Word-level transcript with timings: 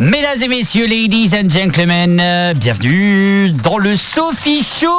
Mesdames 0.00 0.42
et 0.42 0.48
messieurs, 0.48 0.86
ladies 0.86 1.30
and 1.34 1.48
gentlemen, 1.48 2.20
euh, 2.20 2.52
bienvenue 2.54 3.52
dans 3.62 3.78
le 3.78 3.94
Sophie 3.94 4.62
Show 4.64 4.98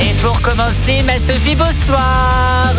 Et 0.00 0.12
pour 0.22 0.40
commencer, 0.40 1.02
ma 1.04 1.18
Sophie, 1.18 1.56
bonsoir 1.56 2.72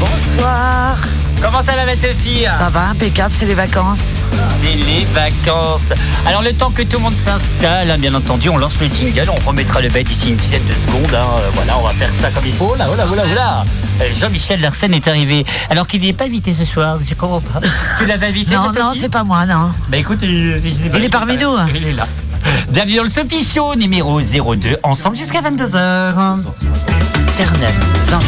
Bonsoir. 0.00 0.98
Comment 1.42 1.62
ça 1.62 1.76
va 1.76 1.84
ma 1.84 1.94
Sophie? 1.94 2.44
Ça 2.58 2.70
va, 2.70 2.88
impeccable, 2.88 3.32
c'est 3.36 3.46
les 3.46 3.54
vacances. 3.54 4.14
C'est 4.60 4.74
les 4.74 5.04
vacances. 5.14 5.92
Alors 6.26 6.42
le 6.42 6.52
temps 6.52 6.70
que 6.70 6.82
tout 6.82 6.96
le 6.96 7.04
monde 7.04 7.16
s'installe, 7.16 7.90
hein, 7.90 7.98
bien 7.98 8.14
entendu, 8.14 8.48
on 8.48 8.56
lance 8.56 8.76
le 8.80 8.88
jingle, 8.88 9.30
on 9.30 9.46
remettra 9.48 9.80
le 9.80 9.88
bed 9.88 10.06
d'ici 10.06 10.30
une 10.30 10.36
dizaine 10.36 10.62
de 10.66 10.74
secondes. 10.74 11.14
hein. 11.14 11.24
Euh, 11.38 11.50
Voilà, 11.54 11.78
on 11.78 11.82
va 11.86 11.92
faire 11.92 12.10
ça 12.20 12.30
comme 12.30 12.46
il 12.46 12.54
faut. 12.56 12.74
Là, 12.74 12.86
voilà, 12.88 13.04
voilà, 13.04 13.24
voilà. 13.26 13.64
Euh, 14.00 14.12
Jean-Michel 14.12 14.60
Larsen 14.60 14.92
est 14.94 15.06
arrivé. 15.08 15.44
Alors 15.70 15.86
qu'il 15.86 16.00
n'est 16.02 16.12
pas 16.12 16.24
invité 16.24 16.52
ce 16.52 16.64
soir, 16.64 16.98
je 17.00 17.14
comprends 17.14 17.40
pas? 17.40 17.60
Tu 17.98 18.06
l'avais 18.06 18.26
invité 18.28 18.54
Non, 18.54 18.72
non, 18.72 18.92
c'est 18.98 19.10
pas 19.10 19.22
moi, 19.24 19.46
non. 19.46 19.70
Bah 19.88 19.98
écoute, 19.98 20.18
il, 20.22 20.58
je 20.62 20.70
sais 20.74 20.88
pas, 20.90 20.98
Il 20.98 21.04
est 21.04 21.08
parmi 21.08 21.36
pas- 21.36 21.42
nous. 21.44 21.50
hein. 21.50 21.68
Il 21.74 21.86
est 21.86 21.92
là. 21.92 22.06
Bienvenue 22.70 22.96
dans 22.96 23.02
le 23.04 23.10
Sophie 23.10 23.44
Show 23.44 23.74
numéro 23.76 24.20
02, 24.20 24.78
ensemble 24.82 25.16
jusqu'à 25.16 25.40
22h. 25.42 26.38
Éternel. 27.34 27.74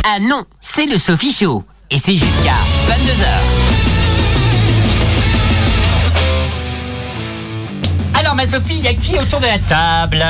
Ah 0.04 0.18
non, 0.20 0.44
c'est 0.60 0.86
le 0.86 0.98
Sophie 0.98 1.32
Show. 1.32 1.64
Et 1.90 1.98
c'est 1.98 2.12
jusqu'à 2.16 2.52
22h. 2.88 3.26
Alors 8.18 8.34
ma 8.34 8.46
Sophie, 8.46 8.76
il 8.78 8.84
y 8.84 8.88
a 8.88 8.94
qui 8.94 9.18
autour 9.18 9.40
de 9.40 9.46
la 9.46 9.58
table? 9.58 10.24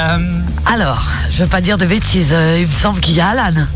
Alors, 0.66 1.02
je 1.30 1.42
veux 1.42 1.48
pas 1.48 1.60
dire 1.60 1.78
de 1.78 1.86
bêtises, 1.86 2.28
euh, 2.32 2.56
il 2.58 2.66
me 2.66 2.72
semble 2.72 3.00
qu'il 3.00 3.14
y 3.14 3.20
a 3.20 3.28
Alan. 3.28 3.66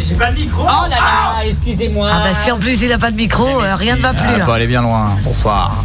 J'ai 0.00 0.14
pas 0.14 0.30
de 0.30 0.36
micro 0.36 0.62
Oh 0.62 0.88
là 0.88 0.96
là, 0.96 1.44
excusez-moi. 1.44 2.08
Ah 2.12 2.20
bah 2.20 2.30
si 2.42 2.52
en 2.52 2.58
plus 2.58 2.80
il 2.82 2.92
a 2.92 2.98
pas 2.98 3.10
de 3.10 3.16
micro, 3.16 3.46
euh, 3.62 3.74
rien 3.74 3.96
ne 3.96 4.00
va 4.00 4.12
plus. 4.12 4.22
Ah, 4.22 4.38
hein. 4.40 4.44
faut 4.44 4.52
aller 4.52 4.66
bien 4.66 4.82
loin. 4.82 5.16
Bonsoir. 5.24 5.84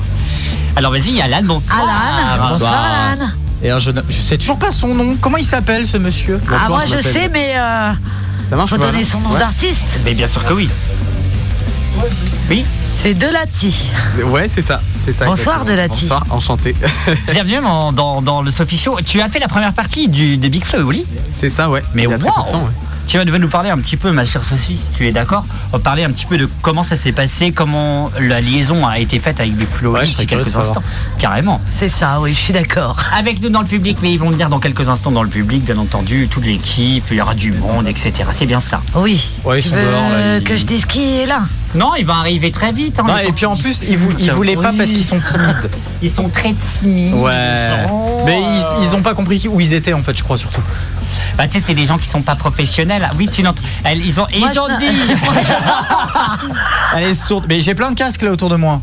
Alors 0.75 0.92
vas-y, 0.92 1.20
Alan, 1.22 1.42
bonsoir. 1.44 1.80
Alan, 1.80 2.48
bonsoir 2.50 2.83
Alan. 3.14 3.30
Et 3.64 3.72
un 3.72 3.80
jeune 3.80 3.98
homme. 4.00 4.05
Je 4.09 4.22
sais 4.22 4.38
toujours 4.38 4.59
pas 4.59 4.72
son 4.72 4.94
nom. 4.94 5.16
Comment 5.20 5.38
il 5.38 5.45
s'appelle 5.45 5.88
ce 5.88 5.98
monsieur? 5.98 6.39
Ah 6.52 6.67
moi 6.70 6.83
je 6.86 7.02
sais, 7.02 7.30
mais 7.31 7.53
euh, 7.55 7.92
Ça 8.50 8.55
marche 8.55 8.70
faut 8.70 8.77
pas, 8.77 8.88
donner 8.88 9.05
son 9.05 9.20
nom 9.20 9.31
Ouais. 9.31 9.39
d'artiste. 9.39 10.00
Mais 10.05 10.14
bien 10.14 10.27
sûr 10.27 10.44
que 10.45 10.53
oui. 10.53 10.70
Oui, 12.49 12.66
C'est 12.91 13.13
Delati. 13.13 13.91
Ouais, 14.25 14.47
c'est 14.47 14.61
ça, 14.61 14.81
c'est 15.03 15.11
ça. 15.11 15.25
Bonsoir. 15.25 15.66
Delati. 15.66 16.02
Bonsoir, 16.02 16.25
enchanté. 16.30 16.75
bienvenue 17.31 17.61
dans, 17.61 17.91
dans, 17.91 18.22
dans 18.22 18.41
le 18.41 18.52
Sophie 18.52 18.77
Show. 18.77 18.97
Tu 19.05 19.22
as 19.22 19.30
fait 19.30 19.39
la 19.39 19.47
première 19.47 19.73
partie 19.73 20.08
du, 20.08 20.38
de 20.38 20.47
Big 20.47 20.66
Flo 20.66 20.80
et 20.80 20.83
Oli 20.83 21.05
c'est 21.33 21.49
ça, 21.49 21.69
ouais. 21.69 21.83
Mais 21.94 22.08
wow 22.08 22.17
temps, 22.17 22.47
ouais. 22.52 22.69
Tu 23.05 23.17
vas 23.17 23.25
nous 23.38 23.49
parler 23.49 23.69
un 23.69 23.77
petit 23.77 23.97
peu, 23.97 24.11
ma 24.11 24.23
chère 24.23 24.44
Sophie, 24.44 24.77
si 24.77 24.91
tu 24.91 25.05
es 25.05 25.11
d'accord, 25.11 25.45
on 25.71 25.77
va 25.77 25.83
parler 25.83 26.03
un 26.03 26.09
petit 26.11 26.25
peu 26.25 26.38
de 26.38 26.47
comment 26.61 26.83
ça 26.83 26.95
s'est 26.95 27.11
passé, 27.11 27.52
comment 27.52 28.09
la 28.19 28.39
liaison 28.41 28.88
a 28.88 28.97
été 28.97 29.19
faite 29.19 29.39
avec 29.39 29.55
Big 29.55 29.67
Flo 29.67 29.91
et 29.91 29.94
Ouais, 29.94 29.99
Oli 30.02 30.08
je 30.09 30.14
serais 30.14 30.23
il 30.23 30.31
y 30.31 30.33
a 30.33 30.38
curieux 30.38 30.44
quelques 30.45 30.58
instants. 30.58 30.83
Carrément. 31.19 31.61
C'est 31.69 31.89
ça, 31.89 32.21
oui, 32.21 32.33
je 32.33 32.39
suis 32.39 32.53
d'accord. 32.53 32.95
Avec 33.16 33.41
nous 33.41 33.49
dans 33.49 33.61
le 33.61 33.67
public, 33.67 33.97
mais 34.02 34.11
ils 34.14 34.17
vont 34.19 34.30
venir 34.30 34.49
dans 34.49 34.59
quelques 34.59 34.88
instants 34.89 35.11
dans 35.11 35.23
le 35.23 35.30
public, 35.30 35.64
bien 35.66 35.77
entendu, 35.77 36.27
toute 36.30 36.45
l'équipe, 36.45 37.03
il 37.11 37.17
y 37.17 37.21
aura 37.21 37.36
du 37.36 37.52
monde, 37.52 37.88
etc. 37.88 38.14
C'est 38.31 38.45
bien 38.45 38.61
ça. 38.61 38.81
Oui. 38.95 39.31
Ouais, 39.44 39.61
tu 39.61 39.69
veux 39.69 39.81
dehors, 39.81 40.09
là, 40.09 40.38
ils- 40.38 40.44
que 40.44 40.55
je 40.58 40.64
dise 40.66 40.86
qui 40.86 41.19
est 41.21 41.25
là? 41.25 41.41
Non, 41.75 41.91
il 41.97 42.05
va 42.05 42.16
arriver 42.17 42.52
très 42.52 42.71
vite. 42.71 42.99
hein, 42.99 43.05
Non, 43.07 43.17
et 43.17 43.31
puis 43.31 43.45
en 43.45 43.55
plus, 43.55 43.83
ils, 43.89 43.97
vou- 43.97 44.09
ils 44.19 44.31
voulaient 44.31 44.55
pas 44.55 44.71
parce 44.77 44.89
qu'ils 44.89 45.05
sont 45.05 45.19
timides. 45.19 45.71
Ils 46.03 46.11
sont 46.11 46.27
très 46.30 46.53
timides. 46.53 47.13
Ouais. 47.13 47.31
ils 47.33 47.88
sont- 47.88 48.23
Mais 48.25 48.41
ils, 48.41 48.85
ils 48.88 48.95
ont 48.95 49.02
pas 49.02 49.13
compris 49.13 49.47
où 49.49 49.59
ils 49.61 49.73
étaient 49.73 49.93
en 49.93 50.03
fait, 50.03 50.17
je 50.17 50.23
crois 50.23 50.38
surtout. 50.38 50.61
Bah, 51.38 51.47
tu 51.47 51.53
sais, 51.59 51.65
c'est 51.67 51.73
des 51.73 51.85
gens 51.85 51.97
qui 51.97 52.07
sont 52.07 52.21
pas 52.21 52.35
professionnels. 52.35 53.09
Oui, 53.17 53.30
tu 53.31 53.41
n'entends. 53.41 53.61
Ils 53.95 54.19
ont, 54.19 54.27
ils 54.35 54.59
ont 54.59 54.67
dit. 54.80 54.85
Elle 56.95 57.03
est 57.03 57.13
sourde. 57.13 57.45
Mais 57.47 57.61
j'ai 57.61 57.73
plein 57.73 57.89
de 57.91 57.95
casques 57.95 58.21
là 58.21 58.31
autour 58.31 58.49
de 58.49 58.55
moi. 58.58 58.81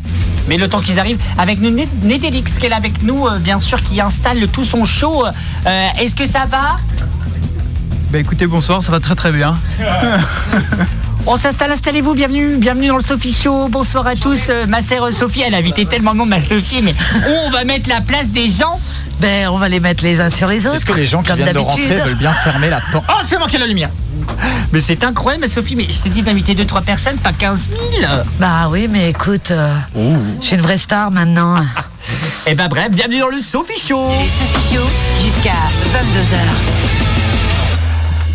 Mais 0.48 0.56
le 0.56 0.68
temps 0.68 0.80
qu'ils 0.80 0.98
arrivent, 0.98 1.18
avec 1.38 1.60
nous, 1.60 1.70
Né- 1.70 1.88
Nédélix, 2.02 2.58
qui 2.58 2.66
est 2.66 2.70
là 2.70 2.76
avec 2.76 3.02
nous, 3.02 3.26
euh, 3.26 3.38
bien 3.38 3.58
sûr, 3.58 3.82
qui 3.82 4.00
installe 4.00 4.48
tout 4.48 4.64
son 4.64 4.84
show. 4.84 5.24
Euh, 5.66 5.86
Est-ce 5.98 6.16
que 6.16 6.26
ça 6.26 6.46
va? 6.50 6.76
Bah 8.10 8.18
écoutez, 8.18 8.46
bonsoir, 8.46 8.82
ça 8.82 8.90
va 8.90 8.98
très 9.00 9.14
très 9.14 9.30
bien. 9.30 9.56
On 11.26 11.36
s'installe, 11.36 11.70
installez-vous, 11.72 12.14
bienvenue, 12.14 12.56
bienvenue 12.56 12.88
dans 12.88 12.96
le 12.96 13.04
Sophie 13.04 13.32
Show. 13.32 13.68
Bonsoir 13.68 14.06
à 14.06 14.16
tous. 14.16 14.38
Euh, 14.48 14.66
ma 14.66 14.80
sœur 14.80 15.12
Sophie, 15.12 15.42
elle 15.42 15.54
a 15.54 15.58
invité 15.58 15.84
tellement 15.86 16.12
de 16.12 16.18
monde, 16.18 16.30
ma 16.30 16.40
Sophie, 16.40 16.82
mais 16.82 16.94
on 17.26 17.50
va 17.50 17.64
mettre 17.64 17.88
la 17.88 18.00
place 18.00 18.28
des 18.28 18.48
gens? 18.48 18.80
Ben 19.20 19.48
on 19.48 19.58
va 19.58 19.68
les 19.68 19.80
mettre 19.80 20.02
les 20.02 20.20
uns 20.20 20.30
sur 20.30 20.48
les 20.48 20.66
autres. 20.66 20.76
Est-ce 20.76 20.84
que 20.86 20.94
les 20.94 21.04
gens 21.04 21.22
qui 21.22 21.28
comme 21.28 21.36
viennent 21.36 21.50
de 21.50 21.54
d'habitude. 21.60 21.84
rentrer 21.90 22.08
veulent 22.08 22.18
bien 22.18 22.32
fermer 22.32 22.70
la 22.70 22.80
porte? 22.90 23.04
Oh, 23.08 23.20
c'est 23.24 23.38
manqué 23.38 23.58
la 23.58 23.66
lumière 23.66 23.90
Mais 24.72 24.80
c'est 24.80 25.04
incroyable, 25.04 25.44
ma 25.44 25.52
Sophie, 25.52 25.76
mais 25.76 25.86
je 25.90 25.98
t'ai 26.02 26.08
dit 26.08 26.22
d'inviter 26.22 26.54
2-3 26.54 26.82
personnes, 26.82 27.18
pas 27.18 27.32
15 27.32 27.68
000. 28.00 28.12
Bah 28.38 28.68
oui, 28.70 28.88
mais 28.90 29.10
écoute, 29.10 29.50
euh, 29.50 29.74
je 30.40 30.46
suis 30.46 30.56
une 30.56 30.62
vraie 30.62 30.78
star 30.78 31.10
maintenant. 31.10 31.62
Eh 32.46 32.54
ben 32.54 32.68
bref, 32.68 32.90
bienvenue 32.90 33.20
dans 33.20 33.28
le 33.28 33.40
Sophie 33.40 33.78
Show. 33.78 34.10
Sophie 34.38 34.74
Show 34.74 34.86
jusqu'à 35.22 35.52
22h. 35.92 36.99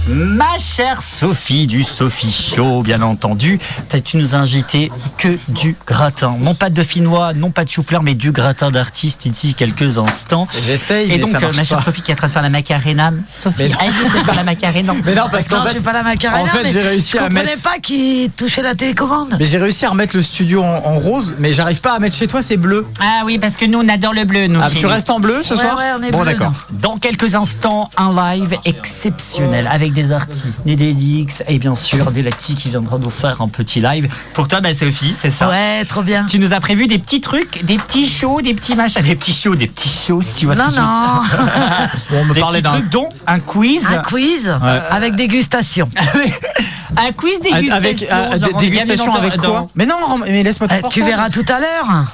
Ma 0.08 0.60
chère 0.60 1.02
Sophie 1.02 1.66
du 1.66 1.82
Sophie 1.82 2.32
Show, 2.32 2.84
bien 2.84 3.02
entendu, 3.02 3.60
tu 4.04 4.18
nous 4.18 4.36
as 4.36 4.38
invité 4.38 4.92
que 5.18 5.40
du 5.48 5.76
gratin? 5.88 6.36
Non 6.40 6.54
pas 6.54 6.70
de 6.70 6.84
finnois, 6.84 7.34
non 7.34 7.50
pas 7.50 7.66
de 7.66 7.72
chou-fleur, 7.72 8.04
mais 8.04 8.14
du 8.14 8.32
gratin 8.32 8.70
d'artiste 8.70 9.26
ici 9.26 9.56
quelques 9.56 9.98
instants. 9.98 10.48
J'essaye, 10.64 11.06
Et 11.06 11.16
mais 11.16 11.18
donc, 11.18 11.32
ça 11.32 11.38
euh, 11.38 11.52
ma 11.56 11.64
chère 11.64 11.80
pas. 11.80 11.84
Sophie 11.86 12.04
qui 12.04 12.12
est 12.12 12.14
en 12.14 12.18
train 12.18 12.28
de 12.28 12.32
faire 12.34 12.44
la 12.44 12.52
macarena. 12.52 13.12
Sophie, 13.36 13.64
Mais 13.64 13.70
non. 13.70 13.76
arrête 13.80 13.94
de 14.14 14.20
faire 14.20 14.36
la 14.36 14.44
macarena. 14.44 14.94
Mais 15.04 15.16
non, 15.16 15.24
parce 15.32 15.48
qu'en 15.48 15.64
fait, 15.64 15.80
pas 15.84 15.94
la 15.94 16.04
macarena, 16.04 16.44
en 16.44 16.46
fait, 16.46 16.72
j'ai 16.72 16.82
réussi 16.84 17.14
je 17.14 17.18
à 17.24 17.30
mettre- 17.30 17.64
pas 17.64 17.80
qui 17.82 18.30
touchait 18.38 18.62
la 18.62 18.76
télécommande. 18.76 19.36
mais 19.40 19.46
j'ai 19.46 19.58
réussi 19.58 19.86
à 19.86 19.90
remettre 19.90 20.16
le 20.16 20.22
studio 20.22 20.62
en, 20.64 20.84
en 20.86 21.00
rose, 21.00 21.34
mais 21.40 21.52
j'arrive 21.52 21.82
pas 21.82 21.94
à 21.96 22.00
mettre 22.00 22.16
chez 22.16 22.28
toi, 22.28 22.44
c'est 22.44 22.58
bleu. 22.58 22.86
Ah 23.00 23.24
oui, 23.26 23.40
parce 23.40 23.58
que 23.58 23.66
nous, 23.66 23.80
on 23.80 23.90
adore 23.90 24.14
le 24.14 24.26
bleu, 24.26 24.46
nous. 24.46 24.60
Ah, 24.62 24.70
tu 24.70 24.86
restes 24.86 25.10
en 25.10 25.20
bleu 25.20 25.42
ce 25.42 25.56
Ouais, 25.56 25.62
soir 25.62 25.78
ouais, 25.80 25.92
on 26.00 26.04
est 26.04 26.12
Bon, 26.12 26.24
d'accord. 26.24 26.52
Dans 26.74 26.98
quelques 27.00 27.34
instants, 27.34 27.90
un 27.98 28.14
live 28.36 28.56
exceptionnel 28.66 29.68
avec 29.72 29.95
des 29.96 30.12
artistes, 30.12 30.64
Nédélix 30.66 31.42
et 31.48 31.58
bien 31.58 31.74
sûr 31.74 32.12
Delati 32.12 32.54
qui 32.56 32.70
viendra 32.70 33.00
nous 33.00 33.10
faire 33.10 33.42
un 33.42 33.48
petit 33.48 33.82
live. 33.82 34.08
Pour 34.34 34.48
toi, 34.48 34.62
ma 34.62 34.74
Sophie, 34.74 35.16
c'est 35.18 35.32
ça 35.32 35.50
Ouais, 35.50 35.84
trop 35.86 36.04
bien. 36.04 36.26
Tu 36.30 36.38
nous 36.38 36.54
as 36.54 36.60
prévu 36.60 36.86
des 36.86 37.00
petits 37.00 37.22
trucs, 37.22 37.64
des 37.66 37.78
petits 37.78 38.08
shows, 38.08 38.42
des 38.42 38.54
petits 38.54 38.76
machins, 38.76 39.02
des 39.02 39.16
petits 39.16 39.34
shows, 39.34 39.56
des 39.56 39.68
petits 39.68 39.90
shows, 39.90 40.22
si 40.22 40.36
tu 40.36 40.46
vois 40.46 40.56
Non, 40.56 40.66
ce 40.66 40.70
que 40.70 40.76
je 40.76 42.12
veux 42.12 42.20
non. 42.20 42.22
on 42.22 42.26
me 42.26 42.34
Des 42.36 42.40
parlait 42.42 42.62
d'un 42.62 42.80
dont 42.92 43.10
un 43.26 43.40
quiz. 43.40 43.86
Un 43.88 44.00
quiz 44.00 44.54
avec 44.92 45.16
dégustation. 45.16 45.90
un 46.98 47.12
quiz 47.14 47.40
dégustation. 47.42 47.76
avec 47.76 48.04
euh, 48.04 48.38
genre, 48.40 48.60
des- 48.60 48.70
dégustation 48.70 49.06
dans- 49.14 49.14
avec 49.20 49.38
dans- 49.38 49.50
quoi 49.50 49.68
Mais 49.76 49.86
non, 49.86 49.96
mais 50.28 50.44
laisse-moi 50.44 50.68
Euh, 50.72 50.88
tu 50.90 51.02
verras 51.04 51.30
tout 51.30 51.46
à 51.48 51.60
l'heure. 51.60 52.06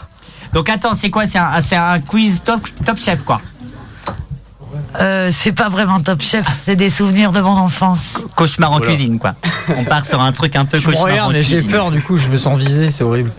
Donc 0.54 0.70
attends, 0.70 0.94
c'est 0.94 1.10
quoi? 1.10 1.26
C'est 1.26 1.38
un, 1.40 1.62
c'est 1.62 1.76
un 1.78 2.00
quiz 2.00 2.44
top, 2.44 2.62
top 2.86 2.98
chef, 3.00 3.24
quoi. 3.24 3.42
Euh, 5.00 5.30
c'est 5.34 5.52
pas 5.52 5.70
vraiment 5.70 6.00
Top 6.00 6.22
Chef, 6.22 6.46
c'est 6.54 6.76
des 6.76 6.90
souvenirs 6.90 7.32
de 7.32 7.42
mon 7.42 7.52
enfance. 7.58 8.18
Cauchemar 8.36 8.72
en 8.72 8.80
cuisine, 8.80 9.20
quoi. 9.20 9.36
On 9.78 9.84
part 9.84 10.06
sur 10.06 10.22
un 10.22 10.32
truc 10.32 10.56
un 10.56 10.66
peu 10.66 10.78
me 10.78 10.84
cauchemar 10.84 11.02
en 11.04 11.06
regardes, 11.06 11.32
mais 11.34 11.44
j'ai 11.44 11.62
peur 11.62 11.92
du 11.92 12.02
coup, 12.02 12.18
je 12.18 12.28
me 12.30 12.38
sens 12.38 12.58
visé, 12.58 12.92
c'est 12.92 13.04
horrible. 13.04 13.32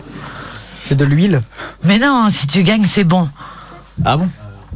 C'est 0.81 0.95
de 0.95 1.05
l'huile 1.05 1.41
Mais 1.83 1.97
non, 1.99 2.27
si 2.29 2.47
tu 2.47 2.63
gagnes, 2.63 2.85
c'est 2.89 3.03
bon. 3.03 3.29
Ah 4.03 4.17
bon? 4.17 4.27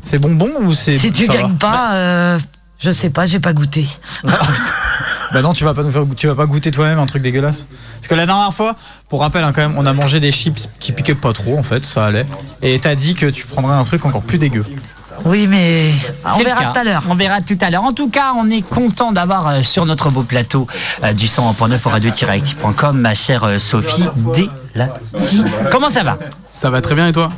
C'est 0.03 0.19
bonbon 0.19 0.49
ou 0.61 0.73
c'est. 0.73 0.97
Si 0.97 1.11
tu 1.11 1.25
ça 1.25 1.33
va 1.33 1.37
gagnes 1.41 1.57
pas, 1.57 1.93
euh, 1.93 2.39
je 2.79 2.91
sais 2.91 3.09
pas, 3.09 3.25
j'ai 3.27 3.39
pas 3.39 3.53
goûté. 3.53 3.85
Bah 5.33 5.41
non, 5.41 5.51
tu 5.51 5.65
vas 5.65 5.73
pas 5.73 5.83
nous 5.83 5.91
faire, 5.91 6.03
goûter- 6.03 6.15
tu 6.15 6.27
vas 6.27 6.35
pas 6.35 6.45
goûter 6.45 6.71
toi-même 6.71 6.99
un 6.99 7.05
truc 7.05 7.21
dégueulasse. 7.21 7.67
Parce 7.97 8.07
que 8.07 8.15
la 8.15 8.25
dernière 8.25 8.53
fois, 8.53 8.75
pour 9.09 9.19
rappel, 9.19 9.43
hein, 9.43 9.51
quand 9.53 9.61
même, 9.61 9.77
on 9.77 9.85
a 9.85 9.91
mangé 9.91 10.21
des 10.21 10.31
chips 10.31 10.69
qui 10.79 10.93
piquaient 10.93 11.15
pas 11.15 11.33
trop 11.33 11.57
en 11.57 11.63
fait, 11.63 11.85
ça 11.85 12.05
allait. 12.05 12.25
Et 12.61 12.79
t'as 12.79 12.95
dit 12.95 13.13
que 13.13 13.25
tu 13.25 13.45
prendrais 13.45 13.75
un 13.75 13.83
truc 13.83 14.05
encore 14.05 14.21
plus 14.21 14.37
dégueu. 14.37 14.65
Oui, 15.25 15.47
mais 15.47 15.91
on 16.25 16.43
verra 16.43 16.65
tout 16.65 16.79
à 16.79 16.83
l'heure. 16.83 17.03
On 17.09 17.15
verra 17.15 17.41
tout 17.41 17.57
à 17.61 17.69
l'heure. 17.69 17.83
En 17.83 17.93
tout 17.93 18.09
cas, 18.09 18.33
on 18.37 18.49
est 18.49 18.61
content 18.61 19.11
d'avoir 19.11 19.47
euh, 19.47 19.61
sur 19.61 19.85
notre 19.85 20.09
beau 20.09 20.23
plateau 20.23 20.67
euh, 21.03 21.13
du 21.13 21.25
100.9 21.25 21.77
au 21.85 21.89
radio-active.com 21.89 22.99
ma 22.99 23.13
chère 23.13 23.43
euh, 23.43 23.57
Sophie 23.57 24.05
Delati. 24.33 25.43
Comment 25.71 25.89
ça 25.89 26.03
va? 26.03 26.17
Ça 26.49 26.69
va 26.69 26.81
très 26.81 26.95
bien 26.95 27.07
et 27.07 27.11
toi? 27.11 27.31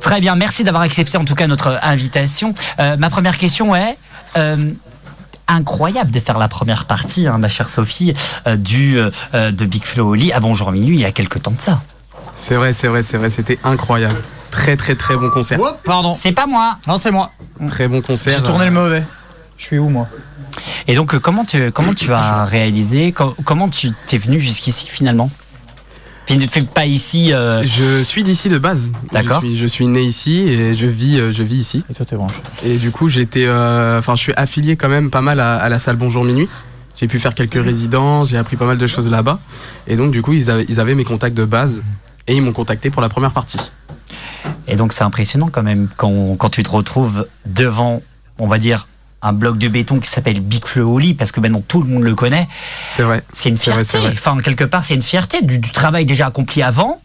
Très 0.00 0.20
bien, 0.20 0.34
merci 0.36 0.64
d'avoir 0.64 0.82
accepté 0.82 1.18
en 1.18 1.24
tout 1.24 1.34
cas 1.34 1.46
notre 1.46 1.78
invitation. 1.82 2.54
Euh, 2.80 2.96
ma 2.96 3.10
première 3.10 3.36
question 3.36 3.74
est 3.76 3.98
euh, 4.36 4.72
incroyable 5.48 6.10
de 6.10 6.20
faire 6.20 6.38
la 6.38 6.48
première 6.48 6.84
partie, 6.84 7.26
hein, 7.26 7.38
ma 7.38 7.48
chère 7.48 7.68
Sophie, 7.68 8.14
euh, 8.46 8.56
du 8.56 8.98
euh, 8.98 9.50
de 9.50 9.64
Big 9.64 9.84
Flo 9.84 10.10
Oli 10.10 10.32
à 10.32 10.40
Bonjour 10.40 10.72
Minuit 10.72 10.96
il 10.96 11.00
y 11.00 11.04
a 11.04 11.12
quelques 11.12 11.42
temps 11.42 11.50
de 11.52 11.60
ça. 11.60 11.80
C'est 12.36 12.54
vrai, 12.54 12.72
c'est 12.72 12.88
vrai, 12.88 13.02
c'est 13.02 13.16
vrai, 13.16 13.30
c'était 13.30 13.58
incroyable. 13.64 14.14
Très 14.50 14.76
très 14.76 14.94
très 14.94 15.14
bon 15.16 15.30
concert. 15.30 15.58
Oh, 15.60 15.68
pardon. 15.84 16.14
C'est 16.14 16.32
pas 16.32 16.46
moi. 16.46 16.78
Non, 16.86 16.96
c'est 16.98 17.10
moi. 17.10 17.30
Très 17.68 17.88
bon 17.88 18.00
concert. 18.02 18.36
J'ai 18.38 18.42
tourné 18.42 18.66
le 18.66 18.70
mauvais. 18.70 19.02
Je 19.56 19.64
suis 19.64 19.78
où 19.78 19.88
moi? 19.88 20.08
Et 20.86 20.94
donc 20.94 21.14
euh, 21.14 21.18
comment 21.20 21.44
tu 21.44 21.70
comment 21.72 21.94
tu 21.94 22.12
as 22.12 22.44
réalisé 22.44 23.12
co- 23.12 23.34
comment 23.44 23.68
tu 23.68 23.90
t'es 24.06 24.18
venu 24.18 24.40
jusqu'ici 24.40 24.86
finalement? 24.88 25.30
Ne 26.30 26.46
fais 26.46 26.60
pas 26.62 26.84
ici. 26.84 27.32
euh, 27.32 27.62
Je 27.62 28.02
suis 28.02 28.22
d'ici 28.22 28.50
de 28.50 28.58
base. 28.58 28.90
D'accord. 29.12 29.40
Je 29.40 29.46
suis, 29.46 29.56
je 29.58 29.66
suis 29.66 29.86
né 29.86 30.02
ici 30.02 30.40
et 30.40 30.74
je 30.74 30.84
vis, 30.86 31.18
euh, 31.18 31.32
je 31.32 31.42
vis 31.42 31.56
ici. 31.56 31.82
Et 31.90 31.94
toi, 31.94 32.04
t'es 32.04 32.16
branché. 32.16 32.34
Et 32.62 32.76
du 32.76 32.90
coup, 32.90 33.08
j'étais, 33.08 33.46
euh, 33.46 33.98
enfin, 33.98 34.14
je 34.14 34.20
suis 34.24 34.34
affilié 34.36 34.76
quand 34.76 34.90
même 34.90 35.10
pas 35.10 35.22
mal 35.22 35.40
à, 35.40 35.54
à 35.56 35.68
la 35.70 35.78
salle 35.78 35.96
Bonjour 35.96 36.24
Minuit. 36.24 36.46
J'ai 37.00 37.08
pu 37.08 37.18
faire 37.18 37.34
quelques 37.34 37.62
résidences, 37.62 38.28
j'ai 38.28 38.36
appris 38.36 38.56
pas 38.56 38.66
mal 38.66 38.76
de 38.76 38.86
choses 38.86 39.10
là-bas. 39.10 39.38
Et 39.86 39.96
donc, 39.96 40.10
du 40.10 40.20
coup, 40.20 40.34
ils 40.34 40.50
avaient, 40.50 40.66
ils 40.68 40.80
avaient 40.80 40.94
mes 40.94 41.04
contacts 41.04 41.36
de 41.36 41.46
base 41.46 41.82
et 42.26 42.36
ils 42.36 42.42
m'ont 42.42 42.52
contacté 42.52 42.90
pour 42.90 43.00
la 43.00 43.08
première 43.08 43.30
partie. 43.30 43.58
Et 44.66 44.76
donc 44.76 44.92
c'est 44.92 45.04
impressionnant 45.04 45.48
quand 45.50 45.62
même 45.62 45.88
quand, 45.96 46.36
quand 46.36 46.50
tu 46.50 46.62
te 46.62 46.70
retrouves 46.70 47.26
devant, 47.46 48.02
on 48.38 48.46
va 48.46 48.58
dire, 48.58 48.86
un 49.22 49.32
bloc 49.32 49.58
de 49.58 49.68
béton 49.68 49.98
qui 49.98 50.08
s'appelle 50.08 50.40
Big 50.40 50.64
Flo 50.64 50.94
Oli 50.94 51.14
parce 51.14 51.32
que 51.32 51.40
maintenant 51.40 51.62
tout 51.66 51.82
le 51.82 51.88
monde 51.88 52.04
le 52.04 52.14
connaît. 52.14 52.48
C'est 52.88 53.02
vrai. 53.02 53.22
C'est 53.32 53.48
une 53.48 53.56
vrai, 53.56 53.84
fierté. 53.84 53.98
vrai. 53.98 54.12
Enfin, 54.12 54.36
quelque 54.38 54.64
part, 54.64 54.84
c'est 54.84 54.94
une 54.94 55.02
fierté 55.02 55.42
du, 55.42 55.58
du 55.58 55.70
travail 55.70 56.04
déjà 56.04 56.26
accompli 56.26 56.62
avant. 56.62 57.00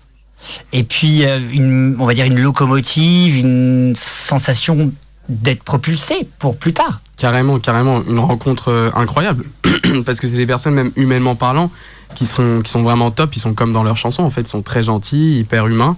Et 0.71 0.83
puis, 0.83 1.25
euh, 1.25 1.39
une, 1.51 1.95
on 1.99 2.05
va 2.05 2.13
dire 2.13 2.25
une 2.25 2.39
locomotive, 2.39 3.37
une 3.37 3.93
sensation 3.95 4.91
d'être 5.29 5.63
propulsé 5.63 6.27
pour 6.39 6.57
plus 6.57 6.73
tard. 6.73 7.01
Carrément, 7.17 7.59
carrément, 7.59 8.03
une 8.05 8.19
rencontre 8.19 8.69
euh, 8.69 8.89
incroyable. 8.93 9.45
Parce 10.05 10.19
que 10.19 10.27
c'est 10.27 10.37
des 10.37 10.45
personnes, 10.45 10.73
même 10.73 10.91
humainement 10.95 11.35
parlant, 11.35 11.71
qui 12.15 12.25
sont, 12.25 12.61
qui 12.63 12.69
sont 12.69 12.83
vraiment 12.83 13.11
top. 13.11 13.35
Ils 13.35 13.39
sont 13.39 13.53
comme 13.53 13.71
dans 13.71 13.83
leurs 13.83 13.97
chansons, 13.97 14.23
en 14.23 14.29
fait. 14.29 14.41
Ils 14.41 14.47
sont 14.47 14.61
très 14.61 14.83
gentils, 14.83 15.39
hyper 15.39 15.67
humains. 15.67 15.97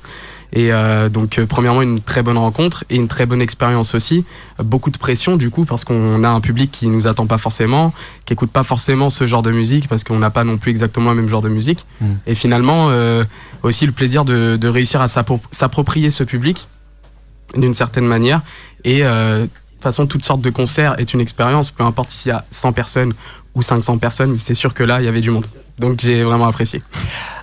Et 0.53 0.71
euh, 0.71 1.09
donc, 1.09 1.37
euh, 1.37 1.45
premièrement, 1.45 1.81
une 1.81 1.99
très 1.99 2.23
bonne 2.23 2.37
rencontre 2.37 2.85
et 2.89 2.95
une 2.95 3.07
très 3.07 3.25
bonne 3.25 3.41
expérience 3.41 3.93
aussi. 3.95 4.23
Euh, 4.59 4.63
Beaucoup 4.63 4.89
de 4.91 4.97
pression, 4.97 5.35
du 5.37 5.49
coup, 5.49 5.65
parce 5.65 5.83
qu'on 5.83 6.23
a 6.23 6.29
un 6.29 6.39
public 6.41 6.71
qui 6.71 6.87
nous 6.87 7.07
attend 7.07 7.27
pas 7.27 7.37
forcément, 7.37 7.93
qui 8.25 8.33
écoute 8.33 8.51
pas 8.51 8.63
forcément 8.63 9.09
ce 9.09 9.27
genre 9.27 9.41
de 9.41 9.51
musique, 9.51 9.87
parce 9.87 10.03
qu'on 10.03 10.19
n'a 10.19 10.29
pas 10.29 10.43
non 10.43 10.57
plus 10.57 10.71
exactement 10.71 11.09
le 11.11 11.17
même 11.17 11.27
genre 11.29 11.41
de 11.41 11.49
musique. 11.49 11.85
Mm. 11.99 12.05
Et 12.27 12.35
finalement, 12.35 12.87
euh, 12.89 13.23
aussi 13.63 13.85
le 13.85 13.91
plaisir 13.91 14.23
de, 14.25 14.55
de 14.55 14.67
réussir 14.67 15.01
à 15.01 15.07
s'appro- 15.07 15.41
s'approprier 15.51 16.09
ce 16.09 16.23
public 16.23 16.67
d'une 17.55 17.73
certaine 17.73 18.05
manière. 18.05 18.41
Et 18.83 19.03
euh, 19.03 19.41
de 19.41 19.45
toute 19.47 19.83
façon, 19.83 20.07
toutes 20.07 20.23
sortes 20.25 20.41
de 20.41 20.49
concerts 20.49 20.95
est 20.99 21.13
une 21.13 21.21
expérience, 21.21 21.69
peu 21.71 21.83
importe 21.83 22.09
s'il 22.09 22.29
y 22.29 22.33
a 22.33 22.45
100 22.51 22.71
personnes 22.73 23.13
ou 23.55 23.61
500 23.61 23.97
personnes, 23.97 24.37
c'est 24.37 24.53
sûr 24.53 24.73
que 24.73 24.83
là, 24.83 24.99
il 25.01 25.05
y 25.05 25.07
avait 25.07 25.21
du 25.21 25.31
monde. 25.31 25.45
Donc 25.79 25.99
j'ai 26.01 26.23
vraiment 26.23 26.47
apprécié. 26.47 26.81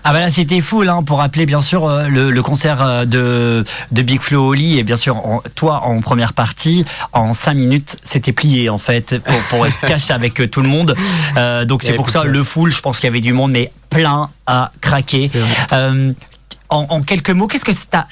Ah 0.05 0.12
bah 0.14 0.20
là 0.20 0.31
c'était 0.31 0.62
fou 0.62 0.82
hein, 0.88 1.03
pour 1.03 1.19
rappeler 1.19 1.44
bien 1.44 1.61
sûr 1.61 1.87
euh, 1.87 2.09
le, 2.09 2.31
le 2.31 2.43
concert 2.43 2.81
euh, 2.82 3.05
de, 3.05 3.62
de 3.93 4.03
Big 4.03 4.20
Flo 4.23 4.49
Oli. 4.49 4.79
Et 4.79 4.85
bien 4.85 4.97
sûr 4.97 5.17
en- 5.19 5.43
toi 5.55 5.82
en 5.85 6.00
première 6.00 6.32
partie 6.32 6.87
en 7.12 7.35
5 7.35 7.53
minutes 7.55 7.97
c'était 8.03 8.32
plié 8.32 8.70
en 8.70 8.79
fait 8.79 9.19
pour, 9.19 9.38
pour 9.50 9.67
être 9.67 9.79
cash 9.87 10.11
avec 10.11 10.41
euh, 10.41 10.49
tout 10.49 10.62
le 10.62 10.69
monde. 10.69 10.97
Donc 11.69 11.82
c'est 11.82 11.93
pour 11.93 12.09
ça 12.09 12.25
le 12.25 12.43
full 12.43 12.73
je 12.73 12.81
pense 12.81 12.97
qu'il 13.00 13.06
y 13.06 13.11
avait 13.11 13.20
du 13.20 13.35
monde 13.35 13.53
mais 13.53 13.70
plein 13.91 14.31
à 14.47 14.73
craquer. 14.81 15.31
En, 16.70 16.87
en 16.88 17.03
quelques 17.03 17.31
mots 17.31 17.47
qu'est-ce 17.49 17.67
que 17.67 17.73
ça 17.75 18.06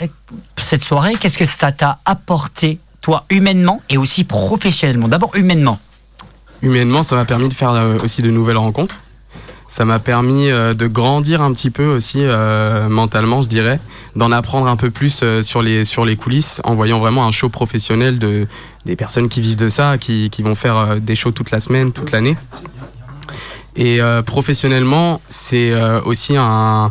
cette 0.58 0.84
soirée 0.84 1.14
qu'est-ce 1.18 1.38
que 1.38 1.46
ça 1.46 1.72
t'a 1.72 1.98
apporté 2.04 2.78
toi 3.00 3.24
humainement 3.30 3.80
et 3.88 3.96
aussi 3.96 4.24
professionnellement? 4.24 5.08
D'abord 5.08 5.34
humainement 5.34 5.78
Humainement, 6.62 7.02
ça 7.02 7.16
m'a 7.16 7.24
permis 7.24 7.48
de 7.48 7.54
faire 7.54 7.70
euh, 7.70 7.98
aussi 8.02 8.22
de 8.22 8.30
nouvelles 8.30 8.58
rencontres. 8.58 8.96
Ça 9.66 9.84
m'a 9.84 9.98
permis 9.98 10.50
euh, 10.50 10.74
de 10.74 10.86
grandir 10.86 11.40
un 11.42 11.52
petit 11.52 11.70
peu 11.70 11.86
aussi 11.86 12.18
euh, 12.20 12.88
mentalement, 12.88 13.40
je 13.40 13.48
dirais, 13.48 13.80
d'en 14.16 14.30
apprendre 14.32 14.66
un 14.66 14.76
peu 14.76 14.90
plus 14.90 15.24
sur 15.42 15.62
les 15.62 15.84
sur 15.84 16.04
les 16.04 16.16
coulisses, 16.16 16.60
en 16.64 16.74
voyant 16.74 16.98
vraiment 16.98 17.26
un 17.26 17.30
show 17.30 17.48
professionnel 17.48 18.18
de 18.18 18.46
des 18.84 18.96
personnes 18.96 19.28
qui 19.28 19.40
vivent 19.40 19.56
de 19.56 19.68
ça, 19.68 19.96
qui, 19.96 20.28
qui 20.30 20.42
vont 20.42 20.54
faire 20.54 20.96
des 21.00 21.14
shows 21.14 21.30
toute 21.30 21.50
la 21.50 21.60
semaine, 21.60 21.92
toute 21.92 22.10
l'année. 22.10 22.36
Et 23.76 24.00
professionnellement, 24.26 25.20
c'est 25.28 25.72
aussi 26.04 26.34
un, 26.36 26.90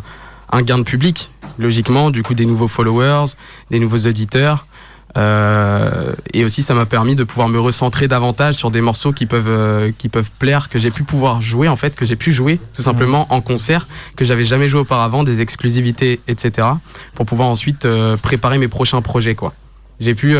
un 0.50 0.62
gain 0.62 0.78
de 0.78 0.84
public, 0.84 1.30
logiquement, 1.58 2.10
du 2.10 2.22
coup 2.22 2.34
des 2.34 2.46
nouveaux 2.46 2.68
followers, 2.68 3.32
des 3.70 3.80
nouveaux 3.80 4.06
auditeurs. 4.06 4.66
Euh, 5.16 6.12
et 6.32 6.44
aussi, 6.44 6.62
ça 6.62 6.74
m'a 6.74 6.86
permis 6.86 7.16
de 7.16 7.24
pouvoir 7.24 7.48
me 7.48 7.58
recentrer 7.58 8.06
davantage 8.06 8.54
sur 8.54 8.70
des 8.70 8.80
morceaux 8.80 9.12
qui 9.12 9.26
peuvent 9.26 9.48
euh, 9.48 9.90
qui 9.98 10.08
peuvent 10.08 10.30
plaire, 10.38 10.68
que 10.68 10.78
j'ai 10.78 10.90
pu 10.92 11.02
pouvoir 11.02 11.40
jouer 11.40 11.66
en 11.68 11.76
fait, 11.76 11.96
que 11.96 12.04
j'ai 12.06 12.14
pu 12.16 12.32
jouer 12.32 12.60
tout 12.74 12.82
simplement 12.82 13.26
en 13.32 13.40
concert, 13.40 13.88
que 14.16 14.24
j'avais 14.24 14.44
jamais 14.44 14.68
joué 14.68 14.80
auparavant, 14.80 15.24
des 15.24 15.40
exclusivités, 15.40 16.20
etc. 16.28 16.68
Pour 17.14 17.26
pouvoir 17.26 17.48
ensuite 17.48 17.84
euh, 17.86 18.16
préparer 18.16 18.58
mes 18.58 18.68
prochains 18.68 19.02
projets 19.02 19.34
quoi. 19.34 19.52
J'ai 19.98 20.14
pu 20.14 20.36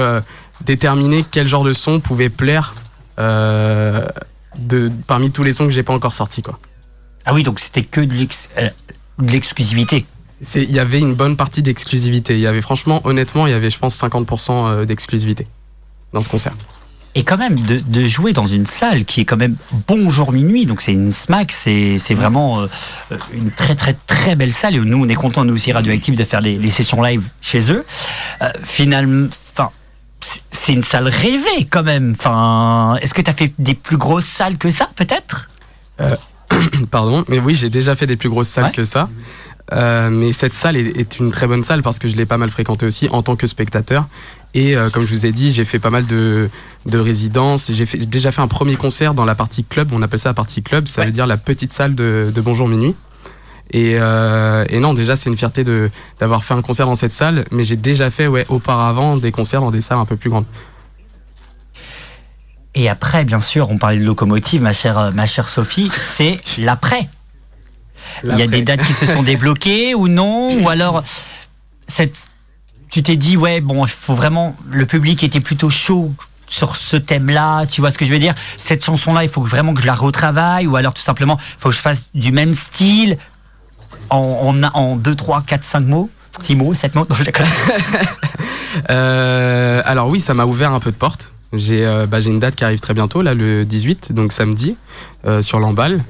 déterminer 0.65 1.25
quel 1.31 1.47
genre 1.47 1.65
de 1.65 1.73
son 1.75 2.01
pouvait 2.01 2.31
plaire 2.31 2.75
de 3.19 4.91
parmi 5.07 5.31
tous 5.31 5.43
les 5.43 5.53
sons 5.53 5.67
que 5.67 5.73
j'ai 5.73 5.83
pas 5.83 5.93
encore 5.93 6.13
sortis 6.15 6.43
quoi. 6.43 6.59
ah 7.27 7.35
oui 7.35 7.43
donc 7.43 7.61
c'était 7.61 7.83
que 7.83 8.01
de 8.01 8.13
l'ex- 8.15 8.49
de 9.19 9.31
l'exclusivité 9.31 10.07
Il 10.55 10.71
y 10.73 10.79
avait 10.79 11.01
une 11.01 11.15
bonne 11.15 11.37
partie 11.37 11.63
d'exclusivité. 11.63 12.35
Il 12.35 12.41
y 12.41 12.47
avait 12.47 12.63
franchement, 12.63 13.01
honnêtement, 13.05 13.47
il 13.47 13.51
y 13.51 13.55
avait 13.55 13.71
je 13.71 13.79
pense 13.79 14.01
50% 14.01 14.51
euh, 14.51 14.85
d'exclusivité 14.87 15.47
dans 16.13 16.23
ce 16.23 16.29
concert. 16.29 16.53
Et 17.17 17.25
quand 17.25 17.37
même, 17.39 17.59
de, 17.59 17.79
de 17.85 18.07
jouer 18.07 18.33
dans 18.33 18.47
une 18.47 18.67
salle 18.67 19.05
qui 19.05 19.21
est 19.23 19.25
quand 19.25 19.37
même 19.37 19.57
bonjour 19.89 20.31
minuit, 20.33 20.65
donc 20.65 20.81
c'est 20.81 20.93
une 20.93 21.11
SMAC, 21.11 21.51
c'est 21.51 21.99
c'est 21.99 22.15
vraiment 22.15 22.61
euh, 22.61 22.67
une 23.35 23.51
très 23.51 23.75
très 23.75 23.95
très 24.07 24.37
belle 24.37 24.53
salle. 24.53 24.77
Et 24.77 24.79
nous, 24.81 24.97
on 25.05 25.09
est 25.09 25.15
contents, 25.17 25.45
nous 25.45 25.55
aussi, 25.55 25.73
Radioactive, 25.73 26.15
de 26.15 26.23
faire 26.25 26.41
les, 26.41 26.57
les 26.57 26.71
sessions 26.71 27.03
live 27.03 27.25
chez 27.41 27.73
eux. 27.73 27.85
Euh, 28.43 28.51
finalement, 28.63 29.27
enfin, 29.57 29.71
c'est- 30.21 30.73
une 30.73 30.85
salle 30.85 31.09
rêvée 31.09 31.65
quand 31.69 31.83
même. 31.83 32.15
Enfin, 32.17 32.97
est-ce 33.03 33.13
que 33.13 33.21
tu 33.23 33.29
as 33.31 33.33
fait 33.35 33.53
des 33.59 33.75
plus 33.75 33.97
grosses 33.97 34.25
salles 34.27 34.57
que 34.57 34.71
ça, 34.71 34.89
peut-être? 34.95 35.49
Pardon, 36.93 37.25
mais 37.29 37.41
oui, 37.41 37.57
j'ai 37.57 37.71
déjà 37.71 37.97
fait 37.97 38.07
des 38.07 38.17
plus 38.17 38.29
grosses 38.29 38.49
salles 38.49 38.67
Ouais. 38.67 38.73
que 38.73 38.85
ça. 38.85 39.09
Euh, 39.73 40.11
mais 40.11 40.33
cette 40.33 40.53
salle 40.53 40.77
est, 40.77 40.97
est 40.99 41.19
une 41.21 41.31
très 41.31 41.47
bonne 41.47 41.63
salle 41.63 41.83
parce 41.83 41.99
que 42.01 42.09
je 42.09 42.17
l'ai 42.17 42.27
pas 42.27 42.39
mal 42.39 42.51
fréquentée 42.51 42.87
aussi 42.87 43.09
en 43.13 43.23
tant 43.23 43.37
que 43.37 43.47
spectateur. 43.47 44.09
Et 44.53 44.77
euh, 44.77 44.91
comme 44.91 45.07
je 45.07 45.15
vous 45.15 45.27
ai 45.27 45.33
dit, 45.33 45.53
j'ai 45.53 45.65
fait 45.65 45.79
pas 45.79 45.91
mal 45.91 46.07
de, 46.07 46.51
de 46.87 46.99
résidences. 46.99 47.71
J'ai 47.73 47.85
déjà 47.85 48.33
fait 48.33 48.41
un 48.43 48.49
premier 48.49 48.75
concert 48.77 49.15
dans 49.15 49.25
la 49.25 49.37
partie 49.37 49.63
club. 49.63 49.91
On 49.93 50.03
appelle 50.03 50.19
ça 50.19 50.31
la 50.31 50.35
partie 50.35 50.63
club. 50.63 50.89
Ça 50.89 51.03
Ouais. 51.03 51.07
veut 51.07 51.13
dire 51.13 51.27
la 51.29 51.37
petite 51.37 51.73
salle 51.73 51.95
de, 51.95 52.33
de 52.35 52.41
Bonjour 52.41 52.67
Minuit. 52.67 52.97
Et, 53.73 53.99
euh, 54.01 54.65
et 54.69 54.81
non, 54.81 54.93
déjà, 54.95 55.15
c'est 55.15 55.31
une 55.31 55.37
fierté 55.37 55.63
de 55.63 55.89
d'avoir 56.19 56.43
fait 56.43 56.55
un 56.55 56.63
concert 56.63 56.87
dans 56.87 56.97
cette 56.97 57.13
salle. 57.13 57.45
Mais 57.53 57.63
j'ai 57.63 57.77
déjà 57.77 58.11
fait, 58.11 58.27
ouais, 58.27 58.45
auparavant, 58.49 59.17
des 59.17 59.31
concerts 59.31 59.61
dans 59.61 59.71
des 59.71 59.81
salles 59.81 59.99
un 59.99 60.05
peu 60.05 60.17
plus 60.17 60.31
grandes. 60.31 60.47
Et 62.75 62.89
après, 62.89 63.25
bien 63.25 63.41
sûr, 63.41 63.71
on 63.71 63.79
parlait 63.79 63.99
de 63.99 64.05
locomotive, 64.05 64.63
ma 64.63 64.73
chère, 64.73 65.13
ma 65.13 65.27
chère 65.27 65.49
Sophie, 65.49 65.91
c'est 65.97 66.41
l'après. 66.59 67.09
Il 68.25 68.37
y 68.37 68.43
a 68.43 68.47
des 68.47 68.63
dates 68.63 68.83
qui 68.85 68.93
se 68.93 69.07
sont 69.07 69.23
débloquées 69.25 69.95
ou 69.95 70.09
non 70.09 70.63
Ou 70.63 70.69
alors, 70.69 71.03
cette, 71.87 72.29
tu 72.91 73.03
t'es 73.03 73.17
dit, 73.17 73.37
ouais, 73.37 73.61
bon, 73.61 73.85
il 73.85 73.91
faut 73.91 74.15
vraiment. 74.15 74.57
Le 74.71 74.87
public 74.87 75.23
était 75.23 75.41
plutôt 75.41 75.71
chaud 75.71 76.13
sur 76.47 76.77
ce 76.77 76.97
thème-là, 76.97 77.67
tu 77.67 77.81
vois 77.81 77.91
ce 77.91 77.99
que 77.99 78.05
je 78.05 78.13
veux 78.13 78.19
dire 78.19 78.35
Cette 78.59 78.85
chanson-là, 78.85 79.23
il 79.23 79.31
faut 79.31 79.43
vraiment 79.43 79.73
que 79.73 79.81
je 79.81 79.87
la 79.87 79.95
retravaille, 79.95 80.67
ou 80.67 80.77
alors 80.77 80.93
tout 80.93 81.03
simplement, 81.03 81.39
il 81.39 81.61
faut 81.61 81.69
que 81.71 81.77
je 81.77 81.81
fasse 81.81 82.09
du 82.15 82.33
même 82.33 82.55
style 82.55 83.19
en, 84.11 84.19
en, 84.63 84.63
en 84.75 84.97
2, 84.97 85.15
3, 85.15 85.43
4, 85.47 85.65
5 85.65 85.81
mots 85.81 86.11
6 86.41 86.57
mots, 86.57 86.75
7 86.75 86.95
mots 86.95 87.07
Non, 87.09 87.17
je. 87.17 87.25
Euh, 88.89 89.83
alors 89.85 90.09
oui, 90.09 90.21
ça 90.21 90.33
m'a 90.33 90.45
ouvert 90.45 90.73
un 90.73 90.79
peu 90.79 90.93
de 90.93 90.97
porte. 90.97 91.33
J'ai 91.53 91.85
euh, 91.85 92.07
bah, 92.07 92.21
une 92.21 92.39
date 92.39 92.55
qui 92.55 92.65
arrive 92.65 92.79
très 92.79 92.95
bientôt, 92.95 93.21
là 93.21 93.35
le 93.35 93.65
18, 93.65 94.13
donc 94.13 94.33
samedi, 94.33 94.77
sur 95.43 95.61
l'emballe. 95.61 96.03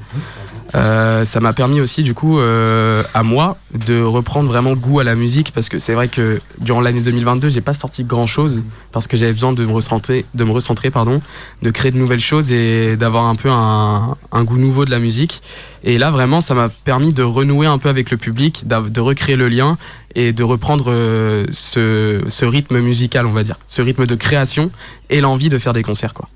Euh, 0.75 1.25
ça 1.25 1.41
m'a 1.41 1.53
permis 1.53 1.81
aussi 1.81 2.03
du 2.03 2.15
coup 2.15 2.39
euh, 2.39 3.03
à 3.13 3.25
moi 3.25 3.57
de 3.75 4.01
reprendre 4.01 4.49
vraiment 4.49 4.75
goût 4.75 5.01
à 5.01 5.05
la 5.05 5.17
musique 5.17 5.53
parce 5.53 5.69
que 5.69 5.81
c'est 5.81 5.95
vrai 5.95 6.07
que 6.07 6.41
durant 6.61 6.81
l'année 6.81 7.01
2022 7.01 7.49
j'ai 7.49 7.61
pas 7.61 7.73
sorti 7.73 8.05
grand 8.05 8.29
chose 8.29 8.63
parce 8.93 9.09
que 9.09 9.17
j'avais 9.17 9.33
besoin 9.33 9.53
de 9.53 9.65
me 9.65 9.73
recentrer, 9.73 10.25
de 10.35 10.45
me 10.45 10.53
recentrer 10.53 10.91
pardon, 10.91 11.21
de 11.63 11.71
créer 11.71 11.91
de 11.91 11.99
nouvelles 11.99 12.21
choses 12.21 12.53
et 12.53 12.97
d'avoir 12.97 13.25
un 13.25 13.35
peu 13.35 13.51
un, 13.51 14.17
un 14.31 14.45
goût 14.45 14.59
nouveau 14.59 14.85
de 14.85 14.91
la 14.91 15.01
musique. 15.01 15.43
Et 15.83 15.99
là 15.99 16.13
vraiment 16.13 16.41
ça 16.41 16.55
m'a 16.55 16.69
permis 16.69 17.13
de 17.13 17.25
renouer 17.25 17.67
un 17.67 17.79
peu 17.79 17.89
avec 17.89 18.11
le 18.13 18.17
public, 18.17 18.67
de 18.69 19.01
recréer 19.01 19.37
le 19.37 19.49
lien 19.49 19.77
et 20.15 20.33
de 20.33 20.45
reprendre 20.45 20.87
euh, 20.89 21.47
ce, 21.51 22.23
ce 22.29 22.45
rythme 22.45 22.79
musical 22.79 23.27
on 23.27 23.33
va 23.33 23.43
dire, 23.43 23.57
ce 23.67 23.83
rythme 23.83 24.07
de 24.07 24.15
création 24.15 24.71
et 25.09 25.21
l'envie 25.21 25.49
de 25.49 25.59
faire 25.59 25.73
des 25.73 25.83
concerts 25.83 26.15
quoi. 26.15 26.29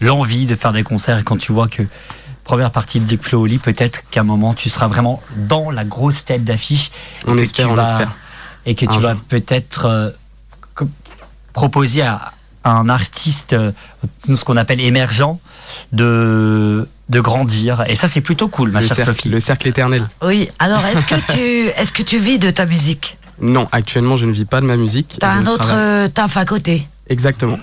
L'envie 0.00 0.46
de 0.46 0.54
faire 0.54 0.72
des 0.72 0.82
concerts 0.82 1.18
et 1.18 1.22
quand 1.22 1.36
tu 1.38 1.52
vois 1.52 1.68
que 1.68 1.82
première 2.44 2.70
partie 2.70 3.00
de 3.00 3.04
Big 3.04 3.22
Flo 3.22 3.42
Oli, 3.42 3.58
peut-être 3.58 4.02
qu'à 4.10 4.20
un 4.20 4.24
moment 4.24 4.54
tu 4.54 4.68
seras 4.68 4.86
vraiment 4.88 5.22
dans 5.36 5.70
la 5.70 5.84
grosse 5.84 6.24
tête 6.24 6.44
d'affiche. 6.44 6.90
et 7.26 7.30
On 7.30 7.34
que 7.36 7.40
espère, 7.40 7.66
tu 7.66 7.72
on 7.72 7.76
vas- 7.76 7.90
espère. 7.90 8.12
Et 8.66 8.74
que 8.74 8.84
Un 8.86 8.88
tu 8.94 9.00
vas 9.00 9.14
peut-être 9.28 9.86
euh, 9.86 10.10
proposer 11.52 12.02
à, 12.02 12.32
un 12.64 12.88
artiste, 12.90 13.54
euh, 13.54 13.72
ce 14.28 14.44
qu'on 14.44 14.56
appelle 14.58 14.80
émergent, 14.80 15.38
de, 15.92 16.86
de 17.08 17.20
grandir. 17.20 17.84
Et 17.88 17.94
ça, 17.96 18.06
c'est 18.08 18.20
plutôt 18.20 18.48
cool, 18.48 18.70
ma 18.70 18.80
Le 18.80 18.86
chère 18.86 18.96
cercle, 18.96 19.14
Sophie. 19.16 19.28
le 19.30 19.40
cercle 19.40 19.68
éternel. 19.68 20.06
Oui, 20.22 20.50
alors 20.58 20.84
est-ce 20.84 21.06
que 21.06 21.32
tu 21.32 21.40
est-ce 21.80 21.92
que 21.92 22.02
tu 22.02 22.18
vis 22.18 22.38
de 22.38 22.50
ta 22.50 22.66
musique? 22.66 23.16
Non, 23.40 23.66
actuellement 23.72 24.18
je 24.18 24.26
ne 24.26 24.32
vis 24.32 24.44
pas 24.44 24.60
de 24.60 24.66
ma 24.66 24.76
musique. 24.76 25.16
T'as 25.20 25.30
un 25.32 25.46
autre 25.46 25.64
travaille- 25.64 25.76
euh, 25.78 26.08
taf 26.08 26.36
à 26.36 26.44
côté? 26.44 26.86
Exactement. 27.08 27.58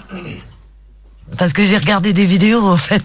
Parce 1.37 1.51
que 1.53 1.63
j'ai 1.63 1.77
regardé 1.77 2.13
des 2.13 2.25
vidéos 2.25 2.65
en 2.65 2.77
fait. 2.77 3.03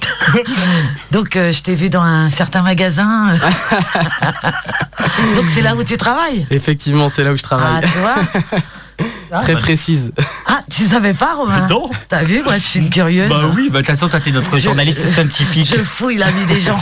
Donc 1.10 1.34
euh, 1.36 1.52
je 1.52 1.62
t'ai 1.62 1.74
vu 1.74 1.90
dans 1.90 2.02
un 2.02 2.30
certain 2.30 2.62
magasin. 2.62 3.34
Donc 5.34 5.44
c'est 5.52 5.60
là 5.62 5.74
où 5.74 5.82
tu 5.84 5.96
travailles. 5.96 6.46
Effectivement, 6.50 7.08
c'est 7.08 7.24
là 7.24 7.32
où 7.32 7.36
je 7.36 7.42
Ah 7.44 7.48
travaille. 7.48 7.82
tu 7.82 7.98
vois 7.98 8.14
Ah, 9.34 9.40
Très 9.40 9.54
bah, 9.54 9.60
précise. 9.60 10.12
Ah 10.46 10.60
tu 10.70 10.84
savais 10.84 11.14
pas 11.14 11.34
Romain 11.34 11.66
Non. 11.68 11.90
T'as 12.08 12.22
vu 12.22 12.42
Moi 12.42 12.54
je 12.58 12.62
suis 12.62 12.80
une 12.80 12.90
curieuse. 12.90 13.28
Bah 13.30 13.50
oui, 13.56 13.68
bah 13.72 13.80
de 13.80 13.86
toute 13.86 13.96
façon, 13.96 14.08
toi, 14.08 14.20
t'es 14.20 14.30
notre 14.30 14.58
journaliste 14.58 15.12
scientifique. 15.12 15.68
Je 15.74 15.80
fouille 15.82 16.18
la 16.18 16.30
vie 16.30 16.46
des 16.46 16.60
gens. 16.60 16.78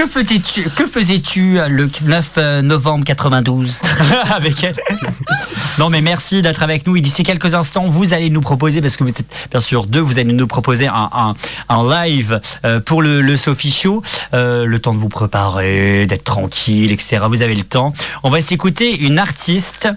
Que 0.00 0.06
faisais-tu, 0.06 0.62
que 0.62 0.86
faisais-tu 0.86 1.58
le 1.68 1.90
9 2.04 2.30
euh, 2.38 2.62
novembre 2.62 3.04
92 3.04 3.82
avec 4.34 4.64
elle 4.64 4.74
Non 5.78 5.90
mais 5.90 6.00
merci 6.00 6.40
d'être 6.40 6.62
avec 6.62 6.86
nous. 6.86 6.96
Et 6.96 7.02
d'ici 7.02 7.22
quelques 7.22 7.52
instants, 7.52 7.86
vous 7.86 8.14
allez 8.14 8.30
nous 8.30 8.40
proposer, 8.40 8.80
parce 8.80 8.96
que 8.96 9.04
vous 9.04 9.10
êtes 9.10 9.26
bien 9.50 9.60
sûr 9.60 9.84
deux, 9.84 10.00
vous 10.00 10.18
allez 10.18 10.32
nous 10.32 10.46
proposer 10.46 10.86
un, 10.86 11.10
un, 11.12 11.34
un 11.68 12.06
live 12.06 12.40
euh, 12.64 12.80
pour 12.80 13.02
le, 13.02 13.20
le 13.20 13.36
Sophie 13.36 13.70
Show. 13.70 14.02
Euh, 14.32 14.64
le 14.64 14.78
temps 14.78 14.94
de 14.94 14.98
vous 14.98 15.10
préparer, 15.10 16.06
d'être 16.06 16.24
tranquille, 16.24 16.92
etc. 16.92 17.18
Vous 17.28 17.42
avez 17.42 17.54
le 17.54 17.64
temps. 17.64 17.92
On 18.22 18.30
va 18.30 18.40
s'écouter 18.40 19.00
une 19.04 19.18
artiste 19.18 19.90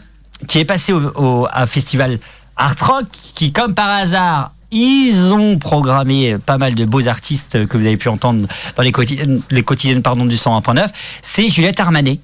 qui 0.49 0.59
est 0.59 0.65
passée 0.65 0.91
au, 0.91 1.47
à 1.49 1.65
festival 1.65 2.19
Art 2.57 2.75
Rock, 2.81 3.05
qui 3.35 3.53
comme 3.53 3.73
par 3.73 3.89
hasard 3.89 4.51
ils 4.73 5.31
ont 5.33 5.57
programmé 5.59 6.37
pas 6.37 6.57
mal 6.57 6.73
de 6.75 6.85
beaux 6.85 7.07
artistes 7.07 7.67
que 7.67 7.77
vous 7.77 7.85
avez 7.85 7.97
pu 7.97 8.09
entendre 8.09 8.47
dans 8.75 8.83
les 8.83 8.91
quotidiennes, 8.91 9.41
les 9.51 9.63
quotidiennes 9.63 10.01
pardon, 10.01 10.25
du 10.25 10.35
101.9. 10.35 10.87
C'est 11.21 11.47
Juliette 11.49 11.79
Armanet, 11.79 12.19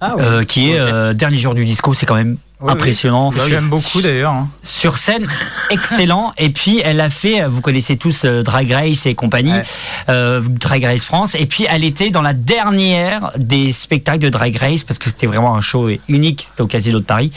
Ah 0.00 0.16
ouais. 0.16 0.22
euh, 0.22 0.44
qui 0.44 0.70
est 0.70 0.78
euh, 0.78 1.12
dernier 1.12 1.38
jour 1.38 1.54
du 1.54 1.64
disco. 1.64 1.92
C'est 1.94 2.06
quand 2.06 2.14
même 2.14 2.36
Oui, 2.62 2.70
impressionnant. 2.72 3.30
oui. 3.34 3.40
J'aime 3.48 3.68
beaucoup 3.68 4.00
d'ailleurs. 4.00 4.32
hein. 4.32 4.48
Sur 4.62 4.96
scène, 4.96 5.26
excellent. 5.70 6.32
Et 6.38 6.50
puis 6.50 6.80
elle 6.84 7.00
a 7.00 7.10
fait, 7.10 7.44
vous 7.46 7.60
connaissez 7.60 7.96
tous 7.96 8.24
euh, 8.24 8.42
Drag 8.42 8.70
Race 8.70 9.04
et 9.06 9.14
compagnie, 9.14 9.52
Ouais. 9.52 9.64
euh, 10.08 10.40
Drag 10.48 10.84
Race 10.84 11.02
France. 11.02 11.34
Et 11.34 11.46
puis 11.46 11.66
elle 11.68 11.82
était 11.84 12.10
dans 12.10 12.22
la 12.22 12.32
dernière 12.32 13.32
des 13.36 13.72
spectacles 13.72 14.20
de 14.20 14.28
Drag 14.28 14.56
Race 14.56 14.84
parce 14.84 14.98
que 14.98 15.06
c'était 15.06 15.26
vraiment 15.26 15.54
un 15.56 15.60
show 15.60 15.88
unique. 16.08 16.44
C'était 16.48 16.62
au 16.62 16.66
Casino 16.66 17.00
de 17.00 17.04
Paris. 17.04 17.32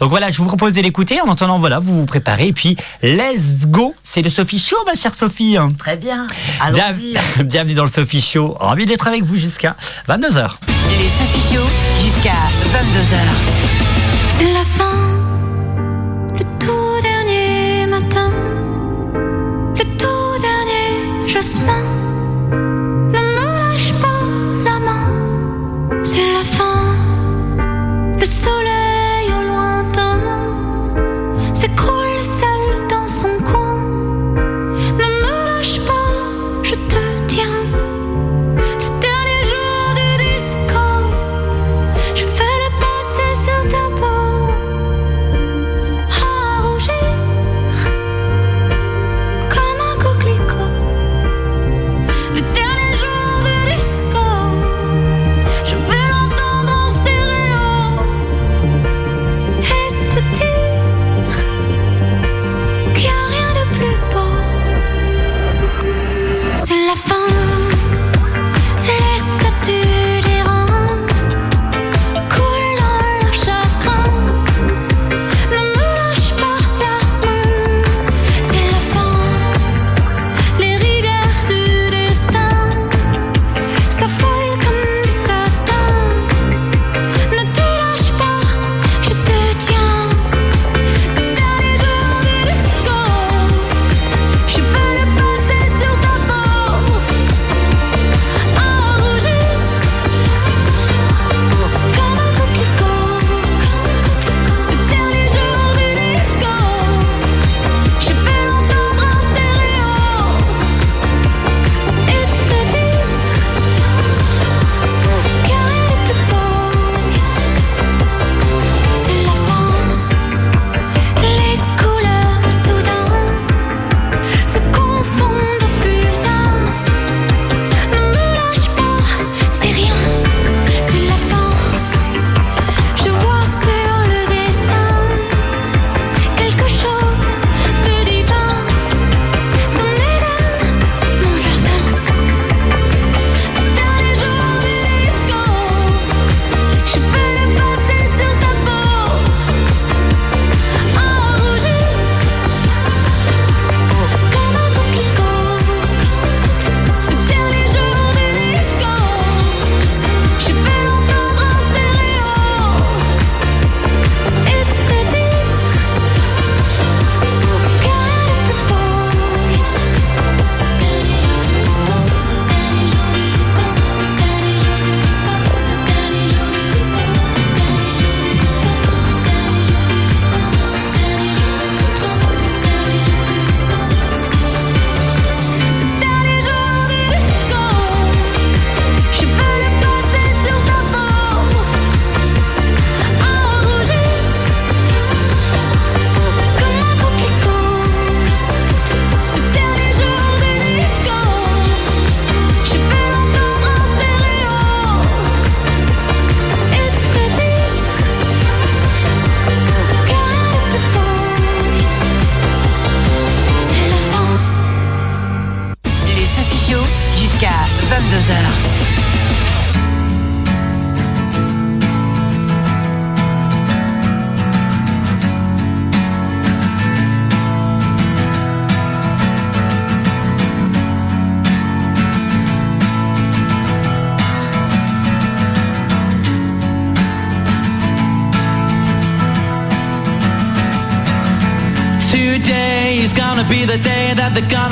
Donc 0.00 0.10
voilà, 0.10 0.30
je 0.30 0.38
vous 0.38 0.46
propose 0.46 0.74
de 0.74 0.80
l'écouter. 0.80 1.20
En 1.20 1.30
attendant, 1.30 1.58
voilà, 1.58 1.78
vous 1.78 1.94
vous 1.94 2.06
préparez. 2.06 2.48
Et 2.48 2.52
puis 2.52 2.76
let's 3.02 3.66
go. 3.66 3.94
C'est 4.02 4.22
le 4.22 4.30
Sophie 4.30 4.58
Show, 4.58 4.76
ma 4.86 4.94
chère 4.94 5.14
Sophie. 5.14 5.56
Très 5.78 5.96
bien. 5.96 6.26
Bienvenue 7.44 7.74
dans 7.74 7.84
le 7.84 7.90
Sophie 7.90 8.20
Show. 8.22 8.56
Ravi 8.58 8.86
d'être 8.86 9.06
avec 9.06 9.22
vous 9.24 9.36
jusqu'à 9.36 9.76
22h. 10.08 10.50
Les 10.98 11.08
Sophie 11.08 11.54
Show 11.54 11.62
jusqu'à 12.02 12.32
22h. 12.72 13.69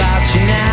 about 0.00 0.34
you 0.34 0.46
now. 0.46 0.69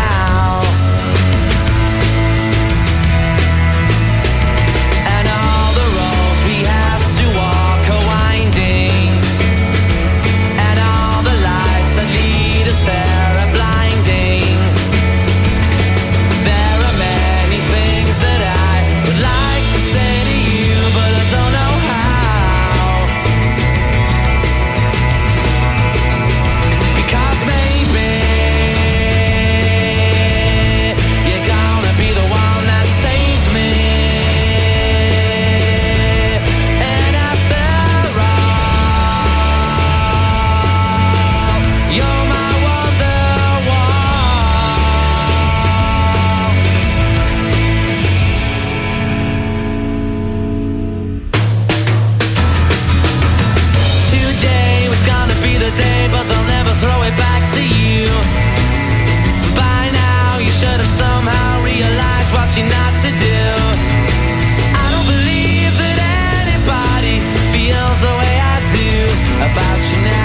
About 69.51 69.91
you 69.91 70.01
now. 70.03 70.16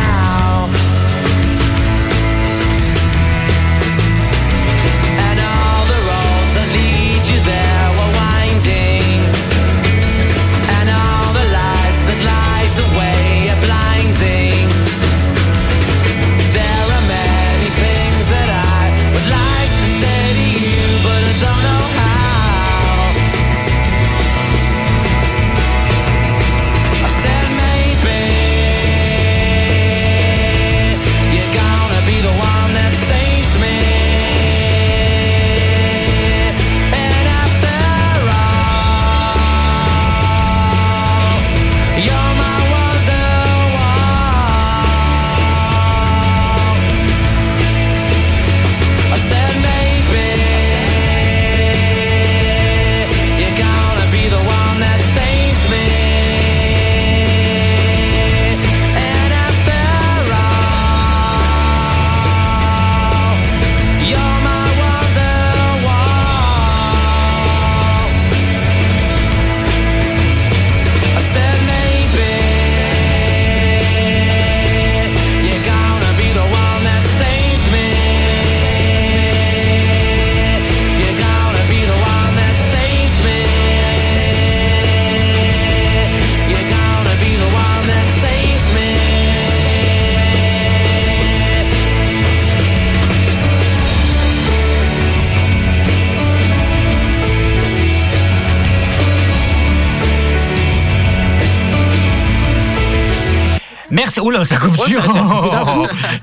Oula, 104.21 104.45
ça 104.45 104.57
coupe 104.57 104.77
dur. 104.87 105.03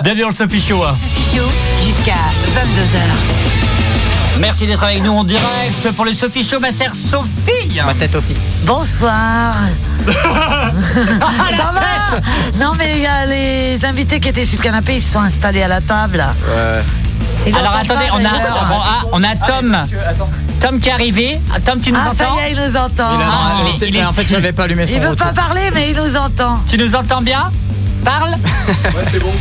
Bienvenue 0.04 0.22
dans 0.22 0.30
le 0.30 0.36
Sophie 0.36 0.62
Show. 0.62 0.82
Sophie 0.84 1.38
Show 1.38 1.44
jusqu'à 1.86 2.14
22h. 2.54 3.00
Merci 4.40 4.68
d'être 4.68 4.84
avec 4.84 5.04
nous 5.04 5.12
en 5.12 5.24
direct 5.24 5.92
pour 5.96 6.06
le 6.06 6.14
Sophie 6.14 6.44
Show, 6.44 6.60
ma 6.60 6.72
sœur 6.72 6.92
Sophie. 6.94 7.80
Ma 7.86 7.94
tête 7.94 8.12
Sophie. 8.12 8.36
Bonsoir. 8.64 9.56
Ça 10.08 11.72
va 11.74 12.20
Non 12.60 12.74
mais 12.78 12.98
il 12.98 13.02
y 13.02 13.06
a 13.08 13.26
les 13.26 13.84
invités 13.86 14.20
qui 14.20 14.30
étaient 14.30 14.46
sur 14.46 14.58
le 14.60 14.64
canapé, 14.64 14.96
ils 14.98 15.02
se 15.04 15.14
sont 15.14 15.20
installés 15.22 15.64
à 15.64 15.68
la 15.68 15.82
table. 15.82 16.24
Ouais. 16.48 16.84
Ils 17.48 17.56
Alors 17.56 17.76
attendez, 17.76 18.06
on 18.14 18.18
a, 18.18 18.22
d'ailleurs. 18.22 18.66
bon, 18.70 18.80
ah, 18.84 19.06
on 19.12 19.24
a 19.24 19.36
Tom. 19.36 19.78
Tom 20.60 20.80
qui 20.80 20.90
est 20.90 20.92
arrivé. 20.92 21.42
Ah, 21.54 21.60
Tom, 21.60 21.80
tu 21.80 21.92
nous 21.92 22.00
Ah 22.02 22.12
ça 22.16 22.26
entends 22.30 22.38
y 22.40 22.44
est, 22.44 22.52
il 22.52 22.58
nous 22.58 22.78
entend. 22.78 23.16
Il 23.18 23.22
a- 23.22 23.26
Ah, 23.32 23.52
il 23.62 23.68
il 23.70 23.76
est- 23.76 23.78
sait- 23.80 23.88
il 23.90 23.96
est- 23.96 24.06
en 24.06 24.12
fait, 24.12 24.28
j'avais 24.28 24.52
pas 24.52 24.64
allumé 24.64 24.86
son 24.86 24.94
Il 24.94 25.00
veut 25.00 25.10
retour. 25.10 25.28
pas 25.28 25.34
parler 25.34 25.62
mais 25.74 25.90
il 25.92 25.96
nous 25.96 26.16
entend. 26.18 26.60
Tu 26.70 26.78
nous 26.78 26.96
entends 26.96 27.22
bien? 27.22 27.50
Parle 28.04 28.32
Ouais, 28.68 29.04
c'est 29.12 29.20
bon. 29.20 29.32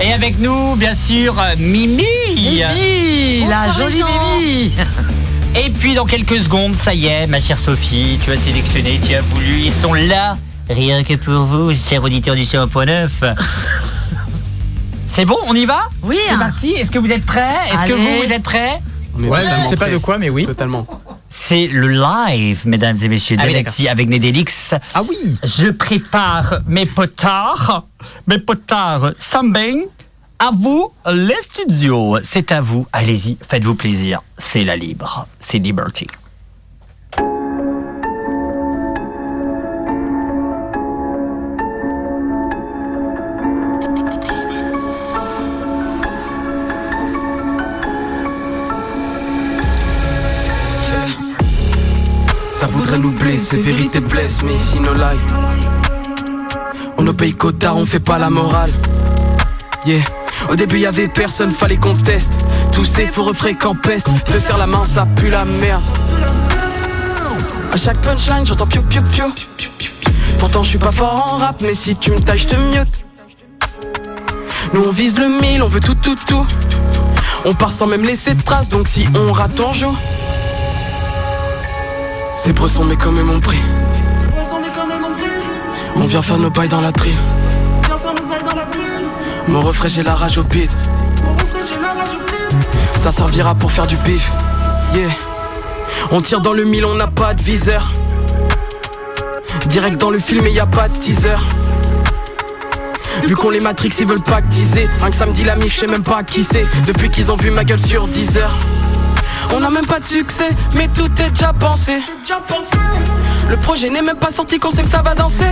Et 0.00 0.12
avec 0.12 0.38
nous, 0.38 0.76
bien 0.76 0.94
sûr, 0.94 1.34
Mimi. 1.58 2.04
Mimi, 2.34 3.46
la 3.48 3.70
jolie. 3.72 4.02
Mimi. 4.02 4.72
Et 5.56 5.70
puis 5.70 5.94
dans 5.94 6.04
quelques 6.04 6.38
secondes, 6.38 6.76
ça 6.76 6.92
y 6.92 7.06
est, 7.06 7.26
ma 7.26 7.40
chère 7.40 7.58
Sophie, 7.58 8.18
tu 8.22 8.30
as 8.30 8.36
sélectionné, 8.36 9.00
tu 9.02 9.14
as 9.14 9.22
voulu, 9.22 9.60
ils 9.60 9.72
sont 9.72 9.94
là, 9.94 10.36
rien 10.68 11.02
que 11.02 11.14
pour 11.14 11.44
vous, 11.44 11.74
chers 11.74 12.04
auditeurs 12.04 12.34
du 12.34 12.42
100.9. 12.42 13.08
C'est 15.06 15.24
bon, 15.24 15.38
on 15.46 15.54
y 15.54 15.64
va? 15.64 15.88
Oui. 16.02 16.18
C'est 16.28 16.38
parti, 16.38 16.72
est-ce 16.72 16.90
que 16.90 16.98
vous 16.98 17.10
êtes 17.10 17.24
prêts? 17.24 17.54
Est-ce 17.72 17.86
que 17.88 17.94
vous, 17.94 18.26
vous 18.26 18.32
êtes 18.32 18.42
prêts? 18.42 18.80
Ouais, 19.18 19.40
je 19.62 19.68
sais 19.68 19.76
pas 19.76 19.88
de 19.88 19.96
quoi, 19.96 20.18
mais 20.18 20.28
oui. 20.28 20.44
Totalement. 20.44 20.86
C'est 21.28 21.66
le 21.66 21.88
live, 21.88 22.66
mesdames 22.66 22.96
et 23.02 23.08
messieurs, 23.08 23.36
Ah 23.40 23.44
oui, 23.46 23.88
avec 23.88 24.08
Nedelix. 24.08 24.74
Ah 24.94 25.02
oui 25.02 25.38
Je 25.42 25.68
prépare 25.68 26.60
mes 26.66 26.86
potards, 26.86 27.84
mes 28.26 28.38
potards 28.38 29.12
sambing. 29.16 29.84
À 30.38 30.50
vous, 30.54 30.92
les 31.10 31.34
studios. 31.40 32.18
C'est 32.22 32.52
à 32.52 32.60
vous. 32.60 32.86
Allez-y, 32.92 33.38
faites-vous 33.40 33.74
plaisir. 33.74 34.20
C'est 34.36 34.64
la 34.64 34.76
libre. 34.76 35.26
C'est 35.40 35.58
Liberty. 35.58 36.06
Ça 52.58 52.66
voudrait 52.68 52.98
nous 52.98 53.10
blesser, 53.10 53.58
vérité 53.58 54.00
blesse, 54.00 54.42
mais 54.42 54.54
ici 54.54 54.80
no 54.80 54.94
light. 54.94 55.20
On 56.96 57.02
ne 57.02 57.12
paye 57.12 57.34
quota, 57.34 57.74
on 57.74 57.84
fait 57.84 58.00
pas 58.00 58.16
la 58.16 58.30
morale. 58.30 58.72
Yeah. 59.84 60.00
Au 60.50 60.56
début 60.56 60.78
y 60.78 60.86
avait 60.86 61.08
personne, 61.08 61.52
fallait 61.52 61.76
qu'on 61.76 61.92
teste. 61.92 62.46
Tous 62.72 62.86
ces 62.86 63.08
faux 63.08 63.24
refrains 63.24 63.52
qu'empestent. 63.52 64.08
Te 64.24 64.38
serre 64.38 64.56
la 64.56 64.66
main, 64.66 64.86
ça 64.86 65.04
pue 65.04 65.28
la 65.28 65.44
merde. 65.44 65.82
À 67.72 67.76
chaque 67.76 67.98
punchline, 67.98 68.46
j'entends 68.46 68.66
piou 68.66 68.80
piou 68.80 69.02
piou. 69.02 69.34
Pourtant 70.38 70.62
je 70.62 70.70
suis 70.70 70.78
pas 70.78 70.92
fort 70.92 71.34
en 71.34 71.36
rap, 71.36 71.56
mais 71.60 71.74
si 71.74 71.94
tu 71.94 72.10
me 72.10 72.16
je 72.16 72.46
te 72.46 72.56
mute. 72.56 73.04
Nous 74.72 74.82
on 74.82 74.92
vise 74.92 75.18
le 75.18 75.28
mille, 75.28 75.62
on 75.62 75.68
veut 75.68 75.80
tout 75.80 75.94
tout 75.94 76.16
tout. 76.26 76.46
On 77.44 77.52
part 77.52 77.70
sans 77.70 77.86
même 77.86 78.04
laisser 78.04 78.32
de 78.32 78.42
traces, 78.42 78.70
donc 78.70 78.88
si 78.88 79.06
on 79.14 79.30
rate, 79.32 79.60
on 79.60 79.74
joue. 79.74 79.94
Ces 82.36 82.52
bressons, 82.52 82.84
mais 82.84 82.96
quand 82.96 83.12
même 83.12 83.30
on 83.30 83.40
prie. 83.40 83.62
On 85.96 86.04
vient 86.04 86.20
faire 86.22 86.36
nos 86.36 86.50
bails 86.50 86.68
dans 86.68 86.82
la 86.82 86.92
trille. 86.92 87.16
Mon 89.48 89.62
refrain, 89.62 89.88
j'ai 89.88 90.02
la 90.02 90.14
rage 90.14 90.36
au 90.36 90.42
beat. 90.42 90.70
Ça 92.98 93.10
servira 93.10 93.54
pour 93.54 93.72
faire 93.72 93.86
du 93.86 93.96
bif. 93.96 94.30
Yeah. 94.94 95.08
On 96.10 96.20
tire 96.20 96.40
dans 96.42 96.52
le 96.52 96.64
mille, 96.64 96.84
on 96.84 96.94
n'a 96.94 97.06
pas 97.06 97.32
de 97.32 97.42
viseur. 97.42 97.90
Direct 99.66 99.98
dans 99.98 100.10
le 100.10 100.18
film 100.18 100.46
et 100.46 100.52
y 100.52 100.60
a 100.60 100.66
pas 100.66 100.88
de 100.88 100.98
teaser. 100.98 101.38
Vu 103.24 103.34
qu'on 103.34 103.50
les 103.50 103.60
Matrix, 103.60 103.92
ils 103.98 104.06
veulent 104.06 104.20
pas 104.20 104.42
teaser. 104.42 104.88
Un 105.02 105.08
que 105.10 105.16
samedi 105.16 105.42
la 105.42 105.56
mif, 105.56 105.74
je 105.74 105.80
sais 105.80 105.86
même 105.86 106.02
pas 106.02 106.22
qui 106.22 106.44
c'est. 106.44 106.66
Depuis 106.86 107.08
qu'ils 107.08 107.32
ont 107.32 107.36
vu 107.36 107.50
ma 107.50 107.64
gueule 107.64 107.80
sur 107.80 108.06
10 108.06 108.36
heures. 108.36 108.54
On 109.54 109.60
n'a 109.60 109.70
même 109.70 109.86
pas 109.86 109.98
de 109.98 110.04
succès, 110.04 110.50
mais 110.74 110.88
tout 110.88 111.10
est 111.22 111.30
déjà 111.30 111.52
pensé. 111.52 112.02
Le 113.48 113.56
projet 113.56 113.90
n'est 113.90 114.02
même 114.02 114.18
pas 114.18 114.30
sorti 114.30 114.58
qu'on 114.58 114.70
sait 114.70 114.82
que 114.82 114.88
ça 114.88 115.02
va 115.02 115.14
danser. 115.14 115.50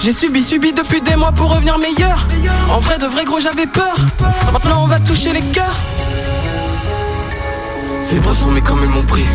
J'ai 0.00 0.12
subi, 0.12 0.42
subi 0.42 0.72
depuis 0.72 1.00
des 1.00 1.16
mois 1.16 1.32
pour 1.32 1.52
revenir 1.52 1.78
meilleur. 1.78 2.26
En 2.70 2.78
vrai, 2.78 2.98
de 2.98 3.06
vrai 3.06 3.24
gros, 3.24 3.40
j'avais 3.40 3.66
peur. 3.66 3.96
Maintenant, 4.52 4.84
on 4.84 4.86
va 4.86 5.00
toucher 5.00 5.32
les 5.32 5.42
cœurs. 5.42 5.76
Ces 8.02 8.20
boissons, 8.20 8.50
mais 8.50 8.60
quand 8.60 8.76
même 8.76 8.90
mon 8.90 9.02
prix. 9.02 9.26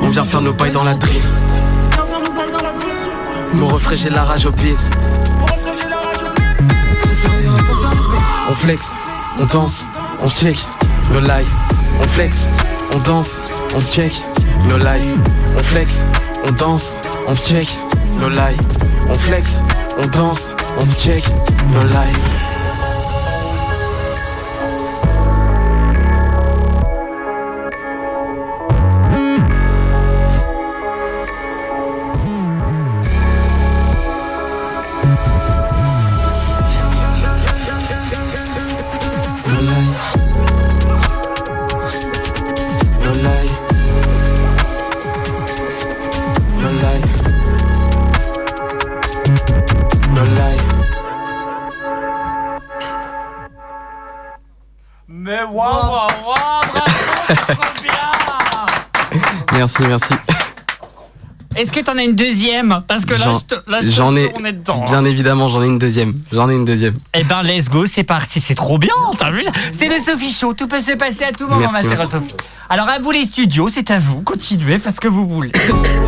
On 0.00 0.08
vient 0.10 0.24
faire 0.24 0.40
nos 0.40 0.52
bails 0.52 0.70
dans 0.70 0.84
la 0.84 0.94
drill. 0.94 1.22
Mon 3.52 3.68
refrain, 3.68 3.94
j'ai 3.94 4.10
la 4.10 4.24
rage 4.24 4.46
au 4.46 4.52
pied. 4.52 4.76
On 8.50 8.54
flex, 8.54 8.94
on 9.40 9.44
danse, 9.46 9.84
on 10.22 10.30
check, 10.30 10.56
no 11.12 11.20
lie. 11.20 11.44
On 12.00 12.08
flex, 12.08 12.46
on 12.92 13.00
danse, 13.02 13.40
on 13.74 13.80
check, 13.80 14.12
no 14.68 14.76
lie. 14.76 15.02
On 15.56 15.62
flex, 15.62 16.04
on 16.44 16.52
danse, 16.56 16.98
on 17.26 17.34
check, 17.36 17.66
no 18.18 18.28
lie. 18.28 18.56
On 19.08 19.16
flex, 19.16 19.60
on 19.98 20.08
danse, 20.10 20.52
on 20.78 20.86
check, 20.98 21.24
no 21.72 21.82
lie. 21.84 22.57
Merci, 59.80 60.14
merci. 60.14 60.14
Est-ce 61.56 61.72
que 61.72 61.80
t'en 61.80 61.96
as 61.96 62.02
une 62.04 62.14
deuxième 62.14 62.82
Parce 62.86 63.04
que 63.04 63.14
là, 63.14 63.18
J'en- 63.24 64.12
je 64.12 64.18
ai, 64.18 64.32
on 64.36 64.44
est 64.44 64.52
dedans. 64.52 64.84
bien 64.84 64.98
hein. 64.98 65.04
évidemment, 65.04 65.48
j'en 65.48 65.62
ai 65.62 65.66
une 65.66 65.78
deuxième. 65.78 66.14
J'en 66.32 66.48
ai 66.50 66.54
une 66.54 66.64
deuxième. 66.64 66.96
Eh 67.14 67.24
ben, 67.24 67.42
let's 67.42 67.68
go, 67.68 67.86
c'est 67.86 68.04
parti, 68.04 68.40
c'est 68.40 68.54
trop 68.54 68.78
bien, 68.78 68.92
t'as 69.18 69.30
vu? 69.30 69.42
C'est 69.76 69.88
le 69.88 69.98
Sophie 69.98 70.32
Show, 70.32 70.54
tout 70.54 70.68
peut 70.68 70.80
se 70.80 70.92
passer 70.92 71.24
à 71.24 71.32
tout 71.32 71.46
moment, 71.46 71.60
Merci, 71.60 71.74
ma 71.74 71.80
chère 71.80 71.90
merci. 71.90 72.10
Sophie. 72.10 72.34
Alors, 72.68 72.88
à 72.88 72.98
vous 72.98 73.10
les 73.10 73.24
studios, 73.24 73.68
c'est 73.72 73.90
à 73.90 73.98
vous, 73.98 74.22
continuez, 74.22 74.78
faites 74.78 74.96
ce 74.96 75.00
que 75.00 75.08
vous 75.08 75.26
voulez. 75.26 75.52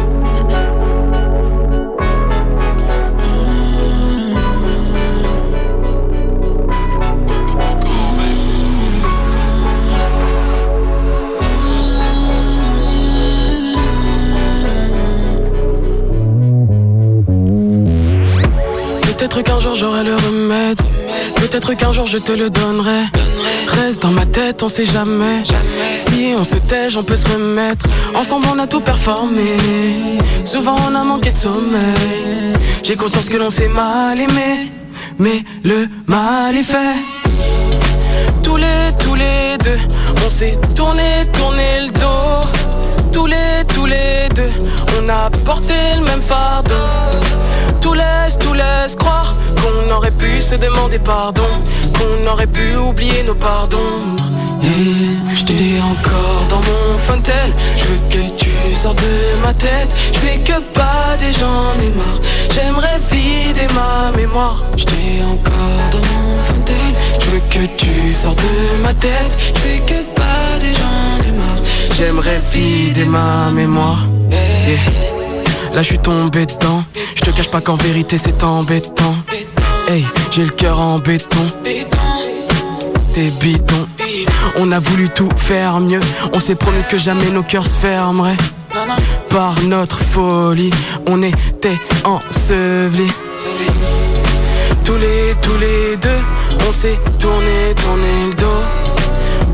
Peut-être 21.51 21.75
qu'un 21.75 21.93
jour 21.93 22.07
je 22.07 22.19
te 22.19 22.31
le 22.31 22.49
donnerai. 22.49 23.07
Reste 23.67 24.03
dans 24.03 24.13
ma 24.13 24.25
tête, 24.25 24.63
on 24.63 24.69
sait 24.69 24.85
jamais. 24.85 25.43
Si 25.97 26.33
on 26.39 26.45
se 26.45 26.55
tège, 26.55 26.97
on 26.97 27.03
peut 27.03 27.17
se 27.17 27.27
remettre. 27.27 27.87
Ensemble, 28.15 28.47
on 28.55 28.59
a 28.61 28.69
tout 28.69 28.81
performé. 28.81 29.57
Souvent, 30.45 30.77
on 30.89 30.95
a 30.95 31.03
manqué 31.03 31.33
de 31.33 31.37
sommeil. 31.37 32.55
J'ai 32.85 32.95
conscience 32.95 33.29
que 33.29 33.37
l'on 33.37 33.51
s'est 33.51 33.67
mal 33.67 34.21
aimé. 34.21 34.71
Mais 35.19 35.43
le 35.65 35.89
mal 36.07 36.57
est 36.57 36.63
fait. 36.63 36.99
Tous 38.45 38.57
les, 38.57 38.93
tous 39.01 39.17
les 39.17 39.59
deux, 39.65 39.81
on 40.25 40.31
s'est 40.31 40.57
tourné, 40.77 41.27
tourné 41.33 41.81
le 41.87 41.91
dos. 41.91 42.47
Tous 43.11 43.27
les, 43.27 43.65
tous 43.75 43.87
les 43.87 44.29
deux, 44.37 44.53
on 45.01 45.09
a 45.09 45.29
porté 45.45 45.75
le 45.99 46.05
même 46.05 46.23
fardeau. 46.23 46.75
Tout 47.81 47.95
laisse, 47.95 48.39
tout 48.39 48.55
laisse 48.55 48.95
croire 48.95 49.35
qu'on 49.61 49.95
aurait 49.95 50.11
pu 50.11 50.41
se 50.41 50.55
demander 50.55 50.99
pardon, 50.99 51.51
qu'on 51.97 52.31
aurait 52.31 52.47
pu 52.47 52.77
oublier 52.77 53.23
nos 53.25 53.35
pardons. 53.35 54.17
Et 54.63 55.37
je 55.37 55.45
dis 55.45 55.77
encore 55.81 56.43
dans 56.51 56.63
mon 56.71 56.99
fontel, 56.99 57.53
je 57.77 57.85
veux 57.85 58.01
que 58.09 58.37
tu 58.37 58.51
sors 58.75 58.95
de 58.95 59.43
ma 59.43 59.53
tête. 59.55 59.91
Je 60.13 60.19
fais 60.19 60.39
que 60.39 60.59
pas 60.75 61.17
des 61.19 61.33
j'en 61.39 61.73
ai 61.83 61.91
marre. 61.91 62.21
J'aimerais 62.55 63.01
vider 63.11 63.69
ma 63.75 64.17
mémoire. 64.17 64.63
Je 64.77 64.85
dis 64.85 65.23
encore 65.23 65.83
dans 65.93 66.05
mon 66.13 66.43
fontel, 66.43 66.91
je 67.21 67.27
veux 67.31 67.43
que 67.51 67.67
tu 67.77 68.15
sors 68.15 68.35
de 68.35 68.83
ma 68.83 68.95
tête. 68.95 69.33
Je 69.55 69.61
fais 69.61 69.79
que 69.81 70.03
pas 70.15 70.59
des 70.61 70.75
j'en 70.81 71.29
ai 71.29 71.33
marre. 71.33 71.63
J'aimerais 71.97 72.41
vider 72.53 73.05
ma 73.05 73.51
mémoire. 73.51 74.07
Là 75.75 75.83
je 75.83 75.87
suis 75.87 75.99
tombé 75.99 76.47
dedans 76.47 76.83
Je 77.15 77.23
te 77.23 77.31
cache 77.31 77.51
pas 77.51 77.61
qu'en 77.61 77.77
vérité 77.77 78.19
c'est 78.19 78.43
embêtant 78.43 79.15
J'ai 80.31 80.45
le 80.45 80.51
cœur 80.51 80.79
en 80.79 80.99
béton. 81.01 81.47
T'es 83.13 83.31
bidon 83.41 83.89
On 84.57 84.71
a 84.71 84.79
voulu 84.79 85.09
tout 85.09 85.29
faire 85.37 85.81
mieux. 85.81 86.01
On 86.33 86.39
s'est 86.39 86.55
promis 86.55 86.83
que 86.89 86.97
jamais 86.97 87.31
nos 87.31 87.43
cœurs 87.43 87.67
se 87.67 87.77
fermeraient. 87.77 88.37
Par 89.31 89.55
notre 89.63 89.99
folie 89.99 90.71
On 91.09 91.23
était 91.23 91.79
ensevelis. 92.05 93.13
Tous 94.85 94.97
les, 94.97 95.35
tous 95.43 95.59
les 95.59 95.97
deux 95.97 96.23
On 96.69 96.73
s'est 96.73 96.99
tourné, 97.19 97.75
tourné 97.83 98.27
le 98.29 98.35
dos. 98.35 98.63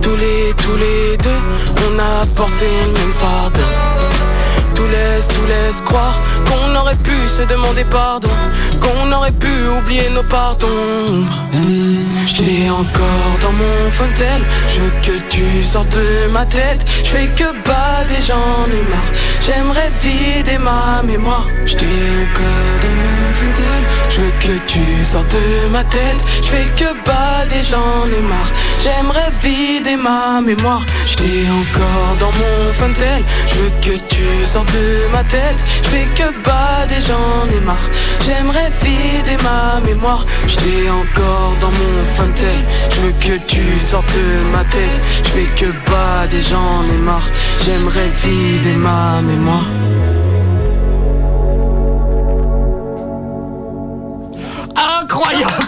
Tous 0.02 0.16
les, 0.16 0.52
tous 0.62 0.76
les 0.76 1.16
deux 1.16 1.40
On 1.88 1.98
a 1.98 2.26
porté 2.26 2.66
le 2.86 2.92
même 2.92 3.12
fardeau 3.12 3.85
tout 4.86 4.92
laisse, 4.92 5.28
tout 5.28 5.46
laisse 5.46 5.80
croire 5.82 6.18
qu'on 6.46 6.76
aurait 6.76 6.96
pu 6.96 7.16
se 7.28 7.42
demander 7.42 7.84
pardon, 7.84 8.28
qu'on 8.80 9.12
aurait 9.12 9.32
pu 9.32 9.48
oublier 9.78 10.08
nos 10.14 10.22
pardons. 10.22 11.24
Je 12.26 12.42
dis 12.42 12.70
encore 12.70 13.36
dans 13.42 13.52
mon 13.52 13.90
fontel, 13.90 14.42
je 14.74 14.80
veux 14.80 14.92
que 15.02 15.22
tu 15.28 15.64
sortes 15.64 15.94
de 15.94 16.30
ma 16.30 16.44
tête. 16.44 16.84
Je 17.02 17.08
fais 17.08 17.28
que 17.28 17.50
bader, 17.64 18.20
j'en 18.26 18.66
ai 18.70 18.82
marre. 18.90 19.12
J'aimerais 19.46 19.92
vider 20.02 20.58
ma 20.58 21.02
mémoire. 21.04 21.46
Dis 21.66 21.74
encore 22.24 22.76
dans 22.82 22.94
mon 22.98 23.32
fontel, 23.38 23.82
je 24.08 24.20
veux 24.20 24.32
que 24.40 24.58
tu 24.66 25.04
sortes 25.04 25.30
de 25.30 25.68
ma 25.70 25.84
tête. 25.84 26.20
Je 26.42 26.48
fais 26.48 26.68
que 26.76 26.90
bader, 27.06 27.62
j'en 27.70 28.06
ai 28.10 28.22
marre. 28.22 28.50
J'aimerais 28.82 29.30
vider 29.44 29.96
ma 29.96 30.40
mémoire. 30.40 30.84
Dis 31.18 31.46
encore 31.60 32.16
dans 32.18 32.32
mon 32.40 32.72
fontel, 32.72 33.22
je 33.48 33.54
veux 33.54 33.70
que 33.80 33.98
tu 34.08 34.26
sortes 34.44 34.72
de 34.72 35.12
ma 35.12 35.22
tête. 35.24 35.60
Je 35.84 35.88
fais 35.90 36.08
que 36.18 36.28
bader, 36.44 37.00
j'en 37.06 37.56
ai 37.56 37.60
marre. 37.60 37.88
J'aimerais 38.26 38.70
vider 38.82 39.38
ma 39.44 39.80
mémoire. 39.80 40.24
Dis 40.48 40.90
encore 40.90 41.54
dans 41.60 41.70
mon 41.80 41.96
fontel, 42.16 42.60
je 42.90 43.00
veux 43.02 43.12
que 43.12 43.36
tu 43.46 43.62
sortes 43.78 44.06
de 44.06 44.50
ma 44.50 44.64
tête. 44.64 45.00
Je 45.24 45.30
fais 45.30 45.50
que 45.60 45.70
bader, 45.88 46.42
j'en 46.50 46.82
ai 46.94 47.00
marre. 47.00 47.28
J'aimerais 47.64 48.10
vider 48.24 48.76
ma 48.76 49.22
mémoire. 49.22 49.35
Incroyable 54.76 55.64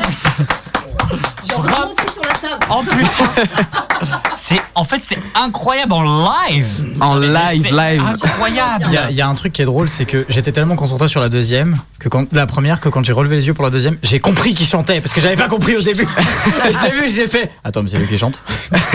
En 2.71 2.83
plus, 2.83 3.07
c'est 4.37 4.61
en 4.75 4.85
fait 4.85 5.01
c'est 5.09 5.19
incroyable 5.35 5.93
en 5.93 6.03
live. 6.05 6.97
En 7.01 7.17
live, 7.17 7.67
live. 7.73 8.03
Incroyable. 8.03 8.85
Il 8.89 8.93
y, 8.93 8.97
a- 8.99 9.11
il 9.11 9.17
y 9.17 9.21
a 9.21 9.29
un 9.29 9.35
truc 9.35 9.53
qui 9.53 9.63
est 9.63 9.65
drôle, 9.65 9.89
c'est 9.89 10.05
que 10.05 10.27
j'étais 10.29 10.53
tellement 10.53 10.77
concentré 10.77 11.09
sur 11.09 11.21
la 11.21 11.29
deuxième, 11.29 11.77
que 11.99 12.09
quand, 12.09 12.27
la 12.33 12.47
première, 12.47 12.81
que 12.81 12.89
quand 12.89 13.05
j'ai 13.05 13.13
relevé 13.13 13.37
les 13.37 13.47
yeux 13.47 13.55
pour 13.55 13.65
la 13.65 13.71
deuxième, 13.71 13.97
j'ai 14.03 14.21
compris 14.21 14.55
qu'il 14.55 14.67
chantait, 14.67 15.01
parce 15.01 15.15
que 15.15 15.21
j'avais 15.21 15.37
pas 15.37 15.49
compris 15.49 15.77
au 15.77 15.83
début. 15.83 16.07
L'ai 16.67 16.91
vu, 16.91 17.11
j'ai 17.15 17.27
fait. 17.27 17.51
Attends, 17.65 17.83
mais 17.83 17.89
c'est 17.89 17.99
lui 17.99 18.07
qui 18.07 18.19
chante. 18.19 18.41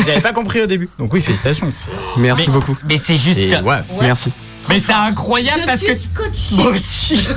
J'avais 0.05 0.21
pas 0.21 0.33
compris 0.33 0.62
au 0.62 0.67
début. 0.67 0.89
Donc 0.99 1.12
oui, 1.13 1.21
félicitations. 1.21 1.69
Merci 2.17 2.45
Mais- 2.47 2.53
beaucoup. 2.53 2.77
Mais 2.88 2.97
c'est 2.97 3.17
juste. 3.17 3.39
Ouais. 3.63 3.77
Merci. 4.01 4.31
Mais 4.69 4.80
c'est 4.80 4.93
incroyable 4.93 5.62
Je 5.62 5.65
parce 5.65 5.80
suis 5.80 5.88
que. 5.88 5.95
scotché. 5.95 6.56
Moi 6.56 6.71
aussi. 6.71 7.28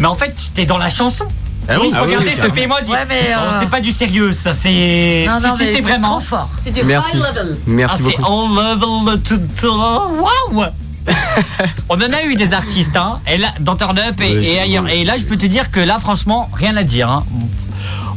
mais 0.00 0.06
en 0.06 0.14
fait, 0.14 0.34
t'es 0.54 0.66
dans 0.66 0.78
la 0.78 0.90
chanson. 0.90 1.26
Ah 1.70 1.76
oui, 1.80 1.90
ah 1.94 1.98
oui, 2.02 2.06
regardez, 2.16 2.28
oui, 2.34 2.40
Sophie 2.48 2.60
et 2.60 2.66
moi, 2.66 2.80
dit, 2.80 2.90
Ouais, 2.90 3.04
mais, 3.08 3.28
oh, 3.36 3.40
euh, 3.40 3.58
c'est 3.60 3.68
pas 3.68 3.80
du 3.80 3.92
sérieux, 3.92 4.32
ça, 4.32 4.54
c'est. 4.54 5.24
Non, 5.28 5.38
si, 5.38 5.46
non, 5.46 5.56
si, 5.56 5.62
mais 5.62 5.68
c'est 5.70 5.74
c'est 5.76 5.80
vraiment. 5.82 6.10
trop 6.12 6.20
fort. 6.20 6.50
C'est 6.64 6.70
du 6.70 6.82
Merci. 6.82 7.16
high 7.18 7.22
level. 7.24 7.58
Merci 7.66 7.96
ah, 7.98 8.04
c'est 8.10 8.16
beaucoup. 8.22 8.32
all 8.32 8.72
level 8.72 9.22
to, 9.22 9.36
to- 9.60 9.76
Waouh 9.76 10.64
On 11.90 11.96
en 11.96 12.12
a 12.12 12.22
eu 12.24 12.36
des 12.36 12.52
artistes, 12.54 12.96
hein, 12.96 13.20
et 13.30 13.36
là, 13.38 13.48
dans 13.60 13.76
Turn 13.76 13.98
Up 13.98 14.18
et, 14.20 14.36
Oui, 14.38 14.46
et 14.46 14.50
c'est 14.54 14.58
ailleurs. 14.60 14.88
Et 14.88 15.04
là, 15.04 15.16
je 15.18 15.24
peux 15.24 15.36
te 15.36 15.46
dire 15.46 15.70
que 15.70 15.80
là, 15.80 15.98
franchement, 15.98 16.48
rien 16.54 16.76
à 16.76 16.82
dire. 16.84 17.10
Hein. 17.10 17.24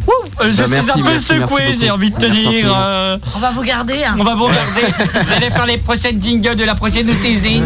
Ouh, 0.08 0.12
je 0.42 0.48
Bah, 0.48 0.64
suis 0.64 0.70
merci, 0.70 0.90
un 0.90 0.94
peu 0.96 1.02
merci, 1.04 1.26
secoué, 1.26 1.62
j'ai 1.80 1.92
envie 1.92 2.10
de 2.12 2.16
te 2.18 2.26
Merci 2.26 2.48
dire. 2.50 2.74
euh, 2.76 3.18
On 3.36 3.40
va 3.40 3.52
vous 3.52 3.62
garder. 3.64 4.04
Hein. 4.04 4.16
on 4.20 4.24
va 4.24 4.34
vous 4.36 4.46
regarder. 4.46 4.82
Vous 5.26 5.34
allez 5.34 5.50
faire 5.50 5.66
les 5.68 5.78
prochaines 5.78 6.20
jingles 6.22 6.56
de 6.56 6.64
la 6.64 6.74
prochaine 6.76 7.08
saison. 7.16 7.62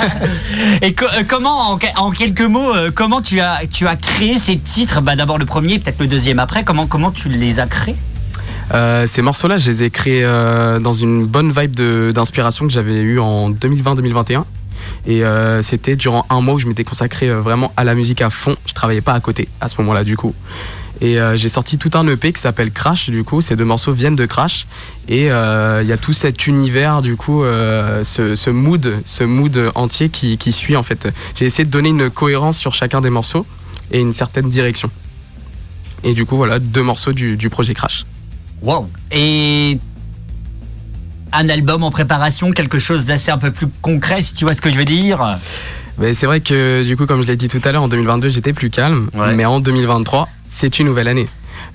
Et 0.82 0.94
co- 0.94 1.04
euh, 1.06 1.22
comment, 1.28 1.70
en, 1.72 1.78
que- 1.78 1.86
en 1.98 2.10
quelques 2.10 2.40
mots, 2.40 2.74
euh, 2.74 2.90
comment 2.94 3.20
tu 3.20 3.40
as, 3.40 3.60
tu 3.70 3.86
as 3.86 3.96
créé 3.96 4.38
ces 4.38 4.56
titres? 4.56 5.00
Bah, 5.02 5.16
D'abord 5.16 5.38
le 5.38 5.44
premier, 5.46 5.78
peut-être 5.78 6.00
le 6.00 6.06
deuxième 6.06 6.38
après. 6.38 6.64
Comment, 6.64 6.86
comment 6.86 7.10
tu 7.10 7.28
les 7.28 7.60
as 7.60 7.66
créés? 7.66 7.96
Euh, 8.72 9.06
ces 9.06 9.20
morceaux-là, 9.20 9.58
je 9.58 9.68
les 9.70 9.82
ai 9.82 9.90
créés 9.90 10.24
euh, 10.24 10.78
dans 10.78 10.92
une 10.94 11.26
bonne 11.26 11.52
vibe 11.52 11.74
d'inspiration 12.12 12.66
que 12.66 12.72
j'avais 12.72 13.00
eue 13.00 13.18
en 13.20 13.50
2020-2021. 13.50 14.44
Et 15.06 15.24
euh, 15.24 15.60
c'était 15.62 15.94
durant 15.96 16.24
un 16.30 16.40
mois 16.40 16.54
où 16.54 16.58
je 16.58 16.66
m'étais 16.66 16.84
consacré 16.84 17.30
vraiment 17.30 17.72
à 17.76 17.84
la 17.84 17.94
musique 17.94 18.22
à 18.22 18.30
fond. 18.30 18.56
Je 18.66 18.72
travaillais 18.72 19.02
pas 19.02 19.12
à 19.12 19.20
côté 19.20 19.48
à 19.60 19.68
ce 19.68 19.76
moment-là 19.80 20.04
du 20.04 20.16
coup. 20.16 20.34
Et 21.02 21.18
euh, 21.18 21.36
j'ai 21.36 21.48
sorti 21.48 21.78
tout 21.78 21.90
un 21.94 22.06
EP 22.08 22.32
qui 22.32 22.40
s'appelle 22.40 22.70
Crash 22.70 23.08
du 23.08 23.24
coup. 23.24 23.40
Ces 23.40 23.56
deux 23.56 23.64
morceaux 23.64 23.92
viennent 23.92 24.16
de 24.16 24.26
Crash. 24.26 24.66
Et 25.08 25.30
euh, 25.32 25.80
il 25.82 25.88
y 25.88 25.92
a 25.92 25.96
tout 25.96 26.12
cet 26.12 26.46
univers 26.46 27.00
du 27.00 27.16
coup, 27.16 27.42
euh, 27.42 28.04
ce, 28.04 28.34
ce 28.34 28.50
mood, 28.50 29.00
ce 29.04 29.24
mood 29.24 29.72
entier 29.74 30.10
qui, 30.10 30.36
qui 30.36 30.52
suit 30.52 30.76
en 30.76 30.82
fait. 30.82 31.08
J'ai 31.34 31.46
essayé 31.46 31.64
de 31.64 31.70
donner 31.70 31.88
une 31.88 32.10
cohérence 32.10 32.58
sur 32.58 32.74
chacun 32.74 33.00
des 33.00 33.10
morceaux 33.10 33.46
et 33.90 34.00
une 34.00 34.12
certaine 34.12 34.48
direction. 34.50 34.90
Et 36.04 36.12
du 36.14 36.26
coup 36.26 36.36
voilà 36.36 36.58
deux 36.58 36.82
morceaux 36.82 37.12
du, 37.12 37.36
du 37.38 37.48
projet 37.48 37.72
Crash. 37.74 38.04
Wow. 38.60 38.90
Et 39.10 39.78
un 41.32 41.48
album 41.48 41.82
en 41.82 41.90
préparation, 41.90 42.50
quelque 42.50 42.78
chose 42.78 43.06
d'assez 43.06 43.30
un 43.30 43.38
peu 43.38 43.50
plus 43.52 43.68
concret, 43.80 44.20
si 44.22 44.34
tu 44.34 44.44
vois 44.44 44.54
ce 44.54 44.60
que 44.60 44.70
je 44.70 44.76
veux 44.76 44.84
dire? 44.84 45.38
Mais 45.98 46.12
c'est 46.14 46.26
vrai 46.26 46.40
que 46.40 46.82
du 46.82 46.96
coup, 46.96 47.06
comme 47.06 47.22
je 47.22 47.28
l'ai 47.28 47.36
dit 47.36 47.48
tout 47.48 47.60
à 47.64 47.72
l'heure, 47.72 47.82
en 47.82 47.88
2022 47.88 48.28
j'étais 48.30 48.52
plus 48.52 48.68
calme, 48.70 49.08
Ouais. 49.14 49.34
mais 49.34 49.44
en 49.44 49.60
2023 49.60 50.28
c'est 50.52 50.78
une 50.80 50.86
nouvelle 50.86 51.08
année. 51.08 51.28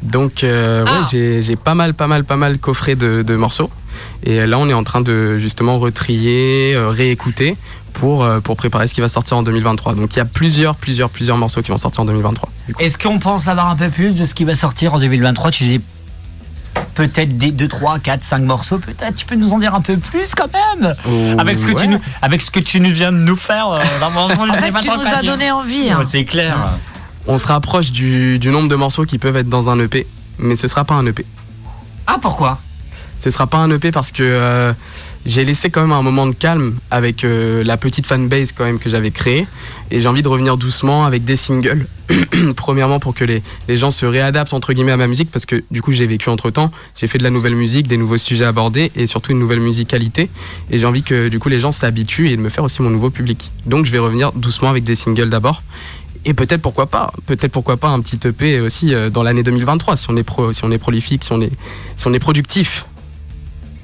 Donc 0.03 0.43
euh, 0.43 0.83
ouais, 0.83 0.89
Ah. 0.91 1.07
j'ai 1.09 1.41
j'ai 1.41 1.55
pas 1.55 1.73
mal, 1.75 1.93
pas 1.93 2.07
mal, 2.07 2.23
pas 2.25 2.35
mal 2.35 2.57
coffré 2.59 2.95
de, 2.95 3.21
de 3.23 3.35
morceaux. 3.35 3.69
Et 4.23 4.45
là, 4.45 4.59
on 4.59 4.67
est 4.69 4.73
en 4.73 4.83
train 4.83 4.99
de 5.01 5.37
justement 5.37 5.79
retrier, 5.79 6.73
euh, 6.75 6.89
réécouter 6.89 7.55
pour 7.93 8.23
euh, 8.25 8.41
pour 8.41 8.57
préparer 8.57 8.87
ce 8.87 8.93
qui 8.93 8.99
va 9.01 9.07
sortir 9.07 9.37
en 9.37 9.43
2023. 9.43 9.95
Donc 9.95 10.13
il 10.13 10.17
y 10.17 10.21
a 10.21 10.25
plusieurs, 10.25 10.75
plusieurs, 10.75 11.09
plusieurs 11.09 11.37
morceaux 11.37 11.61
qui 11.61 11.71
vont 11.71 11.77
sortir 11.77 12.01
en 12.01 12.05
2023. 12.05 12.49
du 12.67 12.73
coup. 12.73 12.81
Est-ce 12.83 12.97
qu'on 12.97 13.19
pense 13.19 13.43
savoir 13.45 13.69
un 13.69 13.75
peu 13.77 13.89
plus 13.89 14.11
de 14.11 14.25
ce 14.25 14.35
qui 14.35 14.43
va 14.43 14.53
sortir 14.55 14.93
en 14.95 14.99
2023 14.99 15.51
Tu 15.51 15.63
dis 15.63 15.81
peut-être 16.95 17.37
des 17.37 17.51
2, 17.51 17.67
3, 17.67 17.99
4, 17.99 18.23
5 18.23 18.41
morceaux, 18.43 18.79
peut-être. 18.79 19.15
Tu 19.15 19.25
peux 19.25 19.35
nous 19.35 19.51
en 19.53 19.59
dire 19.59 19.73
un 19.75 19.81
peu 19.81 19.95
plus 19.97 20.33
quand 20.35 20.47
même? 20.81 20.93
Oh, 21.07 21.39
avec, 21.39 21.57
ce 21.57 21.65
que 21.65 21.79
tu 21.79 21.87
nous, 21.87 21.99
avec 22.21 22.41
ce 22.41 22.51
que 22.51 22.59
tu 22.59 22.79
nous 22.81 22.91
viens 22.91 23.11
de 23.13 23.17
nous 23.17 23.35
faire. 23.37 23.69
euh, 23.69 23.79
En 24.03 24.27
fait, 24.53 24.71
tu 24.81 24.89
nous 24.89 25.07
as 25.15 25.21
donné 25.23 25.51
envie. 25.51 25.89
hein. 25.89 25.99
Ouais, 25.99 26.05
C'est 26.09 26.25
clair. 26.25 26.57
On 27.27 27.37
se 27.37 27.47
rapproche 27.47 27.91
du, 27.91 28.37
du 28.37 28.49
nombre 28.49 28.69
de 28.69 28.75
morceaux 28.75 29.05
qui 29.05 29.17
peuvent 29.17 29.35
être 29.35 29.49
dans 29.49 29.69
un 29.69 29.79
EP, 29.79 30.05
mais 30.37 30.55
ce 30.55 30.67
sera 30.67 30.85
pas 30.85 30.93
un 30.93 31.05
EP. 31.07 31.25
Ah, 32.05 32.17
pourquoi? 32.21 32.59
Ce 33.17 33.31
sera 33.31 33.47
pas 33.47 33.57
un 33.57 33.71
EP 33.71 33.91
parce 33.91 34.11
que 34.11 34.21
euh, 34.21 34.73
j'ai 35.25 35.45
laissé 35.45 35.69
quand 35.69 35.81
même 35.81 35.93
un 35.93 36.03
moment 36.03 36.27
de 36.27 36.33
calme 36.33 36.75
avec 36.91 37.23
euh, 37.23 37.63
la 37.63 37.77
petite 37.77 38.05
fanbase 38.05 38.51
quand 38.51 38.65
même 38.65 38.77
que 38.77 38.89
j'avais 38.89 39.09
créée 39.09 39.47
et 39.89 40.01
j'ai 40.01 40.07
envie 40.07 40.21
de 40.21 40.27
revenir 40.27 40.57
doucement 40.57 41.05
avec 41.05 41.23
des 41.23 41.35
singles. 41.37 41.87
Premièrement 42.55 42.99
pour 42.99 43.15
que 43.15 43.23
les, 43.23 43.41
les 43.67 43.77
gens 43.77 43.89
se 43.89 44.05
réadaptent 44.05 44.53
entre 44.53 44.73
guillemets 44.73 44.91
à 44.91 44.97
ma 44.97 45.07
musique 45.07 45.31
parce 45.31 45.45
que 45.45 45.63
du 45.71 45.81
coup 45.81 45.93
j'ai 45.93 46.05
vécu 46.05 46.29
entre 46.29 46.51
temps, 46.51 46.71
j'ai 46.95 47.07
fait 47.07 47.17
de 47.17 47.23
la 47.23 47.29
nouvelle 47.31 47.55
musique, 47.55 47.87
des 47.87 47.97
nouveaux 47.97 48.17
sujets 48.17 48.45
abordés 48.45 48.91
et 48.95 49.07
surtout 49.07 49.31
une 49.31 49.39
nouvelle 49.39 49.61
musicalité 49.61 50.29
et 50.69 50.77
j'ai 50.77 50.85
envie 50.85 51.01
que 51.01 51.29
du 51.29 51.39
coup 51.39 51.49
les 51.49 51.59
gens 51.59 51.71
s'habituent 51.71 52.29
et 52.29 52.35
de 52.37 52.41
me 52.41 52.49
faire 52.49 52.65
aussi 52.65 52.81
mon 52.81 52.91
nouveau 52.91 53.09
public. 53.09 53.51
Donc 53.65 53.85
je 53.85 53.91
vais 53.91 53.99
revenir 53.99 54.33
doucement 54.33 54.69
avec 54.69 54.83
des 54.83 54.95
singles 54.95 55.29
d'abord 55.29 55.63
et 56.25 56.33
peut-être 56.33 56.61
pourquoi 56.61 56.87
pas, 56.87 57.11
peut-être 57.25 57.51
pourquoi 57.51 57.77
pas 57.77 57.89
un 57.89 57.99
petit 58.01 58.19
EP 58.27 58.59
aussi 58.59 58.93
euh, 58.93 59.09
dans 59.09 59.23
l'année 59.23 59.43
2023 59.43 59.95
si 59.95 60.07
on 60.09 60.17
est 60.17 60.23
pro, 60.23 60.51
si 60.51 60.63
on 60.65 60.71
est 60.71 60.77
prolifique, 60.77 61.23
si 61.23 61.31
on 61.31 61.41
est 61.41 61.51
si 61.95 62.07
on 62.07 62.13
est 62.13 62.19
productif. 62.19 62.85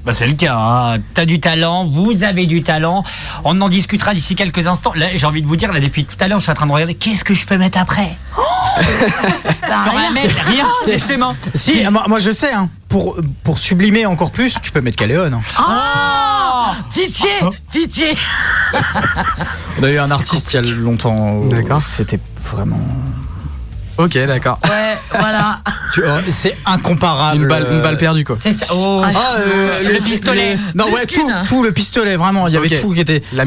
Bah 0.03 0.13
c'est 0.13 0.25
le 0.25 0.33
cas, 0.33 0.57
hein. 0.57 0.97
t'as 1.13 1.25
du 1.25 1.39
talent, 1.39 1.85
vous 1.87 2.23
avez 2.23 2.47
du 2.47 2.63
talent. 2.63 3.03
On 3.43 3.61
en 3.61 3.69
discutera 3.69 4.15
d'ici 4.15 4.33
quelques 4.35 4.65
instants. 4.65 4.93
Là, 4.95 5.05
j'ai 5.13 5.27
envie 5.27 5.43
de 5.43 5.47
vous 5.47 5.55
dire, 5.55 5.71
là, 5.71 5.79
depuis 5.79 6.05
tout 6.05 6.15
à 6.19 6.27
l'heure, 6.27 6.39
je 6.39 6.43
suis 6.43 6.51
en 6.51 6.55
train 6.55 6.65
de 6.65 6.71
regarder 6.71 6.95
qu'est-ce 6.95 7.23
que 7.23 7.35
je 7.35 7.45
peux 7.45 7.55
mettre 7.59 7.77
après? 7.77 8.17
Bah, 8.35 8.81
Je 8.81 9.59
peux 9.61 9.67
rien 9.69 9.91
rien. 9.91 10.11
mettre, 10.11 10.45
rien, 10.45 10.65
justement. 10.87 11.35
Si, 11.53 11.83
moi, 11.91 12.05
moi, 12.07 12.17
je 12.17 12.31
sais, 12.31 12.51
hein, 12.51 12.67
pour, 12.89 13.17
pour 13.43 13.59
sublimer 13.59 14.07
encore 14.07 14.31
plus, 14.31 14.55
tu 14.63 14.71
peux 14.71 14.81
mettre 14.81 14.97
Caléon. 14.97 15.25
hein. 15.33 15.41
Ah 15.57 16.40
Pitié 16.93 17.29
Pitié 17.71 18.07
On 19.79 19.83
a 19.83 19.91
eu 19.91 19.97
un 19.97 20.11
artiste 20.11 20.53
il 20.53 20.55
y 20.55 20.59
a 20.59 20.73
longtemps. 20.73 21.37
où 21.37 21.49
D'accord. 21.49 21.81
C'était 21.81 22.19
vraiment. 22.51 22.79
Ok, 23.97 24.13
d'accord. 24.25 24.57
Ouais, 24.63 24.97
voilà. 25.11 25.59
euh, 25.99 26.21
C'est 26.33 26.57
incomparable. 26.65 27.41
Une 27.41 27.47
balle, 27.47 27.67
une 27.69 27.81
balle 27.81 27.95
euh, 27.95 27.97
perdue 27.97 28.23
quoi. 28.23 28.35
C'est 28.39 28.53
ça. 28.53 28.65
Oh. 28.73 29.01
Ah, 29.03 29.35
euh, 29.39 29.77
Le 29.93 29.99
pistolet. 29.99 30.57
Non, 30.73 30.85
ouais, 30.91 31.05
tout, 31.05 31.29
tout 31.47 31.61
le 31.63 31.71
pistolet, 31.71 32.15
vraiment. 32.15 32.47
Il 32.47 32.53
y 32.53 32.57
avait 32.57 32.79
tout 32.79 32.91
qui 32.93 33.01
était. 33.01 33.21
La. 33.33 33.43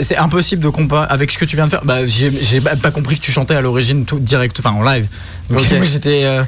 C'est 0.00 0.16
impossible 0.16 0.62
de 0.62 0.68
comparer 0.68 1.06
avec 1.10 1.30
ce 1.30 1.38
que 1.38 1.44
tu 1.44 1.56
viens 1.56 1.66
de 1.66 1.70
faire. 1.70 1.84
Bah, 1.84 2.06
j'ai 2.06 2.30
pas 2.60 2.90
compris 2.90 3.16
que 3.16 3.20
tu 3.24 3.32
chantais 3.32 3.54
à 3.54 3.60
l'origine 3.60 4.04
tout 4.06 4.18
direct, 4.20 4.58
enfin 4.60 4.70
en 4.70 4.82
live. 4.82 5.06
Donc 5.50 5.60
Ok. 5.60 5.70
moi 5.76 5.84
j'étais. 5.84 6.22
euh, 6.24 6.44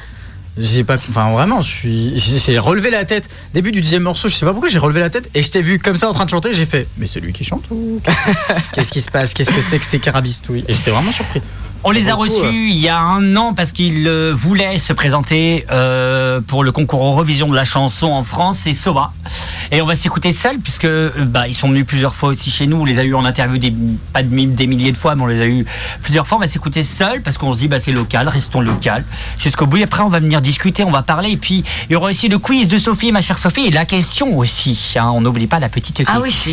j'ai 0.58 0.84
pas. 0.84 0.96
Enfin 1.08 1.30
vraiment, 1.32 1.60
je 1.62 1.68
suis. 1.68 2.12
J'ai 2.16 2.58
relevé 2.58 2.90
la 2.90 3.04
tête. 3.04 3.28
Début 3.54 3.72
du 3.72 3.80
dixième 3.80 4.02
morceau, 4.02 4.28
je 4.28 4.34
sais 4.34 4.44
pas 4.44 4.52
pourquoi 4.52 4.68
j'ai 4.68 4.78
relevé 4.78 5.00
la 5.00 5.10
tête 5.10 5.30
et 5.34 5.42
je 5.42 5.50
t'ai 5.50 5.62
vu 5.62 5.78
comme 5.78 5.96
ça 5.96 6.08
en 6.08 6.12
train 6.12 6.24
de 6.24 6.30
chanter. 6.30 6.52
J'ai 6.52 6.66
fait. 6.66 6.86
Mais 6.98 7.06
c'est 7.06 7.20
lui 7.20 7.32
qui 7.32 7.44
chante 7.44 7.64
ou? 7.70 8.00
Qu'est-ce 8.72 8.90
qui 8.90 9.00
se 9.00 9.10
passe? 9.10 9.34
Qu'est-ce 9.34 9.50
que 9.50 9.62
c'est 9.62 9.78
que 9.78 9.84
ces 9.84 9.98
carabistouilles? 9.98 10.64
Et 10.68 10.72
j'étais 10.72 10.90
vraiment 10.90 11.12
surpris. 11.12 11.40
On 11.84 11.90
les 11.90 12.08
a 12.08 12.12
Beaucoup, 12.16 12.22
reçus 12.22 12.46
euh. 12.46 12.68
il 12.68 12.78
y 12.78 12.88
a 12.88 12.98
un 13.00 13.34
an 13.36 13.54
parce 13.54 13.72
qu'ils 13.72 14.06
euh, 14.06 14.32
voulaient 14.34 14.78
se 14.78 14.92
présenter 14.92 15.66
euh, 15.72 16.40
pour 16.40 16.62
le 16.62 16.70
concours 16.70 17.04
Eurovision 17.04 17.48
de 17.48 17.56
la 17.56 17.64
chanson 17.64 18.06
en 18.06 18.22
France, 18.22 18.58
c'est 18.62 18.72
Soba. 18.72 19.12
Et 19.72 19.82
on 19.82 19.86
va 19.86 19.94
s'écouter 19.96 20.32
seul 20.32 20.58
puisque 20.58 20.84
euh, 20.84 21.10
bah, 21.26 21.48
ils 21.48 21.54
sont 21.54 21.68
venus 21.68 21.84
plusieurs 21.84 22.14
fois 22.14 22.28
aussi 22.28 22.50
chez 22.52 22.66
nous. 22.68 22.76
On 22.76 22.84
les 22.84 22.98
a 23.00 23.04
eu 23.04 23.14
en 23.14 23.24
interview 23.24 23.58
des, 23.58 23.74
pas 24.12 24.22
de 24.22 24.28
mille- 24.32 24.54
des 24.54 24.66
milliers 24.68 24.92
de 24.92 24.98
fois, 24.98 25.16
mais 25.16 25.22
on 25.22 25.26
les 25.26 25.40
a 25.40 25.46
eu 25.46 25.64
plusieurs 26.02 26.26
fois. 26.26 26.38
On 26.38 26.40
va 26.40 26.46
s'écouter 26.46 26.82
seul 26.84 27.20
parce 27.22 27.36
qu'on 27.36 27.52
se 27.52 27.58
dit 27.60 27.68
bah, 27.68 27.80
c'est 27.80 27.90
local, 27.92 28.28
restons 28.28 28.60
local 28.60 29.04
jusqu'au 29.36 29.66
bout. 29.66 29.78
Et 29.78 29.82
après 29.82 30.02
on 30.04 30.08
va 30.08 30.20
venir 30.20 30.40
discuter, 30.40 30.84
on 30.84 30.90
va 30.92 31.02
parler. 31.02 31.30
Et 31.30 31.36
puis 31.36 31.64
il 31.88 31.92
y 31.94 31.96
aura 31.96 32.10
aussi 32.10 32.28
le 32.28 32.38
quiz 32.38 32.68
de 32.68 32.78
Sophie, 32.78 33.10
ma 33.10 33.22
chère 33.22 33.38
Sophie, 33.38 33.66
et 33.66 33.70
la 33.72 33.86
question 33.86 34.38
aussi. 34.38 34.78
hein. 34.96 35.10
on 35.12 35.20
n'oublie 35.20 35.48
pas 35.48 35.58
la 35.58 35.68
petite 35.68 36.02
Ah 36.06 36.20
question. 36.20 36.52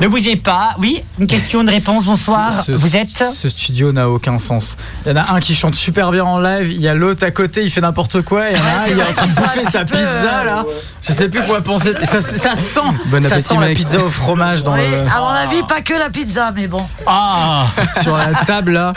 Ne 0.00 0.08
bougez 0.08 0.34
pas. 0.36 0.74
Oui, 0.80 1.02
une 1.20 1.26
question, 1.28 1.60
une 1.62 1.70
réponse. 1.70 2.04
Bonsoir. 2.06 2.52
Ce- 2.64 2.76
ce- 2.76 2.80
Vous 2.80 2.96
êtes 2.96 3.22
Ce 3.32 3.48
studio 3.48 3.92
n'a 3.92 4.08
aucun 4.08 4.38
sens. 4.40 4.76
Il 5.06 5.12
y 5.12 5.12
en 5.12 5.16
a 5.22 5.32
un 5.32 5.40
qui 5.40 5.54
chante 5.54 5.74
super 5.76 6.10
bien 6.10 6.24
en 6.24 6.40
live, 6.40 6.70
il 6.70 6.80
y 6.80 6.88
a 6.88 6.94
l'autre 6.94 7.24
à 7.24 7.30
côté, 7.30 7.62
il 7.62 7.70
fait 7.70 7.80
n'importe 7.80 8.22
quoi, 8.22 8.50
et 8.50 8.54
il 8.54 8.58
y 8.58 8.60
en 8.60 8.64
a 8.64 8.68
un, 8.68 8.86
il 8.88 8.98
est 8.98 9.02
en 9.02 9.12
train 9.12 9.26
de 9.26 9.32
bouffer 9.32 9.64
sa 9.70 9.84
pizza 9.84 10.44
là. 10.44 10.64
Je 11.02 11.12
sais 11.12 11.28
plus 11.28 11.46
quoi 11.46 11.60
penser. 11.60 11.94
Ça, 12.04 12.20
ça 12.20 12.54
sent, 12.54 12.80
Bon 13.06 13.22
ça 13.22 13.28
appétit, 13.34 13.48
sent 13.48 13.56
la 13.60 13.68
pizza 13.68 13.98
au 13.98 14.10
fromage 14.10 14.64
dans 14.64 14.74
Oui, 14.74 14.80
le, 14.90 15.00
à 15.00 15.20
mon 15.20 15.28
avis, 15.28 15.62
pas 15.62 15.80
que 15.80 15.94
la 15.94 16.10
pizza, 16.10 16.52
mais 16.54 16.66
bon. 16.66 16.84
Ah 17.06 17.66
sur 18.02 18.16
la 18.16 18.34
table 18.46 18.72
là. 18.72 18.92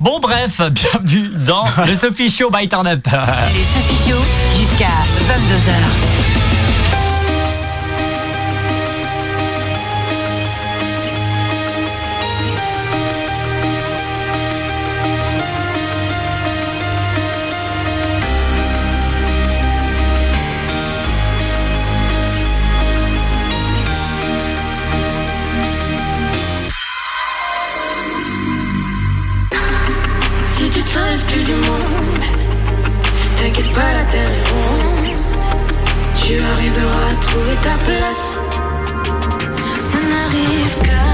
Bon 0.00 0.18
bref, 0.20 0.60
bienvenue 0.70 1.30
dans 1.46 1.64
le 1.86 1.94
Sophie 1.94 2.30
Show 2.30 2.50
by 2.50 2.68
Turn 2.68 2.86
Up. 2.86 3.06
Le 3.06 3.62
Sophie 3.62 4.10
Show 4.10 4.18
jusqu'à 4.58 4.86
22h. 5.28 6.31
ça 30.92 31.04
reste 31.04 31.26
du 31.26 31.54
monde. 31.54 32.24
T'inquiète 33.38 33.72
pas, 33.72 33.92
la 33.98 34.04
terre 34.12 34.30
est 34.30 34.48
ronde. 34.50 35.16
Tu 36.22 36.38
arriveras 36.38 37.06
à 37.12 37.14
trouver 37.26 37.56
ta 37.62 37.76
place. 37.86 38.24
Ça 39.78 39.98
n'arrive 40.12 40.74
qu'à 40.86 41.11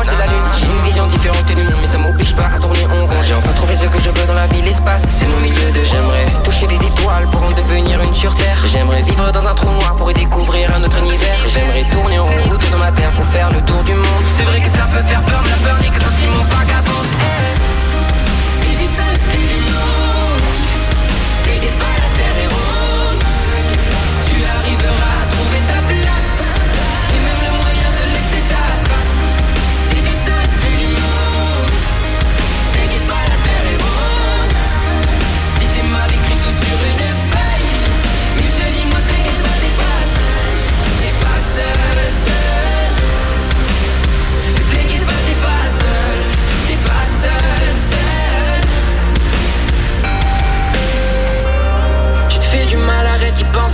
de 0.00 0.16
la 0.18 0.26
lune. 0.26 0.48
J'ai 0.58 0.66
une 0.66 0.80
vision 0.80 1.06
différente 1.06 1.44
du 1.46 1.56
monde 1.56 1.80
Mais 1.80 1.86
ça 1.86 1.98
m'oblige 1.98 2.34
pas 2.34 2.50
à 2.54 2.58
tourner 2.58 2.86
en 2.86 3.06
rond. 3.06 3.20
J'ai 3.22 3.34
enfin 3.34 3.52
trouvé 3.52 3.76
ce 3.76 3.86
que 3.86 4.00
je 4.00 4.10
veux 4.10 4.26
dans 4.26 4.34
la 4.34 4.46
vie 4.46 4.62
L'espace. 4.62 5.02
C'est 5.18 5.26
mon 5.26 5.40
milieu 5.40 5.70
de 5.70 5.84
J'aimerais 5.84 6.26
toucher 6.44 6.66
des 6.66 6.76
étoiles 6.76 7.28
pour 7.30 7.42
en 7.42 7.50
devenir 7.50 8.00
une 8.02 8.14
sur 8.14 8.34
terre. 8.36 8.58
J'aimerais 8.66 9.02
vivre 9.02 9.30
dans 9.32 9.46
un 9.46 9.54
trou 9.54 9.70
noir 9.70 9.94
pour 9.96 10.10
y 10.10 10.14
découvrir 10.14 10.74
un 10.74 10.82
autre 10.82 10.98
univers. 10.98 11.38
J'aimerais 11.46 11.84
tourner 11.90 12.18
en 12.18 12.26
rond 12.26 12.50
autour 12.50 12.70
de 12.70 12.76
ma 12.76 12.92
terre 12.92 13.12
pour 13.14 13.26
faire 13.26 13.50
le 13.50 13.60
tour 13.62 13.82
du 13.82 13.94
monde. 13.94 14.26
C'est 14.38 14.44
vrai 14.44 14.60
que 14.60 14.70
ça 14.70 14.86
peut 14.90 15.02
faire 15.02 15.22
peur 15.24 15.40
mais 15.44 15.50
la 15.50 15.68
peur 15.68 15.76
n'est 15.80 15.88
que 15.88 16.00
sentiment 16.00 16.44
vagabond 16.48 17.02
Si 17.51 17.51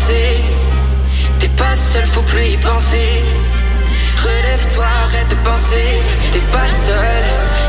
T'es 0.08 1.48
pas 1.48 1.76
seul, 1.76 2.06
faut 2.06 2.22
plus 2.22 2.46
y 2.46 2.56
penser. 2.56 3.22
Relève-toi, 4.16 4.86
arrête 5.04 5.28
de 5.28 5.34
penser. 5.46 6.02
T'es 6.32 6.40
pas 6.50 6.66
seul, 6.66 7.24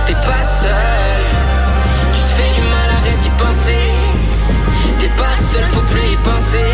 t'es 0.05 0.13
pas 0.13 0.43
seul. 0.43 1.21
Tu 2.13 2.21
te 2.21 2.27
fais 2.27 2.53
du 2.55 2.61
mal, 2.61 2.89
arrête 2.97 3.19
d'y 3.19 3.29
penser. 3.31 3.91
T'es 4.99 5.09
pas 5.09 5.35
seul, 5.35 5.65
faut 5.73 5.81
plus 5.81 6.13
y 6.13 6.15
penser. 6.17 6.71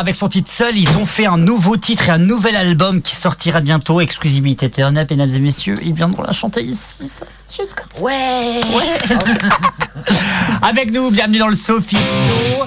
Avec 0.00 0.14
son 0.14 0.28
titre 0.28 0.50
seul, 0.50 0.76
ils 0.76 0.88
ont 0.96 1.04
fait 1.06 1.26
un 1.26 1.36
nouveau 1.36 1.76
titre 1.76 2.08
et 2.08 2.10
un 2.10 2.18
nouvel 2.18 2.56
album 2.56 3.02
qui 3.02 3.14
sortira 3.14 3.60
bientôt, 3.60 4.00
exclusivité 4.00 4.66
éternelle, 4.66 5.06
mesdames 5.10 5.28
et 5.30 5.38
messieurs. 5.38 5.76
Ils 5.82 5.92
viendront 5.92 6.22
la 6.22 6.32
chanter 6.32 6.62
ici, 6.62 7.06
ça 7.06 7.26
c'est 7.28 7.62
juste 7.62 7.74
comme 7.74 8.02
Ouais. 8.04 8.60
Avec 10.62 10.92
nous, 10.92 11.10
bienvenue 11.10 11.38
dans 11.38 11.48
le 11.48 11.54
Sophie 11.56 11.96
Show. 11.96 12.64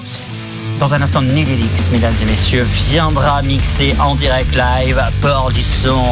Dans 0.80 0.92
un 0.94 1.02
instant, 1.02 1.22
Nédélix, 1.22 1.88
mesdames 1.90 2.14
et 2.20 2.24
messieurs, 2.24 2.66
viendra 2.90 3.42
mixer 3.42 3.94
en 4.00 4.14
direct 4.14 4.54
live 4.54 5.00
pour 5.20 5.50
du 5.52 5.62
son 5.62 6.04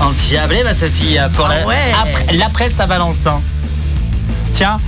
endiablé, 0.00 0.62
ma 0.64 0.74
Sophie, 0.74 1.16
pour 1.36 1.46
Ah 1.46 1.58
la- 1.60 1.66
ouais. 1.66 1.76
après- 2.00 2.36
l'après 2.36 2.68
Saint-Valentin. 2.70 3.40
Tiens, 4.52 4.80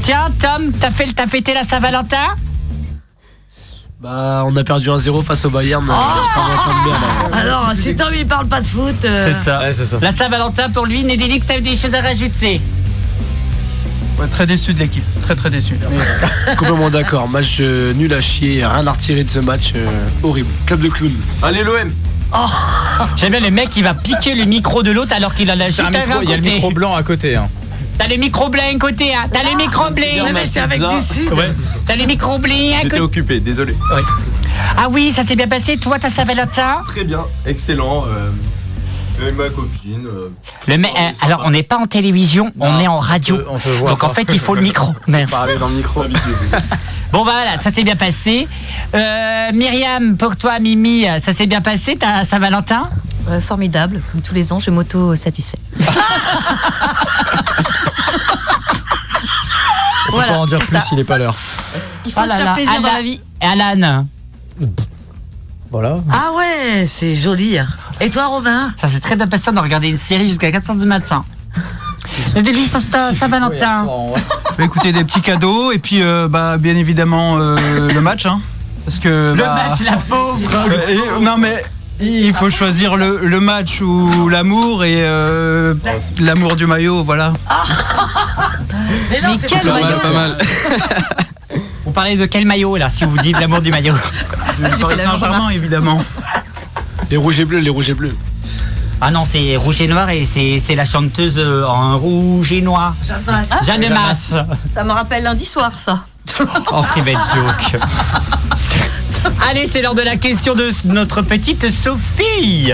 tiens, 0.00 0.30
Tom, 0.40 0.72
t'as 0.72 0.90
fait, 0.90 1.06
t'as 1.14 1.26
fêté 1.26 1.54
la 1.54 1.64
Saint-Valentin? 1.64 2.36
Bah, 4.00 4.44
on 4.46 4.54
a 4.56 4.62
perdu 4.62 4.88
1-0 4.88 5.22
face 5.24 5.44
au 5.44 5.50
Bayern. 5.50 5.84
Oh 5.84 5.90
de 5.92 6.88
merde, 6.88 7.00
hein. 7.04 7.30
Alors, 7.32 7.72
si 7.74 7.96
Tom 7.96 8.08
il 8.16 8.26
parle 8.26 8.46
pas 8.46 8.60
de 8.60 8.66
foot. 8.66 9.04
euh, 9.04 9.26
C'est 9.26 9.44
ça. 9.44 9.58
Ouais, 9.58 9.72
c'est 9.72 9.86
ça. 9.86 9.98
La 10.00 10.12
Saint-Valentin 10.12 10.70
pour 10.70 10.86
lui, 10.86 11.02
Nédélix, 11.02 11.44
t'as 11.46 11.58
des 11.58 11.74
choses 11.76 11.94
à 11.94 12.00
rajouter? 12.00 12.60
Ouais, 14.20 14.26
très 14.28 14.46
déçu 14.46 14.72
de 14.72 14.78
l'équipe, 14.78 15.04
très 15.20 15.34
très 15.34 15.50
déçu. 15.50 15.76
Complètement 16.56 16.90
d'accord. 16.90 17.28
Match 17.28 17.56
euh, 17.60 17.92
nul 17.92 18.12
à 18.14 18.20
chier, 18.20 18.64
rien 18.64 18.86
à 18.86 18.92
retirer 18.92 19.24
de 19.24 19.30
ce 19.30 19.40
match. 19.40 19.72
euh, 19.74 19.86
horrible. 20.22 20.48
Club 20.66 20.80
de 20.80 20.88
clown. 20.88 21.12
Allez 21.42 21.64
l'OM 21.64 21.92
J'aime 23.16 23.30
bien 23.32 23.40
le 23.40 23.50
mec 23.50 23.70
qui 23.70 23.82
va 23.82 23.94
piquer 23.94 24.34
le 24.34 24.44
micro 24.44 24.82
de 24.82 24.90
l'autre 24.92 25.12
alors 25.14 25.34
qu'il 25.34 25.50
a 25.50 25.56
juste 25.66 25.80
un 25.80 25.86
un 25.86 25.90
micro- 25.90 26.20
Il 26.22 26.30
y 26.30 26.32
a 26.34 26.36
le 26.36 26.42
micro 26.42 26.70
blanc 26.70 26.94
à 26.94 27.02
côté. 27.02 27.34
Hein. 27.36 27.48
T'as 27.98 28.06
le 28.06 28.16
micro 28.16 28.48
blanc 28.48 28.62
à 28.74 28.78
côté, 28.78 29.14
hein. 29.14 29.26
T'as 29.32 29.42
le 29.42 29.56
micro 29.56 29.90
blanc. 29.90 30.24
Ouais, 30.24 30.32
mais 30.32 30.46
c'est 30.46 30.60
avec 30.60 30.80
du 30.80 30.86
sud. 31.14 31.32
T'as 31.86 31.96
le 31.96 32.06
micro 32.06 32.38
blanc 32.38 32.54
à 32.54 32.76
J'étais 32.82 32.88
côté. 32.90 33.00
occupé, 33.00 33.40
désolé. 33.40 33.76
Ah 34.76 34.86
oui, 34.90 35.12
ça 35.14 35.24
s'est 35.24 35.36
bien 35.36 35.48
passé. 35.48 35.76
Toi, 35.76 35.98
ta 35.98 36.08
Saint-Valentin 36.10 36.82
Très 36.86 37.04
bien, 37.04 37.24
excellent. 37.46 38.04
euh, 38.08 38.30
et 39.28 39.32
ma 39.32 39.48
copine. 39.50 40.06
euh, 40.06 40.28
Le 40.68 40.78
mec, 40.78 40.92
euh, 40.96 41.10
alors 41.22 41.42
on 41.44 41.50
n'est 41.50 41.64
pas 41.64 41.76
en 41.76 41.86
télévision, 41.86 42.52
on 42.60 42.78
est 42.78 42.86
en 42.86 43.00
radio. 43.00 43.36
On 43.36 43.38
te- 43.38 43.48
on 43.48 43.58
te 43.58 43.68
voit 43.70 43.90
Donc 43.90 44.04
en 44.04 44.08
pas. 44.08 44.14
fait, 44.14 44.26
il 44.32 44.38
faut 44.38 44.54
le 44.54 44.60
micro. 44.62 44.94
Merci. 45.08 45.32
Parler 45.32 45.56
dans 45.56 45.68
le 45.68 45.74
micro. 45.74 46.04
Bon 47.10 47.24
bah 47.24 47.32
voilà, 47.32 47.58
ça 47.58 47.70
s'est 47.72 47.84
bien 47.84 47.96
passé. 47.96 48.46
Euh, 48.94 49.50
Myriam, 49.54 50.16
pour 50.18 50.36
toi, 50.36 50.58
Mimi, 50.60 51.06
ça 51.20 51.32
s'est 51.32 51.46
bien 51.46 51.62
passé 51.62 51.96
ta 51.96 52.22
Saint-Valentin? 52.24 52.90
Euh, 53.30 53.40
formidable, 53.40 54.02
comme 54.12 54.20
tous 54.22 54.34
les 54.34 54.52
ans, 54.52 54.60
je 54.60 54.70
m'auto-satisfais. 54.70 55.56
On 60.18 60.22
peut 60.22 60.28
pas 60.34 60.38
en 60.38 60.46
dire 60.46 60.58
c'est 60.60 60.66
plus, 60.66 60.76
ça. 60.78 60.84
il 60.92 60.98
est 61.00 61.04
pas 61.04 61.18
l'heure. 61.18 61.36
Il 62.06 62.12
faut 62.12 62.20
Oh 62.22 62.26
se 62.28 62.32
faire 62.32 62.44
là, 62.44 62.54
plaisir 62.54 62.80
dans 62.80 62.92
la 62.92 63.02
vie. 63.02 63.20
Alan, 63.40 64.06
Voilà. 65.70 65.98
Ah 66.10 66.30
ouais, 66.36 66.86
c'est 66.86 67.14
joli. 67.16 67.56
Et 68.00 68.10
toi, 68.10 68.26
Romain? 68.26 68.72
Ça 68.76 68.88
s'est 68.88 69.00
très 69.00 69.16
bien 69.16 69.26
passé. 69.26 69.50
On 69.52 69.56
a 69.56 69.62
regardé 69.62 69.88
une 69.88 69.96
série 69.96 70.28
jusqu'à 70.28 70.50
4h 70.50 70.78
du 70.78 70.86
matin. 70.86 71.24
Le 72.34 72.42
délice 72.42 72.70
Saint- 72.90 73.12
Saint-Valentin. 73.12 73.84
Bah, 74.56 74.64
écoutez, 74.64 74.92
des 74.92 75.04
petits 75.04 75.20
cadeaux 75.20 75.70
et 75.72 75.78
puis 75.78 76.02
euh, 76.02 76.26
bah, 76.28 76.56
bien 76.58 76.74
évidemment 76.76 77.36
euh, 77.38 77.56
le 77.92 78.00
match. 78.00 78.26
Hein, 78.26 78.40
parce 78.84 78.98
que, 78.98 79.34
Le 79.36 79.42
bah, 79.42 79.68
match, 79.68 79.80
la 79.84 79.96
pauvre. 79.96 80.38
euh, 80.54 81.18
et- 81.18 81.20
non 81.22 81.36
mais 81.36 81.62
il 82.00 82.34
faut 82.34 82.50
choisir 82.50 82.96
le, 82.96 83.20
le 83.22 83.40
match 83.40 83.80
ou 83.80 84.28
l'amour 84.28 84.84
et 84.84 85.02
euh, 85.04 85.74
l'amour 86.20 86.56
du 86.56 86.66
maillot, 86.66 87.02
voilà. 87.02 87.32
Mais 89.10 89.20
non, 89.20 89.28
Mais 89.32 89.38
c'est 89.40 89.48
quel 89.48 89.60
pas 89.60 89.66
Pas 89.66 89.72
mal, 89.72 89.82
maillot 89.82 89.98
pas 89.98 90.12
mal. 90.12 90.38
Vous 91.84 91.92
parlez 91.92 92.16
de 92.16 92.26
quel 92.26 92.44
maillot 92.44 92.76
là, 92.76 92.90
si 92.90 93.04
vous 93.04 93.16
dites 93.18 93.40
l'amour 93.40 93.62
du 93.62 93.70
maillot 93.70 93.94
Le 94.60 94.68
Paris 94.68 94.98
Saint-Germain 94.98 95.48
évidemment. 95.48 96.02
Les 97.10 97.16
rouges 97.16 97.40
et 97.40 97.44
bleus, 97.46 97.60
les 97.60 97.70
rouges 97.70 97.88
et 97.88 97.94
bleus. 97.94 98.14
Ah 99.00 99.10
non, 99.10 99.24
c'est 99.24 99.56
rouge 99.56 99.80
et 99.80 99.88
noir 99.88 100.10
et 100.10 100.24
c'est 100.24 100.58
c'est 100.58 100.74
la 100.74 100.84
chanteuse 100.84 101.38
en 101.66 101.96
rouge 101.98 102.52
et 102.52 102.60
noir. 102.60 102.94
Jeanne 103.06 103.22
Masse. 103.26 103.48
Jeanne 103.66 103.88
Masse. 103.94 104.34
Ça 104.74 104.84
me 104.84 104.92
rappelle 104.92 105.22
lundi 105.22 105.44
soir, 105.46 105.72
ça. 105.76 106.04
En 106.70 106.82
private 106.82 107.16
joke. 107.34 107.80
Allez, 109.48 109.66
c'est 109.66 109.82
l'heure 109.82 109.94
de 109.94 110.02
la 110.02 110.16
question 110.16 110.54
de 110.54 110.70
notre 110.84 111.22
petite 111.22 111.70
Sophie. 111.70 112.72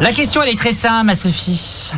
La 0.00 0.12
question, 0.12 0.42
elle 0.42 0.50
est 0.50 0.58
très 0.58 0.72
simple, 0.72 1.14
Sophie. 1.16 1.90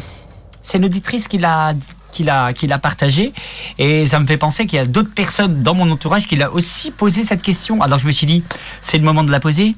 C'est 0.63 0.79
une 0.79 0.85
auditrice 0.85 1.29
qui 1.29 1.39
l'a 1.39 1.75
qui 2.11 2.25
l'a 2.25 2.53
qui 2.53 2.67
l'a 2.67 2.79
partagée 2.79 3.33
et 3.79 4.07
ça 4.07 4.19
me 4.19 4.27
fait 4.27 4.39
penser 4.39 4.67
qu'il 4.67 4.79
y 4.79 4.83
a 4.83 4.87
d'autres 4.87 5.13
personnes 5.13 5.63
dans 5.63 5.75
mon 5.75 5.91
entourage 5.91 6.27
qui 6.27 6.37
l'a 6.37 6.51
aussi 6.51 6.91
posé 6.91 7.23
cette 7.23 7.43
question. 7.43 7.83
Alors 7.83 7.99
je 7.99 8.07
me 8.07 8.13
suis 8.13 8.27
dit, 8.27 8.43
c'est 8.81 8.99
le 8.99 9.05
moment 9.05 9.25
de 9.25 9.31
la 9.31 9.41
poser. 9.41 9.75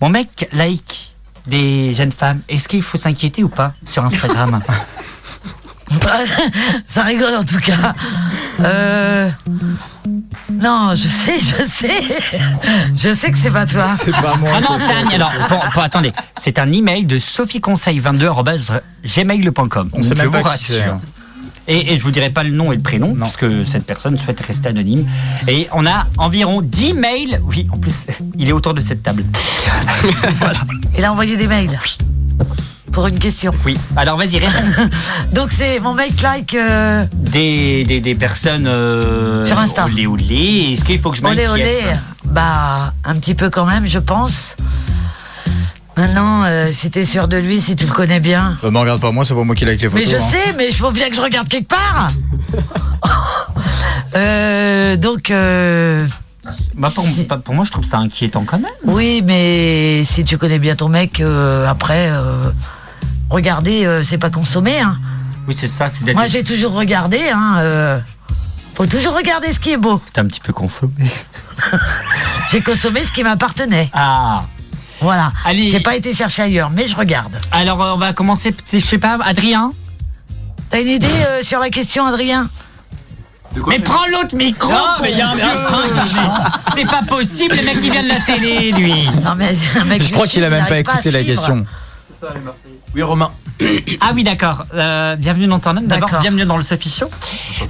Mon 0.00 0.08
mec 0.08 0.48
like 0.52 1.12
des 1.46 1.94
jeunes 1.94 2.12
femmes. 2.12 2.40
Est-ce 2.48 2.68
qu'il 2.68 2.82
faut 2.82 2.98
s'inquiéter 2.98 3.42
ou 3.44 3.48
pas 3.48 3.72
sur 3.84 4.04
Instagram? 4.04 4.60
Ça 6.86 7.02
rigole 7.02 7.34
en 7.34 7.44
tout 7.44 7.60
cas. 7.60 7.94
Euh... 8.64 9.28
Non, 10.50 10.94
je 10.94 11.06
sais, 11.06 11.38
je 11.38 11.62
sais. 11.68 12.02
Je 12.96 13.14
sais 13.14 13.30
que 13.32 13.38
c'est 13.38 13.50
pas 13.50 13.66
toi. 13.66 13.86
C'est 13.98 14.12
pas 14.12 14.36
moi. 14.36 14.48
Ah 14.54 14.60
non, 14.60 14.78
c'est 14.78 14.92
un. 14.94 15.08
Alors, 15.14 15.32
bon, 15.48 15.58
bon, 15.74 15.80
attendez. 15.80 16.12
C'est 16.36 16.58
un 16.58 16.70
email 16.72 17.04
de 17.04 17.18
sophieconseil22.gmail.com. 17.18 19.90
On 19.92 20.02
sait 20.02 20.14
même 20.14 20.26
vous 20.26 20.32
pas 20.42 20.56
qui 20.56 20.64
c'est. 20.64 20.82
hein. 20.84 21.00
Et, 21.68 21.94
et 21.94 21.98
je 21.98 22.02
vous 22.04 22.12
dirai 22.12 22.30
pas 22.30 22.44
le 22.44 22.50
nom 22.50 22.70
et 22.72 22.76
le 22.76 22.82
prénom, 22.82 23.16
parce 23.18 23.36
que 23.36 23.64
cette 23.64 23.84
personne 23.84 24.16
souhaite 24.16 24.40
rester 24.40 24.68
anonyme. 24.68 25.08
Et 25.48 25.66
on 25.72 25.84
a 25.84 26.06
environ 26.16 26.62
10 26.62 26.94
mails. 26.94 27.40
Oui, 27.42 27.66
en 27.72 27.76
plus, 27.78 28.06
il 28.36 28.48
est 28.48 28.52
autour 28.52 28.72
de 28.72 28.80
cette 28.80 29.02
table. 29.02 29.24
Il 30.96 31.04
a 31.04 31.10
envoyé 31.12 31.36
des 31.36 31.48
mails. 31.48 31.76
Pour 32.96 33.08
une 33.08 33.18
question. 33.18 33.52
Oui. 33.66 33.76
Alors 33.94 34.16
vas-y, 34.16 34.38
réponds. 34.38 34.88
Donc 35.34 35.50
c'est 35.52 35.80
mon 35.80 35.92
mec 35.92 36.22
like. 36.22 36.54
euh, 36.54 37.04
Des, 37.12 37.84
des, 37.84 38.00
des 38.00 38.14
personnes. 38.14 38.66
euh, 38.66 39.44
Sur 39.44 39.58
Insta. 39.58 39.84
Olé, 39.84 40.06
olé. 40.06 40.70
Est-ce 40.72 40.82
qu'il 40.82 40.98
faut 40.98 41.10
que 41.10 41.18
je 41.18 41.22
Olé 41.22 41.46
olé. 41.46 41.76
Bah 42.24 42.94
un 43.04 43.14
petit 43.16 43.34
peu 43.34 43.50
quand 43.50 43.66
même, 43.66 43.86
je 43.86 43.98
pense. 43.98 44.56
Maintenant, 45.98 46.44
euh, 46.44 46.68
si 46.72 46.90
t'es 46.90 47.04
sûr 47.04 47.28
de 47.28 47.36
lui, 47.36 47.60
si 47.60 47.76
tu 47.76 47.84
le 47.84 47.92
connais 47.92 48.18
bien. 48.18 48.56
Euh, 48.64 48.70
me 48.70 48.78
regarde 48.78 48.98
pas 49.02 49.10
moi, 49.12 49.26
c'est 49.26 49.34
pas 49.34 49.44
moi 49.44 49.54
qui 49.54 49.66
like 49.66 49.78
les 49.82 49.88
Mais 49.90 50.00
photos. 50.06 50.10
je 50.12 50.16
hein. 50.16 50.28
sais, 50.30 50.54
mais 50.56 50.68
il 50.70 50.74
faut 50.74 50.90
bien 50.90 51.10
que 51.10 51.16
je 51.16 51.20
regarde 51.20 51.48
quelque 51.48 51.68
part. 51.68 52.08
Euh, 54.16 54.96
donc, 54.96 55.30
euh, 55.30 56.06
Bah, 56.74 56.90
pour, 57.44 57.54
moi, 57.54 57.64
je 57.66 57.70
trouve 57.70 57.84
ça 57.84 57.98
inquiétant 57.98 58.44
quand 58.46 58.58
même. 58.58 58.70
oui, 58.84 59.22
mais 59.22 60.02
si 60.10 60.24
tu 60.24 60.38
connais 60.38 60.58
bien 60.58 60.74
ton 60.74 60.88
mec, 60.88 61.20
euh, 61.20 61.66
après, 61.66 62.10
regarder, 63.30 63.86
euh, 63.86 64.02
c'est 64.04 64.18
pas 64.18 64.30
consommer. 64.30 64.80
Hein. 64.80 64.98
Oui, 65.46 65.54
c'est 65.58 65.70
ça, 65.70 65.88
c'est 65.88 66.04
d'être 66.04 66.16
Moi, 66.16 66.26
j'ai 66.26 66.44
toujours 66.44 66.72
regardé. 66.72 67.20
Hein, 67.32 67.58
euh, 67.58 68.00
faut 68.74 68.86
toujours 68.86 69.16
regarder 69.16 69.52
ce 69.52 69.60
qui 69.60 69.72
est 69.72 69.76
beau. 69.78 70.00
T'es 70.12 70.20
un 70.20 70.26
petit 70.26 70.40
peu 70.40 70.52
consommé. 70.52 71.10
J'ai 72.52 72.60
consommé 72.60 73.02
ce 73.04 73.10
qui 73.10 73.24
m'appartenait. 73.24 73.90
Ah. 73.92 74.44
Voilà. 75.00 75.32
Allez. 75.44 75.70
J'ai 75.70 75.80
pas 75.80 75.96
été 75.96 76.14
chercher 76.14 76.42
ailleurs, 76.42 76.70
mais 76.70 76.86
je 76.86 76.96
regarde. 76.96 77.34
Alors, 77.52 77.82
euh, 77.82 77.94
on 77.94 77.98
va 77.98 78.12
commencer, 78.12 78.54
je 78.72 78.78
sais 78.78 78.98
pas, 78.98 79.18
Adrien 79.22 79.72
T'as 80.70 80.80
une 80.80 80.88
idée 80.88 81.06
euh, 81.06 81.42
sur 81.42 81.60
la 81.60 81.70
question, 81.70 82.06
Adrien? 82.06 82.48
Mais 83.68 83.78
prends 83.78 84.06
l'autre 84.12 84.36
micro 84.36 84.70
Non, 84.70 84.76
pour 84.76 85.02
mais 85.02 85.12
il 85.12 85.18
y 85.18 85.22
a 85.22 85.28
un 85.28 85.32
vous 85.32 85.38
vieux 85.38 85.46
entendre. 85.46 86.52
C'est 86.74 86.84
pas 86.84 87.02
possible, 87.02 87.56
le 87.56 87.62
mec 87.62 87.80
qui 87.80 87.88
vient 87.88 88.02
de 88.02 88.08
la 88.08 88.20
télé, 88.20 88.72
lui 88.72 89.08
Non, 89.24 89.34
mais 89.36 89.54
un 89.80 89.84
mec 89.84 90.02
Je 90.02 90.12
crois 90.12 90.26
qu'il 90.26 90.44
a 90.44 90.50
même 90.50 90.66
pas 90.66 90.72
arrive 90.72 90.86
à 90.86 90.94
écouté 90.94 91.10
Oui, 92.94 93.02
Romain. 93.02 93.30
Ah 94.00 94.10
oui, 94.14 94.22
d'accord. 94.22 94.64
Euh, 94.74 95.16
bienvenue 95.16 95.46
dans 95.46 95.56
Up. 95.56 95.78
D'abord, 95.82 96.10
bienvenue 96.20 96.44
dans 96.44 96.58
le 96.58 96.62
Sophie 96.62 96.90
Show. 96.90 97.06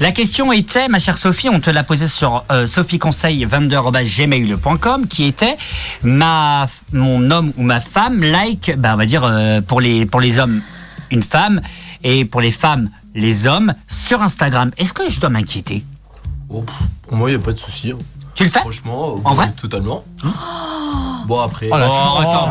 La 0.00 0.10
question 0.12 0.52
était, 0.52 0.88
ma 0.88 0.98
chère 0.98 1.16
Sophie, 1.16 1.48
on 1.48 1.60
te 1.60 1.70
l'a 1.70 1.84
posée 1.84 2.08
sur 2.08 2.44
euh, 2.50 2.66
sophieconseil22.gmail.com, 2.66 5.06
qui 5.06 5.24
était 5.24 5.56
ma, 6.02 6.66
mon 6.92 7.30
homme 7.30 7.52
ou 7.56 7.62
ma 7.62 7.80
femme 7.80 8.20
like, 8.22 8.72
bah, 8.76 8.92
on 8.94 8.96
va 8.96 9.06
dire 9.06 9.22
euh, 9.24 9.60
pour 9.60 9.80
les 9.80 10.06
pour 10.06 10.20
les 10.20 10.38
hommes 10.38 10.60
une 11.10 11.22
femme 11.22 11.60
et 12.02 12.24
pour 12.24 12.40
les 12.40 12.52
femmes 12.52 12.90
les 13.14 13.46
hommes 13.46 13.74
sur 13.88 14.22
Instagram. 14.22 14.72
Est-ce 14.76 14.92
que 14.92 15.08
je 15.08 15.20
dois 15.20 15.30
m'inquiéter? 15.30 15.84
Oh, 16.50 16.64
pour 17.02 17.16
moi, 17.16 17.30
il 17.30 17.36
n'y 17.36 17.42
a 17.42 17.44
pas 17.44 17.52
de 17.52 17.58
souci. 17.58 17.92
hein. 17.92 17.98
Tu 18.34 18.44
le 18.44 18.50
fais? 18.50 18.60
Franchement, 18.60 19.14
En 19.24 19.30
oui, 19.30 19.36
vrai 19.36 19.52
Totalement. 19.56 20.04
Bon, 21.26 21.40
après. 21.40 21.68
Oh 21.72 21.76
là, 21.76 21.88
Oh, 21.90 22.18
attends, 22.20 22.48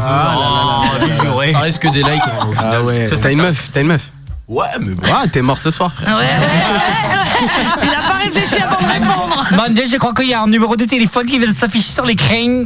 Oh, 1.33 1.37
ouais. 1.39 1.51
ça 1.51 1.59
risque 1.59 1.89
des 1.91 2.03
likes 2.03 2.21
hein, 2.27 2.45
au 2.49 2.53
final. 2.53 2.75
Ah 2.79 2.83
ouais, 2.83 3.07
Ça, 3.07 3.15
t'as 3.21 3.31
une 3.31 3.37
ça. 3.39 3.43
meuf, 3.45 3.69
t'as 3.73 3.81
une 3.81 3.87
meuf. 3.87 4.11
Ouais, 4.47 4.67
mais 4.79 4.93
bon. 4.93 5.03
Ah, 5.11 5.23
t'es 5.31 5.41
mort 5.41 5.57
ce 5.57 5.71
soir, 5.71 5.91
frère. 5.91 6.07
Ah 6.11 6.17
ouais, 6.17 6.23
ouais, 6.23 6.29
ouais, 6.29 6.37
ouais. 6.75 7.83
Il 7.83 7.89
a 7.89 8.01
pas 8.07 8.17
réfléchi 8.23 8.61
avant 8.61 8.79
de 8.79 8.85
répondre. 8.91 9.47
Bon, 9.51 9.73
déjà, 9.73 9.87
je 9.93 9.97
crois 9.97 10.13
qu'il 10.13 10.27
y 10.29 10.33
a 10.33 10.41
un 10.41 10.47
numéro 10.47 10.75
de 10.75 10.85
téléphone 10.85 11.25
qui 11.25 11.39
vient 11.39 11.51
de 11.51 11.55
s'afficher 11.57 11.91
sur 11.91 12.05
l'écran. 12.05 12.65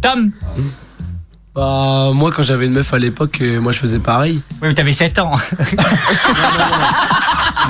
Tom 0.00 0.30
Bah, 1.54 2.10
moi, 2.14 2.30
quand 2.34 2.42
j'avais 2.44 2.66
une 2.66 2.72
meuf 2.72 2.94
à 2.94 2.98
l'époque, 2.98 3.38
euh, 3.42 3.60
moi, 3.60 3.72
je 3.72 3.78
faisais 3.78 3.98
pareil. 3.98 4.40
Oui, 4.62 4.68
mais 4.68 4.74
t'avais 4.74 4.92
7 4.92 5.18
ans. 5.18 5.32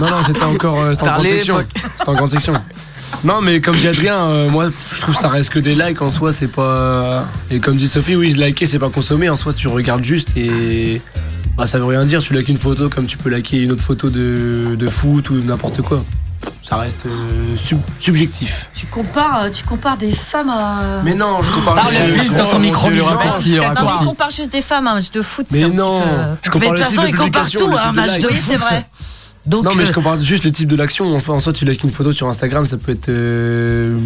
Non, 0.00 0.10
non, 0.10 0.22
c'était 0.26 0.42
encore 0.44 0.78
euh, 0.78 0.92
c'était 0.92 1.08
en 1.08 1.12
grande 1.14 1.26
section. 1.26 1.56
C'était 1.96 2.08
en 2.08 2.14
grande 2.14 2.30
section. 2.30 2.52
Non, 3.24 3.40
mais 3.40 3.60
comme 3.60 3.76
dit 3.76 3.88
Adrien, 3.88 4.16
euh, 4.16 4.48
moi, 4.48 4.70
je 4.92 5.00
trouve 5.00 5.14
que 5.14 5.20
ça 5.20 5.28
reste 5.28 5.50
que 5.50 5.58
des 5.58 5.74
likes 5.74 6.00
en 6.02 6.10
soi, 6.10 6.32
c'est 6.32 6.46
pas. 6.48 7.24
Et 7.50 7.58
comme 7.58 7.76
dit 7.76 7.88
Sophie, 7.88 8.14
oui, 8.16 8.32
liker, 8.34 8.66
c'est 8.66 8.78
pas 8.78 8.90
consommer. 8.90 9.28
En 9.28 9.36
soi, 9.36 9.52
tu 9.52 9.68
regardes 9.68 10.04
juste 10.04 10.36
et. 10.36 11.02
Bah, 11.56 11.66
ça 11.66 11.78
veut 11.78 11.84
rien 11.84 12.04
dire. 12.04 12.22
Tu 12.22 12.32
likes 12.34 12.48
une 12.48 12.56
photo 12.58 12.88
comme 12.88 13.06
tu 13.06 13.16
peux 13.16 13.28
liker 13.30 13.60
une 13.62 13.72
autre 13.72 13.82
photo 13.82 14.10
de, 14.10 14.76
de 14.78 14.88
foot 14.88 15.30
ou 15.30 15.34
n'importe 15.42 15.82
quoi. 15.82 16.04
Ça 16.62 16.76
reste 16.76 17.06
euh, 17.06 17.56
sub- 17.56 17.80
subjectif. 17.98 18.68
Tu 18.74 18.86
compares, 18.86 19.42
euh, 19.44 19.50
tu 19.50 19.64
compares 19.64 19.96
des 19.96 20.12
femmes 20.12 20.50
à. 20.50 21.00
Mais 21.02 21.14
non, 21.14 21.42
je 21.42 21.50
compare 21.50 21.74
Parle 21.74 21.94
juste- 22.12 22.28
plus 22.28 22.36
dans 22.36 22.46
ton 22.46 22.58
micro, 22.60 22.88
le 22.90 23.02
raccourci, 23.02 23.56
Non, 23.56 23.88
je 24.00 24.04
compare 24.04 24.30
juste 24.30 24.52
des 24.52 24.60
femmes 24.60 24.86
à 24.86 24.92
un 24.92 24.94
match 24.94 25.10
de 25.10 25.22
foot. 25.22 25.46
c'est 25.50 25.56
Mais 25.58 25.64
un 25.64 25.68
petit 25.70 25.76
non, 25.78 26.00
peu- 26.00 26.06
je 26.42 26.50
compare 26.50 26.72
Mais 26.72 26.78
de 26.78 26.82
toute 26.82 26.88
type 26.90 26.96
façon, 26.96 27.08
il 27.08 27.14
compare 27.16 27.42
publication, 27.42 27.60
tout, 27.60 27.76
hein, 27.76 27.82
de 27.82 27.88
un 27.88 27.92
match 27.92 28.20
de 28.20 28.26
Oui, 28.28 28.34
foot. 28.34 28.44
c'est 28.48 28.56
vrai. 28.56 28.86
Donc, 29.48 29.64
non, 29.64 29.74
mais 29.74 29.84
je 29.84 29.90
euh, 29.90 29.94
compare 29.94 30.20
juste 30.20 30.44
le 30.44 30.52
type 30.52 30.68
de 30.68 30.76
l'action. 30.76 31.14
Enfin, 31.16 31.32
en 31.32 31.40
soi, 31.40 31.52
tu 31.52 31.64
likes 31.64 31.82
une 31.82 31.90
photo 31.90 32.12
sur 32.12 32.28
Instagram, 32.28 32.64
ça 32.66 32.76
peut 32.76 32.92
être. 32.92 33.08
euh, 33.08 33.98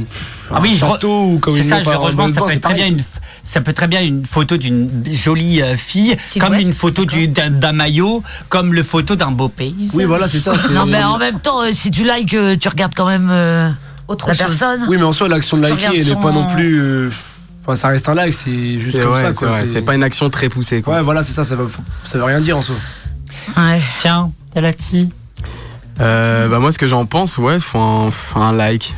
Ah 0.50 0.60
oui, 0.62 0.70
un 0.80 0.86
re- 0.86 0.92
château 0.92 1.24
ou 1.32 1.38
comme 1.38 1.54
C'est 1.56 1.62
une 1.62 1.68
ça, 1.68 1.78
je 1.80 1.88
un 1.88 2.32
Ça 2.32 2.40
peut, 2.42 2.50
être 2.52 2.60
très 2.60 2.74
bien 2.74 2.86
une, 2.86 3.00
ça 3.42 3.60
peut 3.60 3.72
très 3.72 3.88
bien 3.88 4.02
une 4.02 4.24
photo 4.24 4.56
d'une 4.56 4.88
jolie 5.10 5.60
euh, 5.60 5.76
fille, 5.76 6.16
Silhouette. 6.28 6.50
comme 6.52 6.60
une 6.60 6.72
photo 6.72 7.04
du- 7.04 7.26
d'un 7.28 7.72
maillot, 7.72 8.22
comme 8.48 8.72
le 8.72 8.82
photo 8.82 9.16
d'un 9.16 9.32
beau 9.32 9.48
paysage. 9.48 9.94
Oui, 9.94 10.04
voilà, 10.04 10.28
c'est 10.28 10.38
ça. 10.38 10.54
non, 10.70 10.86
mais 10.86 11.02
en 11.02 11.18
même 11.18 11.40
temps, 11.40 11.60
si 11.72 11.90
tu 11.90 12.04
likes, 12.04 12.36
tu 12.60 12.68
regardes 12.68 12.94
quand 12.94 13.06
même 13.06 13.28
euh, 13.30 13.68
Autre 14.08 14.28
la 14.28 14.34
chose. 14.34 14.46
personne. 14.46 14.82
Oui, 14.88 14.96
mais 14.96 15.02
en 15.04 15.12
soi, 15.12 15.28
l'action 15.28 15.56
de 15.56 15.62
liker, 15.62 15.86
elle 15.92 16.06
n'est 16.06 16.12
son- 16.12 16.20
pas 16.20 16.32
non 16.32 16.46
plus. 16.46 16.80
euh, 16.80 17.10
Enfin, 17.64 17.76
ça 17.76 17.88
reste 17.88 18.08
un 18.08 18.14
like, 18.16 18.34
c'est 18.34 18.78
juste 18.80 18.96
C'est 18.96 19.02
comme 19.04 19.12
ouais, 19.14 19.34
ça, 19.34 19.64
c'est 19.72 19.82
pas 19.82 19.94
une 19.94 20.02
action 20.02 20.28
très 20.30 20.48
poussée, 20.48 20.82
quoi. 20.82 20.96
Ouais, 20.96 21.02
voilà, 21.02 21.22
c'est 21.22 21.32
ça, 21.32 21.44
ça 21.44 21.54
veut, 21.54 21.68
ça 22.04 22.18
veut 22.18 22.24
rien 22.24 22.40
dire 22.40 22.56
en 22.58 22.62
soi. 22.62 22.74
Ouais. 23.56 23.80
Tiens, 23.98 24.32
Galaxy. 24.54 25.10
Euh, 26.00 26.48
bah 26.48 26.58
moi 26.58 26.72
ce 26.72 26.78
que 26.78 26.88
j'en 26.88 27.04
pense 27.06 27.38
ouais 27.38 27.60
faut 27.60 27.78
un, 27.78 28.10
faut 28.10 28.40
un 28.40 28.52
like. 28.52 28.94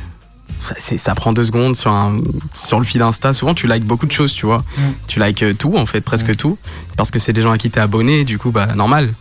Ça, 0.79 1.15
prend 1.15 1.35
deux 1.35 1.45
secondes 1.45 1.77
sur 1.77 1.91
un 1.93 2.21
sur 2.55 2.79
le 2.79 2.87
fil 2.87 3.03
Insta. 3.03 3.35
Souvent 3.35 3.53
tu 3.53 3.67
likes 3.67 3.85
beaucoup 3.85 4.07
de 4.07 4.13
choses 4.13 4.33
tu 4.33 4.47
vois. 4.47 4.65
Tu 5.09 5.21
likes 5.21 5.43
euh, 5.43 5.53
tout 5.55 5.75
en 5.77 5.85
fait 5.85 6.01
presque 6.01 6.35
tout. 6.37 6.57
Parce 6.97 7.11
que 7.11 7.19
c'est 7.19 7.35
des 7.35 7.43
gens 7.43 7.53
à 7.53 7.59
qui 7.59 7.69
t'es 7.71 7.81
abonné 7.81 8.25
du 8.25 8.39
coup 8.39 8.51
bah 8.51 8.69
normal. 8.75 9.13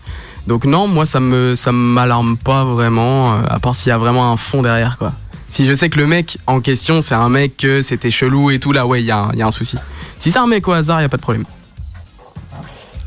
Donc 0.48 0.64
non 0.66 0.88
moi 0.88 1.06
ça 1.06 1.20
me 1.20 1.54
ça 1.56 1.72
m'alarme 1.74 2.38
pas 2.38 2.64
vraiment 2.64 3.34
euh, 3.34 3.38
à 3.50 3.60
part 3.60 3.76
s'il 3.76 3.90
y 3.90 3.92
a 3.92 3.98
vraiment 3.98 4.32
un 4.32 4.38
fond 4.38 4.62
derrière 4.62 4.98
quoi. 4.98 5.12
Si 5.50 5.66
je 5.66 5.74
sais 5.74 5.90
que 5.90 6.00
le 6.00 6.08
mec 6.08 6.38
en 6.48 6.62
question 6.62 7.02
c'est 7.02 7.16
un 7.16 7.30
mec 7.30 7.58
que 7.58 7.82
c'était 7.82 8.10
chelou 8.12 8.50
et 8.52 8.60
tout 8.60 8.72
là 8.72 8.86
ouais 8.88 9.02
il 9.02 9.06
y, 9.06 9.12
a 9.12 9.18
un- 9.18 9.32
il 9.34 9.40
y 9.40 9.42
a 9.42 9.48
un 9.48 9.52
souci. 9.52 9.78
Si 10.20 10.32
c'est 10.32 10.40
un 10.40 10.48
mec 10.48 10.66
au 10.68 10.72
hasard 10.72 11.02
il 11.02 11.06
a 11.06 11.10
pas 11.10 11.18
de 11.18 11.22
problème 11.22 11.44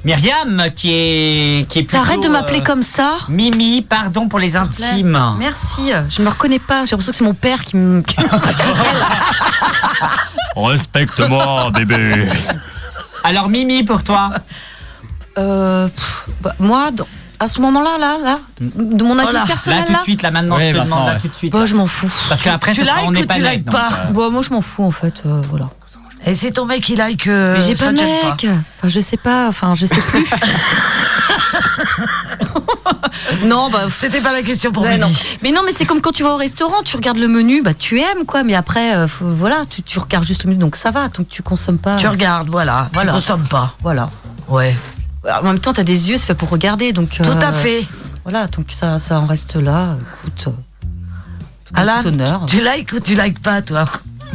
Myriam, 0.07 0.63
qui 0.77 0.91
est, 0.93 1.69
qui 1.69 1.81
est 1.81 1.83
plutôt, 1.83 2.05
T'arrêtes 2.05 2.23
de 2.23 2.29
m'appeler 2.29 2.61
euh, 2.61 2.65
comme 2.65 2.85
ça 2.85 3.15
Mimi, 3.29 3.83
pardon 3.83 4.29
pour 4.29 4.39
les 4.39 4.55
intimes. 4.57 5.21
Merci, 5.37 5.91
je 6.09 6.23
me 6.23 6.29
reconnais 6.29 6.61
pas. 6.61 6.85
J'ai 6.85 6.93
l'impression 6.93 7.11
que 7.11 7.17
c'est 7.19 7.25
mon 7.25 7.35
père 7.35 7.65
qui 7.65 7.77
me. 7.77 8.05
Respecte-moi, 10.57 11.71
bébé. 11.73 12.29
Alors, 13.25 13.49
Mimi, 13.49 13.83
pour 13.83 14.05
toi 14.05 14.31
Euh, 15.39 15.89
pff, 15.89 16.29
bah, 16.41 16.55
moi, 16.59 16.91
dans- 16.93 17.07
à 17.39 17.47
ce 17.47 17.61
moment-là, 17.61 17.99
là, 18.01 18.17
là, 18.23 18.39
de 18.61 19.05
mon 19.05 19.19
avis 19.19 19.29
Oh 19.29 19.33
là, 19.35 19.41
Là, 19.41 19.47
personnel, 19.47 19.83
tout 19.85 19.93
de 19.93 19.97
là, 19.97 20.03
suite, 20.03 20.23
là, 20.23 20.31
maintenant, 20.31 20.57
Oui, 20.57 20.63
je 20.73 20.79
te 20.79 20.83
demande, 20.85 21.07
là, 21.09 21.19
tout 21.21 21.29
de 21.29 21.35
suite. 21.35 21.53
bah, 21.53 21.67
je 21.67 21.75
m'en 21.75 21.87
fous. 21.87 22.11
Parce 22.31 22.41
qu'après, 22.43 22.73
Tu 22.73 22.81
ce 22.81 22.87
sera 22.87 22.97
likes 23.01 23.05
on 23.07 23.09
ou 23.09 23.13
n'est 23.13 23.21
tu 23.21 23.27
pas 23.27 23.35
likes 23.39 23.45
net, 23.45 23.65
pas 23.67 23.91
donc, 23.91 23.99
euh, 23.99 24.13
Bah, 24.15 24.29
moi, 24.31 24.41
je 24.43 24.51
m'en 24.51 24.63
fous, 24.63 24.85
en 24.85 24.91
fait. 24.93 25.23
euh, 25.27 25.43
voilà. 25.51 25.69
Et 26.27 26.35
si 26.35 26.53
ton 26.53 26.67
mec 26.67 26.89
il 26.89 26.97
like. 26.99 27.29
euh, 27.29 27.57
Mais 27.57 27.65
j'ai 27.65 27.77
pas 27.77 27.93
de 27.93 27.97
mec. 27.97 28.47
Enfin, 28.79 28.89
je 28.89 28.99
sais 29.01 29.17
pas. 29.17 29.47
Enfin, 29.49 29.75
je 29.77 29.87
sais 29.87 29.95
plus. 29.95 30.27
non, 33.47 33.71
bah. 33.71 33.87
C'était 33.91 34.21
pas 34.21 34.33
la 34.33 34.43
question 34.43 34.73
pour 34.73 34.85
non. 34.85 35.11
Mais 35.43 35.53
non, 35.53 35.61
mais 35.65 35.73
c'est 35.75 35.85
comme 35.85 36.01
quand 36.01 36.11
tu 36.13 36.23
vas 36.25 36.35
au 36.35 36.37
restaurant, 36.37 36.83
tu 36.85 36.97
regardes 36.97 37.19
le 37.19 37.29
menu, 37.29 37.63
bah 37.63 37.75
tu 37.75 38.01
aimes 38.01 38.25
quoi, 38.27 38.43
mais 38.43 38.55
après, 38.55 38.95
euh, 38.97 39.07
faut- 39.09 39.29
voilà, 39.31 39.63
tu, 39.71 39.83
tu 39.83 39.99
regardes 39.99 40.25
juste 40.27 40.45
le 40.45 40.51
menu, 40.51 40.61
donc 40.61 40.77
ça 40.77 40.91
va, 40.91 41.09
donc 41.09 41.29
tu 41.29 41.43
consommes 41.43 41.79
pas. 41.79 41.97
Tu 41.97 42.09
regardes, 42.09 42.49
voilà. 42.49 42.89
Voilà. 42.93 43.13
Tu 43.13 43.17
consommes 43.17 43.47
pas. 43.49 43.75
Voilà. 43.83 44.11
Ouais. 44.49 44.77
En 45.31 45.43
même 45.43 45.59
temps, 45.61 45.73
t'as 45.73 45.85
des 45.85 46.11
yeux, 46.11 46.17
c'est 46.19 46.27
fait 46.27 46.35
pour 46.35 46.51
regarder, 46.51 46.93
donc. 46.93 47.11
Tout 47.11 47.23
à 47.23 47.51
euh, 47.51 47.53
fait. 47.53 47.85
Voilà, 48.25 48.49
donc 48.49 48.67
ça, 48.73 48.99
ça 48.99 49.21
en 49.21 49.27
reste 49.27 49.55
là. 49.55 49.97
Écoute. 50.25 50.49
euh, 50.49 51.81
Alan, 51.81 52.05
honneur. 52.05 52.47
tu 52.47 52.57
likes 52.61 52.93
ou 52.93 53.01
tu 53.01 53.15
likes 53.15 53.41
pas, 53.41 53.63
toi? 53.63 53.85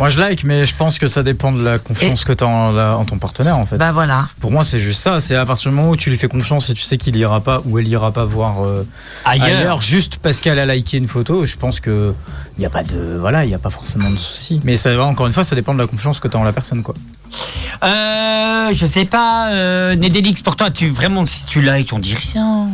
Moi 0.02 0.10
je 0.10 0.20
like, 0.20 0.43
mais 0.45 0.66
je 0.66 0.74
pense 0.74 0.97
que 0.97 1.08
ça 1.08 1.22
dépend 1.22 1.52
de 1.52 1.64
la 1.64 1.78
confiance 1.78 2.24
que 2.24 2.34
tu 2.34 2.43
as 2.43 2.47
en, 2.47 2.72
la- 2.72 2.97
en 2.97 3.06
ton 3.06 3.20
partenaire 3.20 3.56
en 3.56 3.68
fait. 3.68 3.78
Bah 3.78 3.91
voilà. 3.91 4.28
Pour 4.39 4.49
moi, 4.52 4.64
c'est 4.64 4.80
juste 4.80 4.99
ça. 4.99 5.22
C'est 5.22 5.36
à 5.36 5.45
partir 5.45 5.70
du 5.70 5.78
moment 5.78 5.91
où 5.91 5.95
tu 5.95 6.10
lui 6.10 6.18
fais 6.18 6.28
confiance 6.28 6.72
et 6.72 6.74
tu 6.74 6.82
sais 6.82 6.97
qu'il 6.97 7.16
ira 7.18 7.39
pas 7.39 7.62
ou 7.66 7.78
elle 7.78 7.88
ira 7.88 8.12
pas 8.12 8.26
voir 8.26 8.64
euh, 8.66 8.84
Ailleurs. 9.26 9.80
juste 9.80 10.18
parce 10.18 10.41
qu'elle 10.41 10.58
a 10.58 10.66
liké 10.66 10.97
une 10.97 11.08
photo. 11.08 11.45
Je 11.45 11.56
pense 11.56 11.80
que 11.80 12.16
il 12.58 12.64
y 12.64 12.66
a 12.66 12.72
pas 12.72 12.82
de 12.82 13.16
voilà, 13.20 13.45
il 13.45 13.52
y 13.52 13.54
a 13.54 13.60
pas 13.60 13.70
forcément 13.70 14.10
de 14.10 14.18
souci. 14.18 14.60
Mais 14.64 14.76
ça, 14.76 14.99
encore 15.06 15.28
une 15.28 15.34
fois, 15.34 15.43
ça 15.43 15.56
dépend 15.56 15.76
de 15.76 15.80
la 15.80 15.86
confiance 15.86 16.20
que 16.20 16.28
tu 16.28 16.36
as 16.36 16.39
en 16.39 16.43
la 16.43 16.52
personne 16.54 16.82
quoi. 16.82 16.95
Euh, 17.84 18.74
je 18.74 18.86
sais 18.88 19.06
pas, 19.06 19.49
euh, 19.52 19.95
Nédélix, 19.95 20.41
pour 20.41 20.56
toi, 20.56 20.72
tu 20.72 20.89
vraiment, 20.89 21.28
si 21.28 21.45
tu 21.45 21.62
likes, 21.62 21.93
on 21.93 21.99
dit 21.99 22.16
rien. 22.34 22.68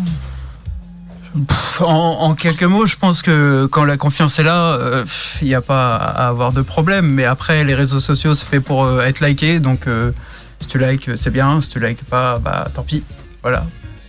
En, 1.80 2.18
en 2.22 2.34
quelques 2.36 2.64
mots, 2.64 2.86
je 2.86 2.96
pense 2.96 3.22
que 3.22 3.68
quand 3.68 3.86
la 3.86 3.98
confiance 3.98 4.40
est 4.40 4.44
là, 4.44 4.74
euh, 4.74 5.06
il 5.42 5.48
n'y 5.48 5.56
a 5.56 5.62
pas 5.62 5.96
à 5.96 6.28
avoir 6.28 6.52
de 6.52 6.62
problème. 6.62 7.08
Mais 7.08 7.26
après, 7.26 7.64
les 7.64 7.76
réseaux 7.76 8.00
sociaux, 8.00 8.34
c'est 8.34 8.48
fait 8.48 8.60
pour 8.60 8.86
euh, 8.86 9.02
être 9.02 9.20
liké. 9.20 9.60
Donc, 9.60 9.88
euh, 9.88 10.12
si 10.60 10.68
tu 10.68 10.80
likes, 10.80 11.12
c'est 11.16 11.30
bien. 11.30 11.62
Si 11.62 11.70
tu 11.70 11.80
likes 11.80 12.04
pas, 12.06 12.40
bah 12.40 12.68
tant 12.74 12.84
pis. 12.84 13.04
Voilà. 13.42 13.66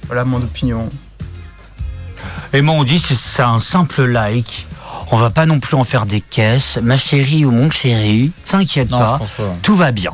Voilà 0.06 0.24
mon 0.24 0.38
opinion. 0.38 0.90
Et 2.52 2.62
moi, 2.62 2.74
on 2.74 2.84
dit 2.84 2.98
c'est 2.98 3.16
c'est 3.16 3.42
un 3.42 3.60
simple 3.60 4.04
like. 4.04 4.66
On 5.10 5.16
va 5.16 5.30
pas 5.30 5.46
non 5.46 5.60
plus 5.60 5.76
en 5.76 5.84
faire 5.84 6.06
des 6.06 6.20
caisses. 6.20 6.78
Ma 6.82 6.96
chérie 6.96 7.44
ou 7.44 7.50
mon 7.50 7.70
chéri, 7.70 8.32
t'inquiète 8.44 8.90
pas. 8.90 9.18
Tout 9.62 9.76
va 9.76 9.90
bien. 9.92 10.12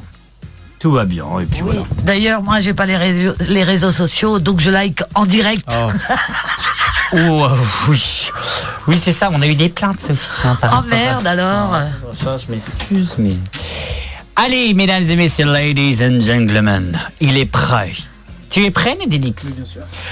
Tout 0.85 0.93
va 0.93 1.07
bien. 1.07 1.24
Et 1.41 1.47
puis 1.47 1.62
voilà. 1.62 1.80
D'ailleurs, 2.03 2.43
moi, 2.43 2.61
j'ai 2.61 2.74
pas 2.74 2.85
les 2.85 2.99
réseaux, 2.99 3.32
les 3.49 3.64
réseaux 3.64 3.91
sociaux, 3.91 4.39
donc 4.39 4.61
je 4.61 4.70
like 4.70 5.03
en 5.14 5.24
direct. 5.24 5.66
Oh, 5.66 5.89
euh, 7.14 7.49
oui. 7.89 8.28
Oui, 8.87 9.01
c'est 9.03 9.12
ça. 9.12 9.30
On 9.32 9.41
a 9.41 9.47
eu 9.47 9.55
des 9.55 9.70
plaintes, 9.70 10.03
Sophie. 10.03 10.47
hein, 10.47 10.59
par 10.61 10.85
Oh 10.85 10.87
à 10.87 10.95
merde 10.95 11.26
alors 11.26 11.74
Ça, 12.22 12.37
je 12.37 12.51
m'excuse, 12.51 13.14
mais. 13.16 13.37
Allez, 14.37 14.74
mesdames 14.74 15.05
et 15.05 15.16
messieurs, 15.16 15.47
ladies 15.47 16.05
and 16.05 16.20
gentlemen, 16.20 17.01
il 17.18 17.39
est 17.39 17.47
prêt. 17.47 17.95
Tu 18.51 18.62
es 18.66 18.70
prêt, 18.70 18.95
Nédélix 19.01 19.47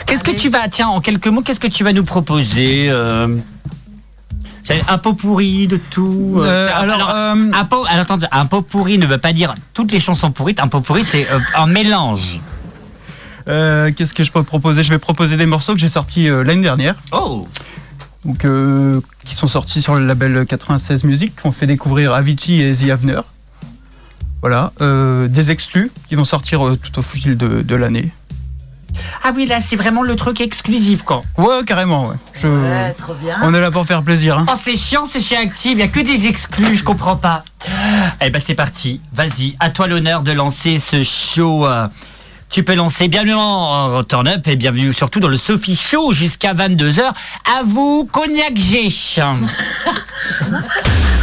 Qu'est-ce 0.07 0.25
que 0.25 0.31
tu 0.31 0.49
vas, 0.49 0.69
tiens, 0.69 0.89
en 0.89 1.03
quelques 1.03 1.29
mots, 1.29 1.43
qu'est-ce 1.43 1.61
que 1.61 1.67
tu 1.67 1.85
vas 1.85 1.93
nous 1.93 2.05
proposer 2.05 2.87
euh, 2.89 3.29
c'est 4.65 4.83
un 4.89 4.99
pot 4.99 5.15
pourri 5.15 5.67
de 5.67 5.77
tout. 5.77 6.37
Euh, 6.39 6.67
tiens, 6.69 6.77
alors, 6.77 7.11
un 7.11 7.65
pot, 7.65 7.85
alors, 7.89 8.03
attends, 8.03 8.19
un 8.31 8.47
pot 8.47 8.63
pourri 8.63 8.99
ne 8.99 9.07
veut 9.07 9.19
pas 9.19 9.33
dire 9.33 9.55
toutes 9.75 9.91
les 9.93 10.01
chansons 10.01 10.31
pourries. 10.31 10.55
Un 10.59 10.69
pot 10.69 10.81
pourri, 10.81 11.05
c'est 11.05 11.29
euh, 11.31 11.39
un 11.57 11.67
mélange. 11.67 12.41
Euh, 13.49 13.91
Qu'est-ce 13.95 14.15
que 14.15 14.23
je 14.25 14.31
peux 14.33 14.43
proposer? 14.45 14.83
Je 14.83 14.91
vais 14.91 14.99
proposer 14.99 15.37
des 15.37 15.47
morceaux 15.47 15.75
que 15.75 15.81
j'ai 15.81 15.89
sortis 15.89 16.29
euh, 16.29 16.45
l'année 16.45 16.63
dernière. 16.63 16.95
Oh 17.11 17.49
Donc, 18.25 18.45
euh, 18.45 19.01
qui 19.25 19.35
sont 19.35 19.49
sortis 19.49 19.83
sur 19.83 19.97
le 19.97 20.07
label 20.07 20.47
96 20.47 21.05
Music, 21.05 21.35
qui 21.35 21.47
ont 21.47 21.53
fait 21.53 21.67
découvrir 21.67 22.13
Avicii 22.13 22.63
et 22.63 22.75
The 22.75 22.91
Avener. 22.91 23.21
Voilà. 24.43 24.73
Euh, 24.81 25.29
des 25.29 25.51
exclus 25.51 25.91
qui 26.09 26.15
vont 26.15 26.25
sortir 26.25 26.67
euh, 26.67 26.77
tout 26.77 26.99
au 26.99 27.03
fil 27.03 27.37
de, 27.37 27.63
de 27.63 27.75
l'année. 27.75 28.13
Ah 29.25 29.33
oui, 29.35 29.47
là, 29.47 29.61
c'est 29.61 29.77
vraiment 29.77 30.03
le 30.03 30.17
truc 30.17 30.41
exclusif, 30.41 31.03
quoi. 31.03 31.23
Ouais, 31.39 31.65
carrément, 31.67 32.09
ouais. 32.09 32.17
Je- 32.35 32.47
Ouais, 32.49 32.93
trop 32.95 33.15
bien. 33.15 33.37
On 33.43 33.55
est 33.55 33.61
là 33.61 33.71
pour 33.71 33.87
faire 33.87 34.03
plaisir. 34.03 34.39
hein. 34.39 34.47
Oh, 34.51 34.55
c'est 34.61 34.77
chiant, 34.77 35.05
c'est 35.05 35.21
chez 35.23 35.37
Active, 35.37 35.73
il 35.73 35.79
y 35.79 35.83
a 35.83 35.89
que 35.89 36.01
des 36.01 36.27
exclus, 36.27 36.77
je 36.77 36.85
comprends 36.85 37.17
pas. 37.17 37.45
Eh 38.21 38.31
ben, 38.31 38.41
c'est 38.45 38.55
parti. 38.55 39.01
Vas-y, 39.13 39.57
à 39.61 39.71
toi 39.71 39.87
l'honneur 39.87 40.23
de 40.23 40.33
lancer 40.33 40.79
ce 40.79 41.03
show. 41.03 41.67
euh, 41.67 41.87
Tu 42.51 42.65
peux 42.65 42.75
lancer 42.75 43.09
bienvenue 43.09 43.35
en 43.35 43.97
en 43.99 44.05
turn 44.05 44.29
up 44.29 44.47
et 44.47 44.57
bienvenue 44.57 44.93
surtout 44.93 45.21
dans 45.21 45.29
le 45.29 45.39
Sophie 45.39 45.77
Show 45.77 46.13
jusqu'à 46.13 46.53
22h. 46.53 47.01
À 47.03 47.63
vous, 47.65 48.07
Cognac 48.13 48.57
G. 48.57 48.89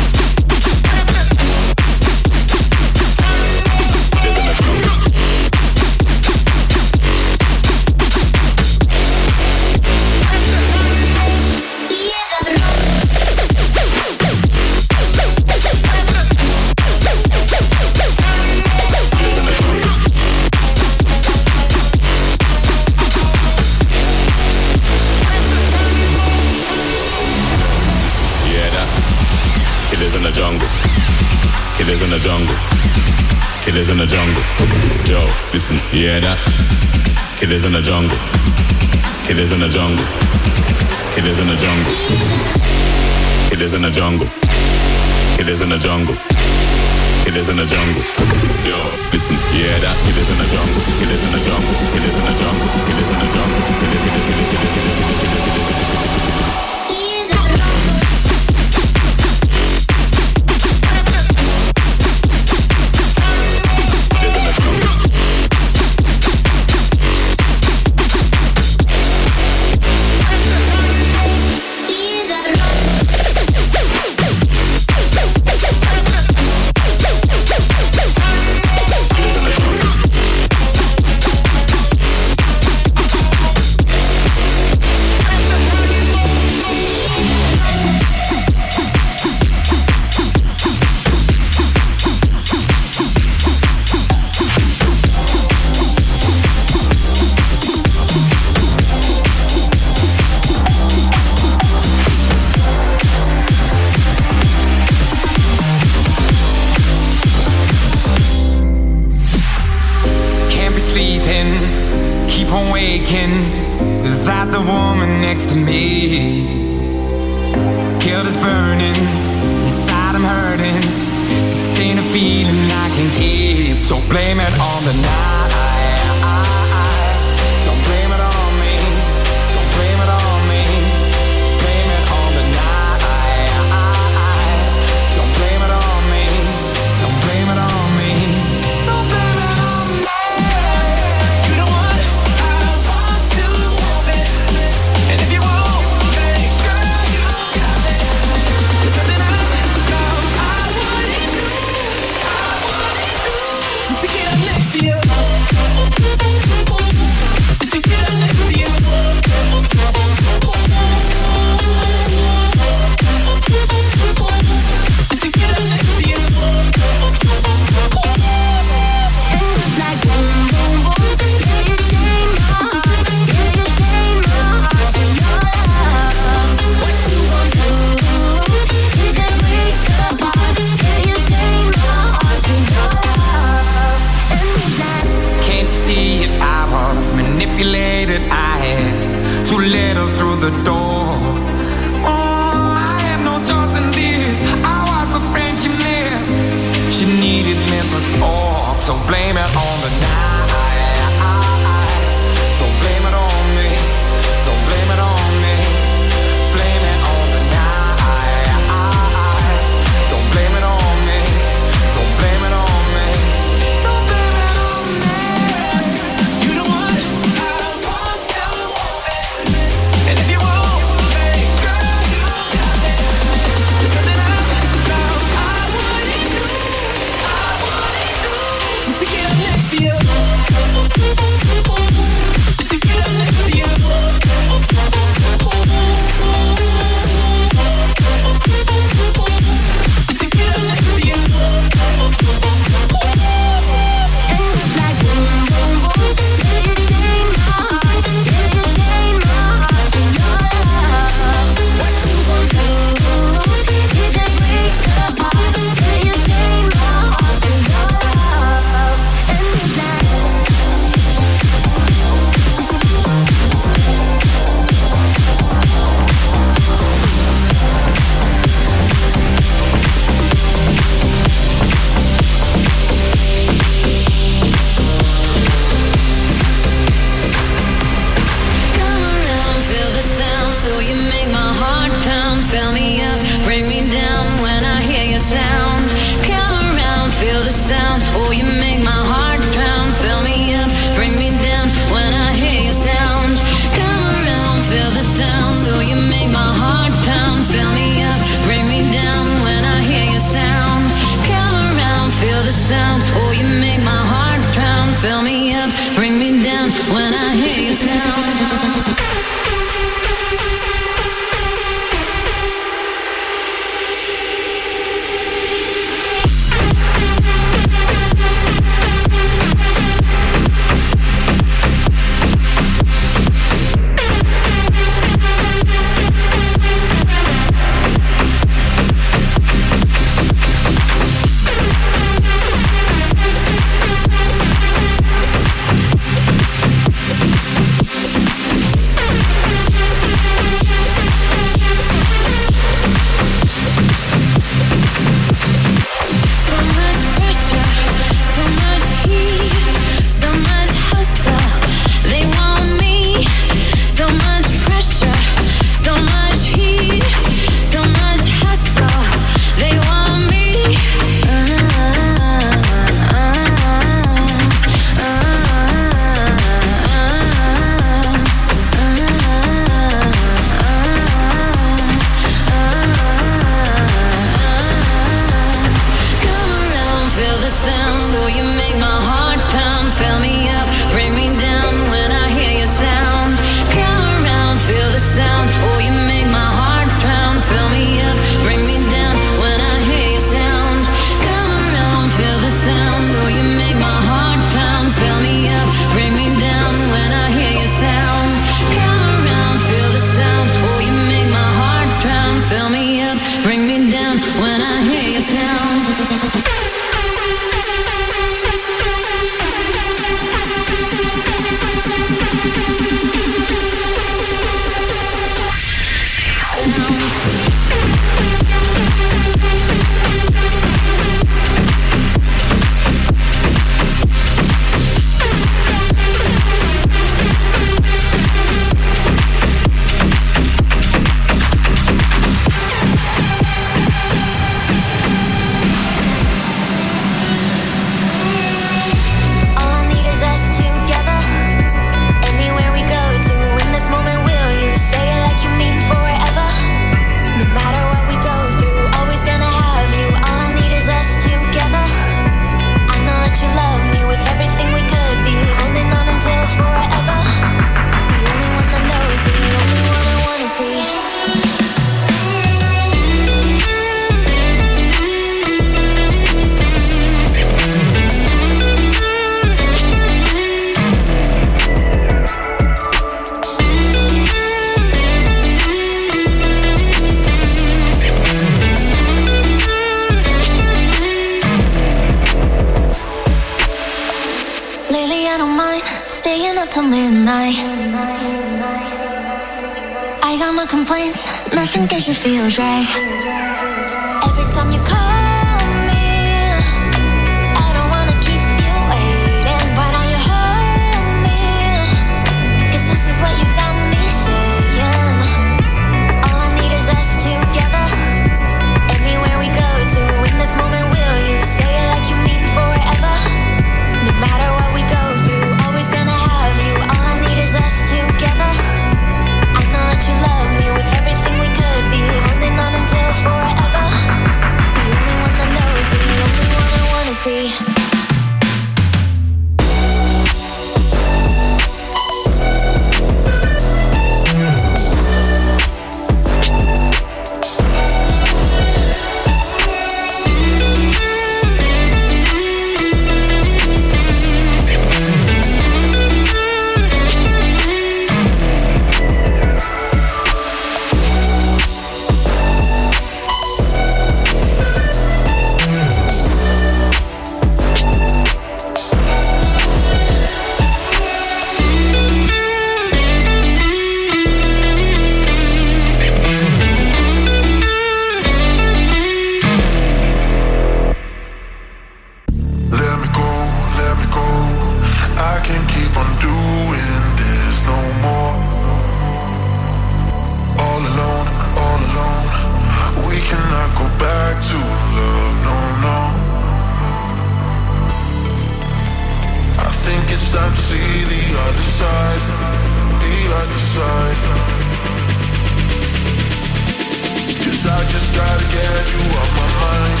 gotta 598.34 598.50
get 598.50 598.92
you 598.92 598.98
out 598.98 599.30
my 599.36 599.46
mind, 599.62 600.00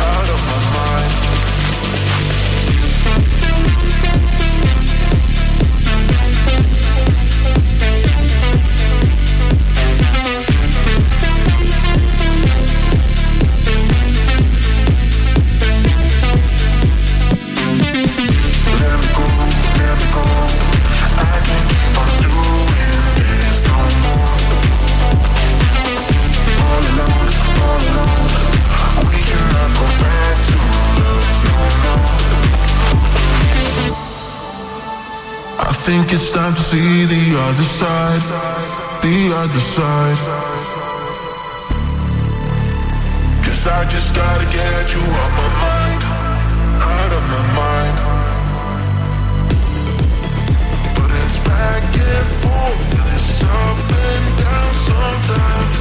out 0.00 0.28
of 0.30 0.40
my 0.46 0.60
mind. 0.74 1.11
Other 37.52 37.64
side, 37.64 38.22
the 39.02 39.30
other 39.36 39.64
side. 39.76 40.18
Cause 43.44 43.66
I 43.66 43.84
just 43.92 44.16
gotta 44.16 44.46
get 44.46 44.94
you 44.94 45.04
out 45.20 45.32
my 45.36 45.48
mind, 45.60 46.02
out 46.80 47.12
of 47.18 47.24
my 47.34 47.44
mind. 47.60 47.96
But 50.96 51.10
it's 51.20 51.38
back 51.44 51.84
and 51.92 52.28
forth, 52.40 52.88
and 53.00 53.08
it's 53.16 53.44
up 53.44 53.78
and 54.08 54.26
down 54.40 54.72
sometimes, 54.88 55.76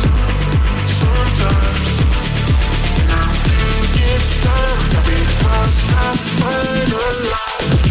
sometimes. 0.99 1.89
And 2.99 3.11
I 3.15 3.27
think 3.47 3.91
it's 4.11 4.31
time 4.43 4.83
that 4.91 5.03
we 5.07 5.19
cross 5.39 5.77
that 5.87 6.17
final 6.35 7.13
line. 7.31 7.90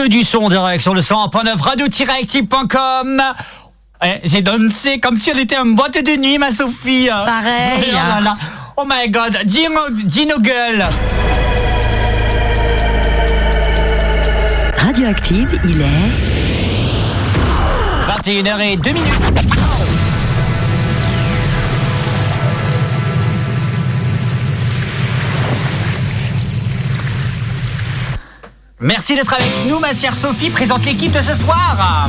Que 0.00 0.08
du 0.08 0.24
son 0.24 0.48
direct 0.48 0.80
sur 0.80 0.94
le 0.94 1.02
100.9 1.02 1.60
radio-active.com. 1.60 3.22
Eh, 4.02 4.08
J'ai 4.24 4.40
dansé 4.40 4.98
comme 4.98 5.18
si 5.18 5.30
on 5.34 5.38
était 5.38 5.58
en 5.58 5.66
boîte 5.66 6.02
de 6.02 6.16
nuit, 6.16 6.38
ma 6.38 6.50
Sophie. 6.52 7.08
Pareil, 7.10 7.84
Oh, 7.92 7.96
là 8.14 8.20
là. 8.22 8.36
Oh 8.78 8.84
my 8.88 9.10
god, 9.10 9.36
Gino, 9.46 9.80
Gino 10.06 10.36
Gull. 10.38 10.86
Radioactive, 14.78 15.60
il 15.64 15.82
est 15.82 15.86
21h02 18.08 18.92
minutes. 18.94 19.39
Merci 28.80 29.14
d'être 29.14 29.32
avec 29.34 29.50
nous, 29.68 29.78
ma 29.78 29.92
chère 29.94 30.14
Sophie. 30.14 30.50
Présente 30.50 30.84
l'équipe 30.86 31.12
de 31.12 31.20
ce 31.20 31.34
soir. 31.34 32.08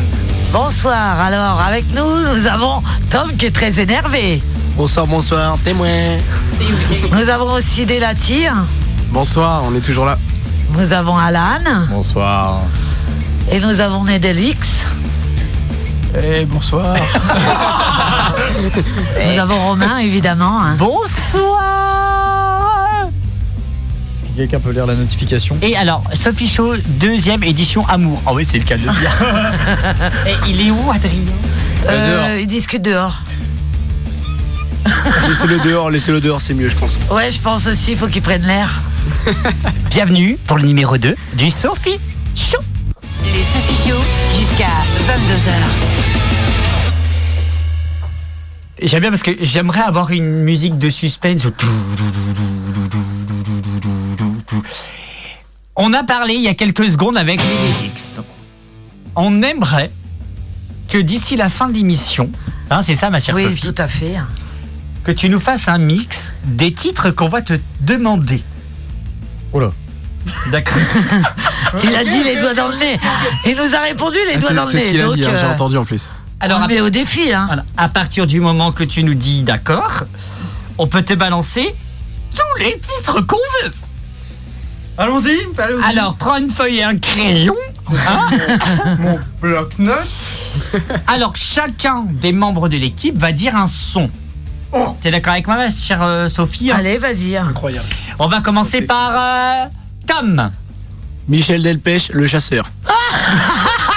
Bonsoir, 0.53 1.19
alors 1.19 1.59
avec 1.61 1.86
nous, 1.93 2.03
nous 2.36 2.47
avons 2.47 2.82
Tom 3.09 3.36
qui 3.38 3.47
est 3.47 3.51
très 3.51 3.80
énervé. 3.80 4.41
Bonsoir, 4.78 5.05
bonsoir, 5.05 5.57
témoin. 5.63 6.17
Nous 7.11 7.30
avons 7.30 7.51
aussi 7.53 7.86
Delati. 7.86 8.45
Bonsoir, 9.09 9.63
on 9.65 9.76
est 9.76 9.82
toujours 9.82 10.05
là. 10.05 10.17
Nous 10.72 10.93
avons 10.93 11.17
Alan. 11.17 11.88
Bonsoir. 11.89 12.61
Et 13.51 13.59
nous 13.59 13.80
avons 13.82 14.05
Nedelix. 14.05 14.86
Eh, 16.22 16.45
bonsoir. 16.45 16.95
Nous 19.34 19.39
avons 19.39 19.57
Romain, 19.69 19.97
évidemment. 19.99 20.61
hein. 20.61 20.76
Bonsoir. 20.78 22.11
Que 24.32 24.38
quelqu'un 24.38 24.59
peut 24.59 24.71
lire 24.71 24.86
la 24.86 24.95
notification 24.95 25.57
Et 25.61 25.75
alors, 25.75 26.03
Sophie 26.13 26.47
Show, 26.47 26.75
deuxième 26.88 27.43
édition 27.43 27.86
Amour. 27.88 28.21
Ah 28.25 28.34
oui, 28.34 28.45
c'est 28.49 28.59
le 28.59 28.63
cas 28.63 28.77
de 28.77 28.86
le 28.86 28.91
dire. 28.93 29.11
Et 30.27 30.49
il 30.49 30.61
est 30.67 30.71
où, 30.71 30.89
Adrien 30.91 31.11
Euh, 31.89 32.38
ils 32.39 32.47
discutent 32.47 32.82
dehors. 32.84 33.21
Laissez-le 34.86 35.59
dehors, 35.59 35.89
laissez-le 35.91 36.21
dehors, 36.21 36.41
c'est 36.41 36.53
mieux, 36.55 36.69
je 36.69 36.75
pense. 36.77 36.97
Ouais, 37.11 37.29
je 37.32 37.39
pense 37.39 37.67
aussi, 37.67 37.91
il 37.91 37.97
faut 37.97 38.07
qu'ils 38.07 38.21
prennent 38.23 38.45
l'air. 38.47 38.82
Bienvenue 39.91 40.38
pour 40.47 40.57
le 40.57 40.63
numéro 40.63 40.97
2 40.97 41.15
du 41.34 41.51
Sophie 41.51 41.99
Show. 42.36 42.57
le 43.23 43.41
Sophie 43.43 43.89
Show 43.89 43.97
jusqu'à 44.39 44.65
22h. 45.07 45.90
J'aime 48.82 49.01
bien 49.01 49.09
parce 49.11 49.23
que 49.23 49.32
j'aimerais 49.41 49.82
avoir 49.82 50.09
une 50.11 50.25
musique 50.43 50.77
de 50.79 50.89
suspense. 50.89 51.43
On 55.75 55.93
a 55.93 56.03
parlé 56.03 56.34
il 56.36 56.41
y 56.41 56.47
a 56.47 56.53
quelques 56.53 56.88
secondes 56.89 57.17
avec 57.17 57.39
Médélix. 57.43 58.21
On 59.15 59.41
aimerait 59.43 59.91
que 60.89 60.97
d'ici 60.97 61.36
la 61.36 61.49
fin 61.49 61.67
de 61.69 61.73
l'émission, 61.73 62.32
hein, 62.69 62.82
c'est 62.82 62.95
ça 62.95 63.09
ma 63.09 63.19
chère 63.19 63.36
Oui, 63.36 63.43
Sophie, 63.43 63.61
tout 63.61 63.75
à 63.77 63.88
fait. 63.88 64.15
que 65.03 65.11
tu 65.11 65.29
nous 65.29 65.39
fasses 65.39 65.67
un 65.67 65.77
mix 65.77 66.34
des 66.43 66.73
titres 66.73 67.11
qu'on 67.11 67.29
va 67.29 67.41
te 67.41 67.53
demander. 67.82 68.43
Oh 69.53 69.59
là. 69.59 69.71
D'accord. 70.51 70.77
Il 71.84 71.95
a 71.95 72.03
dit 72.03 72.23
les 72.23 72.36
doigts 72.39 72.53
dans 72.53 72.67
le 72.67 72.75
nez. 72.77 72.99
Il 73.45 73.55
nous 73.55 73.75
a 73.75 73.79
répondu 73.82 74.17
les 74.29 74.36
Ah, 74.36 74.39
doigts 74.39 74.53
dans 74.53 74.65
le 74.65 74.71
c'est 74.71 74.79
ce 74.79 74.84
nez. 74.86 74.91
qu'il 74.91 75.01
a 75.01 75.05
Donc, 75.05 75.15
dit, 75.15 75.25
hein, 75.25 75.32
j'ai 75.36 75.45
euh, 75.45 75.51
entendu 75.53 75.77
en 75.77 75.86
plus. 75.86 76.11
Alors, 76.41 76.59
on 76.59 76.61
le 76.63 76.67
met 76.67 76.81
au 76.81 76.89
défi. 76.89 77.31
Hein. 77.31 77.45
voilà, 77.47 77.63
à 77.77 77.87
partir 77.89 78.25
du 78.27 78.39
moment 78.41 78.71
que 78.71 78.83
tu 78.83 79.03
nous 79.03 79.13
dis 79.13 79.43
d'accord, 79.43 80.03
on 80.77 80.87
peut 80.87 81.03
te 81.03 81.13
balancer 81.13 81.73
tous 82.35 82.59
les 82.63 82.79
titres 82.79 83.21
qu'on 83.21 83.37
veut. 83.63 83.71
Allons-y, 84.97 85.37
allons-y. 85.57 85.83
Alors, 85.83 86.15
prends 86.15 86.37
une 86.37 86.49
feuille 86.49 86.79
et 86.79 86.83
un 86.83 86.97
crayon. 86.97 87.55
hein. 88.07 88.95
Mon 88.99 89.19
bloc-notes. 89.41 90.07
Alors, 91.07 91.35
chacun 91.35 92.05
des 92.09 92.33
membres 92.33 92.67
de 92.67 92.77
l'équipe 92.77 93.17
va 93.17 93.31
dire 93.31 93.55
un 93.55 93.67
son. 93.67 94.09
T'es 95.01 95.11
d'accord 95.11 95.33
avec 95.33 95.47
moi, 95.47 95.57
ma 95.57 95.69
chère 95.69 96.01
euh, 96.01 96.27
Sophie 96.27 96.71
hein? 96.71 96.77
Allez, 96.79 96.97
vas-y. 96.97 97.35
hein. 97.37 97.45
Incroyable. 97.49 97.87
On 98.19 98.27
va 98.27 98.41
commencer 98.41 98.81
par 98.81 99.11
euh, 99.13 99.65
Tom. 100.07 100.49
Michel 101.27 101.61
Delpech, 101.63 102.09
le 102.13 102.25
chasseur. 102.27 102.69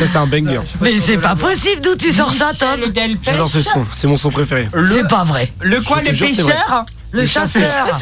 Ça, 0.00 0.06
c'est 0.06 0.16
un 0.18 0.26
banger. 0.26 0.60
Mais 0.80 0.92
c'est 0.98 1.18
pas 1.18 1.34
possible 1.36 1.80
d'où 1.82 1.96
tu 1.96 2.12
sors 2.12 2.32
ça, 2.32 2.50
Tom. 2.58 2.80
J'adore 3.22 3.48
ce 3.50 3.60
son, 3.62 3.86
c'est 3.92 4.06
mon 4.06 4.16
son 4.16 4.30
préféré. 4.30 4.68
C'est 4.86 5.08
pas 5.08 5.24
vrai. 5.24 5.50
Le 5.60 5.80
quoi, 5.80 6.00
le 6.02 6.12
pêcheur 6.12 6.84
Le 7.12 7.26
chasseur. 7.26 7.98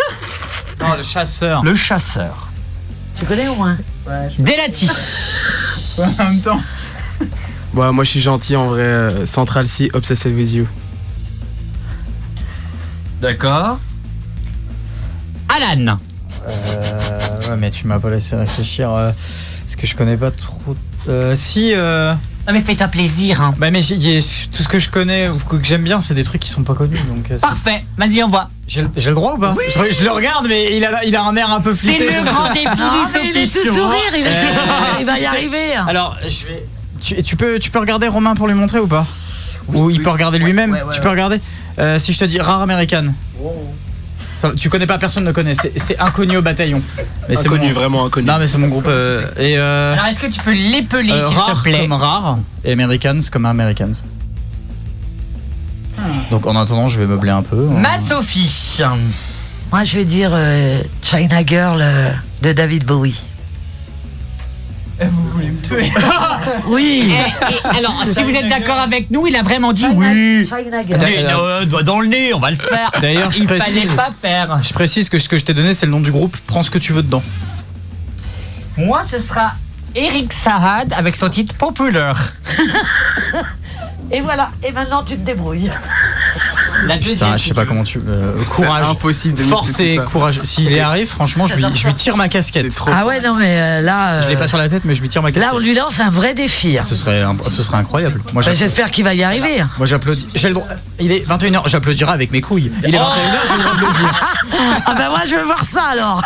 Non, 0.81 0.95
le 0.97 1.03
chasseur. 1.03 1.63
Le 1.63 1.75
chasseur. 1.77 2.49
Tu 3.19 3.25
connais 3.25 3.49
au 3.49 3.55
moins 3.55 3.79
Delati. 4.39 4.91
En 5.99 6.25
même 6.25 6.41
temps. 6.41 6.61
Ouais, 7.75 7.91
moi 7.93 8.05
je 8.05 8.11
suis 8.11 8.21
gentil 8.21 8.57
en 8.57 8.69
vrai. 8.69 9.25
Central 9.27 9.69
C, 9.69 9.91
Obsessed 9.95 10.35
with 10.35 10.53
You. 10.53 10.67
D'accord. 13.21 13.79
Alan. 15.49 15.99
Euh, 16.47 17.51
ouais, 17.51 17.57
mais 17.57 17.71
tu 17.71 17.87
m'as 17.87 17.99
pas 17.99 18.11
laissé 18.11 18.37
réfléchir. 18.37 18.91
euh, 18.93 19.13
parce 19.67 19.77
que 19.77 19.87
je 19.87 19.95
connais 19.97 20.17
pas 20.17 20.31
trop. 20.31 20.77
Euh, 21.09 21.35
si. 21.35 21.73
Euh, 21.75 22.15
Non 22.47 22.53
mais 22.53 22.61
fais-toi 22.61 22.89
plaisir. 22.89 23.43
hein. 23.43 23.55
bah, 23.59 23.71
mais 23.71 23.81
y 23.83 24.17
a- 24.17 24.21
tout 24.53 24.63
ce 24.63 24.69
que 24.69 24.79
je 24.79 24.89
connais 24.91 25.29
ou 25.29 25.37
que 25.37 25.57
j'aime 25.63 25.83
bien, 25.83 26.01
c'est 26.01 26.15
des 26.15 26.23
trucs 26.25 26.41
qui 26.41 26.49
sont 26.51 26.63
pas 26.63 26.75
connus. 26.75 26.99
Donc, 27.09 27.31
euh, 27.31 27.35
c'est- 27.37 27.41
Parfait. 27.41 27.85
Vas-y, 27.99 28.23
on 28.23 28.29
voit. 28.29 28.49
j'ai 28.69 28.83
le- 28.83 29.15
droit 29.15 29.35
ou 29.35 29.39
pas? 29.39 29.55
Je, 29.69 29.95
je 29.99 30.05
le 30.05 30.11
regarde, 30.11 30.47
mais 30.49 30.77
il 30.77 30.85
a, 30.85 31.05
il 31.05 31.15
a 31.17 31.23
un 31.25 31.35
air 31.37 31.53
un 31.53 31.61
peu 31.61 31.75
C'est 31.75 31.89
flippé. 31.95 32.07
le 32.17 32.25
grand 32.25 32.49
du 32.53 32.59
mais 33.15 33.29
il 33.31 33.37
est 33.37 33.53
tout 33.53 33.67
Show, 33.69 33.75
sourire. 33.75 34.01
hein. 34.13 34.15
Il, 34.15 34.21
est 34.21 34.23
tout 34.23 34.29
Euh, 34.29 34.53
sourire, 34.53 34.97
il 35.01 35.07
va 35.07 35.19
y 35.19 35.21
je- 35.23 35.27
arriver. 35.27 35.75
Alors, 35.89 36.17
je 36.23 36.47
vais. 36.47 36.67
Tu, 37.01 37.23
tu 37.23 37.37
peux, 37.37 37.59
tu 37.59 37.71
peux 37.71 37.79
regarder 37.81 38.09
Romain 38.09 38.35
pour 38.35 38.47
lui 38.47 38.55
montrer 38.55 38.79
ou 38.79 38.87
pas? 38.87 39.07
Où 39.69 39.91
il 39.91 40.01
peut 40.03 40.11
regarder 40.11 40.39
lui-même? 40.39 40.71
Ouais, 40.73 40.83
ouais, 40.83 40.91
tu 40.93 40.99
ouais. 40.99 41.03
peux 41.03 41.11
regarder? 41.11 41.41
Euh, 41.79 41.99
si 41.99 42.13
je 42.13 42.19
te 42.21 42.25
dis 42.25 42.41
rare 42.41 42.63
américaine. 42.63 43.13
Ça, 44.39 44.53
tu 44.57 44.69
connais 44.69 44.87
pas, 44.87 44.99
personne 44.99 45.25
ne 45.25 45.33
connaît. 45.33 45.55
C'est- 45.55 45.73
C'est 45.77 45.99
inconnu 45.99 46.37
au 46.37 46.43
bataillon. 46.43 46.83
Mais 47.29 47.37
c'est 47.37 47.47
Inconnu, 47.47 47.69
mon- 47.69 47.73
vraiment 47.73 48.05
inconnu. 48.05 48.27
Non, 48.27 48.39
mais 48.39 48.47
c'est 48.47 48.59
mon 48.59 48.69
groupe. 48.69 48.87
euh, 48.87 49.23
et 49.39 49.57
euh, 49.59 49.95
Alors, 49.95 50.07
est-ce 50.07 50.21
que 50.21 50.27
tu 50.27 50.41
peux 50.41 50.53
l'épeler, 50.53 51.11
euh, 51.13 51.29
s'il 51.29 51.37
te 51.39 51.63
plaît 51.63 51.81
comme 51.81 51.93
rare 51.93 52.39
et 52.65 52.73
Americans 52.73 53.21
comme 53.33 53.47
Americans. 53.47 53.93
Donc 56.31 56.47
en 56.47 56.55
attendant, 56.57 56.89
je 56.89 56.99
vais 57.01 57.07
meubler 57.07 57.31
un 57.31 57.43
peu. 57.43 57.57
Ma 57.57 57.99
Sophie. 57.99 58.79
Moi, 59.73 59.85
je 59.85 59.97
vais 59.97 60.05
dire 60.05 60.31
euh, 60.33 60.81
China 61.03 61.45
Girl 61.45 61.81
euh, 61.83 62.11
de 62.43 62.53
David 62.53 62.85
Bowie. 62.85 63.21
Vous 64.99 65.29
voulez 65.35 65.51
me 65.51 65.61
tuer 65.61 65.93
Oui. 66.69 67.13
Et- 67.13 67.75
et 67.75 67.79
alors, 67.79 68.03
si 68.05 68.23
vous 68.23 68.31
êtes 68.31 68.49
d'accord 68.49 68.79
avec 68.79 69.11
nous, 69.11 69.27
il 69.27 69.37
a 69.37 69.43
vraiment 69.43 69.73
dit 69.75 69.85
oui. 69.95 70.49
Non, 71.29 71.65
doigt 71.67 71.83
dans 71.83 72.01
le 72.01 72.07
nez, 72.09 72.33
on 72.33 72.39
va 72.41 72.51
le 72.51 72.57
faire. 72.57 72.91
D'ailleurs, 73.01 73.31
je 73.31 73.41
il 73.41 73.47
précise- 73.47 73.83
fallait 73.91 73.95
pas 73.97 74.11
faire. 74.23 74.63
Je 74.63 74.73
précise 74.73 75.09
que 75.11 75.19
ce 75.19 75.29
que 75.29 75.37
je 75.37 75.45
t'ai 75.45 75.53
donné, 75.55 75.75
c'est 75.75 75.87
le 75.87 75.93
nom 75.93 76.01
du 76.01 76.11
groupe. 76.11 76.37
Prends 76.47 76.63
ce 76.63 76.71
que 76.71 76.79
tu 76.79 76.93
veux 76.93 77.03
dedans. 77.03 77.23
Moi, 78.79 79.03
ce 79.03 79.19
sera 79.19 79.53
Eric 79.95 80.33
Sahad 80.33 80.93
avec 80.95 81.17
son 81.17 81.29
titre 81.29 81.55
Popular. 81.57 82.33
Et 84.13 84.21
voilà. 84.21 84.51
Et 84.63 84.73
maintenant, 84.73 85.03
tu 85.03 85.15
te 85.17 85.25
débrouilles. 85.25 85.71
La 86.87 86.97
deuxième. 86.97 87.15
Putain, 87.15 87.37
je 87.37 87.49
sais 87.49 87.55
pas 87.55 87.65
comment 87.65 87.83
tu. 87.83 88.01
euh, 88.07 88.33
courage. 88.45 88.87
impossible 88.91 89.39
de 89.39 89.43
Force 89.45 89.81
et 89.81 89.97
courage. 89.97 90.41
S'il 90.45 90.71
y 90.71 90.79
arrive, 90.79 91.09
franchement, 91.09 91.47
je 91.47 91.55
lui, 91.55 91.65
je 91.75 91.87
lui 91.87 91.95
tire 91.95 92.17
ma 92.17 92.29
casquette. 92.29 92.67
Ah 92.93 93.07
ouais, 93.07 93.21
non, 93.21 93.35
mais 93.35 93.59
euh, 93.59 93.83
là. 93.83 94.23
Je 94.23 94.29
l'ai 94.29 94.37
euh, 94.37 94.39
pas 94.39 94.47
sur 94.47 94.59
la 94.59 94.69
tête, 94.69 94.83
mais 94.85 94.95
je 94.95 95.01
lui 95.01 95.09
tire 95.09 95.23
ma 95.23 95.31
casquette. 95.33 95.51
Là, 95.51 95.57
on 95.57 95.59
lui 95.59 95.75
lance 95.75 95.99
un 96.01 96.11
vrai 96.11 96.35
défi. 96.35 96.79
hein. 96.79 96.83
Ce 96.83 96.95
serait, 96.95 97.23
un- 97.23 97.37
ce 97.49 97.63
serait 97.63 97.79
incroyable. 97.79 98.21
Moi, 98.35 98.43
Bah. 98.45 98.53
J'espère 98.55 98.91
qu'il 98.91 99.05
va 99.05 99.15
y 99.15 99.25
arriver. 99.25 99.65
Moi, 99.79 99.87
j'applaudis. 99.87 100.29
J'ai 100.35 100.49
le 100.49 100.55
droit. 100.55 100.67
Il 101.01 101.11
est 101.13 101.27
21h. 101.27 101.63
J'applaudirai 101.67 102.13
avec 102.13 102.31
mes 102.31 102.41
couilles. 102.43 102.71
Il 102.87 102.95
est 102.95 102.99
21h, 102.99 103.03
j'ai 103.49 103.57
le 103.57 103.63
droit 103.63 103.75
de 103.75 103.81
le 103.81 103.99
dire. 103.99 104.31
Ah 104.87 104.95
bah 104.95 105.09
moi, 105.09 105.21
je 105.29 105.35
veux 105.35 105.45
voir 105.45 105.65
ça 105.65 105.83
alors. 105.93 106.23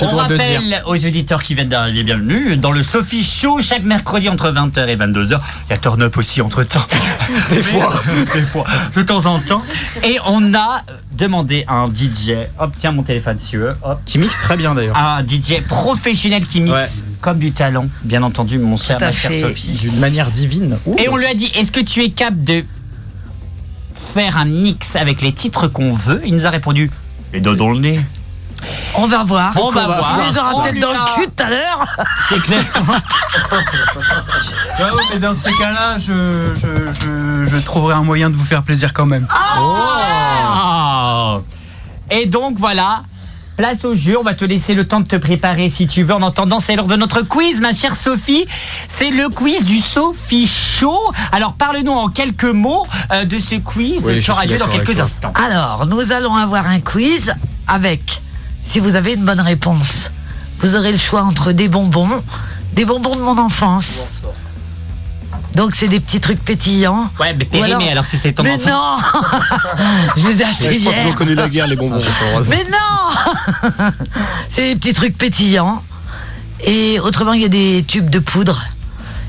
On 0.00 0.08
droit 0.08 0.26
de 0.26 0.32
le 0.34 0.38
dire. 0.38 0.60
rappelle 0.60 0.82
aux 0.86 0.94
auditeurs 0.96 1.42
qui 1.42 1.54
viennent 1.54 1.68
d'arriver 1.68 2.02
bienvenue 2.02 2.56
dans 2.56 2.72
le 2.72 2.82
Sophie 2.82 3.22
Show 3.22 3.60
chaque 3.60 3.84
mercredi 3.84 4.28
entre 4.28 4.50
20h 4.50 4.88
et 4.88 4.96
22h. 4.96 5.38
Il 5.68 5.70
y 5.70 5.72
a 5.72 5.78
Turn 5.78 6.02
Up 6.02 6.16
aussi 6.16 6.40
entre 6.42 6.64
temps. 6.64 6.84
Des 7.50 7.62
fois. 7.62 7.92
Des 8.34 8.42
fois. 8.42 8.64
De 8.96 9.02
temps 9.02 9.24
en 9.26 9.38
temps. 9.38 9.62
Et 10.02 10.18
on 10.26 10.52
a 10.54 10.82
demandé 11.12 11.64
à 11.68 11.74
un 11.74 11.88
DJ. 11.88 12.32
Hop, 12.58 12.72
tiens 12.78 12.90
mon 12.92 13.02
téléphone 13.02 13.38
si 13.38 13.46
tu 13.50 13.58
veux. 13.58 13.76
Hop. 13.82 14.00
Qui 14.04 14.18
mixe 14.18 14.38
très 14.40 14.56
bien 14.56 14.74
d'ailleurs. 14.74 14.96
Un 14.96 15.22
DJ 15.24 15.60
professionnel 15.68 16.44
qui 16.44 16.60
mixe 16.60 16.74
Ouais. 16.74 17.14
comme 17.20 17.38
du 17.38 17.52
talent. 17.52 17.86
Bien 18.02 18.22
entendu, 18.24 18.58
mon 18.58 18.76
cher, 18.76 18.98
ma 19.00 19.12
chère. 19.12 19.30
Sophie. 19.48 19.78
D'une 19.82 20.00
manière 20.00 20.30
divine. 20.32 20.76
Ouh. 20.86 20.96
Et 20.98 21.08
on 21.08 21.16
lui 21.16 21.26
a 21.26 21.34
dit, 21.34 21.52
est-ce 21.54 21.70
que 21.70 21.80
tu 21.80 22.02
es 22.02 22.10
capable 22.10 22.42
de 22.42 22.64
faire 24.12 24.36
un 24.38 24.44
mix 24.44 24.96
avec 24.96 25.22
les 25.22 25.32
titres 25.32 25.68
qu'on 25.68 25.92
veut? 25.92 26.20
Il 26.26 26.32
nous 26.34 26.46
a 26.46 26.50
répondu, 26.50 26.90
les 27.32 27.40
doigts 27.40 27.54
dans 27.54 27.70
le 27.70 27.78
nez. 27.78 28.00
On 28.94 29.06
va 29.06 29.24
voir. 29.24 29.52
On 29.56 29.70
va 29.70 29.86
voir. 29.86 30.18
On 30.18 30.30
les 30.30 30.38
aura 30.38 30.54
On 30.54 30.60
peut-être 30.60 30.78
dans 30.78 30.92
le 30.92 31.14
cul 31.14 31.26
tout 31.26 31.42
à 31.42 31.50
l'heure. 31.50 31.86
C'est 32.28 32.40
clair. 32.40 32.64
Ouais, 34.80 34.86
mais 35.12 35.20
dans 35.20 35.34
ces 35.34 35.52
cas-là, 35.52 35.98
je, 35.98 36.52
je, 36.60 36.92
je, 37.00 37.46
je 37.46 37.64
trouverai 37.64 37.94
un 37.94 38.02
moyen 38.02 38.28
de 38.30 38.36
vous 38.36 38.44
faire 38.44 38.62
plaisir 38.62 38.92
quand 38.92 39.06
même. 39.06 39.26
Oh 39.58 41.40
Et 42.10 42.26
donc 42.26 42.58
voilà, 42.58 43.02
place 43.56 43.84
au 43.84 43.94
jeu, 43.94 44.18
on 44.18 44.22
va 44.22 44.34
te 44.34 44.44
laisser 44.44 44.74
le 44.74 44.86
temps 44.86 45.00
de 45.00 45.06
te 45.06 45.16
préparer 45.16 45.68
si 45.68 45.86
tu 45.86 46.02
veux. 46.02 46.14
En 46.14 46.22
attendant, 46.22 46.60
c'est 46.60 46.74
l'heure 46.76 46.86
de 46.86 46.96
notre 46.96 47.22
quiz, 47.22 47.60
ma 47.60 47.72
chère 47.72 47.94
Sophie. 47.94 48.46
C'est 48.88 49.10
le 49.10 49.28
quiz 49.28 49.64
du 49.64 49.78
Sophie 49.78 50.46
Show. 50.48 50.98
Alors 51.32 51.54
parle-nous 51.54 51.92
en 51.92 52.08
quelques 52.08 52.44
mots 52.44 52.86
euh, 53.12 53.24
de 53.24 53.38
ce 53.38 53.56
quiz 53.56 54.00
Oui, 54.02 54.18
qui 54.20 54.30
aura 54.30 54.44
lieu 54.46 54.58
dans 54.58 54.68
quelques 54.68 54.98
instants. 55.00 55.32
Alors, 55.34 55.86
nous 55.86 56.12
allons 56.12 56.34
avoir 56.34 56.66
un 56.66 56.80
quiz 56.80 57.32
avec, 57.66 58.22
si 58.64 58.80
vous 58.80 58.96
avez 58.96 59.12
une 59.14 59.24
bonne 59.24 59.40
réponse, 59.40 60.10
vous 60.60 60.74
aurez 60.76 60.92
le 60.92 60.98
choix 60.98 61.22
entre 61.22 61.52
des 61.52 61.68
bonbons, 61.68 62.22
des 62.72 62.84
bonbons 62.84 63.14
de 63.16 63.20
mon 63.20 63.38
enfance. 63.38 64.22
Donc 65.54 65.74
c'est 65.76 65.86
des 65.88 66.00
petits 66.00 66.20
trucs 66.20 66.44
pétillants. 66.44 67.08
Ouais, 67.20 67.32
mais 67.34 67.44
périmé, 67.44 67.90
alors, 67.90 68.04
si 68.04 68.16
c'était 68.16 68.32
ton 68.32 68.42
Mais 68.42 68.54
enfant. 68.54 68.70
non 68.70 68.98
Je 70.16 70.26
les 70.28 70.40
ai 70.40 70.44
achetés 70.44 70.78
Je 70.78 70.84
pense 70.84 70.94
hier. 70.94 71.06
ont 71.06 71.12
connu 71.12 71.34
la 71.36 71.48
guerre, 71.48 71.66
les 71.68 71.76
bonbons. 71.76 72.00
Mais 72.48 72.64
non 72.64 73.70
C'est 74.48 74.74
des 74.74 74.76
petits 74.80 74.92
trucs 74.94 75.16
pétillants. 75.16 75.82
Et 76.66 76.98
autrement, 76.98 77.34
il 77.34 77.42
y 77.42 77.44
a 77.44 77.48
des 77.48 77.84
tubes 77.86 78.10
de 78.10 78.18
poudre. 78.18 78.64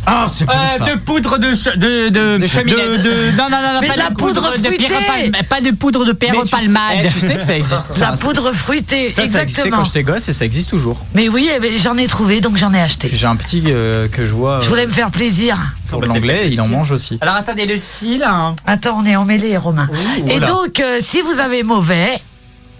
Ah, 0.08 0.26
c'est 0.32 0.46
bon 0.46 0.54
Euh, 0.54 0.78
ça. 0.78 0.86
de 0.94 1.00
poudre 1.00 1.38
de 1.38 1.56
ch- 1.56 1.78
de 1.78 2.10
de, 2.10 2.38
De 2.38 2.48
cheminette. 2.48 2.78
de- 2.78 3.32
de- 3.32 3.38
non 3.38 3.50
non 3.50 3.58
non, 3.62 3.80
Mais 3.82 3.88
pas 3.88 3.94
de 3.96 4.00
la 4.00 4.12
poudre 4.12 4.54
de 4.58 4.70
pierre 4.70 4.92
palme- 5.08 5.32
pas 5.50 5.62
de 5.62 5.72
poudre 5.72 6.06
de 6.06 6.12
pierre 6.12 6.36
tu- 6.44 6.50
palmade 6.50 6.98
eh, 7.04 7.08
tu 7.10 7.20
sais 7.20 7.36
que 7.38 7.44
ça 7.44 7.58
existe. 7.58 7.98
La 8.00 8.12
poudre 8.14 8.52
fruitée, 8.54 9.12
Ça, 9.12 9.16
ça 9.16 9.22
existait 9.24 9.42
exactement. 9.44 9.78
quand 9.78 9.84
j'étais 9.86 10.04
gosse 10.04 10.30
et 10.30 10.34
ça 10.34 10.46
existe 10.46 10.70
toujours. 10.70 11.04
Mais 11.16 11.28
oui, 11.30 11.50
eh 11.56 11.60
ben, 11.60 11.72
j'en 11.82 11.98
ai 11.98 12.08
trouvé, 12.08 12.42
donc 12.42 12.58
j'en 12.58 12.74
ai 12.74 12.80
acheté. 12.82 13.10
j'ai 13.12 13.28
un 13.28 13.36
petit 13.36 13.64
euh, 13.68 14.08
que 14.08 14.26
je 14.26 14.34
vois. 14.34 14.60
Je 14.62 14.68
euh, 14.68 14.70
voulais 14.70 14.86
me 14.88 14.92
faire 14.94 15.12
plaisir. 15.12 15.58
pour 15.90 16.02
l'anglais, 16.02 16.50
il 16.52 16.62
en 16.62 16.68
mange 16.68 16.92
aussi. 16.92 17.18
Alors 17.22 17.36
attendez 17.36 17.66
le 17.66 17.78
fil. 17.78 18.24
hein. 18.24 18.56
Attends, 18.68 19.00
on 19.02 19.06
est 19.06 19.16
emmêlés, 19.16 19.58
Romain. 19.58 19.90
Et 20.30 20.40
donc, 20.40 20.80
euh, 20.80 21.00
si 21.02 21.22
vous 21.22 21.40
avez 21.40 21.64
mauvais, 21.64 22.10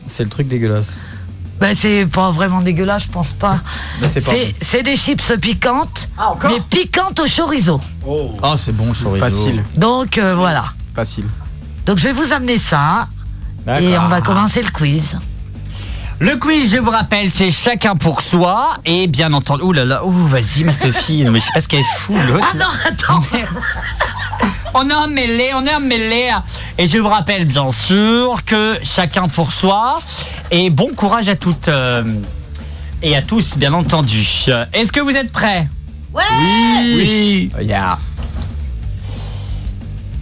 C'est 0.08 0.24
le 0.24 0.30
truc 0.30 0.48
dégueulasse. 0.48 1.00
Ben, 1.60 1.76
c'est 1.76 2.06
pas 2.06 2.32
vraiment 2.32 2.62
dégueulasse, 2.62 3.04
je 3.04 3.10
pense 3.10 3.32
pas. 3.32 3.60
Mais 4.02 4.08
c'est 4.08 4.24
pas. 4.24 4.32
C'est 4.32 4.56
c'est 4.62 4.84
des 4.84 4.98
chips 4.98 5.38
piquantes, 5.40 6.10
Ah, 6.18 6.34
mais 6.44 6.60
piquantes 6.70 7.20
au 7.20 7.28
chorizo. 7.28 7.80
Ah, 8.44 8.56
c'est 8.58 8.74
bon, 8.74 8.88
le 8.88 8.94
chorizo. 8.94 9.20
Facile. 9.26 9.64
Donc 9.78 10.18
euh, 10.18 10.36
voilà. 10.36 10.64
Facile. 10.94 11.26
Donc 11.86 12.00
je 12.00 12.04
vais 12.04 12.14
vous 12.14 12.32
amener 12.34 12.58
ça 12.60 13.08
et 13.80 13.98
on 13.98 14.08
va 14.08 14.22
commencer 14.22 14.62
le 14.62 14.70
quiz. 14.70 15.18
Le 16.20 16.38
quiz, 16.38 16.72
je 16.72 16.78
vous 16.78 16.92
rappelle, 16.92 17.30
c'est 17.30 17.52
chacun 17.52 17.96
pour 17.96 18.22
soi 18.22 18.78
et 18.86 19.08
bien 19.08 19.34
entendu. 19.34 19.64
Ouh 19.64 19.74
là 19.74 19.84
là, 19.84 20.06
ouh 20.06 20.12
vas-y 20.28 20.64
ma 20.64 20.72
Sophie, 20.72 21.24
non, 21.26 21.32
mais 21.32 21.40
je 21.40 21.46
sais 21.46 21.52
pas 21.54 21.62
ce 21.62 21.68
qu'elle 21.68 21.82
est 21.82 21.98
fou 21.98 22.14
l'autre. 22.32 22.48
Ah 22.54 22.58
non, 22.58 22.66
attends. 22.86 23.22
On 24.74 24.90
est 24.90 24.94
emmêlés, 24.94 25.52
on 25.54 25.66
est 25.66 25.74
emmêlés. 25.74 26.32
Et 26.78 26.86
je 26.86 26.98
vous 26.98 27.08
rappelle 27.08 27.46
bien 27.46 27.72
sûr 27.72 28.44
que 28.46 28.78
chacun 28.84 29.30
pour 29.30 29.54
soi. 29.54 30.00
Et 30.52 30.70
bon 30.70 30.90
courage 30.94 31.30
à 31.30 31.36
toutes 31.36 31.70
euh, 31.70 32.04
et 33.02 33.16
à 33.16 33.22
tous, 33.22 33.58
bien 33.58 33.74
entendu. 33.74 34.28
Est-ce 34.74 34.92
que 34.92 35.00
vous 35.00 35.16
êtes 35.16 35.32
prêts? 35.32 35.70
Oui. 36.14 37.50
Yeah. 37.62 37.98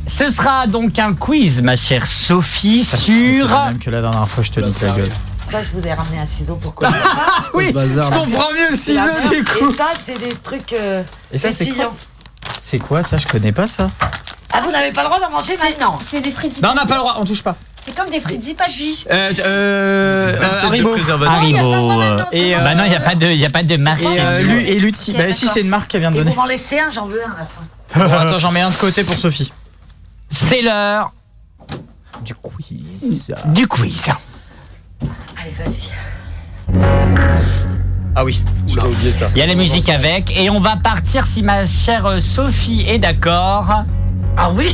Ce 0.06 0.30
sera 0.30 0.68
donc 0.68 1.00
un 1.00 1.14
quiz, 1.14 1.62
ma 1.62 1.76
chère 1.76 2.06
Sophie, 2.06 2.86
C'est 2.88 2.98
sur. 2.98 3.48
même 3.48 3.80
que 3.80 3.90
la 3.90 4.02
dernière 4.02 4.28
fois, 4.28 4.44
je 4.44 4.52
te 4.52 4.60
dis 4.60 4.76
ta 4.76 4.90
gueule. 4.90 5.10
Ça, 5.50 5.64
je 5.64 5.70
vous 5.72 5.86
ai 5.86 5.94
ramené 5.94 6.20
un 6.20 6.26
ciseau 6.26 6.56
pourquoi 6.62 6.90
Oui, 7.54 7.68
Ce 7.70 7.74
bazar, 7.74 8.06
je 8.06 8.20
comprends 8.20 8.52
mieux 8.54 8.70
le 8.72 8.78
ciseau 8.78 9.02
du 9.32 9.44
coup. 9.44 9.72
Et 9.72 9.74
ça, 9.74 9.86
c'est 10.06 10.20
des 10.20 10.34
trucs 10.36 10.74
euh, 10.74 11.04
Et 11.32 11.38
ça, 11.38 11.52
c'est 11.52 11.66
C'est 12.66 12.80
quoi 12.80 13.04
ça? 13.04 13.18
Je 13.18 13.28
connais 13.28 13.52
pas 13.52 13.68
ça. 13.68 13.92
Ah, 14.54 14.62
vous 14.62 14.72
n'avez 14.72 14.94
pas 14.94 15.02
le 15.04 15.10
droit 15.10 15.20
d'en 15.20 15.30
manger 15.30 15.54
maintenant 15.62 16.00
C'est 16.02 16.22
des 16.22 16.32
frites 16.32 16.62
Non, 16.62 16.70
on 16.72 16.76
n'a 16.76 16.86
pas 16.86 16.94
le 16.96 17.00
droit, 17.02 17.18
on 17.20 17.26
touche 17.26 17.44
pas. 17.44 17.58
C'est 17.86 17.94
comme 17.94 18.10
des 18.10 18.22
frites 18.22 18.56
pas 18.56 18.68
de. 18.68 19.12
Euh, 19.12 19.32
euh, 19.40 20.30
euh, 20.42 20.62
Haribo. 20.62 20.96
Haribo. 21.26 22.24
Et, 22.32 22.56
euh, 22.56 22.60
bah 22.60 22.74
non, 22.76 22.86
il 22.86 22.90
n'y 22.92 22.96
a 22.96 23.02
pas 23.02 23.16
de, 23.16 23.26
y 23.28 23.46
a 23.46 23.50
pas 23.50 23.64
de 23.64 23.76
marque. 23.76 24.02
Et 24.02 24.08
euh. 24.18 24.42
Lu- 24.42 24.62
et 24.62 24.80
Lutti. 24.80 25.12
Ok, 25.12 25.18
Bah 25.18 25.24
si, 25.34 25.42
d'accord. 25.42 25.54
c'est 25.54 25.60
une 25.62 25.68
marque 25.68 25.90
qu'elle 25.92 26.00
vient 26.00 26.12
de 26.12 26.16
Et 26.16 26.20
donner. 26.20 26.32
vous 26.32 26.38
m'en 26.40 26.46
laissez 26.46 26.80
un, 26.80 26.90
j'en 26.92 27.06
veux 27.08 27.22
un 27.22 27.32
à 27.32 27.40
la 27.40 27.46
fin. 27.46 27.62
Bon, 28.10 28.18
attends, 28.18 28.38
j'en 28.40 28.52
mets 28.54 28.62
un 28.62 28.70
de 28.72 28.76
côté 28.78 29.04
pour 29.04 29.20
Sophie. 29.20 29.52
C'est 30.30 30.62
l'heure 30.62 31.12
Du 32.24 32.34
quiz. 32.36 33.34
du 33.48 33.68
quiz. 33.68 34.04
Allez, 35.38 35.52
vas-y. 35.60 35.90
Ah 38.16 38.24
oui, 38.24 38.44
j'ai 38.68 38.80
oublié 38.80 39.12
ça. 39.12 39.26
Il 39.36 39.40
y 39.40 39.42
a 39.42 39.48
la 39.48 39.56
musique 39.56 39.90
avec 39.90 40.36
et 40.38 40.50
on 40.50 40.60
va 40.60 40.76
partir 40.76 41.26
si 41.26 41.42
ma 41.42 41.66
chère 41.66 42.06
euh, 42.06 42.20
Sophie 42.20 42.86
est 42.88 43.00
d'accord 43.00 43.66
Ah 44.38 44.52
oui 44.52 44.68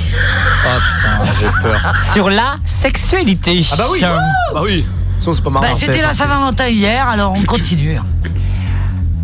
Oh 0.66 0.78
putain, 0.98 1.34
j'ai 1.40 1.61
peur. 1.61 1.94
sur 2.14 2.30
la 2.30 2.56
sexualité. 2.66 3.66
Ah 3.72 3.76
bah 3.78 3.86
oui. 3.91 3.99
Bah 4.02 4.61
oui. 4.64 4.86
Sinon, 5.22 5.34
c'est 5.34 5.44
pas 5.44 5.49
marrant. 5.49 5.66
Bah, 5.68 5.74
C'était 5.78 6.02
la 6.02 6.14
Saint-Valentin 6.14 6.68
hier, 6.68 7.07
alors 7.07 7.34
on 7.34 7.44
continue. 7.44 7.98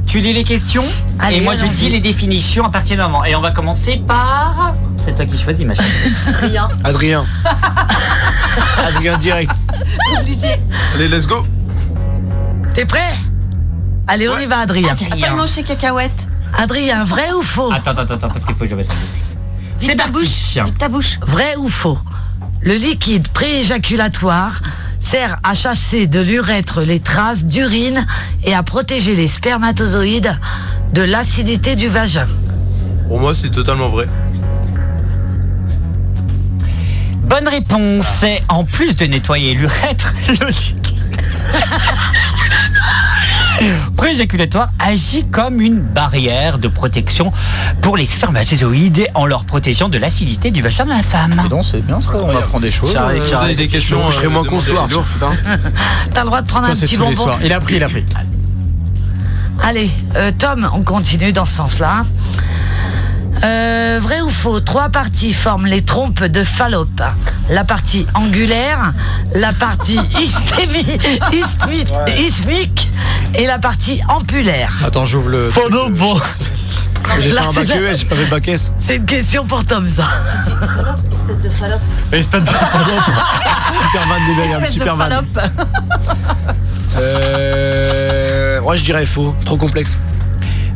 Tu 0.07 0.19
lis 0.19 0.33
les 0.33 0.43
questions 0.45 0.83
Allez, 1.19 1.37
et 1.37 1.41
moi 1.41 1.55
je 1.55 1.65
dis 1.65 1.89
les 1.89 1.99
définitions 1.99 2.63
à 2.65 2.69
partir 2.69 2.95
d'un 2.95 3.07
moment. 3.09 3.25
Et 3.25 3.35
on 3.35 3.41
va 3.41 3.51
commencer 3.51 4.01
par. 4.07 4.75
C'est 4.97 5.13
toi 5.13 5.25
qui 5.25 5.37
choisis, 5.37 5.65
ma 5.65 5.73
chérie. 5.73 5.89
Rien. 6.41 6.69
Adrien. 6.85 7.25
Adrien 8.77 9.17
direct. 9.17 9.51
Obligé. 10.19 10.57
Allez, 10.95 11.09
let's 11.09 11.27
go. 11.27 11.43
T'es 12.73 12.85
prêt? 12.85 13.01
Allez, 14.07 14.29
on 14.29 14.37
y 14.37 14.45
va, 14.45 14.59
Adrien. 14.59 14.93
Appelle 15.11 15.33
manger 15.35 15.63
cacahuète. 15.63 16.27
Adrien, 16.57 17.03
vrai 17.03 17.25
ou 17.37 17.41
faux 17.41 17.71
Attends, 17.71 17.91
attends, 17.91 18.13
attends, 18.13 18.27
parce 18.29 18.45
qu'il 18.45 18.55
faut 18.55 18.63
que 18.65 18.69
je 18.69 18.75
mette 18.75 18.89
un 18.89 18.93
boucle. 18.93 19.79
Vite 19.79 19.89
C'est 19.89 19.95
ta 19.95 20.03
parti. 20.03 20.11
bouche. 20.13 20.65
Vite 20.65 20.77
ta 20.77 20.89
bouche. 20.89 21.19
Vrai 21.25 21.55
ou 21.57 21.69
faux 21.69 21.97
Le 22.61 22.75
liquide 22.75 23.27
prééjaculatoire 23.29 24.61
sert 24.99 25.37
à 25.43 25.53
chasser 25.55 26.07
de 26.07 26.19
l'urètre 26.21 26.81
les 26.81 26.99
traces 26.99 27.45
d'urine 27.45 28.05
et 28.43 28.53
à 28.53 28.63
protéger 28.63 29.15
les 29.15 29.27
spermatozoïdes 29.27 30.37
de 30.93 31.01
l'acidité 31.01 31.75
du 31.75 31.87
vagin. 31.87 32.27
Pour 33.07 33.19
moi, 33.19 33.33
c'est 33.35 33.49
totalement 33.51 33.89
vrai. 33.89 34.07
Bonne 37.23 37.47
réponse. 37.47 38.05
C'est 38.19 38.43
en 38.49 38.63
plus 38.65 38.95
de 38.95 39.05
nettoyer 39.05 39.55
l'urètre, 39.55 40.13
le 40.27 40.47
liquide 40.47 40.87
prééjaculatoire 43.97 44.69
agit 44.79 45.25
comme 45.25 45.61
une 45.61 45.79
barrière 45.79 46.57
de 46.59 46.67
protection 46.67 47.31
pour 47.81 47.97
les 47.97 48.05
spermatozoïdes 48.05 49.07
en 49.13 49.25
leur 49.25 49.45
protégeant 49.45 49.89
de 49.89 49.97
l'acidité 49.97 50.51
du 50.51 50.61
vagin 50.61 50.85
de 50.85 50.89
la 50.89 51.03
femme. 51.03 51.41
Et 51.45 51.49
donc 51.49 51.63
c'est 51.63 51.85
bien 51.85 52.01
ça, 52.01 52.13
on 52.15 52.35
apprend 52.35 52.59
des 52.59 52.71
choses. 52.71 52.93
Carré, 52.93 53.19
Euh, 53.19 53.29
carré. 53.29 53.55
des 53.55 53.67
questions. 53.67 54.01
Je 54.09 54.15
serais 54.15 54.27
euh, 54.27 54.29
moins 54.29 54.43
con 54.43 54.59
soir. 54.59 54.87
putain. 54.87 55.31
T'as 56.13 56.21
le 56.21 56.25
droit 56.27 56.41
de 56.41 56.47
prendre 56.47 56.67
Ça, 56.67 56.73
un 56.73 56.75
petit 56.75 56.97
bonbon. 56.97 57.27
Il 57.43 57.51
a 57.53 57.59
pris, 57.59 57.75
il 57.75 57.83
a 57.83 57.89
pris. 57.89 58.03
Allez, 59.63 59.89
euh, 60.15 60.31
Tom, 60.37 60.69
on 60.73 60.81
continue 60.81 61.31
dans 61.31 61.45
ce 61.45 61.53
sens-là. 61.55 62.03
Euh, 63.43 63.99
vrai 64.01 64.21
ou 64.21 64.29
faux 64.29 64.59
Trois 64.59 64.89
parties 64.89 65.33
forment 65.33 65.65
les 65.67 65.81
trompes 65.83 66.23
de 66.23 66.43
Fallope. 66.43 67.01
La 67.49 67.63
partie 67.63 68.07
angulaire, 68.13 68.93
la 69.35 69.53
partie 69.53 69.97
istémi- 69.97 70.99
isthmi- 71.31 72.17
isthmique 72.19 72.91
et 73.35 73.45
la 73.45 73.59
partie 73.59 74.01
ampulaire. 74.09 74.73
Attends, 74.85 75.05
j'ouvre 75.05 75.29
le. 75.29 75.49
Fallope. 75.49 75.93
J'ai 77.19 77.29
fait 77.29 77.35
Là, 77.35 77.41
un 77.49 77.53
bac 77.53 77.67
c'est- 77.67 77.77
ES, 77.83 77.95
j'ai 77.97 78.05
pas 78.05 78.15
fait 78.15 78.25
bac 78.25 78.47
S. 78.47 78.71
C'est 78.79 78.95
une 78.95 79.05
question 79.05 79.45
pour 79.45 79.63
Tom, 79.63 79.87
ça. 79.87 80.05
Espèce 81.11 81.37
de 81.39 81.49
salope. 81.59 81.81
Espèce 82.11 82.41
de 82.41 82.47
Super 82.47 84.07
van 84.07 84.27
des 84.27 84.33
Belgium, 84.35 84.63
Espèce 84.63 84.73
de 84.73 84.79
super 84.79 84.95
van. 84.95 85.03
salope. 85.03 85.39
Euh. 86.97 88.59
Ouais, 88.61 88.77
je 88.77 88.83
dirais 88.83 89.05
faux. 89.05 89.35
Trop 89.45 89.57
complexe. 89.57 89.97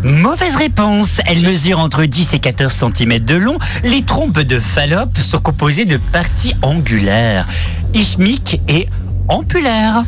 Mauvaise 0.03 0.55
réponse. 0.55 1.19
Elle 1.25 1.41
mesure 1.41 1.79
entre 1.79 2.05
10 2.05 2.33
et 2.33 2.39
14 2.39 2.71
cm 2.95 3.19
de 3.19 3.35
long. 3.35 3.57
Les 3.83 4.03
trompes 4.03 4.39
de 4.39 4.59
Fallope 4.59 5.17
sont 5.17 5.39
composées 5.39 5.85
de 5.85 5.97
parties 5.97 6.55
angulaires, 6.61 7.45
ischmiques 7.93 8.61
et 8.67 8.87
ampulaires. 9.27 10.03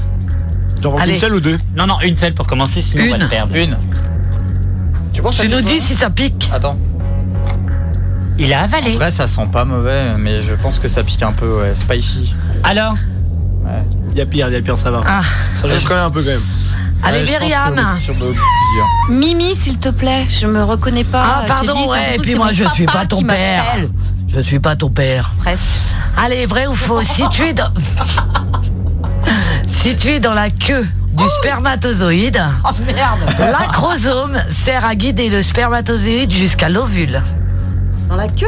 Genre 0.81 0.99
Allez. 0.99 1.15
une 1.15 1.19
seule 1.19 1.35
ou 1.35 1.39
deux? 1.41 1.59
Non, 1.75 1.87
non, 1.87 1.99
une 2.01 2.15
seule 2.15 2.33
pour 2.33 2.47
commencer, 2.47 2.81
sinon 2.81 3.03
on 3.05 3.09
va 3.11 3.15
Une. 3.17 3.23
le 3.23 3.29
perdre. 3.29 3.55
Une. 3.55 3.77
Tu 5.13 5.21
penses 5.21 5.37
Tu 5.39 5.49
nous 5.49 5.61
dis 5.61 5.79
si 5.79 5.93
ça 5.93 6.09
pique. 6.09 6.49
Attends. 6.53 6.77
Il 8.39 8.51
a 8.53 8.61
En 8.61 8.63
avalé. 8.63 8.95
vrai, 8.95 9.11
ça 9.11 9.27
sent 9.27 9.47
pas 9.51 9.65
mauvais, 9.65 10.17
mais 10.17 10.41
je 10.41 10.53
pense 10.53 10.79
que 10.79 10.87
ça 10.87 11.03
pique 11.03 11.21
un 11.21 11.33
peu, 11.33 11.59
ouais. 11.61 11.75
Spicy. 11.75 12.33
Alors? 12.63 12.95
Il 14.13 14.17
y 14.17 14.21
a 14.21 14.25
pire, 14.25 14.47
il 14.49 14.53
y 14.53 14.57
a 14.57 14.61
pire, 14.61 14.77
ça 14.77 14.89
va. 14.91 15.03
Ah. 15.05 15.21
Ça 15.53 15.67
joue 15.67 15.75
quand 15.87 15.93
même 15.95 16.03
un 16.05 16.09
peu 16.11 16.21
quand 16.23 16.31
même. 16.31 16.41
Allez, 17.03 17.23
Myriam. 17.23 17.75
Mimi, 19.09 19.55
s'il 19.55 19.77
te 19.79 19.89
plaît, 19.89 20.27
je 20.29 20.45
me 20.47 20.63
reconnais 20.63 21.03
pas. 21.03 21.23
Ah, 21.23 21.43
pardon, 21.47 21.75
dit, 21.83 21.89
ouais, 21.89 22.15
et 22.15 22.19
puis 22.19 22.35
moi, 22.35 22.49
je 22.53 22.63
suis 22.73 22.85
pas 22.85 23.05
ton 23.05 23.21
père. 23.23 23.63
Je 24.27 24.39
suis 24.39 24.59
pas 24.59 24.75
ton 24.75 24.89
père. 24.89 25.33
Presque. 25.39 25.63
Allez, 26.17 26.45
vrai 26.45 26.67
ou 26.67 26.75
faux 26.75 27.03
Situé 27.03 27.53
dans... 27.53 27.69
Situé 29.83 30.19
dans 30.19 30.33
la 30.33 30.49
queue 30.49 30.87
du 31.13 31.23
spermatozoïde, 31.39 32.41
Oh 32.63 32.69
merde. 32.85 33.19
l'acrosome 33.39 34.37
sert 34.49 34.85
à 34.85 34.95
guider 34.95 35.29
le 35.29 35.43
spermatozoïde 35.43 36.31
jusqu'à 36.31 36.69
l'ovule. 36.69 37.21
Dans 38.07 38.15
la 38.15 38.27
queue? 38.27 38.47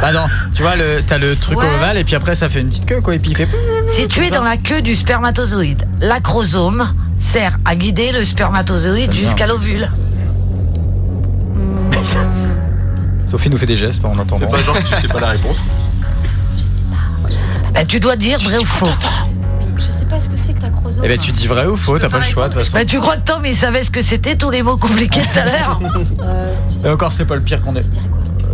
Bah 0.00 0.12
non, 0.12 0.26
tu 0.54 0.62
vois, 0.62 0.74
le, 0.76 1.02
t'as 1.06 1.18
le 1.18 1.36
truc 1.36 1.58
Ouais. 1.58 1.66
ovale 1.76 1.96
et 1.98 2.04
puis 2.04 2.16
après 2.16 2.34
ça 2.34 2.48
fait 2.48 2.60
une 2.60 2.68
petite 2.70 2.86
queue 2.86 3.00
quoi, 3.00 3.14
et 3.14 3.18
puis 3.20 3.30
il 3.30 3.36
fait. 3.36 3.48
Situé 3.94 4.30
dans 4.30 4.42
la 4.42 4.56
queue 4.56 4.82
du 4.82 4.96
spermatozoïde, 4.96 5.86
l'acrosome 6.00 6.92
sert 7.32 7.58
à 7.64 7.74
guider 7.76 8.10
le 8.12 8.24
spermatozoïde 8.24 9.12
jusqu'à 9.12 9.46
l'ovule. 9.46 9.88
Sophie 13.30 13.50
nous 13.50 13.58
fait 13.58 13.66
des 13.66 13.76
gestes 13.76 14.04
en 14.04 14.18
attendant. 14.18 14.38
C'est 14.40 14.50
pas 14.56 14.62
genre 14.62 14.74
que 14.76 14.82
tu 14.82 14.94
sais 15.00 15.06
pas 15.08 15.20
la 15.20 15.28
réponse. 15.28 15.58
Bah, 17.72 17.84
tu 17.84 18.00
dois 18.00 18.16
dire 18.16 18.40
vrai 18.40 18.58
ou 18.58 18.64
faux. 18.64 18.88
Je 19.76 19.82
sais 19.84 20.04
pas 20.06 20.18
ce 20.18 20.28
que 20.28 20.34
c'est 20.36 20.52
que 20.54 20.62
l'acrosome. 20.62 21.04
Eh 21.04 21.08
ben 21.08 21.16
tu 21.18 21.30
dis 21.30 21.46
vrai 21.46 21.66
ou 21.66 21.76
faux, 21.76 21.98
t'as 22.00 22.08
pas 22.08 22.16
le 22.18 22.24
choix 22.24 22.48
de 22.48 22.54
toute 22.54 22.64
façon. 22.64 22.76
Bah, 22.76 22.84
tu 22.84 22.98
crois 22.98 23.16
que 23.16 23.22
Tom 23.24 23.42
il 23.46 23.54
savait 23.54 23.84
ce 23.84 23.90
que 23.92 24.02
c'était 24.02 24.34
tous 24.34 24.50
les 24.50 24.64
mots 24.64 24.76
compliqués 24.76 25.20
tout 25.20 25.38
à 25.38 25.44
l'heure 25.44 25.80
Et 26.84 26.88
encore 26.88 27.12
c'est 27.12 27.24
pas 27.26 27.36
le 27.36 27.42
pire 27.42 27.62
qu'on 27.62 27.76
ait. 27.76 27.84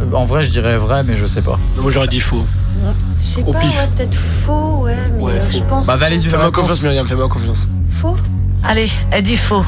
Euh, 0.01 0.12
En 0.15 0.27
vrai 0.27 0.44
je 0.44 0.51
dirais 0.51 0.77
vrai 0.77 1.03
mais 1.03 1.16
je 1.16 1.24
sais 1.24 1.40
pas. 1.40 1.59
Moi 1.81 1.90
j'aurais 1.90 2.09
dit 2.09 2.20
faux. 2.20 2.44
Je 3.19 3.24
sais 3.24 3.43
Au 3.47 3.53
pas, 3.55 3.61
ouais, 3.61 3.65
peut-être 3.97 4.15
faux, 4.15 4.82
ouais, 4.85 4.94
mais 5.15 5.23
Ouais, 5.23 5.32
euh, 5.32 5.40
faux. 5.40 5.53
je 5.59 5.62
pense. 5.62 5.86
Bah 5.86 5.97
Valérie 5.97 6.20
du 6.20 6.28
Fais-moi 6.28 6.53
confiance, 6.53 6.82
Myriam, 6.82 7.07
fais-moi 7.07 7.28
confiance. 7.28 7.66
Faux. 7.90 8.15
Allez, 8.66 8.90
dit 9.22 9.36
faux. 9.36 9.64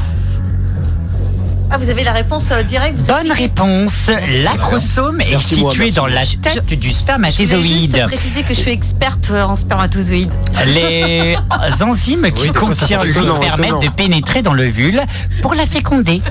Ah, 1.71 1.77
vous 1.77 1.91
avez 1.91 2.03
la 2.03 2.13
réponse 2.13 2.47
euh, 2.51 2.63
directe 2.63 2.97
vous 2.99 3.07
Bonne 3.13 3.31
réponse. 3.31 4.11
L'acrosome 4.43 5.21
est 5.21 5.33
moi, 5.33 5.41
situé 5.73 5.91
dans 5.91 6.05
moi. 6.09 6.11
la 6.11 6.23
tête 6.25 6.65
du 6.65 6.75
Je 6.75 6.77
voulais 6.77 6.81
juste 6.87 7.01
spermatozoïde. 7.01 8.05
préciser 8.07 8.43
que 8.43 8.55
je 8.55 8.61
suis 8.61 8.71
experte 8.71 9.29
euh, 9.31 9.43
en 9.45 9.55
spermatozoïdes. 9.55 10.31
Les 10.69 11.37
enzymes 11.83 12.33
qui 12.33 12.45
Oui, 12.45 12.53
contiennent 12.55 13.03
lui 13.03 13.11
étonnant, 13.11 13.39
permettent 13.39 13.67
étonnant. 13.67 13.81
de 13.83 13.89
pénétrer 13.91 14.41
dans 14.41 14.55
l'ovule 14.55 14.99
pour 15.43 15.53
la 15.55 15.67
féconder. 15.67 16.23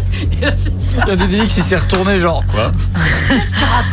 Il 0.42 1.08
y 1.08 1.12
a 1.12 1.16
des 1.16 1.28
délits 1.28 1.48
qui 1.48 1.62
s'est 1.62 1.78
retourné 1.78 2.18
genre 2.18 2.44
quoi 2.52 2.72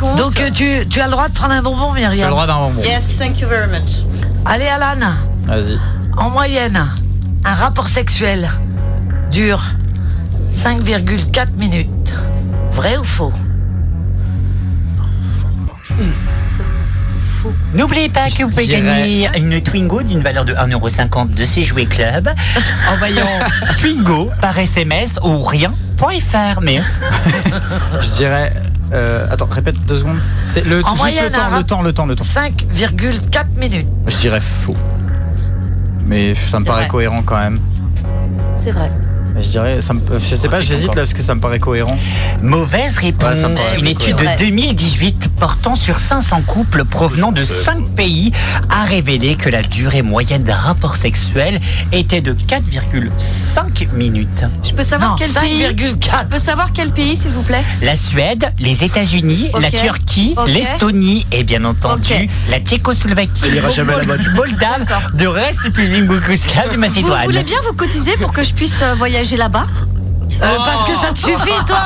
Raconte. 0.00 0.16
Donc 0.16 0.40
euh, 0.40 0.48
tu, 0.50 0.86
tu 0.88 0.98
as 1.02 1.04
le 1.04 1.10
droit 1.12 1.28
de 1.28 1.34
prendre 1.34 1.52
un 1.52 1.60
bonbon, 1.62 1.88
T'as 1.92 2.00
le 2.00 2.08
Myriam. 2.08 2.30
droit 2.30 2.46
d'un 2.46 2.56
bonbon. 2.56 2.80
Yes, 2.82 3.18
thank 3.18 3.38
you 3.42 3.48
very 3.48 3.68
much. 3.70 3.98
Allez, 4.46 4.66
Alan. 4.66 5.12
Vas-y. 5.42 5.78
En 6.16 6.30
moyenne, 6.30 6.82
un 7.44 7.54
rapport 7.54 7.88
sexuel 7.88 8.48
dure 9.30 9.64
5,4 10.50 11.52
minutes. 11.56 12.14
Vrai 12.72 12.96
ou 12.96 13.04
faux? 13.04 13.32
N'oubliez 17.74 18.08
pas 18.08 18.30
que 18.30 18.42
vous 18.44 18.50
pouvez 18.50 18.66
gagner 18.66 19.28
une 19.36 19.60
Twingo 19.60 20.02
d'une 20.02 20.20
valeur 20.20 20.44
de 20.44 20.54
1,50€ 20.54 21.34
de 21.34 21.44
chez 21.44 21.62
Jouet 21.64 21.86
Club 21.86 22.28
en 22.88 22.94
envoyant 22.94 23.26
Twingo 23.78 24.30
par 24.40 24.58
SMS 24.58 25.18
au 25.22 25.42
rien.fr. 25.42 26.60
Mais 26.62 26.80
Je 28.00 28.16
dirais. 28.16 28.52
euh, 28.92 29.26
attends, 29.30 29.48
répète 29.50 29.76
deux 29.86 29.98
secondes. 29.98 30.18
C'est 30.46 30.64
le, 30.64 30.82
En 30.84 30.90
juste 30.90 30.98
moyenne, 30.98 31.32
le 31.56 31.62
temps, 31.64 31.82
le 31.82 31.92
temps, 31.92 32.06
le 32.06 32.16
temps. 32.16 32.24
5,4 32.24 33.58
minutes. 33.58 33.88
Je 34.06 34.16
dirais 34.16 34.40
faux. 34.40 34.76
Mais 36.06 36.34
ça 36.34 36.60
me 36.60 36.64
paraît 36.64 36.82
vrai. 36.82 36.88
cohérent 36.88 37.22
quand 37.22 37.38
même. 37.38 37.58
C'est 38.56 38.70
vrai. 38.70 38.90
Je 39.36 39.48
dirais, 39.48 39.80
ça 39.82 39.94
me, 39.94 40.00
je 40.18 40.34
sais 40.36 40.48
pas, 40.48 40.60
j'hésite 40.60 40.94
là 40.94 41.02
parce 41.02 41.12
que 41.12 41.22
ça 41.22 41.34
me 41.34 41.40
paraît 41.40 41.58
cohérent. 41.58 41.98
Mauvaise 42.42 42.96
réponse. 42.98 43.38
Ouais, 43.42 43.80
Une 43.80 43.86
étude 43.88 44.16
cohérent. 44.16 44.34
de 44.34 44.38
2018 44.44 45.28
portant 45.40 45.74
sur 45.74 45.98
500 45.98 46.42
couples 46.46 46.84
provenant 46.84 47.32
de 47.32 47.44
5 47.44 47.88
pays 47.96 48.32
a 48.70 48.84
révélé 48.84 49.34
que 49.36 49.48
la 49.50 49.62
durée 49.62 50.02
moyenne 50.02 50.44
d'un 50.44 50.54
rapport 50.56 50.96
sexuel 50.96 51.60
était 51.92 52.20
de 52.20 52.32
4,5 52.32 53.92
minutes. 53.92 54.44
Je 54.62 54.72
peux 54.72 54.82
savoir 54.84 55.10
Non, 55.10 55.16
quel 55.18 55.30
pays 55.30 55.62
5,4. 55.64 56.22
Je 56.22 56.26
peux 56.28 56.38
savoir 56.38 56.72
quel 56.72 56.90
pays, 56.90 57.16
s'il 57.16 57.32
vous 57.32 57.42
plaît? 57.42 57.62
La 57.82 57.96
Suède, 57.96 58.52
les 58.58 58.84
États-Unis, 58.84 59.50
la. 59.60 59.70
Turquie, 59.74 60.36
l'Estonie 60.46 61.26
et 61.32 61.42
bien 61.42 61.64
entendu 61.64 62.12
la 62.48 62.60
Tchécoslovaquie, 62.60 63.42
coup. 63.42 64.30
Moldave, 64.36 64.86
de 65.14 65.26
République 65.26 66.08
yougoslave 66.08 66.68
de 66.68 66.74
Vous 66.74 66.80
Macédoine. 66.80 67.24
voulez 67.24 67.42
bien 67.42 67.58
vous 67.66 67.74
cotiser 67.74 68.16
pour 68.18 68.32
que 68.32 68.44
je 68.44 68.54
puisse 68.54 68.80
euh, 68.82 68.94
voyager 69.24 69.36
là-bas 69.36 69.66
Euh, 70.42 70.56
Parce 70.64 70.82
que 70.88 70.94
ça 71.00 71.12
te 71.12 71.18
suffit, 71.18 71.64
toi 71.66 71.78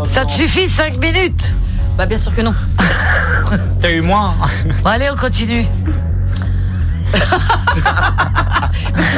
Ça 0.08 0.24
te 0.24 0.32
suffit 0.32 0.68
5 0.68 0.96
minutes 0.98 1.54
Bah 1.96 2.06
bien 2.06 2.18
sûr 2.18 2.34
que 2.34 2.40
non. 2.42 2.54
T'as 3.80 3.90
eu 3.90 4.00
moins. 4.00 4.34
Bon, 4.82 4.90
allez, 4.90 5.08
on 5.12 5.16
continue. 5.16 5.66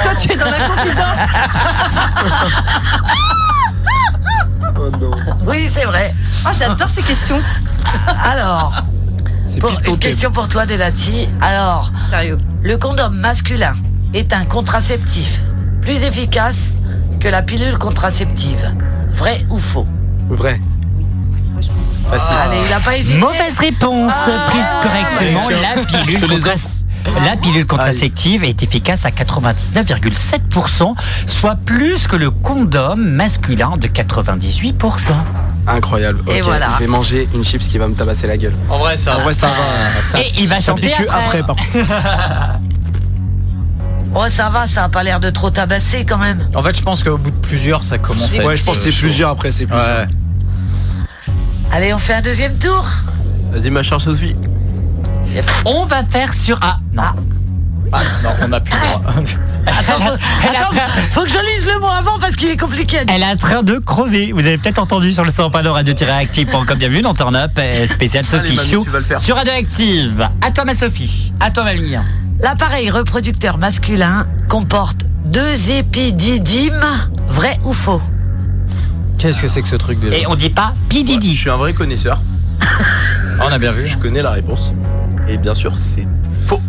Toi 0.02 0.14
tu 0.20 0.32
es 0.32 0.36
dans 0.36 0.44
la 0.44 0.60
confidence. 0.68 1.16
Oui, 5.46 5.70
c'est 5.72 5.84
vrai. 5.84 6.12
Oh 6.44 6.50
j'adore 6.56 6.88
ces 6.88 7.02
questions. 7.02 7.40
Alors, 8.24 8.74
pour, 9.60 9.70
une 9.70 9.80
thème. 9.80 9.98
question 9.98 10.30
pour 10.30 10.48
toi, 10.48 10.66
Delati. 10.66 11.28
Alors, 11.40 11.90
Sérieux. 12.10 12.36
le 12.62 12.76
condom 12.76 13.10
masculin 13.10 13.72
est 14.12 14.32
un 14.34 14.44
contraceptif 14.44 15.40
plus 15.88 16.02
efficace 16.04 16.76
que 17.18 17.28
la 17.28 17.40
pilule 17.40 17.78
contraceptive. 17.78 18.74
Vrai 19.14 19.42
ou 19.48 19.58
faux? 19.58 19.86
Vrai. 20.28 20.60
Moi 21.54 21.62
je 21.62 21.68
pense 21.68 21.88
aussi. 21.90 22.04
Facile. 22.04 22.36
Allez, 22.44 22.58
il 22.68 22.72
a 22.74 22.80
pas 22.80 22.94
hésité. 22.98 23.16
Mauvaise 23.18 23.56
réponse. 23.58 24.12
Prise 24.48 24.66
correctement, 24.82 25.48
la 25.48 25.82
pilule, 25.84 26.20
contra- 26.20 27.24
la 27.24 27.36
pilule 27.38 27.66
contraceptive 27.66 28.44
est 28.44 28.62
efficace 28.62 29.06
à 29.06 29.10
99,7%, 29.10 30.94
soit 31.26 31.56
plus 31.64 32.06
que 32.06 32.16
le 32.16 32.30
condom 32.30 32.96
masculin 32.96 33.78
de 33.78 33.86
98%. 33.88 35.12
Incroyable. 35.68 36.20
Et 36.28 36.40
Ok, 36.42 36.48
voilà. 36.48 36.66
Je 36.74 36.80
vais 36.80 36.86
manger 36.86 37.28
une 37.34 37.44
chips 37.44 37.66
qui 37.66 37.78
va 37.78 37.88
me 37.88 37.94
tabasser 37.94 38.26
la 38.26 38.36
gueule. 38.36 38.54
En 38.68 38.76
vrai, 38.78 38.98
ça, 38.98 39.16
En 39.16 39.22
vrai, 39.22 39.32
ça 39.32 39.46
va. 39.46 40.02
Ça, 40.02 40.20
Et 40.20 40.32
il 40.38 40.48
va 40.48 40.60
chanter 40.60 40.92
après. 41.08 41.38
après, 41.38 41.42
par 41.42 41.56
Oh, 44.20 44.24
ça 44.28 44.50
va, 44.50 44.66
ça 44.66 44.82
a 44.82 44.88
pas 44.88 45.04
l'air 45.04 45.20
de 45.20 45.30
trop 45.30 45.48
tabasser 45.48 46.04
quand 46.04 46.18
même. 46.18 46.48
En 46.52 46.60
fait, 46.60 46.76
je 46.76 46.82
pense 46.82 47.04
qu'au 47.04 47.16
bout 47.18 47.30
de 47.30 47.36
plusieurs, 47.36 47.84
ça 47.84 47.98
commence 47.98 48.34
à 48.36 48.44
Ouais, 48.44 48.54
être, 48.54 48.60
je 48.60 48.64
pense 48.64 48.78
que 48.78 48.82
c'est 48.82 48.88
euh, 48.88 48.92
chaud. 48.92 49.00
plusieurs 49.02 49.30
après, 49.30 49.52
c'est 49.52 49.66
plusieurs. 49.66 49.86
Ouais. 49.86 50.08
Allez, 51.70 51.94
on 51.94 51.98
fait 52.00 52.14
un 52.14 52.20
deuxième 52.22 52.58
tour 52.58 52.84
Vas-y, 53.52 53.70
ma 53.70 53.84
chère 53.84 54.00
Sophie. 54.00 54.34
On 55.64 55.84
va 55.84 56.02
faire 56.02 56.32
sur. 56.34 56.58
Ah, 56.60 56.78
non. 56.92 57.02
Ah, 57.92 58.00
non, 58.24 58.30
on 58.42 58.48
n'a 58.48 58.58
plus 58.60 58.72
le 58.74 58.80
droit. 58.80 59.02
Attends, 59.66 60.00
faut, 60.00 60.12
attends, 60.12 60.82
faut 61.12 61.22
que 61.22 61.28
je 61.28 61.38
lise 61.38 61.66
le 61.72 61.78
mot 61.80 61.86
avant 61.86 62.18
parce 62.18 62.34
qu'il 62.34 62.48
est 62.48 62.56
compliqué. 62.56 62.98
à 62.98 63.04
dire. 63.04 63.14
Elle 63.14 63.22
est 63.22 63.26
en 63.32 63.36
train 63.36 63.62
de 63.62 63.78
crever. 63.78 64.32
Vous 64.32 64.40
avez 64.40 64.58
peut-être 64.58 64.78
entendu 64.80 65.12
sur 65.12 65.24
le 65.24 65.30
100 65.30 65.50
panneau 65.50 65.74
radio-active.com. 65.74 66.76
Bienvenue 66.78 67.02
dans 67.02 67.14
Turn 67.14 67.36
Up 67.36 67.52
euh, 67.58 67.86
spécial 67.86 68.24
Allez, 68.32 68.42
Sophie 68.42 68.56
Manu, 68.56 68.70
Chou 68.70 68.84
tu 68.84 68.90
vas 68.90 68.98
le 68.98 69.04
faire. 69.04 69.20
sur 69.20 69.36
Radioactive. 69.36 70.28
À 70.42 70.50
toi, 70.50 70.64
ma 70.64 70.74
Sophie. 70.74 71.32
À 71.38 71.50
toi, 71.50 71.64
ma 71.64 71.74
ligne. 71.74 72.00
L'appareil 72.40 72.90
reproducteur 72.90 73.58
masculin 73.58 74.26
comporte 74.48 75.00
deux 75.24 75.70
épididymes, 75.70 76.86
vrai 77.26 77.58
ou 77.64 77.72
faux? 77.72 78.00
Qu'est-ce 79.18 79.42
que 79.42 79.48
c'est 79.48 79.62
que 79.62 79.68
ce 79.68 79.76
truc 79.76 79.98
déjà? 79.98 80.16
Et 80.16 80.26
on 80.26 80.36
dit 80.36 80.50
pas 80.50 80.74
Pididi. 80.88 81.34
Je 81.34 81.40
suis 81.40 81.50
un 81.50 81.56
vrai 81.56 81.72
connaisseur. 81.72 82.22
On 83.40 83.48
a 83.48 83.58
bien 83.58 83.72
vu. 83.72 83.86
Je 83.86 83.98
connais 83.98 84.22
la 84.22 84.30
réponse. 84.30 84.72
Et 85.28 85.36
bien 85.36 85.54
sûr, 85.54 85.76
c'est 85.76 86.06
faux. 86.46 86.60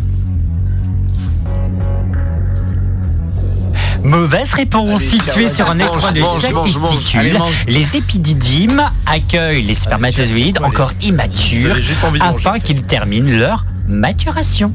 Mauvaise 4.02 4.52
réponse. 4.54 4.98
Allez, 5.00 5.08
Situé 5.10 5.44
tiens, 5.44 5.54
sur 5.54 5.70
un 5.70 5.78
étroit 5.78 6.10
de 6.12 6.20
mange, 6.20 6.40
chaque 6.42 6.52
mange, 6.52 6.72
testicule, 6.72 7.32
mange. 7.38 7.64
les 7.68 7.96
épididymes 7.96 8.82
accueillent 9.06 9.62
les 9.62 9.74
spermatozoïdes 9.74 10.58
quoi, 10.58 10.68
encore 10.68 10.92
les- 11.00 11.08
immatures 11.08 11.76
afin 12.20 12.58
qu'ils 12.58 12.82
terminent 12.82 13.30
leur 13.30 13.64
maturation. 13.86 14.72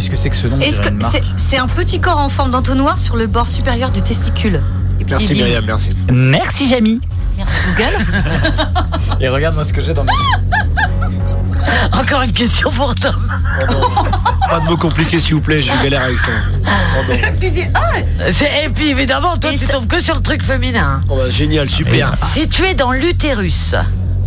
Qu'est-ce 0.00 0.08
que 0.10 0.16
c'est 0.16 0.30
que 0.30 0.36
ce 0.36 0.46
nom 0.46 0.58
c'est 1.12 1.22
c'est 1.36 1.58
un 1.58 1.66
petit 1.66 2.00
corps 2.00 2.16
en 2.16 2.30
forme 2.30 2.52
d'entonnoir 2.52 2.96
sur 2.96 3.16
le 3.16 3.26
bord 3.26 3.46
supérieur 3.46 3.90
du 3.90 4.00
testicule 4.00 4.62
Et 4.98 5.04
puis, 5.04 5.10
Merci 5.12 5.34
Myriam, 5.34 5.62
merci. 5.66 5.90
Merci, 6.10 6.70
Jamy. 6.70 7.02
Merci 7.36 7.52
Google. 7.76 8.06
Et 9.20 9.28
regarde-moi 9.28 9.62
ce 9.62 9.74
que 9.74 9.82
j'ai 9.82 9.92
dans 9.92 10.04
mes. 10.04 10.10
Encore 11.92 12.22
une 12.22 12.32
question 12.32 12.70
pour 12.70 12.94
Tom. 12.94 13.14
Pas 14.48 14.60
de 14.60 14.64
mots 14.64 14.78
compliqués 14.78 15.20
s'il 15.20 15.34
vous 15.34 15.42
plaît, 15.42 15.60
j'ai 15.60 15.70
une 15.70 15.82
galère 15.82 16.04
avec 16.04 16.18
ça. 16.18 16.32
Et 17.12 17.32
puis, 17.38 17.62
ah, 17.74 17.80
c'est- 18.32 18.64
et 18.64 18.70
puis 18.70 18.88
évidemment, 18.88 19.36
toi 19.36 19.50
tu 19.52 19.66
tombes 19.66 19.86
que 19.86 20.00
sur 20.00 20.14
le 20.14 20.22
truc 20.22 20.42
féminin. 20.42 21.02
Oh 21.10 21.16
bah 21.16 21.28
génial, 21.28 21.68
super. 21.68 22.14
Situé 22.32 22.72
dans 22.72 22.92
l'utérus, 22.92 23.74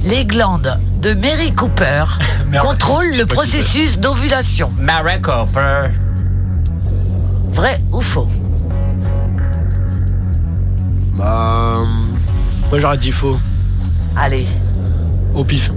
les 0.06 0.24
glandes 0.26 0.78
de 1.04 1.14
Mary 1.16 1.52
Cooper 1.52 2.06
contrôlent 2.62 3.18
le 3.18 3.26
processus 3.26 4.00
d'ovulation. 4.00 4.72
Mary 4.80 5.20
Cooper. 5.22 5.90
Vrai 7.52 7.82
ou 7.92 8.00
faux? 8.00 8.30
Bah. 11.14 11.80
euh, 11.82 11.86
Moi 12.70 12.80
j'aurais 12.80 12.98
dit 12.98 13.12
faux. 13.12 13.38
Allez. 14.16 14.48
Au 15.36 15.44
pif. 15.44 15.72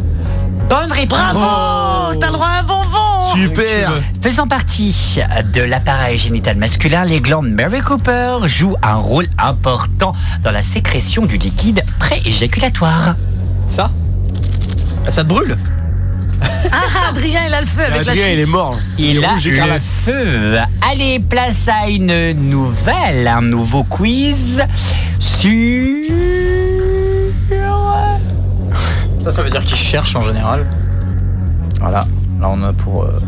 Bonne 0.71 0.93
réponse. 0.93 1.19
Bravo 1.19 2.19
T'as 2.21 2.29
le 2.29 2.33
droit 2.33 2.47
à 2.47 2.61
un 2.61 2.63
bonbon 2.63 3.35
Super 3.35 3.95
Faisant 4.23 4.47
partie 4.47 5.19
de 5.53 5.63
l'appareil 5.63 6.19
génital 6.19 6.57
masculin, 6.57 7.05
les 7.05 7.21
glandes 7.21 7.49
Mary 7.51 7.81
Cooper 7.81 8.39
jouent 8.45 8.77
un 8.83 8.95
rôle 8.95 9.27
important 9.39 10.15
dans 10.45 10.53
la 10.53 10.63
sécrétion 10.63 11.27
du 11.27 11.37
liquide 11.37 11.85
pré-éjaculatoire. 11.99 13.17
Ça? 13.67 13.91
Ah, 15.07 15.11
Ça 15.11 15.23
te 15.23 15.29
brûle 15.29 15.57
Ah, 16.43 17.09
Adrien, 17.11 17.41
il 17.49 17.55
a 17.55 17.61
le 17.61 17.67
feu 17.67 17.83
avec 17.83 18.05
la 18.07 18.13
Adrien, 18.13 18.29
il 18.29 18.41
est 18.41 18.47
mort. 18.51 18.79
Il 18.99 19.25
a 19.25 19.31
rouge 19.31 19.47
le 19.47 19.79
feu. 19.79 20.59
Allez, 20.91 21.21
place 21.21 21.69
à 21.69 21.89
une 21.89 22.33
nouvelle, 22.33 23.29
un 23.29 23.43
nouveau 23.43 23.85
quiz 23.85 24.63
sur... 25.19 25.51
Ça, 29.25 29.31
ça 29.31 29.43
veut 29.43 29.51
dire 29.51 29.65
qu'il 29.65 29.77
cherche 29.77 30.15
en 30.15 30.23
général. 30.23 30.67
Voilà. 31.81 32.07
Là, 32.41 32.49
on 32.49 32.63
a 32.63 32.73
pour 32.73 33.05
euh, 33.05 33.21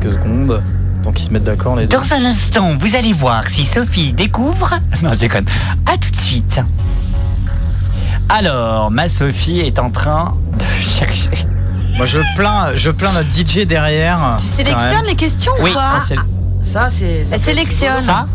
quelques 0.00 0.14
secondes. 0.14 0.62
Donc, 1.02 1.18
ils 1.20 1.24
se 1.24 1.30
mettent 1.30 1.44
d'accord, 1.44 1.76
les 1.76 1.86
deux. 1.86 1.96
Dans 1.96 2.12
un 2.14 2.24
instant, 2.24 2.74
vous 2.78 2.94
allez 2.94 3.12
voir 3.12 3.48
si 3.48 3.64
Sophie 3.64 4.12
découvre... 4.12 4.78
Non, 5.02 5.12
je 5.14 5.18
déconne. 5.18 5.46
À 5.86 5.96
tout 5.96 6.10
de 6.10 6.16
suite. 6.16 6.60
Alors, 8.32 8.90
ma 8.92 9.08
Sophie 9.08 9.58
est 9.60 9.78
en 9.78 9.90
train 9.90 10.34
de 10.56 10.64
chercher... 10.80 11.30
Moi, 11.96 12.06
je 12.06 12.18
plains, 12.36 12.68
je 12.76 12.90
plains 12.90 13.12
notre 13.12 13.30
DJ 13.30 13.66
derrière. 13.66 14.36
Tu 14.38 14.46
sélectionnes 14.46 15.04
les 15.04 15.16
questions 15.16 15.52
Oui, 15.60 15.70
ou 15.70 15.74
pas 15.74 15.98
ah, 15.98 16.22
Ça, 16.62 16.88
c'est. 16.88 17.26
Elle 17.30 17.40
sélectionne. 17.40 18.02
ça 18.04 18.26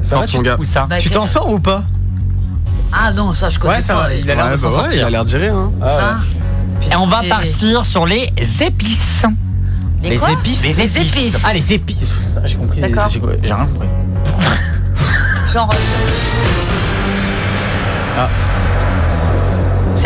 Ça 0.00 0.18
va, 0.18 0.26
tu, 0.26 0.36
mon 0.36 0.42
gars. 0.42 0.56
Ou 0.58 0.64
ça 0.64 0.86
Bah, 0.90 0.98
tu 0.98 1.08
t'en 1.08 1.24
sors 1.24 1.50
ou 1.50 1.58
pas 1.58 1.84
Ah 2.92 3.12
non, 3.12 3.32
ça 3.32 3.48
je 3.48 3.58
connais 3.58 3.76
Ouais, 3.76 3.80
ça 3.80 3.94
pas. 3.94 4.02
va. 4.08 4.14
Il 4.14 4.30
a 4.30 4.34
l'air 4.34 4.50
de 4.50 4.56
s'en 4.56 4.68
bah 4.68 4.74
ouais, 4.74 4.80
sortir. 4.82 4.98
il 5.02 5.04
a 5.04 5.10
l'air 5.10 5.24
de 5.24 5.30
gérer. 5.30 5.48
Hein. 5.48 5.70
Ça. 5.82 6.16
Et 6.90 6.96
on 6.96 7.06
va 7.06 7.24
Et- 7.24 7.28
partir 7.28 7.84
sur 7.86 8.04
les 8.04 8.30
épices. 8.60 9.24
Les 10.02 10.16
quoi 10.18 10.32
épices. 10.32 10.62
Les 10.62 10.80
épices. 10.80 11.36
Ah, 11.44 11.54
les 11.54 11.72
épices. 11.72 11.96
Putain, 12.34 12.46
J'ai 12.46 12.56
compris. 12.56 12.80
D'accord. 12.80 13.08
J'ai 13.08 13.20
j'ai 13.42 13.54
rien 13.54 13.66
compris. 13.66 13.88
Genre, 15.52 15.70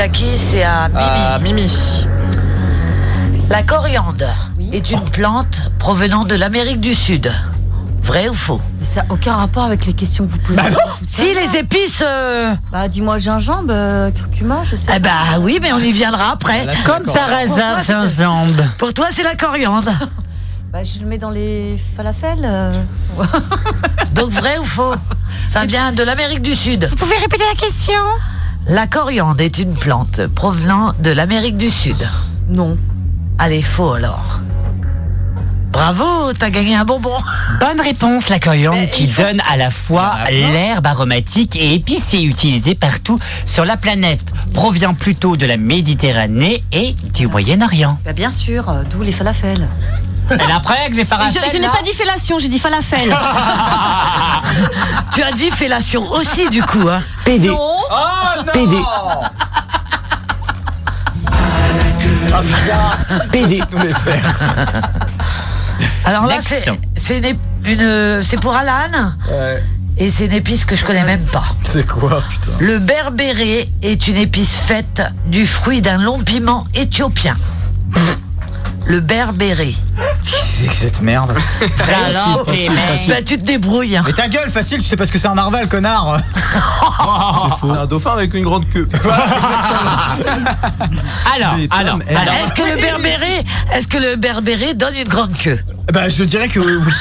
C'est 0.00 0.04
à 0.04 0.08
qui 0.08 0.24
C'est 0.38 0.62
à 0.62 0.88
Mimi. 0.88 0.98
Ah, 0.98 1.38
Mimi. 1.42 2.06
La 3.50 3.62
coriandre 3.62 4.34
est 4.72 4.90
une 4.90 5.04
plante 5.10 5.60
provenant 5.78 6.24
de 6.24 6.34
l'Amérique 6.34 6.80
du 6.80 6.94
Sud. 6.94 7.30
Vrai 8.00 8.30
ou 8.30 8.34
faux? 8.34 8.62
Mais 8.78 8.86
ça 8.86 9.02
n'a 9.02 9.12
aucun 9.12 9.34
rapport 9.36 9.64
avec 9.64 9.84
les 9.84 9.92
questions 9.92 10.24
que 10.26 10.30
vous 10.32 10.38
posez. 10.38 10.56
ça. 10.58 10.78
Si 11.06 11.34
les 11.34 11.58
épices. 11.58 12.02
euh, 12.02 12.54
Bah, 12.72 12.88
dis-moi 12.88 13.18
gingembre, 13.18 13.66
euh, 13.68 14.10
curcuma, 14.10 14.62
je 14.64 14.74
sais. 14.76 14.90
Eh 14.96 15.00
bah 15.00 15.10
oui, 15.40 15.58
mais 15.60 15.70
on 15.74 15.78
y 15.78 15.92
viendra 15.92 16.30
après. 16.32 16.64
Comme 16.86 17.04
sarrasin, 17.04 17.82
gingembre. 17.82 18.62
Pour 18.78 18.94
toi, 18.94 19.08
c'est 19.12 19.22
la 19.22 19.34
coriandre. 19.34 19.90
Bah, 20.72 20.84
je 20.84 21.00
le 21.00 21.06
mets 21.06 21.18
dans 21.18 21.30
les 21.30 21.76
falafels. 21.96 22.38
euh. 22.44 22.80
Donc 24.14 24.30
vrai 24.30 24.56
ou 24.58 24.64
faux? 24.64 24.94
Ça 25.46 25.64
vient 25.66 25.90
de 25.92 26.04
l'Amérique 26.04 26.42
du 26.42 26.54
Sud. 26.54 26.86
Vous 26.88 26.94
pouvez 26.96 27.16
répéter 27.16 27.42
la 27.52 27.58
question? 27.60 28.00
La 28.68 28.86
coriandre 28.86 29.40
est 29.40 29.58
une 29.58 29.74
plante 29.74 30.26
provenant 30.28 30.92
de 31.00 31.10
l'Amérique 31.10 31.56
du 31.56 31.70
Sud. 31.70 32.08
Non. 32.48 32.76
Allez, 33.38 33.62
faux 33.62 33.92
alors. 33.94 34.38
Bravo, 35.72 36.32
t'as 36.38 36.50
gagné 36.50 36.74
un 36.76 36.84
bonbon. 36.84 37.14
Bonne 37.60 37.80
réponse, 37.80 38.28
la 38.28 38.38
coriandre 38.40 38.78
Mais 38.78 38.90
qui 38.90 39.08
faut- 39.08 39.22
donne 39.22 39.40
à 39.50 39.56
la 39.56 39.70
fois 39.70 40.14
l'herbe 40.30 40.86
aromatique 40.86 41.56
et 41.56 41.74
épicée 41.74 42.22
utilisée 42.22 42.74
partout 42.74 43.18
sur 43.44 43.64
la 43.64 43.76
planète. 43.76 44.20
Provient 44.52 44.94
plutôt 44.94 45.36
de 45.36 45.46
la 45.46 45.56
Méditerranée 45.56 46.62
et 46.72 46.94
du 47.14 47.28
Moyen-Orient. 47.28 47.98
Bah, 48.04 48.12
bien 48.12 48.30
sûr, 48.30 48.68
euh, 48.68 48.82
d'où 48.90 49.02
les 49.02 49.12
falafels. 49.12 49.68
Elle 50.28 50.50
imprègne 50.52 50.94
les 50.94 51.02
je 51.02 51.08
falafels. 51.08 51.42
je 51.52 51.58
n'ai 51.58 51.66
pas 51.68 51.82
dit 51.84 51.92
fellation, 51.92 52.38
j'ai 52.38 52.48
dit 52.48 52.58
falafel. 52.60 53.08
Tu 55.14 55.22
as 55.22 55.32
dit 55.32 55.50
fellation 55.50 56.08
aussi 56.10 56.48
du 56.50 56.62
coup, 56.62 56.88
hein 56.88 57.02
PD. 57.24 57.48
non 57.48 57.58
Oh 57.90 58.42
non 58.46 58.52
PD. 58.52 58.76
PD. 63.32 63.62
Alors 66.04 66.26
là, 66.26 66.34
c'est 66.42 66.64
c'est 66.96 67.18
une, 67.18 67.24
ép- 67.24 67.38
une- 67.64 68.22
c'est 68.22 68.38
pour 68.38 68.54
Alan 68.54 69.12
Ouais. 69.30 69.62
et 69.98 70.10
c'est 70.10 70.26
une 70.26 70.32
épice 70.32 70.64
que 70.64 70.76
je 70.76 70.84
connais 70.84 71.04
même 71.04 71.24
pas. 71.26 71.44
C'est 71.64 71.86
quoi, 71.86 72.22
putain? 72.28 72.52
Le 72.58 72.78
berbéré 72.78 73.68
est 73.82 74.08
une 74.08 74.16
épice 74.16 74.50
faite 74.66 75.02
du 75.26 75.46
fruit 75.46 75.80
d'un 75.82 75.98
long 75.98 76.18
piment 76.22 76.66
éthiopien. 76.74 77.36
Le 78.86 79.00
berbéré. 79.00 79.74
Qu'est-ce 80.22 80.30
que 80.32 80.36
c'est 80.64 80.68
que 80.68 80.74
cette 80.76 81.00
merde 81.02 81.32
mecs. 82.68 83.08
bah, 83.08 83.22
tu 83.24 83.38
te 83.38 83.44
débrouilles. 83.44 83.96
hein. 83.96 84.02
Mais 84.06 84.12
ta 84.12 84.28
gueule, 84.28 84.50
facile, 84.50 84.78
tu 84.78 84.84
sais 84.88 84.96
pas 84.96 85.06
ce 85.06 85.12
que 85.12 85.18
c'est 85.18 85.28
un 85.28 85.34
narval, 85.34 85.68
connard 85.68 86.18
C'est 87.60 87.70
un 87.70 87.86
dauphin 87.86 88.12
avec 88.12 88.34
une 88.34 88.44
grande 88.44 88.68
queue. 88.70 88.88
Alors, 91.34 91.54
Mais 91.56 91.68
Tom, 91.68 91.78
alors, 91.78 91.98
elle- 92.08 92.16
alors. 92.16 92.34
Est-ce 92.34 92.52
que 92.52 92.62
le 92.62 92.80
berbéré, 92.80 93.44
est-ce 93.74 93.86
que 93.88 93.98
le 93.98 94.16
berbéré 94.16 94.74
donne 94.74 94.94
une 94.94 95.08
grande 95.08 95.36
queue? 95.36 95.58
Bah, 95.92 96.08
je 96.08 96.24
dirais 96.24 96.48
que 96.48 96.60
oui. 96.60 96.92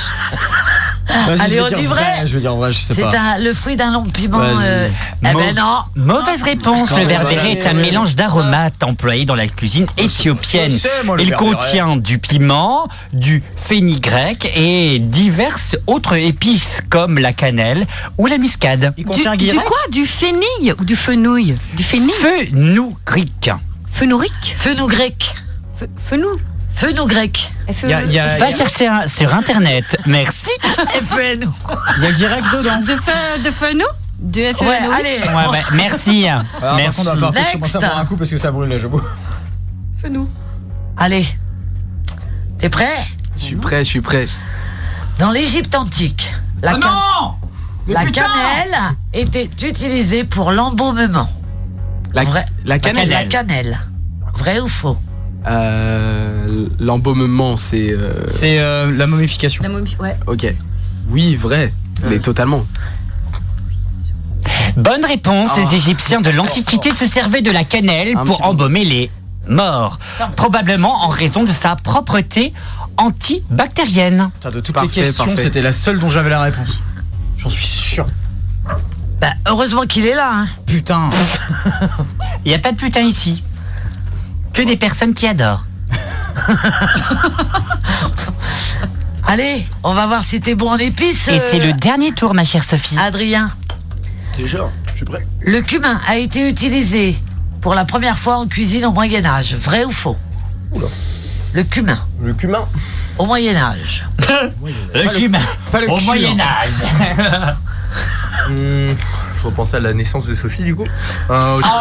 Vas-y, 1.10 1.41
Allez, 1.41 1.56
je 1.56 1.61
on 1.61 1.68
dire 1.68 1.77
dit 1.80 1.86
vrai 1.86 2.03
Je 2.26 2.34
vais 2.34 2.40
dire 2.40 2.56
vrai, 2.56 2.72
je 2.72 2.80
sais 2.80 2.94
C'est 2.94 3.02
pas. 3.02 3.11
un- 3.19 3.40
le 3.40 3.53
fruit 3.53 3.76
d'un 3.76 3.91
long 3.91 4.03
piment. 4.03 4.38
Vas-y. 4.38 4.56
euh, 4.64 4.90
eh 5.23 5.34
Mau- 5.34 5.40
ben 5.40 5.56
non. 5.56 5.80
Mauvaise 5.95 6.44
réponse. 6.44 6.90
Le 6.91 7.06
berbéré 7.06 7.52
est 7.53 7.68
un 7.68 7.73
mélange 7.73 8.15
d'aromates 8.15 8.84
employé 8.84 9.26
dans 9.26 9.36
la 9.36 9.48
cuisine 9.48 9.88
éthiopienne. 9.98 10.72
je 10.72 10.77
sais, 10.77 10.90
moi, 11.03 11.18
le 11.18 11.23
Il 11.23 11.30
berbéré. 11.30 11.52
contient 11.56 11.98
du 11.98 12.19
piment, 12.19 12.88
du 13.14 13.41
fenugrec 13.56 14.52
et 14.56 14.99
diverses 14.99 15.77
autres 15.88 16.15
épices 16.15 16.81
comme 16.90 17.18
la 17.19 17.34
cannelle 17.34 17.88
ou 18.18 18.27
la 18.27 18.38
muscade. 18.38 18.94
Il 18.98 19.03
du, 19.03 19.10
contient 19.10 19.36
du 19.36 19.53
quoi? 19.56 19.77
Du 19.91 20.06
fenouil 20.06 20.73
ou 20.80 20.84
du 20.86 20.95
fenouil? 20.95 21.56
Du 21.76 21.84
fenouil 21.84 22.11
Fenugrec. 22.22 23.52
Fenourique 23.91 24.56
Feu 24.57 24.76
grec. 24.88 25.36
Fe- 25.80 25.88
Fenou 25.98 26.30
Feu 26.80 26.93
grec. 27.07 27.51
F- 27.68 27.88
Y 27.89 27.93
a- 27.93 28.03
y 28.06 28.19
a- 28.19 28.38
Va 28.38 28.51
chercher 28.56 28.88
un- 28.88 29.06
sur 29.07 29.34
internet. 29.34 29.97
Merci. 30.06 30.49
FN. 30.64 31.41
Il 31.97 32.03
y 32.03 32.07
a 32.07 32.11
Guirec 32.14 32.43
dedans. 32.53 32.80
De, 32.81 32.95
fe, 32.95 33.43
de 33.43 33.51
fenou 33.51 33.85
De 34.19 34.39
Ouais, 34.41 34.53
fenouil 34.53 34.93
allez. 34.93 35.19
Ouais, 35.27 35.51
ouais, 35.51 35.64
merci. 35.73 36.27
Alors, 36.27 36.43
par 36.61 36.76
merci. 36.77 36.95
contre, 36.97 37.10
on 37.10 37.14
va 37.15 37.15
falloir 37.15 37.31
que 37.34 37.38
je 37.38 37.43
Next. 37.43 37.53
commence 37.53 37.76
à 37.76 37.80
boire 37.80 37.99
un 37.99 38.06
coup 38.06 38.15
parce 38.18 38.30
que 38.30 38.38
ça 38.38 38.51
brûle 38.51 38.77
je 38.77 38.88
bois. 38.88 39.03
Fenou. 40.01 40.30
Allez. 40.95 41.26
T'es 42.60 42.69
prêt? 42.69 42.97
Je 43.38 43.41
suis 43.43 43.56
prêt, 43.56 43.84
je 43.84 43.89
suis 43.89 44.01
prêt. 44.01 44.26
Dans 45.18 45.31
l'Égypte 45.31 45.76
antique, 45.76 46.34
la, 46.61 46.73
can- 46.73 46.80
non 46.80 47.34
Mais 47.88 47.93
la 47.93 48.01
putain 48.01 48.22
cannelle 48.22 48.77
était 49.14 49.49
utilisée 49.68 50.23
pour 50.23 50.51
l'embaumement. 50.51 51.30
La, 52.14 52.23
Vrai. 52.23 52.45
la 52.65 52.80
cannelle. 52.80 53.10
La 53.10 53.23
cannelle. 53.26 53.80
Vrai 54.35 54.60
ou 54.61 54.68
faux? 54.69 54.97
Euh, 55.48 56.66
L'embaumement, 56.80 57.57
c'est. 57.57 57.91
euh, 57.91 58.26
C'est 58.28 58.60
euh, 58.60 58.91
la 58.95 59.07
momification. 59.07 59.64
La 59.64 59.70
momie, 59.70 59.95
ouais. 59.99 60.16
Ok. 60.28 60.53
Oui, 61.10 61.36
vrai. 61.36 61.74
Mais 62.10 62.20
totalement. 62.20 62.66
Bonne 64.78 65.03
réponse. 65.06 65.49
Ah. 65.56 65.60
Les 65.60 65.76
Égyptiens 65.78 66.22
de 66.22 66.30
l'Antiquité 66.30 66.91
se 66.91 67.06
servaient 67.07 67.41
de 67.41 67.52
la 67.52 67.64
cannelle 67.64 68.16
Un 68.18 68.24
pour 68.24 68.38
peu. 68.40 68.44
embaumer 68.45 68.86
les 68.86 69.10
morts. 69.48 69.98
Probablement 70.38 71.03
en 71.06 71.10
raison 71.10 71.44
de 71.44 71.52
sa 71.52 71.76
propreté 71.76 72.53
antibactérienne. 72.98 74.30
Putain, 74.36 74.49
de 74.52 74.60
toutes 74.60 74.76
Parfait, 74.76 74.90
les 75.02 75.07
questions, 75.07 75.26
parfait. 75.26 75.44
c'était 75.44 75.61
la 75.61 75.72
seule 75.72 75.99
dont 75.99 76.10
j'avais 76.10 76.30
la 76.30 76.41
réponse. 76.41 76.80
J'en 77.38 77.49
suis 77.49 77.66
sûr. 77.66 78.06
Bah, 79.20 79.28
heureusement 79.48 79.84
qu'il 79.84 80.06
est 80.06 80.16
là. 80.16 80.30
Hein. 80.34 80.48
Putain. 80.66 81.10
Il 82.45 82.49
n'y 82.49 82.56
a 82.56 82.60
pas 82.60 82.72
de 82.72 82.78
putain 82.78 83.02
ici. 83.02 83.44
Que 84.60 84.65
des 84.65 84.76
personnes 84.76 85.14
qui 85.14 85.26
adorent. 85.26 85.64
Allez, 89.26 89.65
on 89.86 89.94
va 89.94 90.06
voir 90.06 90.22
si 90.22 90.41
t'es 90.41 90.53
bon 90.53 90.69
en 90.72 90.77
épices. 90.77 91.30
Et 91.30 91.40
c'est 91.40 91.61
euh, 91.61 91.68
le 91.68 91.73
dernier 91.80 92.11
tour, 92.11 92.34
ma 92.34 92.44
chère 92.44 92.65
Sophie. 92.65 92.98
Adrien, 92.99 93.49
Déjà, 94.36 94.69
je 94.91 94.98
suis 94.98 95.06
prêt. 95.06 95.26
le 95.40 95.61
cumin 95.61 96.02
a 96.10 96.18
été 96.18 96.49
utilisé 96.49 97.18
pour 97.61 97.73
la 97.73 97.86
première 97.86 98.18
fois 98.19 98.36
en 98.36 98.48
cuisine 98.48 98.84
au 98.84 98.91
Moyen 98.91 99.26
Âge. 99.26 99.56
Vrai 99.56 99.86
ou 99.86 99.91
faux? 99.91 100.18
Le 101.53 101.64
cumin 101.64 101.98
Le 102.22 102.34
cumin? 102.34 102.68
au 103.18 103.26
Moyen 103.26 103.56
Âge. 103.56 104.10
Le 104.94 105.18
cumin. 105.18 105.40
pas 105.72 105.80
le 105.80 105.90
Au 105.90 105.95
cul, 105.95 106.03
Moyen 106.03 106.38
Âge. 106.38 107.56
Hmm, 108.49 108.94
faut 109.40 109.52
penser 109.52 109.78
à 109.78 109.80
la 109.80 109.94
naissance 109.94 110.26
de 110.26 110.36
Sophie 110.36 110.64
du 110.64 110.76
coup. 110.76 110.86
Euh, 111.30 111.57
je 111.57 111.61
pense 111.61 111.72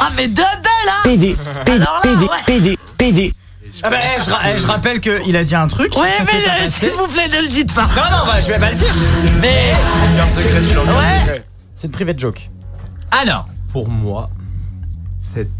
Ah 0.00 0.08
mais 0.16 0.28
de 0.28 0.34
belle 0.34 0.44
hein 0.88 1.02
PD, 1.04 1.36
PD, 1.64 1.78
là, 1.78 2.00
PD, 2.02 2.22
ouais. 2.24 2.28
PD, 2.46 2.78
PD. 2.96 3.34
Ah 3.82 3.90
bah, 3.90 3.96
eh, 4.02 4.22
je, 4.24 4.30
ra- 4.30 4.40
eh, 4.54 4.58
je 4.58 4.66
rappelle 4.66 5.00
qu'il 5.00 5.36
a 5.36 5.44
dit 5.44 5.54
un 5.54 5.68
truc. 5.68 5.94
Ouais 5.96 6.08
mais 6.24 6.32
euh, 6.66 6.70
s'il 6.70 6.90
vous 6.92 7.08
plaît 7.08 7.28
ne 7.28 7.42
le 7.42 7.48
dites 7.48 7.74
pas. 7.74 7.82
Non, 7.88 8.02
non, 8.10 8.26
bah, 8.26 8.40
je 8.40 8.46
vais 8.46 8.58
pas 8.58 8.70
le 8.70 8.76
dire. 8.76 8.92
Mais 9.42 9.72
que 10.34 11.28
Ouais. 11.28 11.44
C'est 11.74 11.86
une 11.88 11.92
private 11.92 12.18
joke. 12.18 12.48
Alors, 13.10 13.46
Pour 13.72 13.88
moi, 13.88 14.30
cette. 15.18 15.50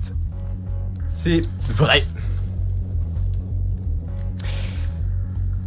C'est 1.10 1.40
vrai. 1.68 2.04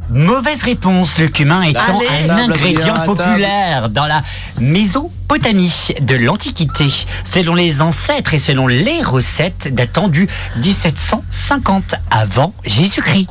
Mauvaise 0.09 0.63
réponse, 0.63 1.17
le 1.19 1.27
cumin 1.27 1.61
étant 1.61 1.79
Allez. 1.99 2.29
un 2.29 2.37
ingrédient 2.37 2.93
populaire 3.05 3.89
dans 3.89 4.07
la 4.07 4.21
Mésopotamie 4.59 5.89
de 6.01 6.15
l'Antiquité, 6.15 6.87
selon 7.23 7.55
les 7.55 7.81
ancêtres 7.81 8.33
et 8.33 8.39
selon 8.39 8.67
les 8.67 9.01
recettes 9.03 9.73
datant 9.73 10.07
du 10.07 10.27
1750 10.57 11.95
avant 12.11 12.53
Jésus-Christ. 12.65 13.27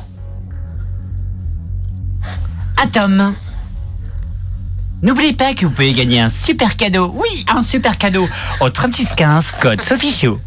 Atom. 2.81 3.33
N'oubliez 5.01 5.33
pas 5.33 5.53
que 5.53 5.65
vous 5.65 5.71
pouvez 5.71 5.93
gagner 5.93 6.19
un 6.19 6.29
super 6.29 6.75
cadeau, 6.75 7.13
oui, 7.15 7.45
un 7.53 7.61
super 7.61 7.97
cadeau, 7.97 8.27
au 8.59 8.69
3615 8.69 9.45
code 9.59 9.81
Sophie 9.81 10.11
Show. 10.13 10.39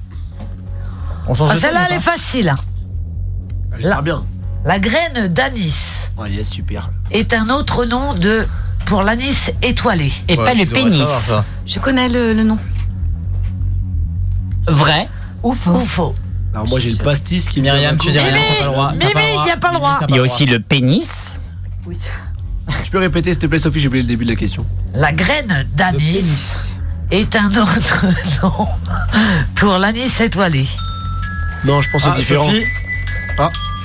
On 1.27 1.35
change 1.35 1.51
ah, 1.53 1.55
de 1.55 1.61
celle-là 1.61 1.81
elle 1.91 1.97
est 1.97 2.01
facile. 2.01 2.49
hein. 2.51 2.57
J'espère 3.79 4.03
bien. 4.03 4.25
La 4.65 4.79
graine 4.79 5.29
d'anis 5.29 6.09
Ouais, 6.17 6.45
super. 6.45 6.91
est 7.11 7.33
un 7.35 7.49
autre 7.51 7.85
nom 7.85 8.15
de 8.15 8.47
pour 8.87 9.03
l'anis 9.03 9.51
étoilé. 9.63 10.13
Et 10.29 10.37
Ouais, 10.37 10.45
pas 10.45 10.55
le 10.55 10.67
pénis. 10.67 10.99
savoir. 11.07 11.45
Je 11.67 11.79
connais 11.81 12.09
le, 12.09 12.33
le 12.33 12.43
nom. 12.45 12.59
Vrai 14.69 15.09
ou 15.43 15.53
faux 15.55 15.73
Ou 15.73 15.85
faux 15.85 16.15
Alors 16.55 16.69
moi 16.69 16.79
j'ai 16.79 16.91
le 16.91 16.97
pastis 16.99 17.49
qui 17.49 17.61
Myriam, 17.63 17.99
tu 17.99 18.11
dis 18.13 18.19
rien, 18.19 18.31
t'as 18.31 18.59
pas 18.59 18.65
le 18.67 18.71
droit. 18.73 18.93
Mimi, 18.93 19.11
t'as 19.13 19.17
pas 19.17 19.23
le 19.23 19.35
droit. 19.35 19.47
y 19.47 19.51
a 19.51 19.57
pas 19.57 19.71
le 19.73 19.75
droit. 19.79 20.01
Il 20.09 20.15
y 20.17 20.19
a 20.19 20.23
aussi 20.23 20.47
le 20.47 20.61
pénis. 20.61 21.37
Tu 22.85 22.91
peux 22.93 22.99
répéter 22.99 23.33
s'il 23.33 23.41
te 23.41 23.47
plaît 23.47 23.59
Sophie, 23.59 23.81
j'ai 23.81 23.89
oublié 23.89 24.03
le 24.03 24.09
début 24.09 24.25
de 24.25 24.31
la 24.31 24.37
question. 24.37 24.65
La 24.95 25.13
graine 25.13 25.67
d'anis 25.75 26.79
est 27.11 27.35
un 27.35 27.49
autre 27.57 28.07
nom 28.43 28.69
pour 29.57 29.79
l'anis 29.79 30.21
étoilé. 30.21 30.67
Non, 31.65 31.83
je 31.83 31.91
pense 31.91 32.03
que 32.05 32.09
Ah, 32.09 32.13
c'est 32.15 32.21
différent. 32.21 32.47
Sophie, 32.47 32.65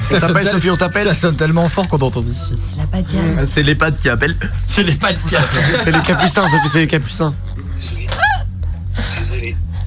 on 0.01 0.05
sonne 0.05 0.19
t'appelle 0.21 0.43
tel- 0.43 0.51
Sophie, 0.53 0.69
on 0.71 0.77
t'appelle 0.77 1.07
Ça 1.07 1.13
sonne 1.13 1.35
tellement 1.35 1.67
fort 1.69 1.87
qu'on 1.87 1.97
entend 1.99 2.21
d'ici. 2.21 2.55
C'est 2.59 2.77
la 2.77 2.85
badiane. 2.85 3.45
C'est 3.45 3.63
les 3.63 3.75
pattes 3.75 3.99
qui 3.99 4.09
appellent. 4.09 4.35
Ce 4.67 4.81
n'est 4.81 4.95
pas 4.95 5.11
le 5.11 5.29
cas. 5.29 5.41
C'est 5.83 5.91
les 5.91 6.01
capucins, 6.01 6.43
Sophie, 6.47 6.69
c'est 6.71 6.79
les 6.79 6.87
capucins. 6.87 7.33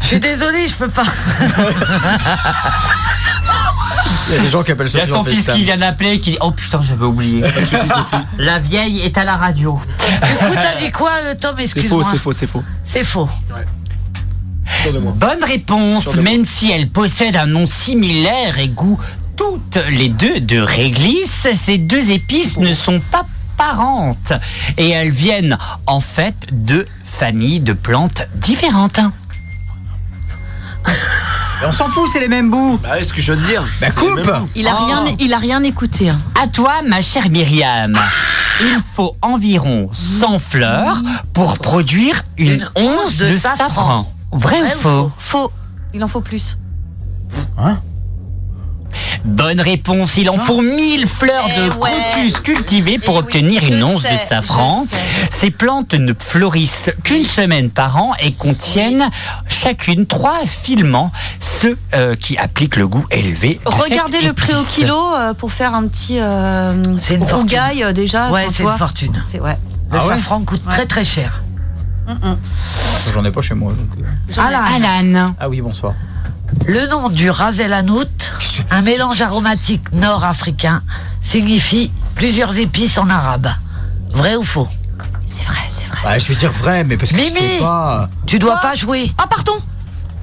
Je 0.00 0.06
suis 0.16 0.20
désolé, 0.20 0.66
je 0.66 0.74
peux 0.74 0.88
pas. 0.88 1.04
Il 4.28 4.34
y 4.34 4.38
a 4.38 4.42
des 4.42 4.48
gens 4.48 4.62
qui 4.62 4.72
appellent 4.72 4.88
Il 4.88 4.96
y 4.96 5.00
a 5.00 5.06
Sophie 5.06 5.12
son 5.12 5.18
en 5.20 5.24
fils 5.24 5.46
qui 5.48 5.64
vient 5.64 5.76
d'appeler 5.76 6.18
qui 6.18 6.32
dit 6.32 6.38
Oh 6.40 6.50
putain, 6.52 6.80
j'avais 6.82 7.04
oublié. 7.04 7.42
La 8.38 8.58
vieille 8.58 9.00
est 9.02 9.16
à 9.18 9.24
la 9.24 9.36
radio. 9.36 9.80
Du 9.98 10.46
coup, 10.46 10.54
t'as 10.54 10.76
dit 10.78 10.90
quoi, 10.90 11.10
euh, 11.24 11.34
Tom 11.40 11.54
C'est 11.58 11.66
faux, 11.68 12.02
Excuse-moi. 12.02 12.08
c'est 12.12 12.18
faux, 12.18 12.32
c'est 12.32 12.46
faux. 12.46 12.64
C'est 12.82 13.04
faux. 13.04 13.28
Sûr 14.82 14.92
de 14.92 14.98
moi. 15.00 15.12
Bonne 15.16 15.42
réponse, 15.44 16.14
même 16.16 16.44
si 16.44 16.70
elle 16.70 16.88
possède 16.88 17.36
un 17.36 17.46
nom 17.46 17.66
similaire 17.66 18.58
et 18.58 18.68
goût 18.68 18.98
toutes 19.40 19.78
les 19.88 20.10
deux 20.10 20.38
de 20.40 20.60
réglisse, 20.60 21.48
ces 21.54 21.78
deux 21.78 22.10
épices 22.10 22.58
ne 22.58 22.74
sont 22.74 23.00
pas 23.10 23.24
parentes 23.56 24.34
et 24.76 24.90
elles 24.90 25.08
viennent 25.10 25.56
en 25.86 26.00
fait 26.00 26.34
de 26.52 26.84
familles 27.06 27.60
de 27.60 27.72
plantes 27.72 28.28
différentes. 28.34 29.00
Mais 30.86 31.66
on 31.66 31.72
s'en 31.72 31.88
fout, 31.88 32.06
c'est 32.12 32.20
les 32.20 32.28
mêmes 32.28 32.50
bouts. 32.50 32.78
Bah 32.82 32.90
ouais, 32.92 33.02
ce 33.04 33.14
que 33.14 33.22
je 33.22 33.32
de 33.32 33.40
dire. 33.46 33.64
Bah 33.80 33.90
coupe. 33.90 34.30
Il 34.54 34.68
a, 34.68 34.76
Oh. 34.78 34.84
rien, 34.84 35.04
il 35.18 35.32
a 35.32 35.38
rien 35.38 35.62
écouté. 35.62 36.10
hein. 36.10 36.18
À 36.42 36.46
toi, 36.46 36.82
ma 36.86 37.00
chère 37.00 37.30
Myriam, 37.30 37.98
il 38.60 38.76
faut 38.94 39.16
environ 39.22 39.88
100 39.92 40.38
fleurs 40.38 40.98
pour 41.32 41.58
produire 41.58 42.24
une, 42.36 42.52
Une 42.52 42.70
once 42.76 43.16
de, 43.16 43.34
safran. 43.38 44.06
Vrai, 44.32 44.60
Vrai 44.60 44.74
ou 44.74 44.76
ou 44.76 44.80
faux? 44.80 45.12
Faux? 45.18 45.52
Il 45.94 46.04
en 46.04 46.08
faut 46.08 46.20
plus. 46.20 46.58
Bonne 49.24 49.60
réponse, 49.60 50.16
il 50.16 50.30
en 50.30 50.38
faut 50.38 50.62
1000 50.62 51.06
fleurs 51.06 51.46
Eh 51.54 51.60
de 51.60 51.74
ouais. 51.76 51.90
crocus 52.12 52.40
cultivées 52.40 52.98
pour 52.98 53.16
Eh 53.16 53.18
obtenir 53.18 53.62
une 53.68 53.82
once 53.84 54.02
sais, 54.02 54.12
de 54.12 54.18
safran. 54.18 54.84
Ces 55.30 55.50
plantes 55.50 55.94
ne 55.94 56.12
fleurissent 56.18 56.90
qu'une 57.04 57.24
semaine 57.26 57.70
par 57.70 57.96
an 57.96 58.12
et 58.22 58.32
contiennent 58.32 59.10
chacune 59.46 60.06
trois 60.06 60.40
filaments, 60.46 61.12
ceux 61.60 61.76
euh, 61.94 62.16
qui 62.16 62.38
appliquent 62.38 62.76
le 62.76 62.88
goût 62.88 63.04
élevé. 63.10 63.60
de 63.64 63.70
Regardez 63.70 64.22
le 64.22 64.32
prix 64.32 64.54
au 64.54 64.64
kilo 64.64 64.96
euh, 65.14 65.34
pour 65.34 65.52
faire 65.52 65.74
un 65.74 65.86
petit 65.86 66.18
euh, 66.18 66.82
C'est 66.98 67.14
une 67.16 67.20
fortune. 67.20 67.36
rougail 67.36 67.84
euh, 67.84 67.92
déjà. 67.92 68.30
Ouais, 68.30 68.46
c'est 68.50 68.62
une 68.62 68.70
fortune. 68.72 69.12
C'est 69.26 69.40
ouais. 69.40 69.56
Le 69.90 69.98
Ah 69.98 70.06
ouais 70.06 70.14
safran 70.14 70.42
coûte 70.44 70.62
très 70.68 70.86
très 70.86 71.04
cher. 71.04 71.42
J'en 73.12 73.24
ai 73.24 73.30
pas 73.30 73.40
chez 73.42 73.54
moi. 73.54 73.72
donc. 73.72 74.04
Alan, 74.38 74.60
Alan. 74.98 75.34
Ah 75.38 75.48
oui, 75.48 75.60
bonsoir. 75.60 75.92
Le 76.66 76.86
nom 76.88 77.08
du 77.08 77.30
Razel 77.30 77.72
Hanout, 77.72 78.06
un 78.70 78.82
mélange 78.82 79.20
aromatique 79.22 79.92
nord-africain, 79.92 80.82
signifie 81.20 81.90
plusieurs 82.14 82.56
épices 82.58 82.98
en 82.98 83.08
arabe. 83.08 83.48
Vrai 84.12 84.36
ou 84.36 84.42
faux? 84.42 84.68
C'est 85.26 85.44
vrai, 85.46 85.58
c'est 85.68 85.86
vrai. 85.86 85.98
Bah, 86.04 86.18
je 86.18 86.26
vais 86.32 86.34
dire 86.34 86.52
vrai, 86.52 86.84
mais 86.84 86.96
parce 86.96 87.10
que 87.12 87.16
je 87.16 87.22
Mimi 87.22 87.40
sais 87.40 87.58
pas. 87.60 88.08
Tu 88.26 88.38
dois 88.38 88.56
pas 88.58 88.74
jouer. 88.74 89.10
Ah, 89.18 89.26
pardon? 89.28 89.52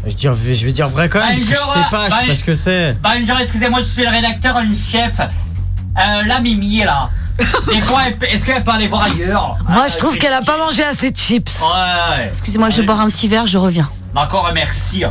Je, 0.05 0.13
dire, 0.13 0.33
je 0.35 0.65
vais 0.65 0.71
dire 0.71 0.87
vrai 0.89 1.09
quand 1.09 1.19
même, 1.19 1.35
parce 1.37 1.41
que 1.49 1.55
je 1.55 1.59
sais 1.59 1.89
pas, 1.91 2.09
je 2.09 2.15
sais 2.15 2.27
pas 2.27 2.35
ce 2.35 2.43
que 2.43 2.53
c'est. 2.53 2.97
Bonjour, 3.01 3.37
excusez-moi, 3.39 3.79
je 3.81 3.85
suis 3.85 4.03
le 4.03 4.09
rédacteur 4.09 4.55
en 4.55 4.61
chef. 4.73 5.19
Euh, 5.19 6.23
la 6.25 6.39
Mimi, 6.39 6.83
là. 6.83 7.09
Des 7.71 7.81
fois, 7.81 8.01
elle 8.07 8.17
peut- 8.17 8.25
est-ce 8.27 8.45
qu'elle 8.45 8.63
peut 8.63 8.71
aller 8.71 8.87
voir 8.87 9.03
ailleurs? 9.03 9.57
Moi, 9.67 9.83
Euh, 9.85 9.89
je 9.91 9.97
trouve 9.97 10.13
c'est- 10.13 10.19
qu'elle 10.19 10.33
a 10.33 10.41
pas 10.41 10.57
mangé 10.57 10.83
assez 10.83 11.11
de 11.11 11.17
chips. 11.17 11.49
Ouais, 11.61 12.17
ouais. 12.17 12.27
Excusez-moi, 12.29 12.69
je 12.69 12.77
vais 12.81 12.83
boire 12.87 12.99
un 13.01 13.09
petit 13.09 13.27
verre, 13.27 13.45
je 13.47 13.57
reviens. 13.57 13.89
D'accord, 14.15 14.49
merci. 14.53 15.03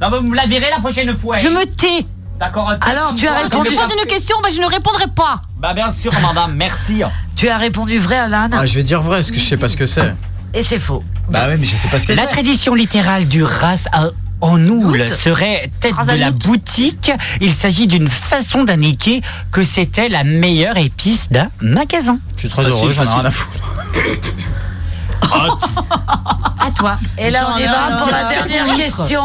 Non, 0.00 0.10
mais 0.10 0.18
vous 0.18 0.28
me 0.28 0.36
la 0.36 0.46
verrez 0.46 0.70
la 0.70 0.80
prochaine 0.80 1.16
fois. 1.16 1.36
Je 1.36 1.48
me 1.48 1.64
tais. 1.64 2.06
D'accord. 2.38 2.72
Alors, 2.82 3.14
tu 3.16 3.26
as 3.26 3.36
Si 3.38 3.42
répondu. 3.44 3.70
tu 3.70 3.74
poses 3.76 3.90
une 4.00 4.06
question, 4.08 4.36
bah, 4.42 4.48
je 4.54 4.60
ne 4.60 4.66
répondrai 4.66 5.06
pas. 5.14 5.42
Bah, 5.58 5.74
bien 5.74 5.90
sûr, 5.90 6.12
madame, 6.20 6.54
merci. 6.54 7.02
Tu 7.34 7.48
as 7.48 7.58
répondu 7.58 7.98
vrai, 7.98 8.16
Alan. 8.16 8.48
Ah, 8.52 8.64
je 8.64 8.74
vais 8.74 8.84
dire 8.84 9.02
vrai, 9.02 9.16
parce 9.18 9.30
que 9.32 9.40
je 9.40 9.44
sais 9.44 9.56
pas 9.56 9.68
ce 9.68 9.76
que 9.76 9.86
c'est. 9.86 10.14
Et 10.54 10.62
c'est 10.62 10.78
faux. 10.78 11.02
Bah 11.28 11.48
ouais, 11.48 11.56
mais 11.58 11.66
je 11.66 11.76
sais 11.76 11.88
pas 11.88 11.98
ce 11.98 12.06
que 12.06 12.12
La 12.12 12.22
c'est. 12.22 12.28
tradition 12.30 12.74
littérale 12.74 13.26
du 13.28 13.42
ras 13.44 13.86
à- 13.92 14.06
en 14.40 14.58
oul 14.66 15.04
serait 15.08 15.68
tête 15.80 15.94
de 16.06 16.12
la 16.14 16.30
boutique. 16.30 17.10
Il 17.40 17.52
s'agit 17.52 17.86
d'une 17.88 18.08
façon 18.08 18.62
d'indiquer 18.64 19.20
que 19.50 19.64
c'était 19.64 20.08
la 20.08 20.22
meilleure 20.24 20.76
épice 20.78 21.28
d'un 21.30 21.48
magasin. 21.60 22.18
Je 22.36 22.42
suis 22.42 22.48
très 22.48 22.62
Facile, 22.62 22.78
heureux, 22.78 22.92
j'en 22.92 23.02
ai 23.02 23.08
rien 23.08 23.24
à 23.24 23.30
foutre. 23.30 23.58
À 26.60 26.70
toi. 26.76 26.96
Et 27.18 27.30
là, 27.30 27.48
on 27.54 27.58
y 27.58 27.64
va 27.64 27.96
pour 27.98 28.10
la 28.10 28.24
dernière 28.28 28.74
question. 28.76 29.22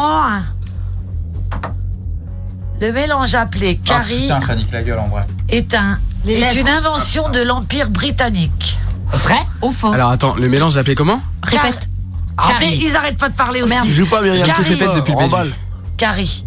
Le 2.80 2.92
mélange 2.92 3.34
appelé 3.34 3.80
Ah, 3.88 4.00
curry 4.00 4.22
putain, 4.22 4.40
ça 4.40 4.54
nique 4.56 4.72
la 4.72 4.82
gueule 4.82 4.98
en 4.98 5.08
vrai. 5.08 5.26
est, 5.48 5.74
un, 5.74 5.98
Les 6.24 6.34
est 6.34 6.40
lèvres. 6.40 6.58
une 6.60 6.68
invention 6.68 7.30
de 7.30 7.40
l'Empire 7.40 7.88
britannique. 7.90 8.78
Vrai 9.12 9.38
ou 9.62 9.70
faux 9.70 9.92
Alors 9.92 10.10
attends, 10.10 10.34
le 10.34 10.48
mélange 10.48 10.76
appelé 10.76 10.94
comment? 10.94 11.20
Répète. 11.42 11.88
Ah, 12.36 12.50
mais 12.58 12.76
ils 12.76 12.94
arrêtent 12.96 13.16
pas 13.18 13.28
de 13.28 13.36
parler 13.36 13.62
aussi. 13.62 13.72
Tu 13.84 13.92
joues 13.92 14.06
pas, 14.06 14.20
Myriam, 14.22 14.44
Curry. 14.46 14.64
tu 14.64 14.70
répètes 14.72 14.96
depuis 14.96 15.12
le 15.12 15.18
début. 15.18 15.54
Curry. 15.96 16.44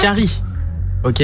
Carrie. 0.00 0.42
Ok. 1.04 1.20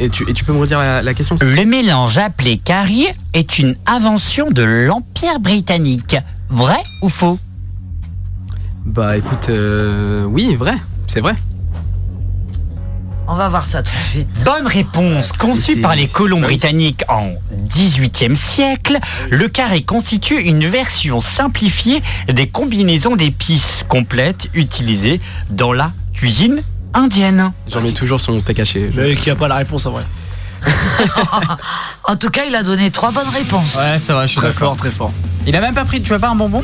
Et 0.00 0.10
tu, 0.10 0.28
et 0.28 0.32
tu 0.32 0.44
peux 0.44 0.52
me 0.52 0.58
redire 0.60 0.78
la, 0.78 1.02
la 1.02 1.14
question 1.14 1.36
s'il 1.36 1.46
te 1.46 1.52
plaît? 1.52 1.64
Le 1.64 1.68
mélange 1.70 2.18
appelé 2.18 2.58
curry 2.58 3.06
est 3.32 3.58
une 3.58 3.76
invention 3.86 4.50
de 4.50 4.62
l'Empire 4.62 5.38
britannique. 5.40 6.16
Vrai 6.50 6.80
ou 7.02 7.08
faux? 7.08 7.38
Bah 8.84 9.16
écoute, 9.16 9.48
euh, 9.50 10.24
oui, 10.24 10.54
vrai, 10.56 10.74
c'est 11.06 11.20
vrai. 11.20 11.34
On 13.30 13.34
va 13.34 13.50
voir 13.50 13.66
ça 13.66 13.82
tout 13.82 13.90
de 13.94 14.10
suite. 14.10 14.42
Bonne 14.42 14.66
réponse. 14.66 15.32
Conçu 15.32 15.82
par 15.82 15.94
les 15.94 16.08
colons 16.08 16.40
britanniques 16.40 17.02
en 17.08 17.34
18e 17.68 18.34
siècle, 18.34 18.98
le 19.28 19.48
carré 19.48 19.82
constitue 19.82 20.40
une 20.40 20.66
version 20.66 21.20
simplifiée 21.20 22.02
des 22.28 22.48
combinaisons 22.48 23.16
d'épices 23.16 23.84
complètes 23.86 24.48
utilisées 24.54 25.20
dans 25.50 25.74
la 25.74 25.92
cuisine 26.14 26.62
indienne. 26.94 27.52
J'en 27.70 27.82
mets 27.82 27.92
toujours 27.92 28.18
sur 28.18 28.32
mon 28.32 28.40
steak 28.40 28.60
haché. 28.60 28.88
Mais 28.94 29.14
qui 29.14 29.28
a 29.28 29.36
pas 29.36 29.46
la 29.46 29.56
réponse 29.56 29.84
en 29.84 29.90
vrai. 29.92 30.04
En 32.04 32.16
tout 32.16 32.30
cas, 32.30 32.44
il 32.48 32.54
a 32.54 32.62
donné 32.62 32.90
trois 32.90 33.10
bonnes 33.10 33.28
réponses. 33.28 33.74
Ouais, 33.74 33.98
c'est 33.98 34.14
vrai, 34.14 34.26
je 34.26 34.32
suis 34.32 34.40
Très 34.40 34.52
fort, 34.52 34.74
très 34.78 34.90
fort. 34.90 35.12
Il 35.46 35.54
a 35.54 35.60
même 35.60 35.74
pas 35.74 35.84
pris. 35.84 36.00
Tu 36.00 36.10
veux 36.10 36.18
pas 36.18 36.30
un 36.30 36.34
bonbon? 36.34 36.62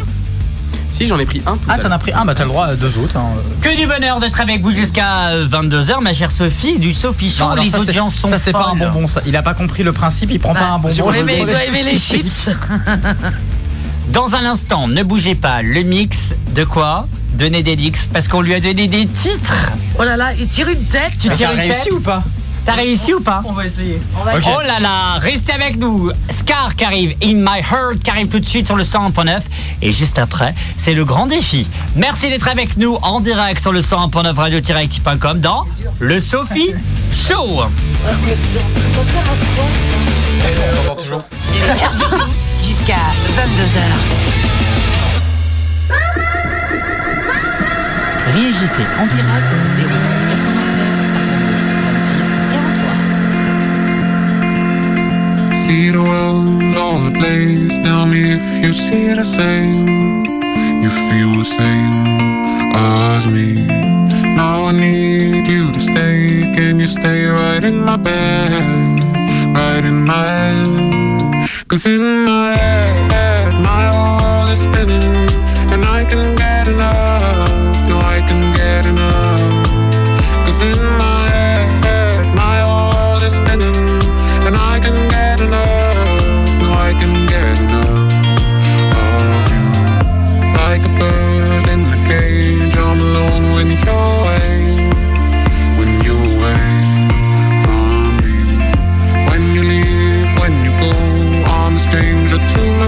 Si, 0.88 1.06
j'en 1.06 1.18
ai 1.18 1.26
pris 1.26 1.42
un. 1.46 1.52
tout 1.52 1.60
Ah, 1.68 1.78
t'en 1.78 1.90
as 1.90 1.98
pris 1.98 2.12
un, 2.12 2.24
bah 2.24 2.34
t'as 2.34 2.44
le 2.44 2.48
droit 2.50 2.66
à 2.66 2.74
deux 2.76 2.98
autres. 2.98 3.16
hein. 3.16 3.28
Que 3.60 3.76
du 3.76 3.86
bonheur 3.86 4.20
d'être 4.20 4.40
avec 4.40 4.62
vous 4.62 4.70
jusqu'à 4.72 5.34
22h, 5.44 6.00
ma 6.02 6.12
chère 6.12 6.30
Sophie, 6.30 6.78
du 6.78 6.94
Sophie 6.94 7.30
Show. 7.30 7.44
Non, 7.44 7.50
alors 7.50 7.64
les 7.64 7.70
ça, 7.70 7.80
audiences 7.80 8.14
sont 8.16 8.28
Ça, 8.28 8.38
c'est 8.38 8.52
pas 8.52 8.70
un 8.72 8.76
bonbon, 8.76 9.06
ça. 9.06 9.20
Il 9.26 9.36
a 9.36 9.42
pas 9.42 9.54
compris 9.54 9.82
le 9.82 9.92
principe, 9.92 10.30
il 10.32 10.40
prend 10.40 10.54
pas 10.54 10.68
un 10.68 10.78
bonbon. 10.78 10.94
Il 10.94 10.98
doit 10.98 11.64
aimer 11.64 11.82
les 11.82 11.98
chips. 11.98 12.50
Dans 14.12 14.34
un 14.34 14.44
instant, 14.44 14.86
ne 14.86 15.02
bougez 15.02 15.34
pas, 15.34 15.62
le 15.62 15.82
mix 15.82 16.34
de 16.54 16.64
quoi? 16.64 17.08
De 17.38 17.46
Nédélix, 17.46 18.08
parce 18.12 18.28
qu'on 18.28 18.42
lui 18.42 18.54
a 18.54 18.60
donné 18.60 18.86
des 18.86 19.06
titres. 19.06 19.72
Oh 19.98 20.04
là 20.04 20.16
là, 20.16 20.32
il 20.38 20.46
tire 20.46 20.68
une 20.68 20.84
tête. 20.84 21.12
Tu 21.20 21.28
tires 21.30 21.50
une 21.50 21.58
réussi 21.58 21.84
tête 21.84 21.92
ou 21.92 22.00
pas? 22.00 22.22
T'as 22.64 22.72
réussi 22.74 23.12
ou 23.12 23.20
pas 23.20 23.42
On 23.44 23.52
va 23.52 23.66
essayer. 23.66 24.00
Oh 24.16 24.60
là 24.62 24.80
là, 24.80 25.18
restez 25.18 25.52
avec 25.52 25.76
nous. 25.76 26.10
Scar 26.30 26.74
qui 26.76 26.84
arrive, 26.84 27.14
In 27.22 27.34
My 27.34 27.60
Heart 27.60 27.98
qui 28.02 28.10
arrive 28.10 28.28
tout 28.28 28.40
de 28.40 28.46
suite 28.46 28.66
sur 28.66 28.76
le 28.76 28.84
101.9. 28.84 29.40
Et 29.82 29.92
juste 29.92 30.18
après, 30.18 30.54
c'est 30.76 30.94
le 30.94 31.04
grand 31.04 31.26
défi. 31.26 31.70
Merci 31.94 32.30
d'être 32.30 32.48
avec 32.48 32.76
nous 32.76 32.96
en 33.02 33.20
direct 33.20 33.60
sur 33.60 33.72
le 33.72 33.80
101.9 33.80 34.34
radio-active.com 34.34 35.40
dans 35.40 35.64
le 35.98 36.20
Sophie 36.20 36.74
Show. 37.12 37.62
Ça 38.04 39.04
sert 39.04 39.22
à 39.22 39.36
quoi 39.54 39.64
On 40.74 40.90
entend 40.90 41.02
toujours. 41.02 41.22
Jusqu'à 42.62 42.96
22h. 43.36 43.80
Réagissez 48.32 48.86
en 48.98 49.06
direct 49.06 49.52
au 49.52 50.08
02 50.10 50.13
See 55.66 55.88
the 55.88 56.02
world 56.02 56.76
all 56.76 56.98
the 56.98 57.10
place. 57.10 57.78
Tell 57.78 58.04
me 58.04 58.32
if 58.36 58.44
you 58.62 58.74
see 58.74 59.14
the 59.14 59.24
same. 59.24 60.22
You 60.82 60.90
feel 61.08 61.32
the 61.38 61.44
same 61.44 62.06
as 62.74 63.26
me. 63.26 63.64
Now 64.36 64.64
I 64.64 64.72
need 64.72 65.46
you 65.46 65.72
to 65.72 65.80
stay. 65.80 66.50
Can 66.52 66.80
you 66.80 66.86
stay 66.86 67.24
right 67.24 67.64
in 67.64 67.82
my 67.82 67.96
bed? 67.96 68.50
Right 69.56 69.84
in 69.86 70.04
my 70.04 70.26
head. 70.36 71.48
Cause 71.66 71.86
in 71.86 72.26
my 72.26 72.52
head, 72.56 73.62
my 73.62 73.84
world 73.96 74.50
is 74.50 74.60
spinning. 74.60 75.30
And 75.72 75.82
I 75.82 76.04
can 76.04 76.36
get 76.36 76.68
enough. 76.68 77.43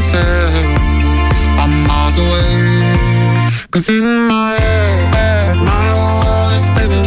Myself. 0.06 0.54
I'm 1.62 1.86
miles 1.86 2.18
away. 2.18 3.66
Cause 3.70 3.88
in 3.88 4.28
my 4.28 4.54
head, 4.54 5.56
my 5.56 5.86
world 5.98 6.52
is 6.52 6.64
spinning. 6.70 7.06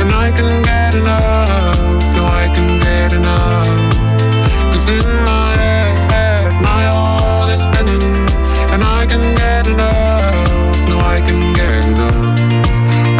And 0.00 0.12
I 0.12 0.30
can 0.30 0.62
get 0.62 0.94
enough. 0.94 2.14
No, 2.16 2.24
I 2.26 2.46
can 2.54 2.78
get 2.78 3.12
enough. 3.12 3.66
Cause 4.72 4.88
in 4.88 5.08
my 5.24 5.50
head, 5.62 6.62
my 6.62 6.82
world 6.94 7.48
is 7.50 7.62
spinning. 7.68 8.02
And 8.72 8.82
I 8.84 9.06
can 9.06 9.34
get 9.34 9.66
enough. 9.66 10.88
No, 10.88 10.98
I 11.00 11.20
can 11.26 11.52
get 11.52 11.84
enough 11.92 12.16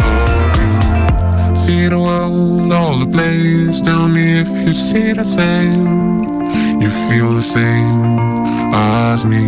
oh, 0.05 0.45
of 0.45 1.49
you. 1.49 1.55
See 1.55 1.87
the 1.87 1.99
world 1.99 2.71
all 2.71 3.01
ablaze. 3.01 3.81
Tell 3.81 4.07
me 4.07 4.39
if 4.39 4.51
you 4.65 4.73
see 4.73 5.11
the 5.13 5.25
same. 5.25 6.21
You 6.81 6.89
feel 6.89 7.33
the 7.33 7.43
same 7.43 8.40
as 8.73 9.25
me. 9.25 9.45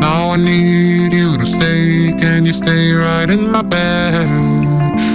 Now 0.00 0.30
I 0.30 0.36
need 0.36 1.12
you 1.12 1.36
to 1.38 1.46
stay. 1.46 2.12
Can 2.18 2.46
you 2.46 2.52
stay 2.52 2.92
right 2.92 3.28
in 3.28 3.50
my 3.50 3.62
bed? 3.62 4.28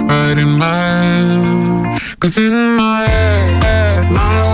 Right 0.08 0.38
in 0.38 0.58
my 0.58 0.66
head. 0.66 2.00
Cause 2.20 2.38
in 2.38 2.76
my 2.76 3.06
head, 3.06 4.10
my 4.12 4.53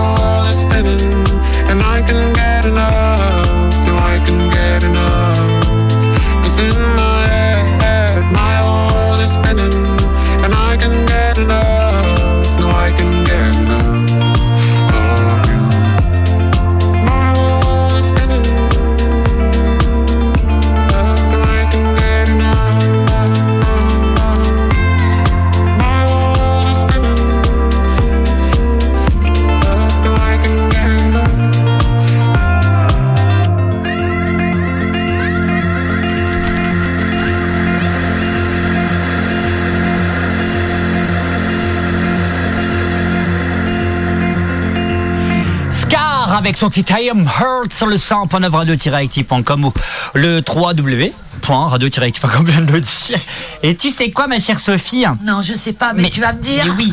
avec 46.51 46.59
son 46.59 46.69
titre 46.69 46.95
I 46.99 47.11
Am 47.11 47.21
Hurt 47.23 47.73
sur 47.73 47.87
le 47.87 47.95
100.9 47.95 48.51
radio-active.com 48.51 49.67
ou 49.67 49.73
le 50.15 50.41
3W. 50.41 51.13
radio-active.com. 51.47 52.83
Et 53.63 53.77
tu 53.77 53.91
sais 53.91 54.11
quoi, 54.11 54.27
ma 54.27 54.41
chère 54.41 54.59
Sophie? 54.59 55.05
Non, 55.23 55.43
je 55.43 55.53
sais 55.53 55.73
pas, 55.73 55.93
mais, 55.93 56.11
tu 56.11 56.21
vas 56.21 56.33
me 56.33 56.43
dire. 56.43 56.65
Mais 56.65 56.73
oui. 56.73 56.93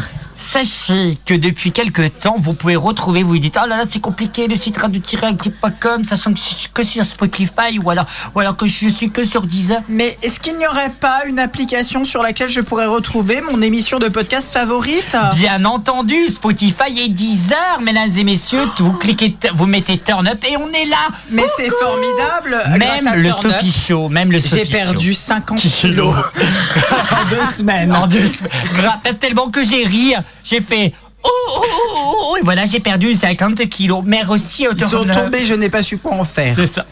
Sachez 0.58 1.20
que 1.24 1.36
depuis 1.36 1.72
quelques 1.72 2.18
temps, 2.18 2.36
vous 2.40 2.54
pouvez 2.54 2.76
retrouver, 2.76 3.22
vous 3.22 3.30
vous 3.30 3.38
dites, 3.38 3.60
oh 3.64 3.68
là 3.68 3.78
là, 3.78 3.84
c'est 3.88 4.00
compliqué, 4.00 4.48
le 4.48 4.56
site 4.56 4.76
radio-active.com, 4.78 6.04
sachant 6.04 6.34
que 6.34 6.40
je 6.40 6.44
suis 6.44 6.68
que 6.74 6.82
sur 6.82 7.04
Spotify 7.04 7.78
ou 7.84 7.92
alors, 7.92 8.08
ou 8.34 8.40
alors 8.40 8.58
que 8.58 8.66
je 8.66 8.90
suis 8.90 9.12
que 9.12 9.24
sur 9.24 9.44
Deezer. 9.44 9.82
Mais 9.88 10.18
est-ce 10.24 10.40
qu'il 10.40 10.58
n'y 10.58 10.66
aurait 10.66 10.90
pas 11.00 11.26
une 11.28 11.38
application 11.38 12.06
sur 12.06 12.24
laquelle 12.24 12.50
je 12.50 12.62
pourrais 12.62 12.88
retrouver 12.88 13.42
mon 13.42 13.62
émission 13.62 14.00
de 14.00 14.08
podcast 14.08 14.52
favorite? 14.52 15.16
Bien 15.36 15.64
entendu, 15.64 16.26
Spotify 16.28 17.02
et 17.04 17.10
Deezer, 17.10 17.80
mesdames 17.84 18.10
et 18.18 18.24
messieurs, 18.24 18.66
vous 18.80 18.94
cliquez, 18.94 19.38
vous 19.54 19.68
mettez 19.68 20.00
turn 20.00 20.28
up 20.28 20.44
et 20.44 20.58
on 20.58 20.70
est 20.70 20.86
là. 20.86 21.08
Mais 21.30 21.46
c'est 21.56 21.70
formidable 21.70 22.80
Même 22.80 23.22
le 23.22 23.30
Sophie 23.30 23.72
Show, 23.72 24.10
même 24.10 24.32
le 24.32 24.40
J'ai 24.40 24.66
perdu 24.66 25.14
Show. 25.14 25.20
50 25.28 25.60
kilos 25.60 26.16
en 27.12 27.30
deux 27.30 27.56
semaines. 27.56 27.94
En 27.96 28.08
deux 28.08 28.28
semaines. 28.28 29.18
Tellement 29.20 29.50
que 29.50 29.64
j'ai 29.64 29.86
ri, 29.86 30.16
j'ai 30.50 30.62
fait. 30.62 30.94
Oh, 31.24 31.30
oh, 31.50 31.62
oh, 31.62 31.92
oh, 31.96 32.16
oh, 32.32 32.38
et 32.38 32.42
voilà, 32.44 32.66
j'ai 32.66 32.80
perdu 32.80 33.14
50 33.14 33.68
kilos. 33.70 34.02
Merci 34.06 34.68
au 34.68 34.72
Ils 34.74 34.86
sont 34.86 35.04
tombés, 35.06 35.44
je 35.46 35.54
n'ai 35.56 35.70
pas 35.70 35.82
su 35.84 35.98
quoi 35.98 36.14
en 36.14 36.24
faire. 36.24 36.56
C'est 36.56 36.68
ça. 36.68 36.86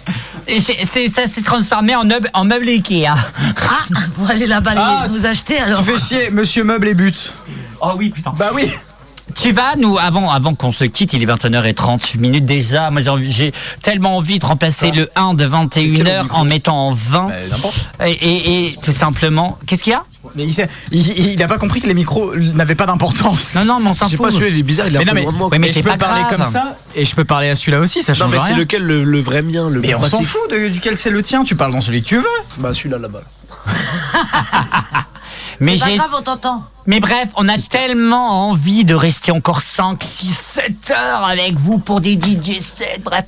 Et 0.48 0.60
c'est- 0.60 0.86
c'est- 0.86 1.08
ça 1.08 1.26
s'est 1.28 1.42
transformé 1.44 1.96
en 1.96 2.04
meuble, 2.06 2.30
en 2.34 2.44
meuble 2.44 2.68
Ikea. 2.68 3.08
Ah, 3.08 3.84
vous 4.18 4.30
allez 4.30 4.46
la 4.48 4.62
balayer, 4.62 4.84
Ah, 4.86 5.08
vous 5.10 5.26
achetez 5.26 5.58
alors. 5.60 5.84
Tu 5.84 5.92
fais 5.92 6.00
chier, 6.00 6.30
monsieur 6.32 6.64
meuble 6.64 6.88
et 6.90 6.94
but. 6.96 7.34
Oh 7.82 7.92
oui, 7.98 8.10
putain. 8.10 8.34
Bah 8.38 8.52
oui. 8.54 8.70
Tu 9.40 9.52
vas 9.52 9.76
nous 9.78 9.98
avant 9.98 10.32
avant 10.32 10.56
qu'on 10.56 10.72
se 10.72 10.84
quitte, 10.86 11.14
il 11.14 11.22
est 11.22 11.26
21h30 11.26 12.18
minutes 12.20 12.46
déjà. 12.46 12.90
Moi 12.90 13.02
j'ai 13.28 13.54
tellement 13.82 14.18
envie 14.18 14.40
de 14.40 14.46
remplacer 14.46 14.92
le 14.92 15.10
1 15.16 15.34
de 15.34 15.46
21h 15.46 16.28
en 16.32 16.46
mettant 16.46 16.88
en 16.88 16.94
20 16.94 17.30
et, 18.06 18.12
et- 18.12 18.66
et 18.68 18.76
tout 18.82 18.92
simplement. 18.92 19.58
Qu'est-ce 19.68 19.84
qu'il 19.84 19.92
y 19.92 19.96
a 19.96 20.04
Mais 20.36 20.46
il, 20.46 20.54
sait- 20.54 20.70
il, 20.92 21.34
il 21.34 21.44
a 21.44 21.48
pas 21.48 21.58
compris 21.58 21.82
que 21.82 21.88
les 21.88 21.94
micros 21.94 22.36
n'avaient 22.36 22.76
pas 22.76 22.86
d'importance. 22.86 23.54
Non 23.56 23.66
non, 23.66 23.80
mais 23.80 23.90
on 23.90 23.94
s'en 23.94 24.06
Je 24.06 24.12
sais 24.12 24.18
fout. 24.18 24.26
pas, 24.26 24.32
celui-là, 24.32 24.50
il 24.50 24.60
est 24.60 24.64
bizarre, 24.64 24.88
il 24.88 24.96
un 24.98 25.00
Mais 25.00 25.06
non, 25.06 25.14
mais, 25.14 25.26
de 25.26 25.44
ouais, 25.44 25.60
mais 25.60 25.72
je 25.72 25.80
peux 25.82 25.90
pas 25.90 25.98
parler 25.98 26.22
grave. 26.24 26.38
comme 26.42 26.52
ça 26.52 26.78
et 26.96 27.04
je 27.06 27.14
peux 27.16 27.26
parler 27.26 27.50
à 27.50 27.56
celui-là 27.56 27.80
aussi, 27.80 28.04
ça 28.04 28.14
Non, 28.14 28.20
change 28.20 28.32
mais 28.32 28.38
c'est 28.48 28.56
lequel 28.56 28.84
le, 28.84 29.04
le 29.04 29.20
vrai 29.20 29.42
mien, 29.42 29.70
le 29.70 29.82
Mais 29.82 29.94
on 29.96 30.08
s'en 30.10 30.22
fout 30.24 30.50
de, 30.52 30.70
duquel 30.70 30.96
c'est 30.98 31.10
le 31.12 31.22
tien, 31.22 31.44
tu 31.44 31.56
parles 31.56 31.72
dans 31.74 31.82
celui 31.82 32.02
que 32.02 32.08
tu 32.08 32.18
veux. 32.18 32.24
Bah 32.58 32.74
celui-là 32.74 32.98
là-bas. 32.98 33.22
Mais 35.60 35.74
C'est 35.74 35.80
pas 35.80 35.90
j'ai 35.92 35.98
grave, 35.98 36.10
on 36.18 36.22
t'entend. 36.22 36.64
Mais 36.88 37.00
bref, 37.00 37.30
on 37.38 37.50
a 37.50 37.58
tellement 37.58 38.50
envie 38.50 38.86
de 38.86 38.94
rester 38.94 39.32
encore 39.32 39.62
5, 39.62 40.04
6, 40.04 40.34
7 40.38 40.92
heures 40.92 41.26
avec 41.28 41.56
vous 41.56 41.80
pour 41.80 42.00
des 42.00 42.14
DJ 42.14 42.60
sets. 42.60 43.00
Bref, 43.04 43.24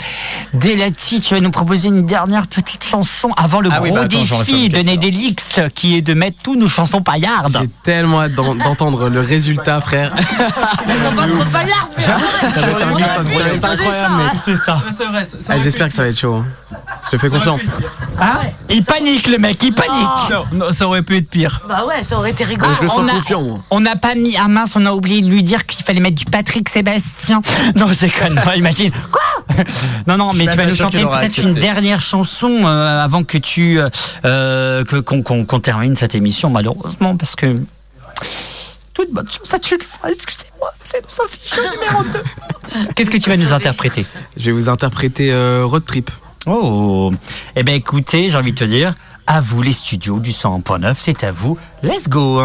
Delati, 0.53 1.21
tu 1.21 1.33
vas 1.33 1.41
nous 1.41 1.49
proposer 1.49 1.87
une 1.87 2.05
dernière 2.05 2.45
petite 2.47 2.83
chanson 2.83 3.31
avant 3.35 3.59
le 3.59 3.69
Ah 3.73 3.79
oui, 3.81 3.89
gros 3.89 3.97
bah 3.97 4.03
attends, 4.05 4.19
défi 4.39 4.69
de 4.69 4.77
Nedelix 4.79 5.59
qui 5.73 5.97
est 5.97 6.01
de 6.01 6.13
mettre 6.13 6.37
tous 6.43 6.55
nos 6.55 6.67
chansons 6.69 7.01
paillardes. 7.01 7.57
J'ai 7.59 7.67
tellement 7.83 8.21
hâte 8.21 8.33
d'en- 8.35 8.53
d'entendre 8.55 9.09
le 9.09 9.21
résultat, 9.21 9.81
frère. 9.81 10.13
Ils 10.19 11.07
ont 11.07 11.15
pas 11.15 11.27
trop 11.27 11.43
paillarde, 11.51 11.89
mais 11.97 12.03
Ça 12.03 12.11
va 12.61 12.71
être 12.71 12.87
on 12.87 12.93
aurait 12.93 13.59
pu 13.59 13.65
incroyable. 13.65 14.13
C'est 14.45 14.55
ça. 14.57 14.81
C'est 14.95 15.03
Ah, 15.49 15.57
J'espère 15.57 15.87
que 15.87 15.93
ça 15.93 16.03
va 16.03 16.09
être 16.09 16.19
chaud. 16.19 16.35
hein. 16.35 16.45
Je 17.05 17.11
te 17.11 17.17
fais 17.17 17.29
confiance. 17.29 17.61
Hein 18.19 18.39
il 18.69 18.83
panique 18.83 19.27
le 19.27 19.37
mec, 19.37 19.61
il 19.63 19.73
panique. 19.73 19.91
Non, 20.29 20.45
non, 20.67 20.73
ça 20.73 20.85
aurait 20.87 21.01
pu 21.03 21.17
être 21.17 21.29
pire. 21.29 21.61
Bah 21.67 21.85
ouais, 21.87 22.03
ça 22.03 22.17
aurait 22.17 22.31
été 22.31 22.43
rigolo. 22.43 22.69
je 22.77 22.81
le 22.83 22.87
sens 22.89 22.97
on 22.99 23.07
a- 23.07 23.11
confiant, 23.11 23.41
moi. 23.47 23.63
On 23.69 23.79
n'a 23.79 23.95
pas 23.95 24.15
mis 24.15 24.37
à 24.37 24.47
mince, 24.47 24.75
on 24.75 24.85
a 24.85 24.91
oublié 24.91 25.21
de 25.21 25.27
lui 25.27 25.43
dire 25.43 25.65
qu'il 25.65 25.85
fallait 25.85 25.99
mettre 25.99 26.15
du 26.15 26.25
Patrick 26.25 26.69
Sébastien. 26.69 27.41
Non, 27.75 27.87
je 27.91 27.99
déconne 27.99 28.35
pas, 28.35 28.55
imagine. 28.55 28.91
Quoi 29.11 29.63
Non, 30.07 30.17
non, 30.17 30.31
mais 30.33 30.47
tu 30.47 30.55
vas 30.55 30.65
nous 30.65 30.75
chanter 30.75 31.03
peut-être 31.03 31.37
une 31.37 31.53
dernière 31.53 31.99
chanson 31.99 32.49
euh, 32.65 33.03
avant 33.03 33.23
que 33.23 33.37
tu 33.37 33.79
euh, 33.79 33.89
euh, 34.25 34.83
qu'on 34.83 35.59
termine 35.59 35.95
cette 35.95 36.15
émission, 36.15 36.49
malheureusement, 36.49 37.15
parce 37.15 37.35
que 37.35 37.55
toute 38.97 39.11
bonne 39.11 39.29
chose 39.29 39.53
à 39.53 39.59
tu 39.59 39.75
Excusez-moi, 39.75 40.71
c'est 40.83 41.03
Sophie 41.07 41.55
numéro 41.75 42.03
2. 42.03 42.89
Qu'est-ce 42.95 43.11
que 43.11 43.17
tu 43.17 43.29
vas 43.29 43.37
nous 43.37 43.53
interpréter? 43.53 44.07
Je 44.35 44.45
vais 44.45 44.51
vous 44.53 44.69
interpréter 44.69 45.31
euh, 45.31 45.65
Road 45.65 45.85
Trip. 45.85 46.09
Oh, 46.47 47.11
eh 47.55 47.61
ben 47.61 47.75
écoutez, 47.75 48.29
j'ai 48.29 48.37
envie 48.37 48.53
de 48.53 48.57
te 48.57 48.63
dire, 48.63 48.95
à 49.27 49.39
vous 49.39 49.61
les 49.61 49.73
studios 49.73 50.17
du 50.17 50.31
100.9, 50.31 50.95
c'est 50.97 51.23
à 51.23 51.31
vous. 51.31 51.59
Let's 51.83 52.09
go. 52.09 52.41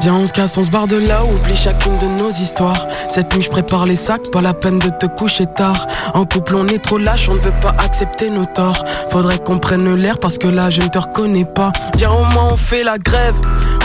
Viens 0.00 0.14
on 0.14 0.26
se 0.26 0.32
casse, 0.32 0.56
on 0.56 0.62
se 0.62 0.70
barre 0.70 0.86
de 0.86 0.96
là, 0.96 1.22
oublie 1.24 1.56
chacune 1.56 1.98
de 1.98 2.06
nos 2.22 2.30
histoires. 2.30 2.86
Cette 2.92 3.34
nuit 3.34 3.42
je 3.42 3.50
prépare 3.50 3.84
les 3.84 3.96
sacs, 3.96 4.30
pas 4.30 4.40
la 4.40 4.54
peine 4.54 4.78
de 4.78 4.90
te 4.90 5.06
coucher 5.06 5.46
tard. 5.46 5.86
En 6.14 6.24
couple 6.24 6.54
on 6.56 6.66
est 6.68 6.78
trop 6.78 6.98
lâche, 6.98 7.28
on 7.28 7.34
ne 7.34 7.40
veut 7.40 7.54
pas 7.60 7.74
accepter 7.78 8.30
nos 8.30 8.46
torts. 8.46 8.84
Faudrait 9.10 9.38
qu'on 9.38 9.58
prenne 9.58 9.94
l'air 9.94 10.18
parce 10.18 10.38
que 10.38 10.46
là 10.46 10.70
je 10.70 10.82
ne 10.82 10.88
te 10.88 10.98
reconnais 10.98 11.44
pas. 11.44 11.72
Viens 11.96 12.12
au 12.12 12.24
moins 12.24 12.48
on 12.52 12.56
fait 12.56 12.84
la 12.84 12.98
grève, 12.98 13.34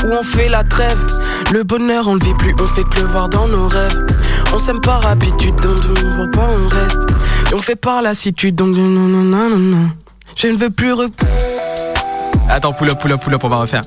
ou 0.05 0.07
on 0.11 0.23
fait 0.23 0.49
la 0.49 0.63
trêve. 0.63 1.03
Le 1.51 1.63
bonheur 1.63 2.07
on 2.07 2.13
le 2.13 2.23
vit 2.23 2.35
plus, 2.35 2.55
on 2.59 2.67
fait 2.67 2.83
que 2.83 2.99
voir 2.99 3.29
dans 3.29 3.47
nos 3.47 3.67
rêves. 3.67 4.05
On 4.53 4.59
s'aime 4.59 4.81
par 4.81 5.05
habitude, 5.07 5.55
donc 5.61 5.77
on 5.89 6.15
voit 6.15 6.31
pas 6.31 6.47
on 6.47 6.67
reste. 6.67 7.09
Et 7.51 7.55
on 7.55 7.61
fait 7.61 7.75
par 7.75 8.01
lassitude, 8.03 8.55
donc 8.55 8.77
non 8.77 8.87
non 8.87 9.07
non 9.07 9.49
non 9.49 9.57
non. 9.57 9.89
Je 10.35 10.47
ne 10.47 10.57
veux 10.57 10.69
plus 10.69 10.93
re... 10.93 11.07
Attends, 12.49 12.73
pull 12.73 12.89
up, 12.89 12.99
pull 12.99 13.11
up, 13.11 13.19
pull 13.23 13.33
up, 13.33 13.43
on 13.43 13.49
va 13.49 13.57
refaire. 13.57 13.81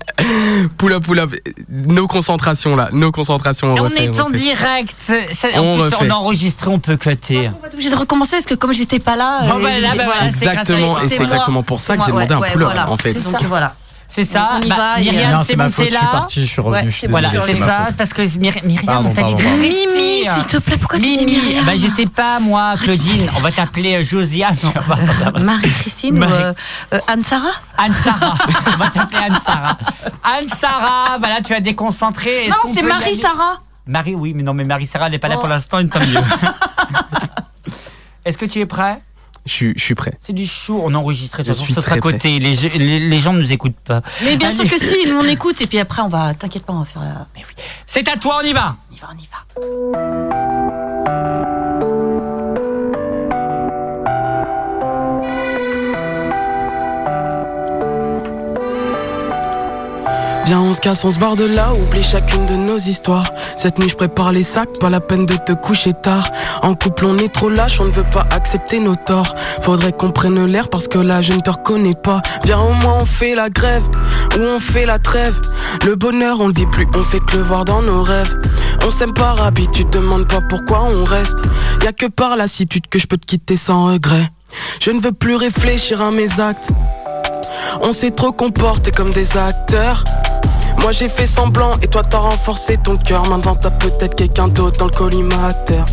pull 0.78 0.92
up, 0.92 1.04
pull 1.04 1.18
up. 1.20 1.32
Nos 1.68 2.06
concentrations 2.08 2.74
là, 2.74 2.88
nos 2.92 3.12
concentrations. 3.12 3.74
On, 3.74 3.78
On 3.80 3.82
refait, 3.84 4.04
est 4.06 4.20
en 4.20 4.24
refait. 4.26 4.38
direct. 4.38 4.94
c'est- 4.98 5.56
En 5.58 5.62
On 5.62 5.78
plus, 5.88 5.96
on 6.00 6.10
a 6.10 6.14
enregistré, 6.14 6.68
on 6.68 6.78
peut 6.78 6.96
cutter. 6.96 7.48
On 7.56 7.60
va 7.60 7.68
être 7.68 7.74
obligé 7.74 7.90
de 7.90 7.94
recommencer 7.96 8.36
parce 8.36 8.46
que 8.46 8.54
comme 8.54 8.72
j'étais 8.72 8.98
pas 8.98 9.14
là. 9.16 9.42
Bon, 9.46 9.58
euh, 9.58 9.62
bah, 9.62 9.80
là, 9.80 9.88
bah, 9.96 10.04
voilà, 10.04 10.26
Exactement, 10.26 11.00
et 11.00 11.08
c'est 11.08 11.22
exactement 11.22 11.62
pour 11.62 11.80
ça 11.80 11.96
que 11.96 12.02
j'ai 12.04 12.10
demandé 12.12 12.34
un 12.34 12.40
pull 12.40 12.62
up 12.62 12.68
voilà. 12.68 12.90
en 12.90 12.96
fait. 12.96 13.14
Donc 13.14 13.42
voilà. 13.44 13.74
C'est 14.14 14.26
ça. 14.26 14.50
On 14.56 14.60
y 14.60 14.68
Bah, 14.68 14.76
va 14.76 14.98
Myriam, 15.00 15.32
Non, 15.32 15.42
c'est 15.42 15.56
ma 15.56 15.70
faute, 15.70 15.86
je 15.90 15.96
suis 15.96 16.06
parti, 16.06 16.42
je 16.42 16.46
suis 16.46 16.60
revenu, 16.60 16.82
Ouais, 16.84 16.90
je 16.90 16.96
suis 16.98 17.06
Voilà, 17.06 17.30
c'est 17.46 17.54
ça, 17.54 17.84
faute. 17.86 17.96
parce 17.96 18.12
que 18.12 18.20
Myri- 18.20 18.60
Myriam, 18.62 18.84
Pardon, 18.84 19.08
on 19.08 19.14
t'a 19.14 19.22
dit. 19.22 19.34
Mimi, 19.42 20.24
s'il 20.34 20.46
te 20.48 20.58
plaît, 20.58 20.76
pourquoi 20.76 20.98
tu 20.98 21.04
dis 21.06 21.16
Mimi, 21.24 21.40
Myriam 21.40 21.64
bah 21.64 21.72
je 21.76 21.86
sais 21.86 22.04
pas 22.04 22.38
moi, 22.38 22.74
Claudine, 22.76 23.30
on 23.38 23.40
va 23.40 23.50
t'appeler 23.52 23.94
euh, 23.94 24.04
Josiane. 24.04 24.54
Marie-Christine 25.40 26.16
ou 26.16 26.18
Marie- 26.18 26.32
euh, 26.34 26.52
euh, 26.92 26.98
Anne-Sara 27.06 27.52
Anne-Sara. 27.78 28.34
on 28.74 28.76
va 28.76 28.90
t'appeler 28.90 29.18
Anne-Sara. 29.30 29.78
Anne-Sara, 30.38 31.16
voilà, 31.18 31.40
tu 31.40 31.54
as 31.54 31.60
déconcentré. 31.60 32.48
Est-ce 32.48 32.50
Non, 32.50 32.70
c'est 32.74 32.82
Marie-Sara. 32.82 33.60
Marie, 33.86 34.14
oui, 34.14 34.34
mais 34.36 34.42
non, 34.42 34.52
mais 34.52 34.64
Marie-Sara, 34.64 35.06
elle 35.06 35.12
n'est 35.12 35.18
pas 35.18 35.28
là 35.28 35.36
Oh. 35.38 35.40
pour 35.40 35.48
l'instant, 35.48 35.78
une 35.78 35.88
tant 35.88 36.00
mieux. 36.00 36.20
Est-ce 38.26 38.36
que 38.36 38.44
tu 38.44 38.58
es 38.60 38.66
prêt? 38.66 39.00
Je 39.44 39.52
suis, 39.52 39.72
je 39.76 39.82
suis 39.82 39.94
prêt. 39.96 40.14
C'est 40.20 40.32
du 40.32 40.46
chou, 40.46 40.80
on 40.84 40.94
a 40.94 40.98
enregistré, 40.98 41.42
de 41.42 41.48
toute 41.48 41.56
façon, 41.58 41.74
ce 41.74 41.80
sera 41.80 41.98
côté. 41.98 42.38
Les, 42.38 42.54
jeux- 42.54 42.70
les, 42.76 43.00
les 43.00 43.18
gens 43.18 43.32
ne 43.32 43.40
nous 43.40 43.52
écoutent 43.52 43.74
pas. 43.74 44.00
Mais 44.24 44.36
bien 44.36 44.50
sûr 44.52 44.68
que 44.68 44.78
si, 44.78 45.08
nous 45.08 45.16
on 45.18 45.22
écoute 45.28 45.60
et 45.60 45.66
puis 45.66 45.78
après 45.80 46.00
on 46.02 46.08
va, 46.08 46.32
t'inquiète 46.34 46.64
pas, 46.64 46.72
on 46.72 46.80
va 46.80 46.84
faire 46.84 47.02
la. 47.02 47.26
C'est 47.86 48.08
à 48.08 48.16
toi, 48.16 48.38
on 48.42 48.46
y 48.46 48.52
va. 48.52 48.76
On 48.90 48.94
y 48.94 48.98
va, 48.98 49.08
on 49.12 49.18
y 49.18 49.28
va. 51.42 51.51
Viens 60.52 60.60
on 60.60 60.74
se 60.74 60.80
casse, 60.80 61.02
on 61.06 61.10
se 61.10 61.18
barre 61.18 61.36
de 61.36 61.46
là, 61.46 61.72
oublie 61.72 62.02
chacune 62.02 62.44
de 62.44 62.52
nos 62.52 62.76
histoires. 62.76 63.24
Cette 63.40 63.78
nuit 63.78 63.88
je 63.88 63.96
prépare 63.96 64.32
les 64.32 64.42
sacs, 64.42 64.78
pas 64.78 64.90
la 64.90 65.00
peine 65.00 65.24
de 65.24 65.34
te 65.34 65.52
coucher 65.54 65.94
tard. 65.94 66.28
En 66.60 66.74
couple 66.74 67.06
on 67.06 67.16
est 67.16 67.32
trop 67.32 67.48
lâche, 67.48 67.80
on 67.80 67.86
ne 67.86 67.90
veut 67.90 68.04
pas 68.12 68.26
accepter 68.30 68.78
nos 68.78 68.94
torts. 68.94 69.34
Faudrait 69.62 69.94
qu'on 69.94 70.10
prenne 70.10 70.44
l'air 70.44 70.68
parce 70.68 70.88
que 70.88 70.98
là 70.98 71.22
je 71.22 71.32
ne 71.32 71.40
te 71.40 71.48
reconnais 71.48 71.94
pas. 71.94 72.20
Viens 72.44 72.60
au 72.60 72.74
moins 72.74 72.98
on 73.00 73.06
fait 73.06 73.34
la 73.34 73.48
grève, 73.48 73.84
ou 74.36 74.40
on 74.40 74.60
fait 74.60 74.84
la 74.84 74.98
trêve. 74.98 75.40
Le 75.86 75.96
bonheur 75.96 76.38
on 76.38 76.48
le 76.48 76.52
vit 76.52 76.66
plus, 76.66 76.86
on 76.94 77.02
fait 77.02 77.20
que 77.20 77.38
le 77.38 77.42
voir 77.44 77.64
dans 77.64 77.80
nos 77.80 78.02
rêves. 78.02 78.38
On 78.84 78.90
s'aime 78.90 79.14
par 79.14 79.40
habitude, 79.40 79.88
demande 79.88 80.28
pas 80.28 80.42
pourquoi 80.42 80.82
on 80.82 81.02
reste. 81.04 81.46
Y 81.82 81.86
a 81.86 81.92
que 81.92 82.08
par 82.08 82.36
lassitude 82.36 82.88
que 82.88 82.98
je 82.98 83.06
peux 83.06 83.16
te 83.16 83.24
quitter 83.24 83.56
sans 83.56 83.86
regret. 83.86 84.30
Je 84.82 84.90
ne 84.90 85.00
veux 85.00 85.12
plus 85.12 85.34
réfléchir 85.34 86.02
à 86.02 86.10
mes 86.10 86.40
actes. 86.40 86.72
On 87.80 87.92
s'est 87.92 88.10
trop 88.10 88.32
comporté 88.32 88.90
comme 88.90 89.08
des 89.08 89.34
acteurs. 89.38 90.04
Moi 90.82 90.90
j'ai 90.90 91.08
fait 91.08 91.26
semblant 91.26 91.72
et 91.80 91.86
toi 91.86 92.02
t'as 92.02 92.18
renforcé 92.18 92.76
ton 92.76 92.96
cœur. 92.96 93.28
Maintenant 93.28 93.54
t'as 93.54 93.70
peut-être 93.70 94.16
quelqu'un 94.16 94.48
d'autre 94.48 94.80
dans 94.80 94.86
le 94.86 94.92
collimateur. 94.92 95.86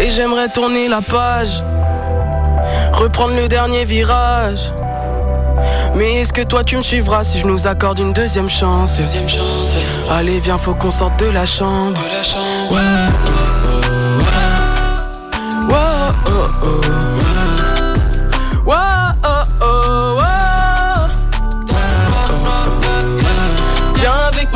Et 0.00 0.10
j'aimerais 0.10 0.48
tourner 0.48 0.88
la 0.88 1.00
page, 1.00 1.64
reprendre 2.92 3.36
le 3.36 3.46
dernier 3.46 3.84
virage. 3.84 4.72
Mais 5.94 6.20
est-ce 6.20 6.32
que 6.32 6.42
toi 6.42 6.64
tu 6.64 6.76
me 6.76 6.82
suivras 6.82 7.22
si 7.22 7.38
je 7.38 7.46
nous 7.46 7.68
accorde 7.68 8.00
une 8.00 8.12
deuxième 8.12 8.48
chance? 8.48 8.98
Deuxième 8.98 9.28
chance. 9.28 9.76
Allez 10.10 10.40
viens 10.40 10.58
faut 10.58 10.74
qu'on 10.74 10.90
sorte 10.90 11.18
de 11.20 11.26
la 11.26 11.46
chambre. 11.46 12.00
Ouais. 12.70 12.80
Wow, 15.70 16.12
oh, 16.26 16.46
oh. 16.64 17.13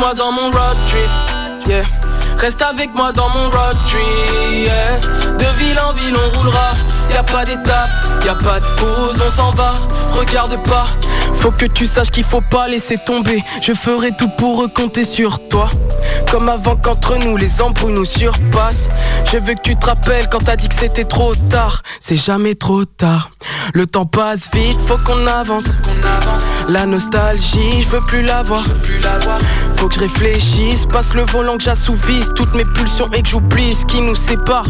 Moi 0.09 0.15
dans 0.15 0.31
mon 0.31 0.49
road 0.49 0.77
trip, 0.87 1.67
yeah. 1.67 1.83
Reste 2.37 2.61
avec 2.63 2.95
moi 2.95 3.11
dans 3.11 3.29
mon 3.29 3.49
road 3.49 3.77
trip, 3.85 4.65
yeah. 4.65 4.97
De 5.37 5.45
ville 5.59 5.79
en 5.79 5.93
ville 5.93 6.15
on 6.15 6.37
roulera, 6.37 6.71
y 7.11 7.17
a 7.17 7.21
pas 7.21 7.45
d'étape, 7.45 7.89
y 8.25 8.29
a 8.29 8.33
pas 8.33 8.59
de 8.59 8.65
pause, 8.77 9.21
on 9.23 9.29
s'en 9.29 9.51
va, 9.51 9.73
regarde 10.17 10.57
pas. 10.63 10.87
Faut 11.39 11.51
que 11.51 11.65
tu 11.65 11.87
saches 11.87 12.11
qu'il 12.11 12.23
faut 12.23 12.41
pas 12.41 12.67
laisser 12.67 12.97
tomber, 12.97 13.43
je 13.61 13.73
ferai 13.73 14.11
tout 14.11 14.29
pour 14.37 14.59
recompter 14.59 15.05
sur 15.05 15.47
toi. 15.47 15.69
Comme 16.31 16.49
avant 16.49 16.75
qu'entre 16.75 17.17
nous 17.17 17.37
les 17.37 17.61
embrouilles 17.61 17.93
nous 17.93 18.05
surpassent. 18.05 18.89
Je 19.31 19.37
veux 19.37 19.53
que 19.53 19.61
tu 19.61 19.75
te 19.75 19.85
rappelles 19.85 20.27
quand 20.29 20.39
t'as 20.39 20.55
dit 20.55 20.67
que 20.67 20.75
c'était 20.75 21.05
trop 21.05 21.35
tard. 21.35 21.81
C'est 21.99 22.17
jamais 22.17 22.55
trop 22.55 22.85
tard. 22.85 23.31
Le 23.73 23.85
temps 23.85 24.05
passe 24.05 24.49
vite, 24.53 24.77
faut 24.87 24.97
qu'on 24.97 25.27
avance. 25.27 25.79
La 26.69 26.85
nostalgie, 26.85 27.81
je 27.81 27.87
veux 27.87 28.01
plus 28.01 28.21
l'avoir 28.21 28.63
Faut 29.75 29.87
que 29.87 29.95
je 29.95 29.99
réfléchisse, 29.99 30.85
passe 30.85 31.13
le 31.13 31.23
volant 31.23 31.57
que 31.57 31.63
j'assouvisse 31.63 32.29
Toutes 32.35 32.53
mes 32.55 32.63
pulsions 32.63 33.11
et 33.13 33.21
que 33.21 33.29
j'oublie 33.29 33.73
ce 33.73 33.85
qui 33.85 34.01
nous 34.01 34.15
sépare 34.15 34.65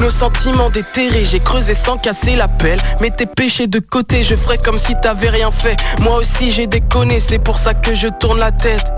nos 0.00 0.10
sentiments 0.10 0.70
déterrés, 0.70 1.24
j'ai 1.24 1.40
creusé 1.40 1.74
sans 1.74 1.96
casser 1.96 2.36
la 2.36 2.48
pelle 2.48 2.80
Mets 3.00 3.10
tes 3.10 3.26
péchés 3.26 3.66
de 3.66 3.78
côté, 3.78 4.22
je 4.22 4.34
ferai 4.34 4.58
comme 4.58 4.78
si 4.78 4.94
t'avais 5.00 5.30
rien 5.30 5.50
fait 5.50 5.76
Moi 6.02 6.16
aussi 6.16 6.50
j'ai 6.50 6.66
déconné, 6.66 7.20
c'est 7.20 7.38
pour 7.38 7.58
ça 7.58 7.74
que 7.74 7.94
je 7.94 8.08
tourne 8.08 8.38
la 8.38 8.52
tête 8.52 8.92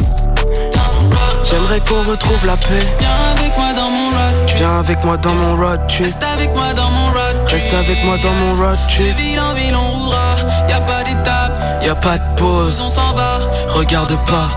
J'aimerais 1.49 1.81
qu'on 1.81 2.03
retrouve 2.03 2.47
la 2.47 2.57
paix 2.57 2.87
Viens 2.99 3.37
avec 3.37 3.57
moi 3.57 3.73
dans 3.73 3.91
mon 3.91 4.11
road 4.11 4.47
trip. 4.47 4.59
Viens 4.59 4.79
avec 4.79 5.05
moi 5.05 5.16
dans 5.16 5.35
mon 5.35 5.57
road 5.57 5.81
trip 5.89 6.07
Reste 6.07 6.23
avec 6.23 6.55
moi 6.55 6.75
dans 6.75 6.91
mon 6.91 7.07
road 7.09 7.37
Reste 7.47 7.75
avec 7.75 8.05
moi 8.05 8.16
dans 8.19 8.33
mon 8.33 8.62
road 8.62 8.79
trip. 8.89 9.16
De 9.16 9.23
ville 9.23 9.41
en 9.41 9.55
ville, 9.55 9.75
on 9.75 9.99
roulera. 9.99 10.37
Y 10.69 10.73
a 10.73 10.81
pas 10.81 11.03
d'étape, 11.05 11.85
y 11.85 11.89
a 11.89 11.95
pas 11.95 12.19
de 12.19 12.35
pause. 12.37 12.81
On 12.81 12.91
s'en 12.91 13.15
va, 13.15 13.39
regarde 13.69 14.16
pas. 14.27 14.51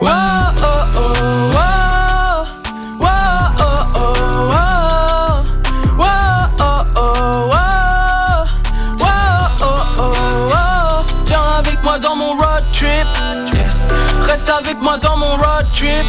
Wow, 0.00 0.45
moi 14.82 14.96
dans 14.98 15.16
mon 15.16 15.36
road 15.36 15.66
trip. 15.72 16.06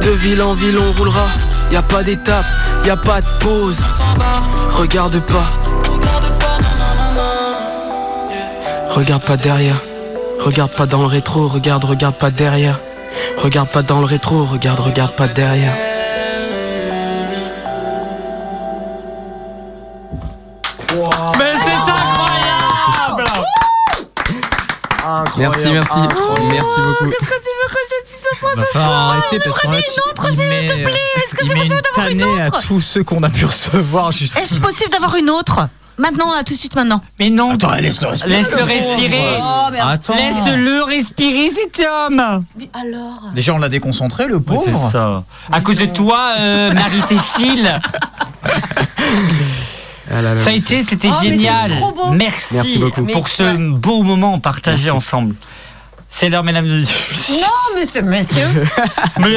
De 0.00 0.10
ville 0.10 0.42
en 0.42 0.54
ville, 0.54 0.78
on 0.78 0.92
roulera. 0.98 1.26
Y 1.70 1.76
a 1.76 1.82
pas 1.82 2.02
d'étape, 2.02 2.44
y 2.84 2.90
a 2.90 2.96
pas 2.96 3.20
de 3.20 3.26
pause. 3.40 3.78
Regarde 4.70 5.20
pas. 5.20 5.50
Regarde 8.90 9.24
pas 9.24 9.36
derrière. 9.36 9.80
Regarde 10.40 10.72
pas 10.72 10.86
dans 10.86 11.00
le 11.00 11.06
rétro, 11.06 11.48
regarde, 11.48 11.84
regarde 11.84 12.16
pas 12.16 12.30
derrière. 12.30 12.80
Regarde 13.38 13.68
pas 13.68 13.82
dans 13.82 14.00
le 14.00 14.06
rétro, 14.06 14.44
regarde, 14.44 14.80
regarde 14.80 15.12
pas 15.12 15.28
derrière. 15.28 15.91
Merci, 25.42 25.72
merci. 25.72 25.98
Merci 25.98 26.80
beaucoup. 26.80 27.10
Qu'est-ce 27.10 27.26
que 27.26 27.40
tu 27.40 27.50
veux 27.58 27.68
que 27.68 27.80
je 27.90 28.04
dise 28.08 28.26
ce 28.30 28.38
point 28.40 28.50
Va 28.54 28.62
ce 28.64 28.70
falloir 28.70 28.90
soir 28.90 29.10
arrêter 29.10 29.38
parce 29.44 29.58
qu'en 29.58 29.72
fait, 29.72 29.78
une 29.78 30.10
autre, 30.10 30.26
il 30.30 30.36
s'il 30.36 30.46
te 30.46 30.84
plaît 30.84 31.00
Est-ce 31.16 31.34
que 31.34 31.46
c'est 31.46 31.54
possible 31.54 31.74
une 31.74 31.80
d'avoir 31.82 32.08
une 32.10 32.18
tannée 32.18 32.42
à 32.42 32.46
autre 32.48 32.62
tous 32.62 32.80
ceux 32.80 33.02
qu'on 33.04 33.22
a 33.24 33.28
pu 33.30 33.44
recevoir 33.44 34.12
jusqu'ici. 34.12 34.54
Est-ce 34.54 34.60
possible 34.60 34.90
d'avoir 34.90 35.16
une 35.16 35.30
autre 35.30 35.68
Maintenant, 35.98 36.34
là, 36.34 36.42
tout 36.42 36.54
de 36.54 36.58
suite, 36.58 36.74
maintenant. 36.74 37.02
Mais 37.18 37.28
non 37.28 37.52
Attends, 37.52 37.74
laisse-le 37.74 38.08
respirer. 38.08 38.36
Laisse-le 38.36 38.62
respirer 38.64 39.36
Oh, 39.38 39.68
mais 39.70 39.78
Attends. 39.80 40.14
Laisse-le 40.14 40.82
respirer 40.84 41.50
cet 41.50 41.84
homme 41.86 42.18
Alors 42.72 43.30
Déjà, 43.34 43.52
on 43.52 43.58
l'a 43.58 43.68
déconcentré, 43.68 44.26
le 44.26 44.36
Oui, 44.36 44.42
pauvre. 44.42 44.62
c'est 44.64 44.92
ça. 44.92 45.22
À 45.52 45.60
cause 45.60 45.76
de 45.76 45.84
toi, 45.86 46.18
euh, 46.38 46.72
Marie-Cécile, 46.72 47.78
là 50.20 50.34
là, 50.34 50.36
ça 50.44 50.50
a 50.50 50.52
été, 50.52 50.82
c'était 50.82 51.08
Oh, 51.10 51.22
génial. 51.22 51.70
trop 51.70 51.92
beau. 51.92 52.10
Merci, 52.10 52.54
Merci 52.54 52.78
beaucoup. 52.78 53.04
pour 53.06 53.28
ce 53.28 53.56
beau 53.72 54.02
moment 54.02 54.38
partagé 54.40 54.84
Merci. 54.84 54.90
ensemble. 54.96 55.34
C'est 56.08 56.28
l'heure, 56.28 56.44
mesdames 56.44 56.66
et 56.66 56.68
Non, 56.68 57.80
monsieur, 57.80 58.02
monsieur. 58.02 58.46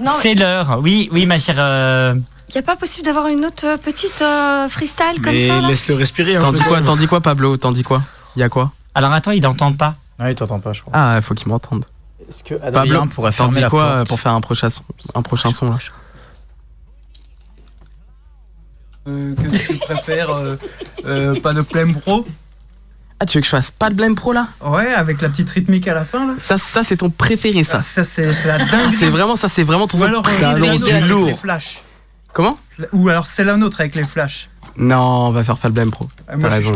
Non, 0.00 0.12
C'est 0.20 0.34
l'heure. 0.34 0.78
Oui, 0.82 1.08
oui, 1.12 1.26
ma 1.26 1.38
chère. 1.38 1.56
euh, 1.58 2.14
Y 2.54 2.58
a 2.58 2.62
pas 2.62 2.76
possible 2.76 3.06
d'avoir 3.06 3.28
une 3.28 3.44
autre 3.46 3.64
euh, 3.66 3.76
petite 3.76 4.20
euh, 4.20 4.68
freestyle 4.68 5.22
comme 5.22 5.32
Mais 5.32 5.48
ça 5.48 5.60
là 5.60 5.68
laisse-le 5.68 5.94
respirer. 5.94 6.36
un 6.36 6.42
T'en 6.42 6.52
dis 6.52 6.62
quoi, 6.62 6.82
t'en 6.82 6.96
dis 6.96 7.06
quoi, 7.06 7.20
Pablo 7.20 7.56
T'en 7.56 7.72
dis 7.72 7.82
quoi? 7.84 8.02
Y 8.36 8.42
a 8.42 8.48
quoi? 8.48 8.72
Alors 8.94 9.12
attends, 9.12 9.30
il 9.30 9.40
n'entend 9.42 9.72
pas. 9.72 9.94
Ah, 10.18 10.28
il 10.30 10.34
t'entend 10.34 10.60
pas, 10.60 10.72
je 10.72 10.82
crois. 10.82 10.92
Ah, 10.94 11.20
faut 11.22 11.34
qu'il 11.34 11.48
m'entende. 11.48 11.84
Est-ce 12.28 12.42
que 12.44 12.54
Pablo, 12.54 13.06
pourrait 13.06 13.32
fermer 13.32 13.60
la 13.60 13.70
quoi 13.70 13.82
euh, 13.84 13.96
porte 13.98 14.08
pour 14.08 14.20
faire 14.20 14.32
un 14.32 14.40
prochain 14.40 14.68
son, 14.70 14.82
un 15.14 15.22
prochain 15.22 15.52
son 15.52 15.66
là? 15.70 15.78
Euh, 19.08 19.34
que 19.34 19.56
tu 19.72 19.78
préfères 19.78 20.30
euh, 20.30 20.56
euh, 21.06 21.40
pas 21.40 21.52
de 21.52 21.62
plein 21.62 21.92
pro 21.92 22.24
Ah, 23.18 23.26
tu 23.26 23.38
veux 23.38 23.40
que 23.42 23.46
je 23.46 23.50
fasse 23.50 23.72
pas 23.72 23.90
de 23.90 23.94
blame 23.94 24.14
pro 24.14 24.32
là 24.32 24.46
Ouais, 24.64 24.92
avec 24.94 25.20
la 25.22 25.28
petite 25.28 25.50
rythmique 25.50 25.88
à 25.88 25.94
la 25.94 26.04
fin 26.04 26.24
là. 26.26 26.34
Ça, 26.38 26.56
ça 26.56 26.84
c'est 26.84 26.98
ton 26.98 27.10
préféré 27.10 27.64
ça. 27.64 27.80
Ça, 27.80 28.04
ça 28.04 28.32
c'est 28.32 28.46
la 28.46 28.54
Ah, 28.54 28.64
dingue. 28.64 28.94
c'est 28.98 29.10
vraiment 29.10 29.34
ça, 29.34 29.48
c'est 29.48 29.64
vraiment 29.64 29.88
ton 29.88 29.98
Ou 29.98 30.04
alors 30.04 30.24
avec 30.26 31.08
lourd. 31.08 31.26
les 31.26 31.34
flashs. 31.34 31.82
Comment? 32.32 32.56
Ou 32.92 33.08
alors 33.08 33.26
c'est 33.26 33.44
la 33.44 33.56
nôtre 33.56 33.80
avec 33.80 33.94
les 33.96 34.04
flashs. 34.04 34.48
Non, 34.76 35.26
on 35.26 35.30
va 35.32 35.42
faire 35.44 35.58
pas 35.58 35.68
le 35.68 35.74
blame 35.74 35.90
pro. 35.90 36.08
Ah, 36.28 36.36
moi, 36.36 36.48
T'as 36.48 36.60
je 36.60 36.70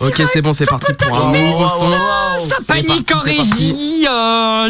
Ok, 0.00 0.22
c'est 0.32 0.42
bon, 0.42 0.52
c'est 0.52 0.66
parti 0.66 0.92
pour 0.94 1.16
un 1.16 1.32
nouveau 1.32 1.68
son. 1.68 1.90
Ça 1.90 2.56
C'est 2.60 2.66
panique 2.66 3.12
en 3.14 3.18
régie. 3.18 4.06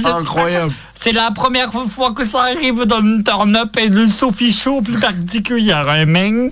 Incroyable. 0.05 0.73
C'est 0.95 1.13
la 1.13 1.31
première 1.31 1.71
fois 1.73 2.13
que 2.13 2.25
ça 2.25 2.43
arrive 2.45 2.85
dans 2.85 3.01
le 3.01 3.23
turn-up 3.23 3.77
et 3.79 3.89
le 3.89 4.09
Sophie 4.09 4.53
Show 4.53 4.81
plus 4.81 4.99
particulièrement. 4.99 6.51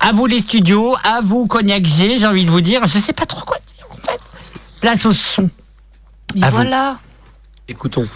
À 0.00 0.12
vous 0.12 0.26
les 0.26 0.40
studios, 0.40 0.96
à 1.04 1.20
vous 1.22 1.46
Cognac 1.46 1.84
G, 1.86 2.18
j'ai 2.18 2.26
envie 2.26 2.44
de 2.44 2.50
vous 2.50 2.60
dire. 2.60 2.86
Je 2.86 2.98
sais 2.98 3.12
pas 3.12 3.24
trop 3.26 3.44
quoi 3.44 3.56
dire 3.76 3.86
en 3.90 3.96
fait. 3.96 4.20
Place 4.80 5.06
au 5.06 5.12
son. 5.12 5.48
Mais 6.34 6.44
À 6.46 6.50
vous. 6.50 6.56
voilà. 6.56 6.96
Écoutons. 7.68 8.06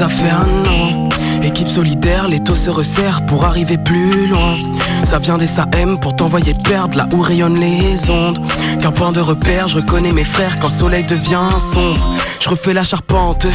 Fais 0.00 0.06
mes 0.06 0.12
affaires, 0.12 0.46
non. 0.64 1.08
Équipe 1.42 1.68
solidaire, 1.68 2.28
les 2.28 2.40
taux 2.40 2.54
se 2.54 2.70
resserrent 2.70 3.24
pour 3.26 3.44
arriver 3.44 3.78
plus 3.78 4.26
loin. 4.26 4.56
Ça 5.04 5.18
vient 5.18 5.38
des 5.38 5.46
SAM 5.46 5.98
pour 5.98 6.14
t'envoyer 6.14 6.54
perdre 6.54 6.98
là 6.98 7.08
où 7.14 7.20
rayonnent 7.20 7.58
les 7.58 8.10
ondes. 8.10 8.38
Qu'un 8.80 8.92
point 8.92 9.12
de 9.12 9.20
repère, 9.20 9.68
je 9.68 9.76
reconnais 9.76 10.12
mes 10.12 10.24
frères 10.24 10.58
quand 10.58 10.68
le 10.68 10.74
soleil 10.74 11.04
devient 11.04 11.58
sombre. 11.58 12.06
Je 12.40 12.48
refais 12.48 12.72
la 12.72 12.82
charpente, 12.82 13.46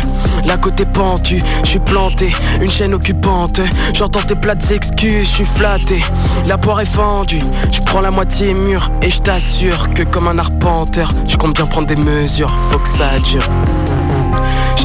la 0.45 0.57
côté 0.57 0.85
pentu, 0.85 1.41
je 1.63 1.69
suis 1.69 1.79
planté, 1.79 2.33
une 2.61 2.71
chaîne 2.71 2.93
occupante. 2.93 3.61
J'entends 3.93 4.21
tes 4.21 4.35
plates 4.35 4.71
excuses, 4.71 5.27
je 5.29 5.35
suis 5.35 5.45
flatté. 5.45 6.03
La 6.47 6.57
poire 6.57 6.81
est 6.81 6.85
fendue, 6.85 7.41
je 7.71 7.81
prends 7.81 8.01
la 8.01 8.11
moitié 8.11 8.53
mûre 8.53 8.91
et 9.01 9.09
je 9.09 9.21
t'assure 9.21 9.89
que 9.91 10.03
comme 10.03 10.27
un 10.27 10.39
arpenteur, 10.39 11.11
je 11.27 11.37
compte 11.37 11.55
bien 11.55 11.65
prendre 11.65 11.87
des 11.87 11.95
mesures, 11.95 12.55
faut 12.71 12.79
que 12.79 12.89
ça 12.89 13.17
dure. 13.19 13.47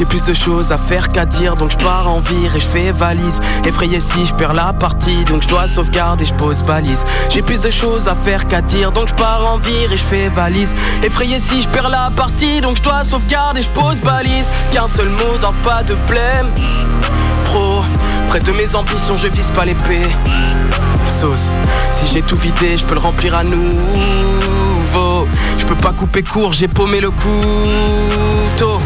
J'ai 0.01 0.07
plus 0.07 0.25
de 0.25 0.33
choses 0.33 0.71
à 0.71 0.79
faire 0.79 1.09
qu'à 1.09 1.27
dire 1.27 1.53
donc 1.53 1.69
je 1.69 1.77
pars 1.77 2.09
en 2.09 2.21
vire 2.21 2.55
et 2.55 2.59
je 2.59 2.65
fais 2.65 2.91
valise. 2.91 3.39
Effrayé 3.67 3.99
si 3.99 4.25
je 4.25 4.33
perds 4.33 4.55
la 4.55 4.73
partie 4.73 5.23
donc 5.25 5.43
je 5.43 5.47
dois 5.47 5.67
sauvegarder 5.67 6.25
je 6.25 6.33
pose 6.33 6.63
balise. 6.63 7.05
J'ai 7.29 7.43
plus 7.43 7.61
de 7.61 7.69
choses 7.69 8.07
à 8.07 8.15
faire 8.15 8.47
qu'à 8.47 8.63
dire 8.63 8.91
donc 8.91 9.09
je 9.09 9.13
pars 9.13 9.45
en 9.45 9.57
vire 9.57 9.93
et 9.93 9.97
je 9.97 10.01
fais 10.03 10.29
valise. 10.29 10.73
Effrayé 11.03 11.37
si 11.37 11.61
je 11.61 11.69
perds 11.69 11.89
la 11.89 12.09
partie 12.09 12.61
donc 12.61 12.77
je 12.77 12.81
dois 12.81 13.03
sauvegarder 13.03 13.61
je 13.61 13.69
pose 13.69 14.01
balise. 14.01 14.47
Qu'un 14.71 14.87
seul 14.87 15.09
mot 15.09 15.37
dans 15.39 15.53
pas 15.61 15.83
de 15.83 15.93
blême. 16.07 16.49
Pro 17.43 17.83
Près 18.27 18.39
de 18.39 18.51
mes 18.53 18.75
ambitions 18.75 19.17
je 19.17 19.27
vise 19.27 19.51
pas 19.51 19.65
l'épée. 19.65 20.07
Sauce 21.09 21.51
Si 21.91 22.07
j'ai 22.11 22.23
tout 22.23 22.37
vidé 22.37 22.75
je 22.75 22.87
peux 22.87 22.95
le 22.95 23.01
remplir 23.01 23.35
à 23.35 23.43
nouveau. 23.43 25.27
Je 25.59 25.65
peux 25.67 25.75
pas 25.75 25.91
couper 25.91 26.23
court 26.23 26.53
j'ai 26.53 26.67
paumé 26.67 27.01
le 27.01 27.11
couteau 27.11 28.79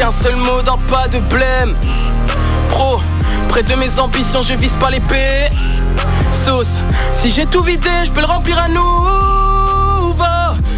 Qu'un 0.00 0.10
seul 0.10 0.34
mot 0.36 0.62
dans 0.62 0.78
pas 0.78 1.08
de 1.08 1.18
blême. 1.18 1.76
Pro 2.70 3.02
Près 3.50 3.62
de 3.62 3.74
mes 3.74 3.98
ambitions 3.98 4.40
je 4.40 4.54
vise 4.54 4.74
pas 4.80 4.90
l'épée. 4.90 5.50
Sauce 6.32 6.80
Si 7.12 7.28
j'ai 7.28 7.44
tout 7.44 7.60
vidé 7.60 7.90
je 8.06 8.10
peux 8.10 8.22
le 8.22 8.26
remplir 8.26 8.58
à 8.58 8.68
nouveau. 8.68 10.24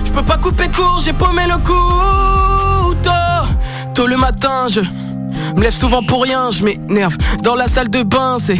Je 0.04 0.10
peux 0.10 0.24
pas 0.24 0.38
couper 0.38 0.66
court 0.70 1.00
j'ai 1.04 1.12
paumé 1.12 1.42
le 1.46 1.56
couteau. 1.58 3.10
Tôt 3.94 4.08
le 4.08 4.16
matin 4.16 4.66
je 4.68 4.80
me 5.54 5.62
lève 5.62 5.72
souvent 5.72 6.02
pour 6.02 6.24
rien 6.24 6.50
je 6.50 6.64
m'énerve 6.64 7.16
Dans 7.44 7.54
la 7.54 7.68
salle 7.68 7.90
de 7.90 8.02
bain 8.02 8.38
c'est 8.40 8.58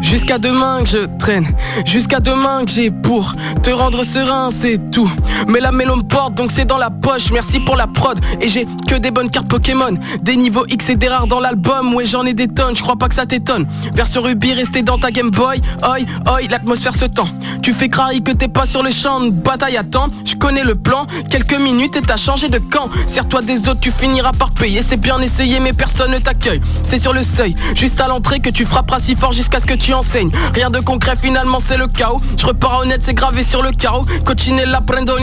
Jusqu'à 0.00 0.38
demain 0.38 0.80
que 0.82 0.88
je 0.90 0.98
traîne, 1.18 1.46
jusqu'à 1.86 2.20
demain 2.20 2.64
que 2.64 2.70
j'ai 2.70 2.90
pour 2.90 3.32
te 3.62 3.70
rendre 3.70 4.04
serein, 4.04 4.50
c'est 4.52 4.90
tout. 4.90 5.10
Mais 5.48 5.60
la 5.60 5.72
mélo 5.72 5.96
me 5.96 6.02
porte, 6.02 6.34
donc 6.34 6.50
c'est 6.52 6.64
dans 6.64 6.78
la 6.78 6.90
poche. 6.90 7.30
Merci 7.32 7.60
pour 7.60 7.76
la 7.76 7.86
prod. 7.86 8.18
Et 8.40 8.48
j'ai 8.48 8.66
que 8.88 8.96
des 8.96 9.10
bonnes 9.10 9.30
cartes 9.30 9.48
Pokémon. 9.48 9.98
Des 10.22 10.36
niveaux 10.36 10.64
X 10.68 10.90
et 10.90 10.96
des 10.96 11.08
rares 11.08 11.26
dans 11.26 11.40
l'album. 11.40 11.94
Ouais, 11.94 12.06
j'en 12.06 12.24
ai 12.24 12.34
des 12.34 12.48
tonnes, 12.48 12.76
je 12.76 12.82
crois 12.82 12.96
pas 12.96 13.08
que 13.08 13.14
ça 13.14 13.26
t'étonne. 13.26 13.66
Version 13.94 14.22
Ruby, 14.22 14.52
restez 14.52 14.82
dans 14.82 14.98
ta 14.98 15.10
Game 15.10 15.30
Boy. 15.30 15.60
Oi, 15.82 15.98
oi, 16.26 16.40
l'atmosphère 16.50 16.94
se 16.94 17.04
tend. 17.04 17.28
Tu 17.62 17.74
fais 17.74 17.88
crailler 17.88 18.20
que 18.20 18.32
t'es 18.32 18.48
pas 18.48 18.66
sur 18.66 18.82
le 18.82 18.90
champ 18.90 19.20
de 19.20 19.30
bataille 19.30 19.76
à 19.76 19.84
temps. 19.84 20.08
Je 20.24 20.34
connais 20.36 20.64
le 20.64 20.74
plan, 20.74 21.06
quelques 21.30 21.58
minutes 21.58 21.96
et 21.96 22.02
t'as 22.02 22.16
changé 22.16 22.48
de 22.48 22.58
camp. 22.58 22.88
Sers-toi 23.06 23.42
des 23.42 23.68
autres, 23.68 23.80
tu 23.80 23.92
finiras 23.92 24.32
par 24.32 24.50
payer. 24.50 24.82
C'est 24.82 24.96
bien 24.96 25.18
essayé, 25.20 25.60
mais 25.60 25.72
personne 25.72 26.12
ne 26.12 26.18
t'accueille. 26.18 26.60
C'est 26.82 26.98
sur 26.98 27.12
le 27.12 27.22
seuil, 27.22 27.54
juste 27.74 28.00
à 28.00 28.08
l'entrée 28.08 28.40
que 28.40 28.50
tu 28.50 28.64
frapperas 28.64 29.00
si 29.00 29.16
fort 29.16 29.32
jusqu'à 29.32 29.60
ce 29.60 29.66
que 29.66 29.74
tu 29.74 29.92
enseignes. 29.92 30.30
Rien 30.54 30.70
de 30.70 30.80
concret, 30.80 31.14
finalement 31.20 31.58
c'est 31.60 31.76
le 31.76 31.86
chaos. 31.86 32.20
Je 32.36 32.46
repars 32.46 32.80
honnête, 32.80 33.02
c'est 33.02 33.14
gravé 33.14 33.44
sur 33.44 33.62
le 33.62 33.70
carreau. 33.70 34.04
Cochinella 34.24 34.80
prendo 34.80 35.18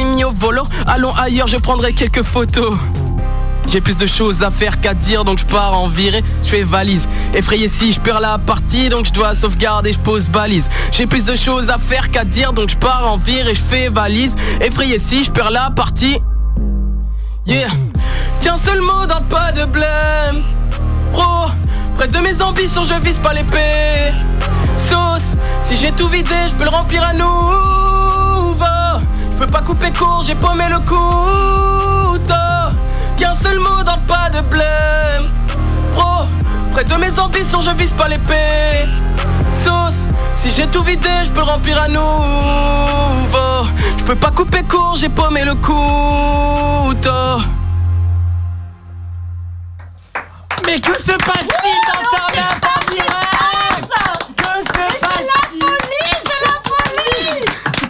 Allons 0.87 1.13
ailleurs, 1.15 1.47
je 1.47 1.57
prendrai 1.57 1.93
quelques 1.93 2.23
photos. 2.23 2.75
J'ai 3.67 3.81
plus 3.81 3.97
de 3.97 4.07
choses 4.07 4.41
à 4.41 4.49
faire 4.49 4.79
qu'à 4.79 4.93
dire 4.93 5.23
donc 5.23 5.39
je 5.39 5.45
pars 5.45 5.79
en 5.79 5.87
virée, 5.87 6.23
je 6.43 6.49
fais 6.49 6.63
valise. 6.63 7.07
Effrayé 7.35 7.69
si 7.69 7.93
je 7.93 7.99
perds 7.99 8.19
la 8.19 8.39
partie 8.39 8.89
donc 8.89 9.05
je 9.05 9.13
dois 9.13 9.35
sauvegarder, 9.35 9.93
je 9.93 9.99
pose 9.99 10.29
balise. 10.29 10.69
J'ai 10.91 11.05
plus 11.05 11.25
de 11.25 11.35
choses 11.35 11.69
à 11.69 11.77
faire 11.77 12.09
qu'à 12.09 12.25
dire 12.25 12.53
donc 12.53 12.69
je 12.69 12.77
pars 12.77 13.11
en 13.11 13.17
virée, 13.17 13.53
je 13.53 13.61
fais 13.61 13.89
valise. 13.89 14.35
Effrayé 14.61 14.97
si 14.97 15.23
je 15.23 15.29
perds 15.29 15.51
la 15.51 15.69
partie. 15.69 16.17
Yeah. 17.45 17.69
Qu'un 18.41 18.57
seul 18.57 18.81
mot 18.81 19.05
dans 19.07 19.21
pas 19.29 19.51
de 19.51 19.65
blême. 19.65 20.43
Pro 21.11 21.51
Près 21.95 22.07
de 22.07 22.17
mes 22.19 22.41
ambitions, 22.41 22.83
je 22.85 22.95
vise 23.05 23.19
pas 23.19 23.33
l'épée. 23.33 24.13
Sauce, 24.75 25.31
si 25.61 25.75
j'ai 25.75 25.91
tout 25.91 26.07
vidé, 26.07 26.35
je 26.49 26.55
peux 26.55 26.63
le 26.63 26.69
remplir 26.69 27.03
à 27.03 27.13
nouveau. 27.13 27.98
Peux 29.39 29.47
pas 29.47 29.61
couper 29.61 29.91
court, 29.93 30.21
j'ai 30.27 30.35
paumé 30.35 30.65
le 30.69 30.79
couteau. 30.79 32.33
Qu'un 33.15 33.33
seul 33.33 33.57
mot 33.59 33.81
dans 33.85 33.97
pas 34.05 34.29
de 34.29 34.41
blême. 34.41 35.31
Pro, 35.93 36.25
près 36.73 36.83
de 36.83 36.95
mes 36.95 37.17
ambitions, 37.17 37.61
je 37.61 37.69
vise 37.77 37.93
pas 37.93 38.09
l'épée. 38.09 38.85
Sauce, 39.53 40.03
si 40.33 40.51
j'ai 40.51 40.67
tout 40.67 40.83
vidé, 40.83 41.07
je 41.23 41.31
peux 41.31 41.39
le 41.39 41.45
remplir 41.45 41.81
à 41.81 41.87
nouveau. 41.87 43.69
Je 43.97 44.03
peux 44.03 44.15
pas 44.17 44.31
couper 44.31 44.61
court, 44.63 44.97
j'ai 44.99 45.07
paumé 45.07 45.45
le 45.45 45.55
couteau. 45.55 47.39
Mais 50.65 50.81
que 50.81 50.95
se 51.01 51.13
passe-t-il 51.13 51.79
dans 51.87 52.03
ta 52.11 52.23
main 52.35 52.59
par 52.59 52.79
direct 52.91 53.89
Que 54.35 54.51
se 54.67 54.99
passe-t-il 54.99 55.59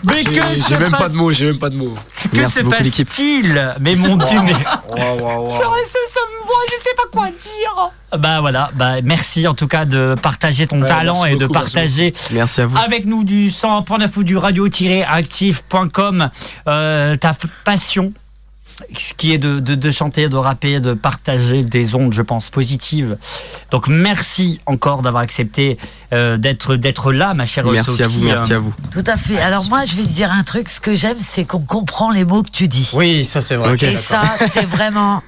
Mais 0.03 0.23
que 0.23 0.28
J'ai 0.69 0.77
même 0.77 0.91
passe- 0.91 0.99
pas 1.01 1.09
de 1.09 1.15
mots, 1.15 1.31
j'ai 1.31 1.45
même 1.47 1.59
pas 1.59 1.69
de 1.69 1.75
mots. 1.75 1.95
Que 2.33 2.49
se 2.49 2.61
passe-t-il 2.61 3.75
Mais 3.79 3.95
mon 3.95 4.15
dieu, 4.17 4.39
mais... 4.43 4.51
Je 4.51 5.65
reste 5.67 5.97
sans 6.13 6.45
voix, 6.45 6.63
je 6.67 6.73
sais 6.83 6.95
pas 6.95 7.03
quoi 7.11 7.27
dire. 7.27 7.91
Bah 8.17 8.39
voilà, 8.41 8.69
bah 8.75 9.01
merci 9.03 9.47
en 9.47 9.53
tout 9.53 9.67
cas 9.67 9.85
de 9.85 10.15
partager 10.21 10.65
ton 10.65 10.81
Ouais, 10.81 10.87
talent 10.87 11.21
merci 11.21 11.35
et 11.35 11.37
de 11.37 11.45
beaucoup, 11.45 11.59
merci 11.59 11.75
partager 11.75 12.13
Merci 12.31 12.61
avec 12.83 13.05
nous 13.05 13.23
du 13.23 13.49
100.9 13.49 14.09
ou 14.17 14.23
du 14.23 14.35
radio-active.com 14.35 16.29
euh, 16.67 17.17
ta 17.17 17.33
passion 17.63 18.11
ce 18.95 19.13
qui 19.13 19.33
est 19.33 19.37
de, 19.37 19.59
de, 19.59 19.75
de 19.75 19.91
chanter, 19.91 20.29
de 20.29 20.35
rapper, 20.35 20.79
de 20.79 20.93
partager 20.93 21.63
des 21.63 21.95
ondes, 21.95 22.13
je 22.13 22.21
pense, 22.21 22.49
positives. 22.49 23.17
Donc 23.71 23.87
merci 23.87 24.59
encore 24.65 25.01
d'avoir 25.01 25.23
accepté 25.23 25.77
euh, 26.11 26.37
d'être 26.37 26.75
d'être 26.75 27.11
là, 27.11 27.33
ma 27.33 27.45
chère 27.45 27.65
Merci 27.65 27.91
à 28.01 28.05
Sophie. 28.05 28.19
vous, 28.19 28.25
merci 28.25 28.53
à 28.53 28.59
vous. 28.59 28.73
Tout 28.91 29.03
à 29.05 29.17
fait. 29.17 29.39
Alors 29.39 29.65
moi, 29.69 29.85
je 29.85 29.95
vais 29.95 30.03
te 30.03 30.09
dire 30.09 30.31
un 30.31 30.43
truc. 30.43 30.69
Ce 30.69 30.81
que 30.81 30.95
j'aime, 30.95 31.17
c'est 31.19 31.45
qu'on 31.45 31.59
comprend 31.59 32.11
les 32.11 32.25
mots 32.25 32.43
que 32.43 32.49
tu 32.49 32.67
dis. 32.67 32.89
Oui, 32.93 33.25
ça 33.25 33.41
c'est 33.41 33.55
vrai. 33.55 33.75
Et 33.81 33.95
ça, 33.95 34.21
c'est 34.49 34.65
vraiment 34.65 35.21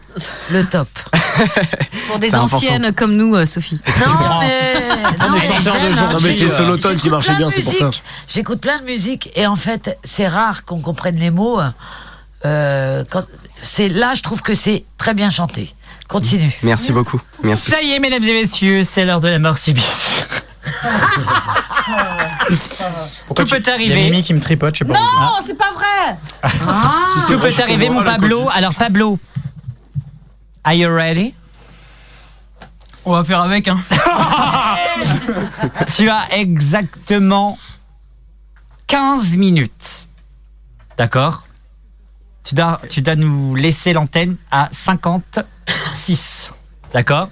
le 0.50 0.66
top. 0.66 0.88
Pour 2.08 2.20
des 2.20 2.34
important. 2.34 2.58
anciennes 2.58 2.94
comme 2.94 3.16
nous, 3.16 3.36
euh, 3.36 3.46
Sophie. 3.46 3.80
Non, 4.00 4.40
mais, 4.40 4.74
non, 5.20 5.32
mais 5.32 5.40
hein. 5.40 6.20
c'est 6.22 6.44
euh, 6.44 6.58
Solotone 6.58 6.98
qui 6.98 7.10
marchait 7.10 7.36
bien, 7.36 7.50
c'est 7.50 7.64
pour 7.64 7.74
ça. 7.74 7.92
J'écoute 8.34 8.60
plein 8.60 8.80
de 8.80 8.86
musique 8.86 9.30
et 9.36 9.46
en 9.48 9.56
fait, 9.56 9.98
c'est 10.04 10.28
rare 10.28 10.66
qu'on 10.66 10.82
comprenne 10.82 11.16
les 11.16 11.30
mots. 11.30 11.60
Euh, 12.46 13.04
quand, 13.10 13.24
c'est 13.62 13.90
là, 13.90 14.14
je 14.16 14.22
trouve 14.22 14.42
que 14.42 14.56
c'est 14.56 14.86
très 14.98 15.14
bien 15.14 15.30
chanté. 15.30 15.74
Continue. 16.08 16.52
Merci 16.64 16.92
beaucoup. 16.92 17.22
Merci. 17.44 17.72
Ça 17.72 17.82
y 17.82 17.92
est, 17.92 18.00
mesdames 18.00 18.24
et 18.24 18.34
messieurs, 18.34 18.84
c'est 18.84 19.06
l'heure 19.06 19.22
de 19.22 19.30
la 19.30 19.40
mort 19.40 19.58
subite. 19.58 19.86
Pourquoi 23.28 23.46
Tout 23.46 23.56
tu- 23.56 23.62
peut 23.62 23.72
arriver. 23.72 23.94
Il 23.94 24.00
y 24.04 24.08
a 24.08 24.10
Mimi 24.10 24.24
qui 24.24 24.34
me 24.34 24.40
tripote, 24.42 24.76
je 24.76 24.80
sais 24.80 24.86
pas. 24.86 24.94
Non, 25.00 25.36
c'est 25.46 25.58
pas 25.58 25.72
vrai. 25.74 26.18
Tout 27.28 27.40
peut 27.40 27.50
arriver, 27.62 27.90
mon 27.90 28.04
Pablo. 28.04 28.50
Alors, 28.52 28.74
Pablo, 28.76 29.20
are 30.64 30.74
you 30.74 30.90
ready? 30.94 31.34
On 33.06 33.14
va 33.14 33.24
faire 33.24 33.42
avec, 33.42 33.68
hein. 33.68 33.80
Tu 35.96 36.10
as 36.10 36.28
exactement 36.38 37.58
15 38.88 39.36
minutes. 39.38 40.08
D'accord? 40.98 41.44
Tu 42.44 42.56
dois, 42.56 42.82
tu 42.90 43.02
dois 43.02 43.16
nous 43.16 43.56
laisser 43.56 43.94
l'antenne 43.94 44.36
à 44.50 44.70
56. 44.72 46.52
D'accord? 46.94 47.30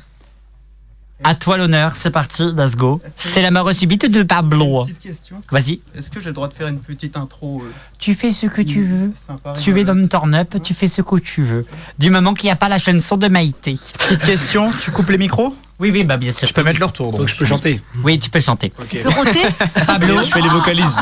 À 1.22 1.36
toi 1.36 1.58
l'honneur, 1.58 1.96
c'est 1.96 2.12
parti, 2.12 2.44
let's 2.56 2.78
go. 2.78 3.02
C'est 3.18 3.42
la 3.42 3.52
mort 3.52 3.74
subite 3.74 4.06
de 4.06 4.24
Pablo. 4.24 4.84
Petite 4.84 5.00
question. 5.00 5.42
Vas-y, 5.52 5.82
Est-ce 5.98 6.10
que 6.10 6.22
j'ai 6.22 6.28
le 6.28 6.34
droit 6.34 6.48
de 6.48 6.54
faire 6.54 6.70
une 6.70 6.80
petite 6.80 7.18
intro 7.18 7.62
euh, 7.66 7.72
tu 7.98 8.16
fais 8.16 8.32
ce 8.32 8.46
que 8.46 8.62
tu 8.62 8.86
veux. 8.86 9.12
sympa 9.16 9.54
Tu 9.62 9.78
es 9.78 9.84
dans 9.84 9.96
le 9.96 10.08
turn-up, 10.08 10.56
tu 10.64 10.74
fais 10.74 10.88
ce 10.88 11.02
que 11.02 11.18
tu 11.18 11.44
veux. 11.44 11.66
Du 11.98 12.10
moment 12.10 12.34
qu'il 12.34 12.48
n'y 12.48 12.52
a 12.52 12.56
pas 12.56 12.70
la 12.70 12.78
chanson 12.78 13.18
de 13.18 13.28
Maïté. 13.28 13.78
Petite 13.98 14.24
question, 14.24 14.70
tu 14.82 14.92
coupes 14.92 15.10
les 15.10 15.18
micros? 15.18 15.54
Oui, 15.80 15.92
oui, 15.92 16.06
bah 16.06 16.16
bien 16.16 16.32
sûr. 16.32 16.48
Je 16.48 16.54
peux 16.54 16.64
mettre 16.64 16.80
le 16.80 16.86
retour. 16.86 17.12
Donc 17.18 17.28
je 17.28 17.36
peux 17.36 17.46
chanter. 17.46 17.82
Oui, 18.02 18.18
tu 18.18 18.30
peux 18.30 18.40
chanter. 18.40 18.72
Ok. 18.80 18.88
Tu 18.90 19.00
peux 19.00 19.10
roter? 19.10 19.42
Pablo, 19.88 20.24
Je 20.24 20.32
fais 20.32 20.42
les 20.42 20.50
vocalises. 20.50 20.98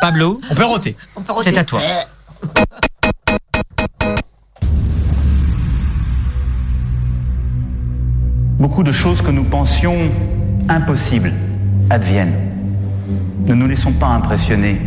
Pablo, 0.00 0.40
On 0.50 0.54
peut 0.56 0.64
roter. 0.64 0.96
On 1.14 1.22
peut 1.22 1.32
roter. 1.32 1.52
c'est 1.52 1.58
à 1.58 1.64
toi. 1.64 1.80
Beaucoup 8.62 8.84
de 8.84 8.92
choses 8.92 9.22
que 9.22 9.32
nous 9.32 9.42
pensions 9.42 9.96
impossibles 10.68 11.32
adviennent. 11.90 12.36
Ne 13.44 13.54
nous 13.54 13.66
laissons 13.66 13.90
pas 13.90 14.06
impressionner. 14.06 14.80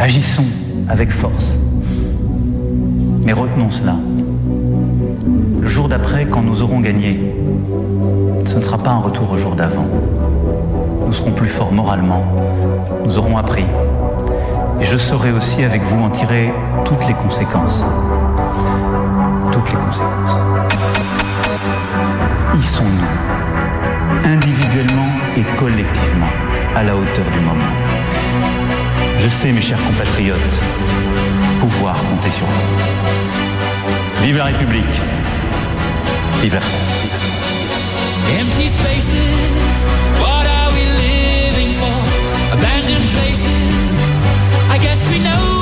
Agissons 0.00 0.48
avec 0.88 1.12
force. 1.12 1.56
Mais 3.24 3.32
retenons 3.32 3.70
cela. 3.70 3.94
Le 5.60 5.68
jour 5.68 5.88
d'après, 5.88 6.26
quand 6.26 6.42
nous 6.42 6.62
aurons 6.62 6.80
gagné, 6.80 7.32
ce 8.44 8.56
ne 8.56 8.62
sera 8.62 8.78
pas 8.78 8.90
un 8.90 8.98
retour 8.98 9.30
au 9.30 9.36
jour 9.36 9.54
d'avant. 9.54 9.86
Nous 11.06 11.12
serons 11.12 11.30
plus 11.30 11.46
forts 11.46 11.70
moralement. 11.70 12.24
Nous 13.04 13.18
aurons 13.18 13.38
appris. 13.38 13.66
Et 14.80 14.84
je 14.84 14.96
saurai 14.96 15.30
aussi 15.30 15.62
avec 15.62 15.84
vous 15.84 16.02
en 16.02 16.10
tirer 16.10 16.52
toutes 16.84 17.06
les 17.06 17.14
conséquences. 17.14 17.86
Toutes 19.52 19.70
les 19.70 19.78
conséquences. 19.78 21.01
Y 22.54 22.62
sont-nous, 22.62 24.30
individuellement 24.30 25.08
et 25.36 25.42
collectivement, 25.58 26.28
à 26.76 26.82
la 26.82 26.96
hauteur 26.96 27.24
du 27.32 27.40
moment 27.40 27.72
Je 29.18 29.28
sais, 29.28 29.52
mes 29.52 29.60
chers 29.60 29.82
compatriotes, 29.82 30.60
pouvoir 31.60 31.96
compter 32.10 32.30
sur 32.30 32.46
vous. 32.46 34.22
Vive 34.22 34.36
la 34.36 34.44
République 34.44 35.00
Vive 36.42 36.54
la 36.54 36.60
France 36.60 36.92
Empty 38.40 38.68
spaces, 38.68 39.86
what 40.20 40.46
are 40.46 40.70
we 40.74 40.84
living 41.02 41.72
for? 41.74 42.52
Abandoned 42.52 43.08
places, 43.16 44.24
I 44.70 44.78
guess 44.78 45.08
we 45.10 45.18
know 45.18 45.61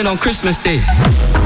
running 0.00 0.12
on 0.12 0.18
Christmas 0.18 0.62
Day. 0.62 0.78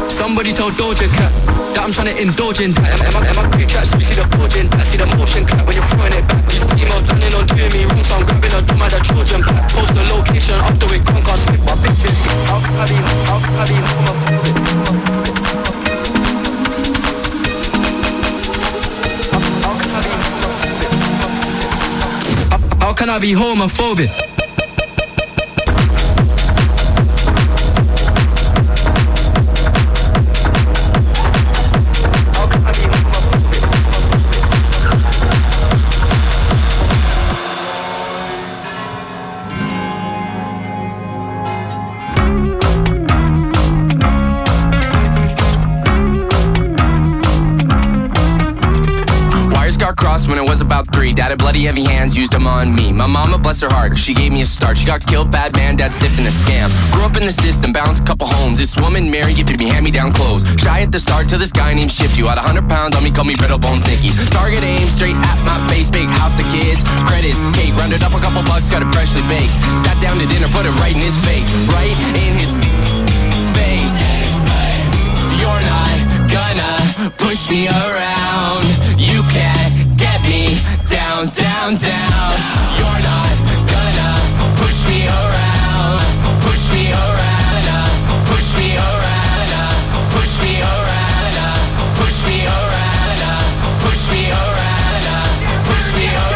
Somebody 0.09 0.53
told 0.53 0.75
Doja 0.75 1.09
Cat 1.11 1.33
that 1.75 1.83
I'm 1.83 1.91
trying 1.91 2.15
to 2.15 2.23
indulge 2.23 2.61
in 2.61 2.71
that. 2.79 3.03
Am, 3.03 3.17
am, 3.19 3.25
am 3.27 3.39
I 3.43 3.51
pretty 3.51 3.67
cat? 3.67 3.83
So 3.87 3.99
you 3.99 4.05
see 4.07 4.15
the 4.15 4.23
bulging, 4.37 4.71
I 4.79 4.85
see 4.87 4.99
the 4.99 5.07
motion 5.19 5.43
clap 5.45 5.67
when 5.67 5.75
you're 5.75 5.83
throwing 5.91 6.15
it 6.15 6.23
back. 6.31 6.47
These 6.47 6.63
females 6.71 7.03
planning 7.03 7.35
on 7.35 7.47
doing 7.51 7.73
me 7.75 7.83
wrong, 7.91 8.05
so 8.05 8.15
I'm 8.15 8.23
grabbing 8.23 8.55
a 8.55 8.63
dumb 8.63 8.83
at 8.83 8.95
the 8.95 9.01
Trojan 9.03 9.43
pack. 9.43 9.67
Post 9.75 9.91
the 9.95 10.07
location 10.07 10.55
after 10.71 10.87
we 10.87 11.03
can't 11.03 11.25
can't 11.27 11.41
slip 11.43 11.67
my 11.67 11.75
big 11.83 11.99
big. 11.99 12.15
How 12.47 12.63
can 12.63 12.79
I 12.79 12.87
be, 12.87 12.95
how 13.27 13.39
can 13.43 13.59
I 13.59 13.67
be 13.67 13.75
homophobic? 13.91 14.55
How 22.79 22.93
can 22.95 23.09
I 23.11 23.19
be 23.19 23.33
homophobic? 23.35 24.34
About 50.75 50.93
three. 50.93 51.13
Dad 51.13 51.31
had 51.31 51.39
bloody 51.39 51.63
heavy 51.63 51.85
hands, 51.85 52.19
used 52.19 52.33
them 52.33 52.47
on 52.47 52.75
me. 52.75 52.91
My 52.91 53.07
mama, 53.07 53.39
bless 53.39 53.63
her 53.63 53.71
heart, 53.71 53.97
she 53.97 54.13
gave 54.13 54.33
me 54.33 54.43
a 54.43 54.47
start. 54.47 54.77
She 54.77 54.87
got 54.87 55.07
killed, 55.07 55.31
bad 55.31 55.55
man, 55.55 55.77
dad 55.77 55.93
slipped 55.93 56.19
in 56.19 56.27
a 56.27 56.35
scam. 56.35 56.69
Grew 56.93 57.05
up 57.05 57.17
in 57.17 57.25
the 57.25 57.33
system, 57.33 57.73
balanced 57.73 58.03
a 58.03 58.07
couple 58.07 58.27
homes. 58.27 58.59
This 58.59 58.77
woman, 58.77 59.09
Mary, 59.11 59.35
gifted 59.35 59.59
me 59.59 59.67
hand 59.67 59.85
me 59.85 59.93
down 59.93 60.13
clothes. 60.13 60.43
Shy 60.59 60.83
at 60.83 60.91
the 60.91 60.99
start 60.99 61.29
till 61.29 61.39
this 61.39 61.53
guy 61.53 61.75
named 61.75 61.93
Shift 61.93 62.19
You. 62.19 62.27
Had 62.27 62.39
a 62.39 62.43
hundred 62.43 62.69
pounds 62.69 62.97
on 62.97 63.05
me, 63.05 63.13
call 63.13 63.25
me 63.25 63.37
Brittle 63.37 63.59
Bones 63.59 63.87
Nicky. 63.87 64.11
Target 64.31 64.65
aim 64.65 64.89
straight 64.89 65.15
at 65.15 65.39
my 65.47 65.63
face, 65.71 65.91
big 65.91 66.09
house 66.09 66.41
of 66.41 66.47
kids. 66.51 66.83
Credits, 67.07 67.39
cake, 67.55 67.75
rounded 67.79 68.03
up 68.03 68.13
a 68.13 68.19
couple 68.19 68.43
bucks, 68.43 68.69
got 68.71 68.83
it 68.83 68.91
freshly 68.91 69.23
baked. 69.31 69.55
Sat 69.87 69.95
down 70.03 70.19
to 70.19 70.27
dinner, 70.27 70.51
put 70.51 70.67
it 70.67 70.75
right 70.83 70.95
in 70.95 71.03
his 71.03 71.17
face, 71.23 71.47
right 71.71 71.95
in 72.27 72.35
his 72.35 72.51
face. 73.55 73.95
You're 75.39 75.65
not 75.71 75.95
gonna 76.35 77.15
push 77.15 77.47
me 77.49 77.71
around. 77.71 78.67
You 78.99 79.23
can't 79.31 79.84
me 80.25 80.59
down, 80.89 81.29
down, 81.29 81.77
down. 81.77 82.33
You're 82.79 83.03
not 83.11 83.37
gonna 83.73 84.11
push 84.61 84.81
me 84.89 85.07
around. 85.07 86.01
Push 86.41 86.65
me 86.73 86.93
around. 86.93 88.01
Push 88.31 88.51
me 88.57 88.77
around. 88.77 89.61
Push 90.11 90.35
me 90.41 90.53
around. 90.63 91.57
Push 91.99 92.19
me 92.27 92.37
around. 92.47 93.45
Push 93.85 94.03
me 94.11 94.23
around. 94.31 95.25
Push 95.69 95.95
me 95.97 96.07
around. 96.09 96.34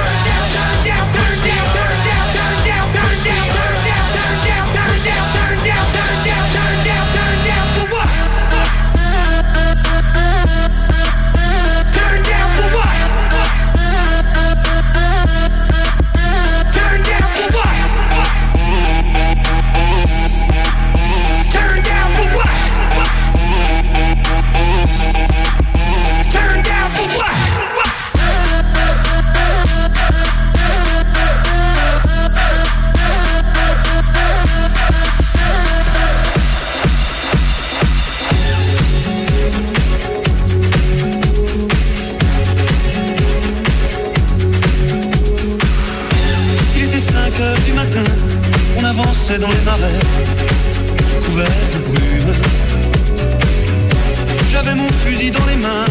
Dans 55.26 55.46
les 55.46 55.56
mains, 55.56 55.86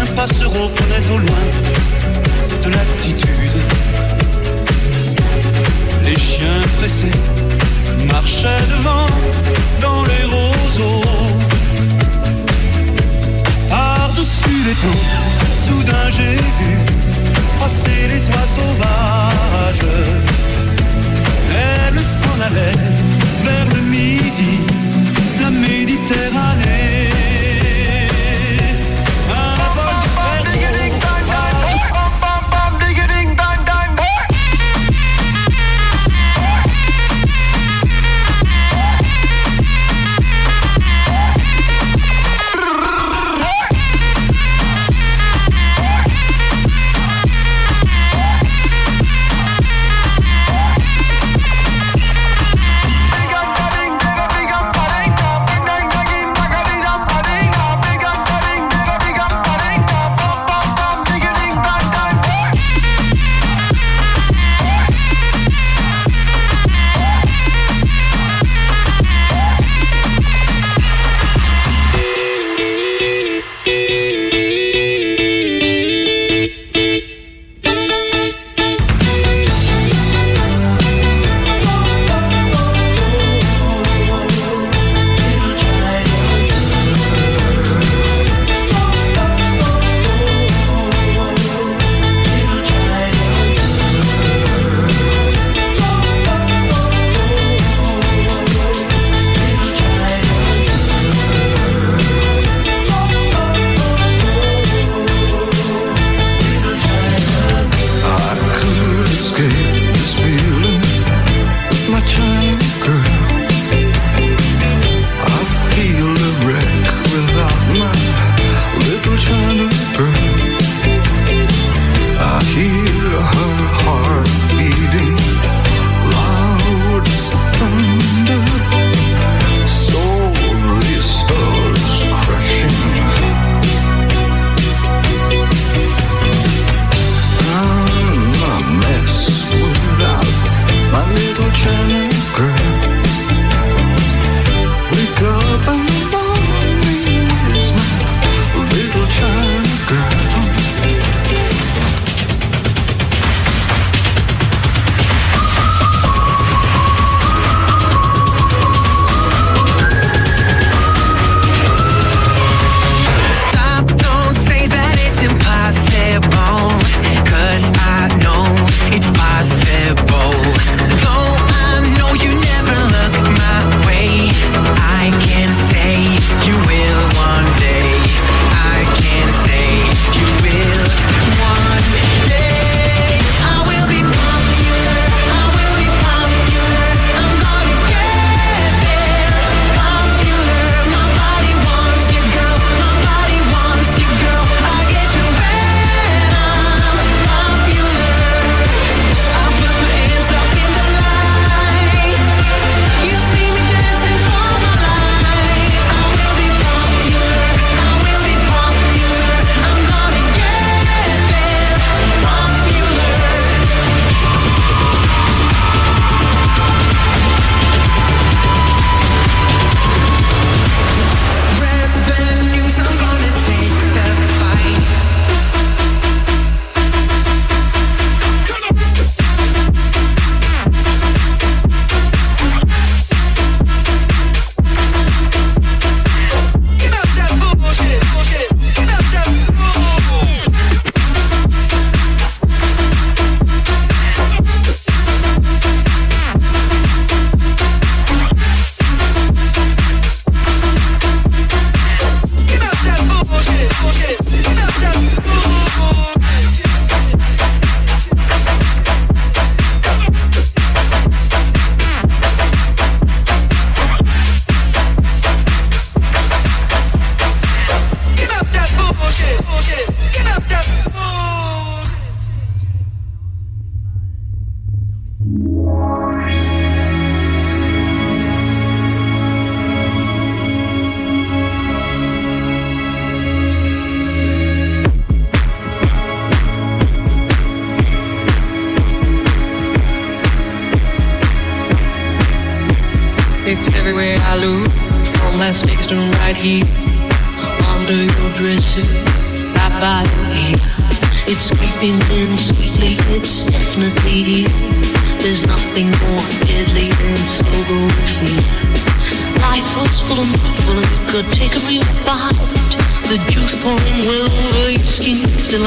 un 0.00 0.06
passereau 0.16 0.68
prenait 0.74 1.06
au 1.14 1.18
loin 1.18 1.44
de 2.64 2.70
l'altitude. 2.70 3.58
Les 6.02 6.18
chiens 6.18 6.62
pressés 6.78 7.18
marchaient 8.10 8.66
devant 8.74 9.06
dans 9.82 10.02
les 10.04 10.24
roseaux. 10.34 11.04
Par-dessus 13.68 14.60
les 14.66 14.76
taux, 14.82 15.02
soudain 15.66 16.06
j'ai 16.16 16.36
vu 16.58 16.72
passer 17.60 18.08
les 18.08 18.22
oies 18.30 18.48
sauvages. 18.56 19.90
Elle 21.50 21.98
s'en 22.20 22.36
allait 22.46 22.78
vers 23.44 23.66
le 23.74 23.80
midi, 23.82 24.54
la 25.42 25.50
Méditerranée. 25.50 27.43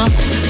Up. 0.08 0.47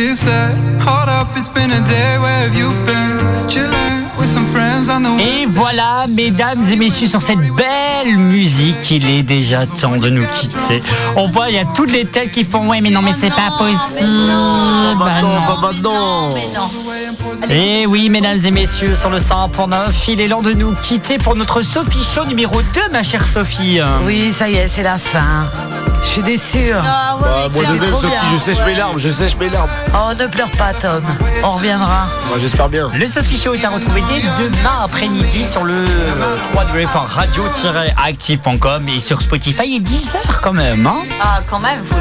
Where's 0.00 0.24
my 0.24 0.24
kiss 0.24 0.26
at? 0.26 0.54
Hold 0.82 1.08
up, 1.08 1.36
it's 1.36 1.48
been 1.48 1.70
a 1.70 1.80
day, 1.86 2.18
where 2.18 2.48
have 2.48 2.54
you 2.54 2.70
been? 2.86 3.48
Chilling 3.48 4.08
with 4.18 4.28
some 4.28 4.46
friends 4.46 4.88
on 4.88 5.02
the 5.02 5.20
Et 5.20 5.46
voilà, 5.46 6.06
mesdames 6.08 6.62
et 6.70 6.76
messieurs, 6.76 7.08
sur 7.08 7.20
cette 7.20 7.38
belle 7.54 8.16
musique, 8.16 8.90
il 8.90 9.08
est 9.08 9.22
déjà 9.22 9.66
temps 9.66 9.96
de 9.96 10.08
nous 10.10 10.26
quitter. 10.26 10.82
On 11.16 11.28
voit, 11.28 11.50
il 11.50 11.56
y 11.56 11.58
a 11.58 11.64
toutes 11.64 11.92
les 11.92 12.04
têtes 12.04 12.30
qui 12.30 12.44
font 12.44 12.68
Ouais, 12.68 12.80
mais 12.80 12.90
non, 12.90 13.02
mais 13.02 13.12
c'est 13.12 13.30
pas 13.30 13.52
possible. 13.58 14.32
Bah 14.98 15.22
non. 15.22 15.60
maintenant. 15.60 16.30
Et 17.48 17.86
oui, 17.86 18.08
mesdames 18.10 18.38
et 18.44 18.50
messieurs, 18.50 18.94
sur 18.94 19.10
le 19.10 19.18
100.9, 19.18 19.92
il 20.08 20.20
est 20.20 20.28
l'heure 20.28 20.42
de 20.42 20.52
nous 20.52 20.74
quitter 20.76 21.18
pour 21.18 21.34
notre 21.34 21.62
Sophie 21.62 22.04
Show 22.04 22.24
numéro 22.26 22.60
2, 22.62 22.92
ma 22.92 23.02
chère 23.02 23.26
Sophie. 23.26 23.80
Oui, 24.06 24.32
ça 24.32 24.48
y 24.48 24.54
est, 24.54 24.68
c'est 24.68 24.82
la 24.82 24.98
fin. 24.98 25.46
Je 26.02 26.08
suis 26.08 26.22
déçue. 26.22 26.72
Bah, 26.72 27.18
moi 27.52 27.64
de 27.64 27.72
même, 27.78 27.78
trop 27.90 28.00
Sophie, 28.00 28.06
bien. 28.12 28.20
je 28.32 28.38
sèche 28.52 28.64
mes 28.66 28.74
larmes, 28.74 28.98
je 28.98 29.10
sèche 29.10 29.36
mes 29.36 29.48
larmes. 29.48 29.70
Oh, 29.94 30.12
ne 30.18 30.26
pleure 30.26 30.50
pas, 30.52 30.72
Tom. 30.72 31.02
On 31.44 31.52
reviendra. 31.52 32.06
Moi, 32.28 32.38
j'espère 32.40 32.68
bien. 32.68 32.90
Le 32.94 33.06
Sophie 33.06 33.38
Show 33.38 33.54
est 33.54 33.64
à 33.64 33.70
retrouver 33.70 34.02
dès 34.08 34.20
demain 34.42 34.70
après-midi 34.84 35.44
sur 35.44 35.62
le 35.64 35.84
radio-active.com 37.08 38.88
et 38.88 39.00
sur 39.00 39.20
Spotify 39.22 39.76
et 39.76 39.80
10 39.80 40.14
heures 40.16 40.40
quand 40.42 40.52
même. 40.52 40.86
hein. 40.86 40.96
Ah, 41.22 41.40
quand 41.48 41.60
même, 41.60 41.84
faut 41.84 41.94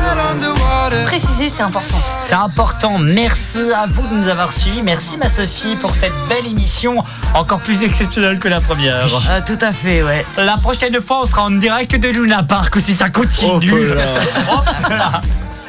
le 0.92 1.04
préciser, 1.06 1.50
c'est 1.50 1.64
important. 1.64 1.98
C'est 2.20 2.36
important. 2.36 2.98
Merci 3.00 3.60
à 3.76 3.86
vous 3.88 4.08
de 4.08 4.14
nous 4.16 4.28
avoir 4.28 4.54
suivis. 4.54 4.82
Merci 4.82 5.18
ma 5.18 5.30
Sophie 5.30 5.76
pour 5.76 5.96
cette 5.96 6.14
belle 6.28 6.46
émission 6.48 7.04
encore 7.36 7.60
plus 7.60 7.84
exceptionnelle 7.84 8.40
que 8.40 8.48
la 8.48 8.62
première. 8.62 9.08
Ah, 9.30 9.42
tout 9.42 9.58
à 9.62 9.72
fait, 9.72 10.04
ouais. 10.04 10.26
La 10.38 10.58
prochaine 10.58 11.00
fois, 11.02 11.22
on 11.24 11.26
sera 11.26 11.44
en 11.44 11.52
direct 11.52 11.96
de 11.96 12.10
Luna 12.10 12.44
Park 12.44 12.76
si 12.80 12.94
ça 12.94 13.10
continue. 13.10 13.72
Là. 13.94 15.22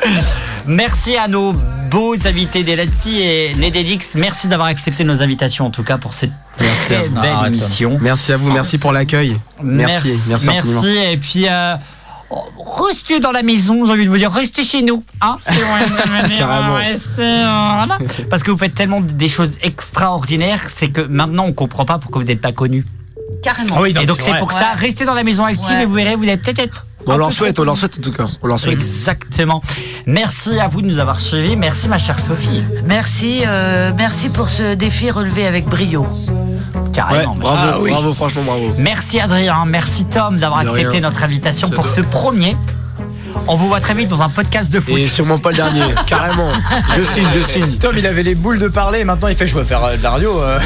Merci 0.66 1.16
à 1.16 1.28
nos 1.28 1.52
beaux 1.90 2.14
invités 2.26 2.62
d'Elati 2.62 3.20
et 3.20 3.55
Nededix. 3.56 4.14
Merci 4.14 4.48
d'avoir 4.48 4.68
accepté 4.68 5.05
nos 5.05 5.22
invitations 5.22 5.66
en 5.66 5.70
tout 5.70 5.82
cas 5.82 5.98
pour 5.98 6.12
cette 6.14 6.30
Merci 6.60 6.86
très 6.86 7.09
belle 7.09 7.47
émission. 7.47 7.98
Merci 8.01 8.32
à 8.32 8.36
vous, 8.36 8.51
merci 8.52 8.78
pour 8.78 8.92
l'accueil. 8.92 9.36
Merci, 9.62 10.12
merci, 10.28 10.47
merci. 10.47 10.88
Et 11.12 11.16
puis, 11.16 11.47
euh, 11.48 11.74
restez 12.86 13.18
dans 13.20 13.32
la 13.32 13.42
maison, 13.42 13.84
j'ai 13.84 13.92
envie 13.92 14.05
de 14.05 14.10
vous 14.10 14.18
dire, 14.18 14.32
restez 14.32 14.62
chez 14.62 14.82
nous. 14.82 15.02
Hein 15.20 15.38
Carrément. 16.38 16.74
restez, 16.74 17.22
euh, 17.22 17.74
voilà. 17.76 17.98
Parce 18.28 18.42
que 18.42 18.51
vous 18.51 18.59
faites 18.59 18.74
tellement 18.74 19.01
des 19.01 19.28
choses 19.28 19.52
extraordinaires, 19.62 20.62
c'est 20.68 20.88
que 20.88 21.01
maintenant 21.01 21.47
on 21.47 21.52
comprend 21.52 21.84
pas 21.84 21.98
pourquoi 21.98 22.22
vous 22.22 22.28
n'êtes 22.28 22.40
pas 22.40 22.52
connus. 22.52 22.84
Carrément. 23.42 23.84
et 23.84 23.92
donc 23.92 24.18
c'est 24.20 24.38
pour 24.38 24.52
ça, 24.52 24.74
restez 24.76 25.05
dans 25.05 25.14
la 25.14 25.24
maison 25.24 25.44
active 25.44 25.70
Ouais. 25.70 25.82
et 25.82 25.86
vous 25.86 25.94
verrez, 25.94 26.14
vous 26.14 26.24
allez 26.24 26.36
peut-être 26.36 26.59
être 26.59 26.86
On 27.06 27.16
leur 27.16 27.32
souhaite, 27.32 27.59
on 27.59 27.64
leur 27.64 27.77
souhaite 27.77 27.98
en 27.98 28.02
tout 28.02 28.12
cas. 28.12 28.27
On 28.43 28.47
leur 28.47 28.59
souhaite. 28.59 28.74
Exactement. 28.74 29.62
Merci 30.06 30.59
à 30.60 30.68
vous 30.68 30.82
de 30.82 30.86
nous 30.86 30.98
avoir 30.98 31.18
suivis. 31.20 31.56
Merci 31.56 31.89
ma 31.89 31.98
chère 31.98 32.18
Sophie. 32.18 32.62
Merci, 32.85 33.43
euh, 33.47 33.90
merci 33.97 34.28
pour 34.31 34.48
ce 34.51 34.74
défi 34.74 35.10
relevé 35.10 35.47
avec 35.47 35.66
brio. 35.66 36.06
Carrément. 36.93 37.32
Ouais, 37.35 37.40
bravo. 37.40 37.59
Ah 37.72 37.77
oui. 37.81 37.90
bravo, 37.90 38.14
franchement 38.14 38.43
bravo. 38.44 38.74
Merci 38.78 39.20
Adrien, 39.20 39.64
merci 39.66 40.05
Tom 40.05 40.36
d'avoir 40.39 40.60
accepté 40.60 40.89
rien. 40.98 41.01
notre 41.01 41.22
invitation 41.22 41.70
pour 41.70 41.89
ce 41.89 42.01
premier. 42.01 42.56
On 43.47 43.55
vous 43.56 43.68
voit 43.68 43.81
très 43.81 43.94
vite 43.94 44.09
dans 44.09 44.22
un 44.22 44.28
podcast 44.28 44.72
de 44.72 44.81
foot. 44.81 44.98
Et 44.98 45.05
sûrement 45.05 45.39
pas 45.39 45.51
le 45.51 45.56
dernier, 45.56 45.82
carrément. 46.09 46.51
Je 46.97 47.02
signe, 47.05 47.27
je 47.35 47.40
signe. 47.40 47.77
Tom, 47.78 47.94
il 47.97 48.06
avait 48.06 48.22
les 48.24 48.35
boules 48.35 48.59
de 48.59 48.68
parler 48.68 49.05
maintenant 49.05 49.28
il 49.28 49.36
fait 49.36 49.47
je 49.47 49.55
veux 49.55 49.64
faire 49.64 49.82
euh, 49.85 49.97
de 49.97 50.02
la 50.02 50.10
radio. 50.10 50.40
euh. 50.43 50.59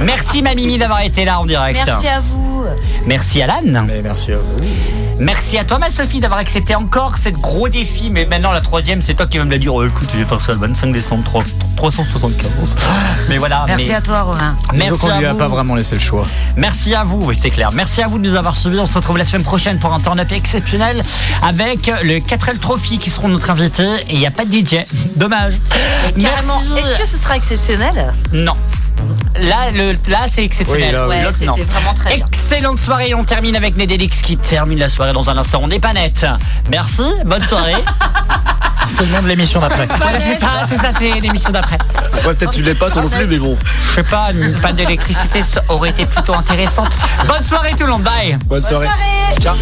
Merci 0.00 0.42
ma 0.42 0.54
Mimi 0.54 0.78
d'avoir 0.78 1.02
été 1.02 1.24
là 1.24 1.40
en 1.40 1.46
direct. 1.46 1.80
Merci 1.84 2.06
à 2.08 2.20
vous. 2.20 2.64
Merci 3.06 3.42
Alan. 3.42 3.84
Mais 3.86 4.02
merci 4.02 4.32
à 4.32 4.36
vous. 4.36 5.01
Merci 5.18 5.56
à 5.58 5.64
toi 5.64 5.78
ma 5.78 5.88
Sophie 5.88 6.18
d'avoir 6.20 6.40
accepté 6.40 6.74
encore 6.74 7.16
cette 7.16 7.36
gros 7.36 7.68
défi. 7.68 8.10
Mais 8.10 8.24
maintenant 8.24 8.50
la 8.52 8.60
troisième, 8.60 9.02
c'est 9.02 9.14
toi 9.14 9.26
qui 9.26 9.38
vas 9.38 9.44
me 9.44 9.50
la 9.50 9.58
dire. 9.58 9.72
Oh, 9.74 9.84
écoute, 9.84 10.08
je 10.12 10.18
vais 10.18 10.24
faire 10.24 10.40
ça 10.40 10.52
le 10.52 10.58
25 10.58 10.92
décembre 10.92 11.22
3- 11.30 11.44
375. 11.76 12.76
Mais 13.28 13.38
voilà. 13.38 13.64
Merci 13.68 13.88
mais- 13.88 13.94
à 13.94 14.00
toi, 14.00 14.22
Romain. 14.22 14.56
Merci 14.72 14.84
Disons 14.92 14.96
qu'on 15.06 15.12
à 15.12 15.18
lui 15.18 15.26
a 15.26 15.32
vous. 15.32 15.38
pas 15.38 15.48
vraiment 15.48 15.74
laissé 15.74 15.94
le 15.94 16.00
choix. 16.00 16.26
Merci 16.56 16.94
à 16.94 17.04
vous, 17.04 17.22
oui, 17.24 17.38
c'est 17.40 17.50
clair. 17.50 17.70
Merci 17.72 18.02
à 18.02 18.08
vous 18.08 18.18
de 18.18 18.28
nous 18.28 18.36
avoir 18.36 18.56
suivis. 18.56 18.78
On 18.78 18.86
se 18.86 18.94
retrouve 18.94 19.18
la 19.18 19.24
semaine 19.24 19.44
prochaine 19.44 19.78
pour 19.78 19.92
un 19.92 20.00
turn-up 20.00 20.30
exceptionnel 20.32 21.02
avec 21.42 21.86
le 22.02 22.18
4L 22.18 22.58
Trophy 22.58 22.98
qui 22.98 23.10
seront 23.10 23.28
notre 23.28 23.50
invité 23.50 23.84
et 24.08 24.14
il 24.14 24.18
n'y 24.18 24.26
a 24.26 24.30
pas 24.30 24.44
de 24.44 24.52
DJ. 24.52 24.78
Dommage. 25.16 25.54
Carrément. 26.20 26.60
Est-ce 26.78 27.00
que 27.02 27.06
ce 27.08 27.16
sera 27.16 27.36
exceptionnel? 27.36 28.12
Non. 28.32 28.54
Là, 29.40 29.70
le, 29.72 29.92
là 30.10 30.20
c'est 30.28 30.44
exceptionnel. 30.44 30.86
Oui, 30.86 30.92
là, 30.92 31.08
oui. 31.08 31.16
Ouais, 31.16 31.32
c'était 31.32 31.46
non. 31.46 31.56
vraiment 31.56 31.94
très 31.94 32.16
bien. 32.16 32.26
Excellente 32.26 32.78
soirée. 32.78 33.14
On 33.14 33.24
termine 33.24 33.56
avec 33.56 33.76
Nedelix 33.76 34.22
qui 34.22 34.36
termine 34.36 34.78
la 34.78 34.88
soirée 34.88 35.12
dans 35.12 35.30
un 35.30 35.36
instant. 35.36 35.60
On 35.62 35.68
n'est 35.68 35.80
pas 35.80 35.92
net. 35.92 36.26
Merci. 36.70 37.02
Bonne 37.24 37.44
soirée. 37.44 37.74
C'est 38.96 39.04
le 39.04 39.12
nom 39.12 39.22
de 39.22 39.28
l'émission 39.28 39.60
d'après. 39.60 39.86
voilà, 39.86 40.20
c'est 40.20 40.38
ça, 40.38 40.48
c'est 40.68 40.76
ça, 40.76 40.90
c'est 40.98 41.20
l'émission 41.20 41.50
d'après. 41.50 41.78
Ouais, 42.26 42.34
peut-être 42.34 42.50
tu 42.50 42.62
l'es 42.62 42.74
pas 42.74 42.90
toi 42.90 43.02
non 43.02 43.08
plus, 43.08 43.26
mais 43.26 43.38
bon. 43.38 43.56
Je 43.88 43.94
sais 43.94 44.08
pas, 44.08 44.32
une 44.32 44.52
panne 44.60 44.76
d'électricité 44.76 45.40
ça 45.42 45.62
aurait 45.68 45.90
été 45.90 46.04
plutôt 46.04 46.34
intéressante. 46.34 46.92
Bonne 47.26 47.42
soirée 47.42 47.72
tout 47.76 47.84
le 47.86 47.92
monde. 47.92 48.02
Bye. 48.02 48.36
Bonne 48.46 48.64
soirée. 48.64 48.88
Ciao. 49.40 49.54
Ciao. 49.54 49.56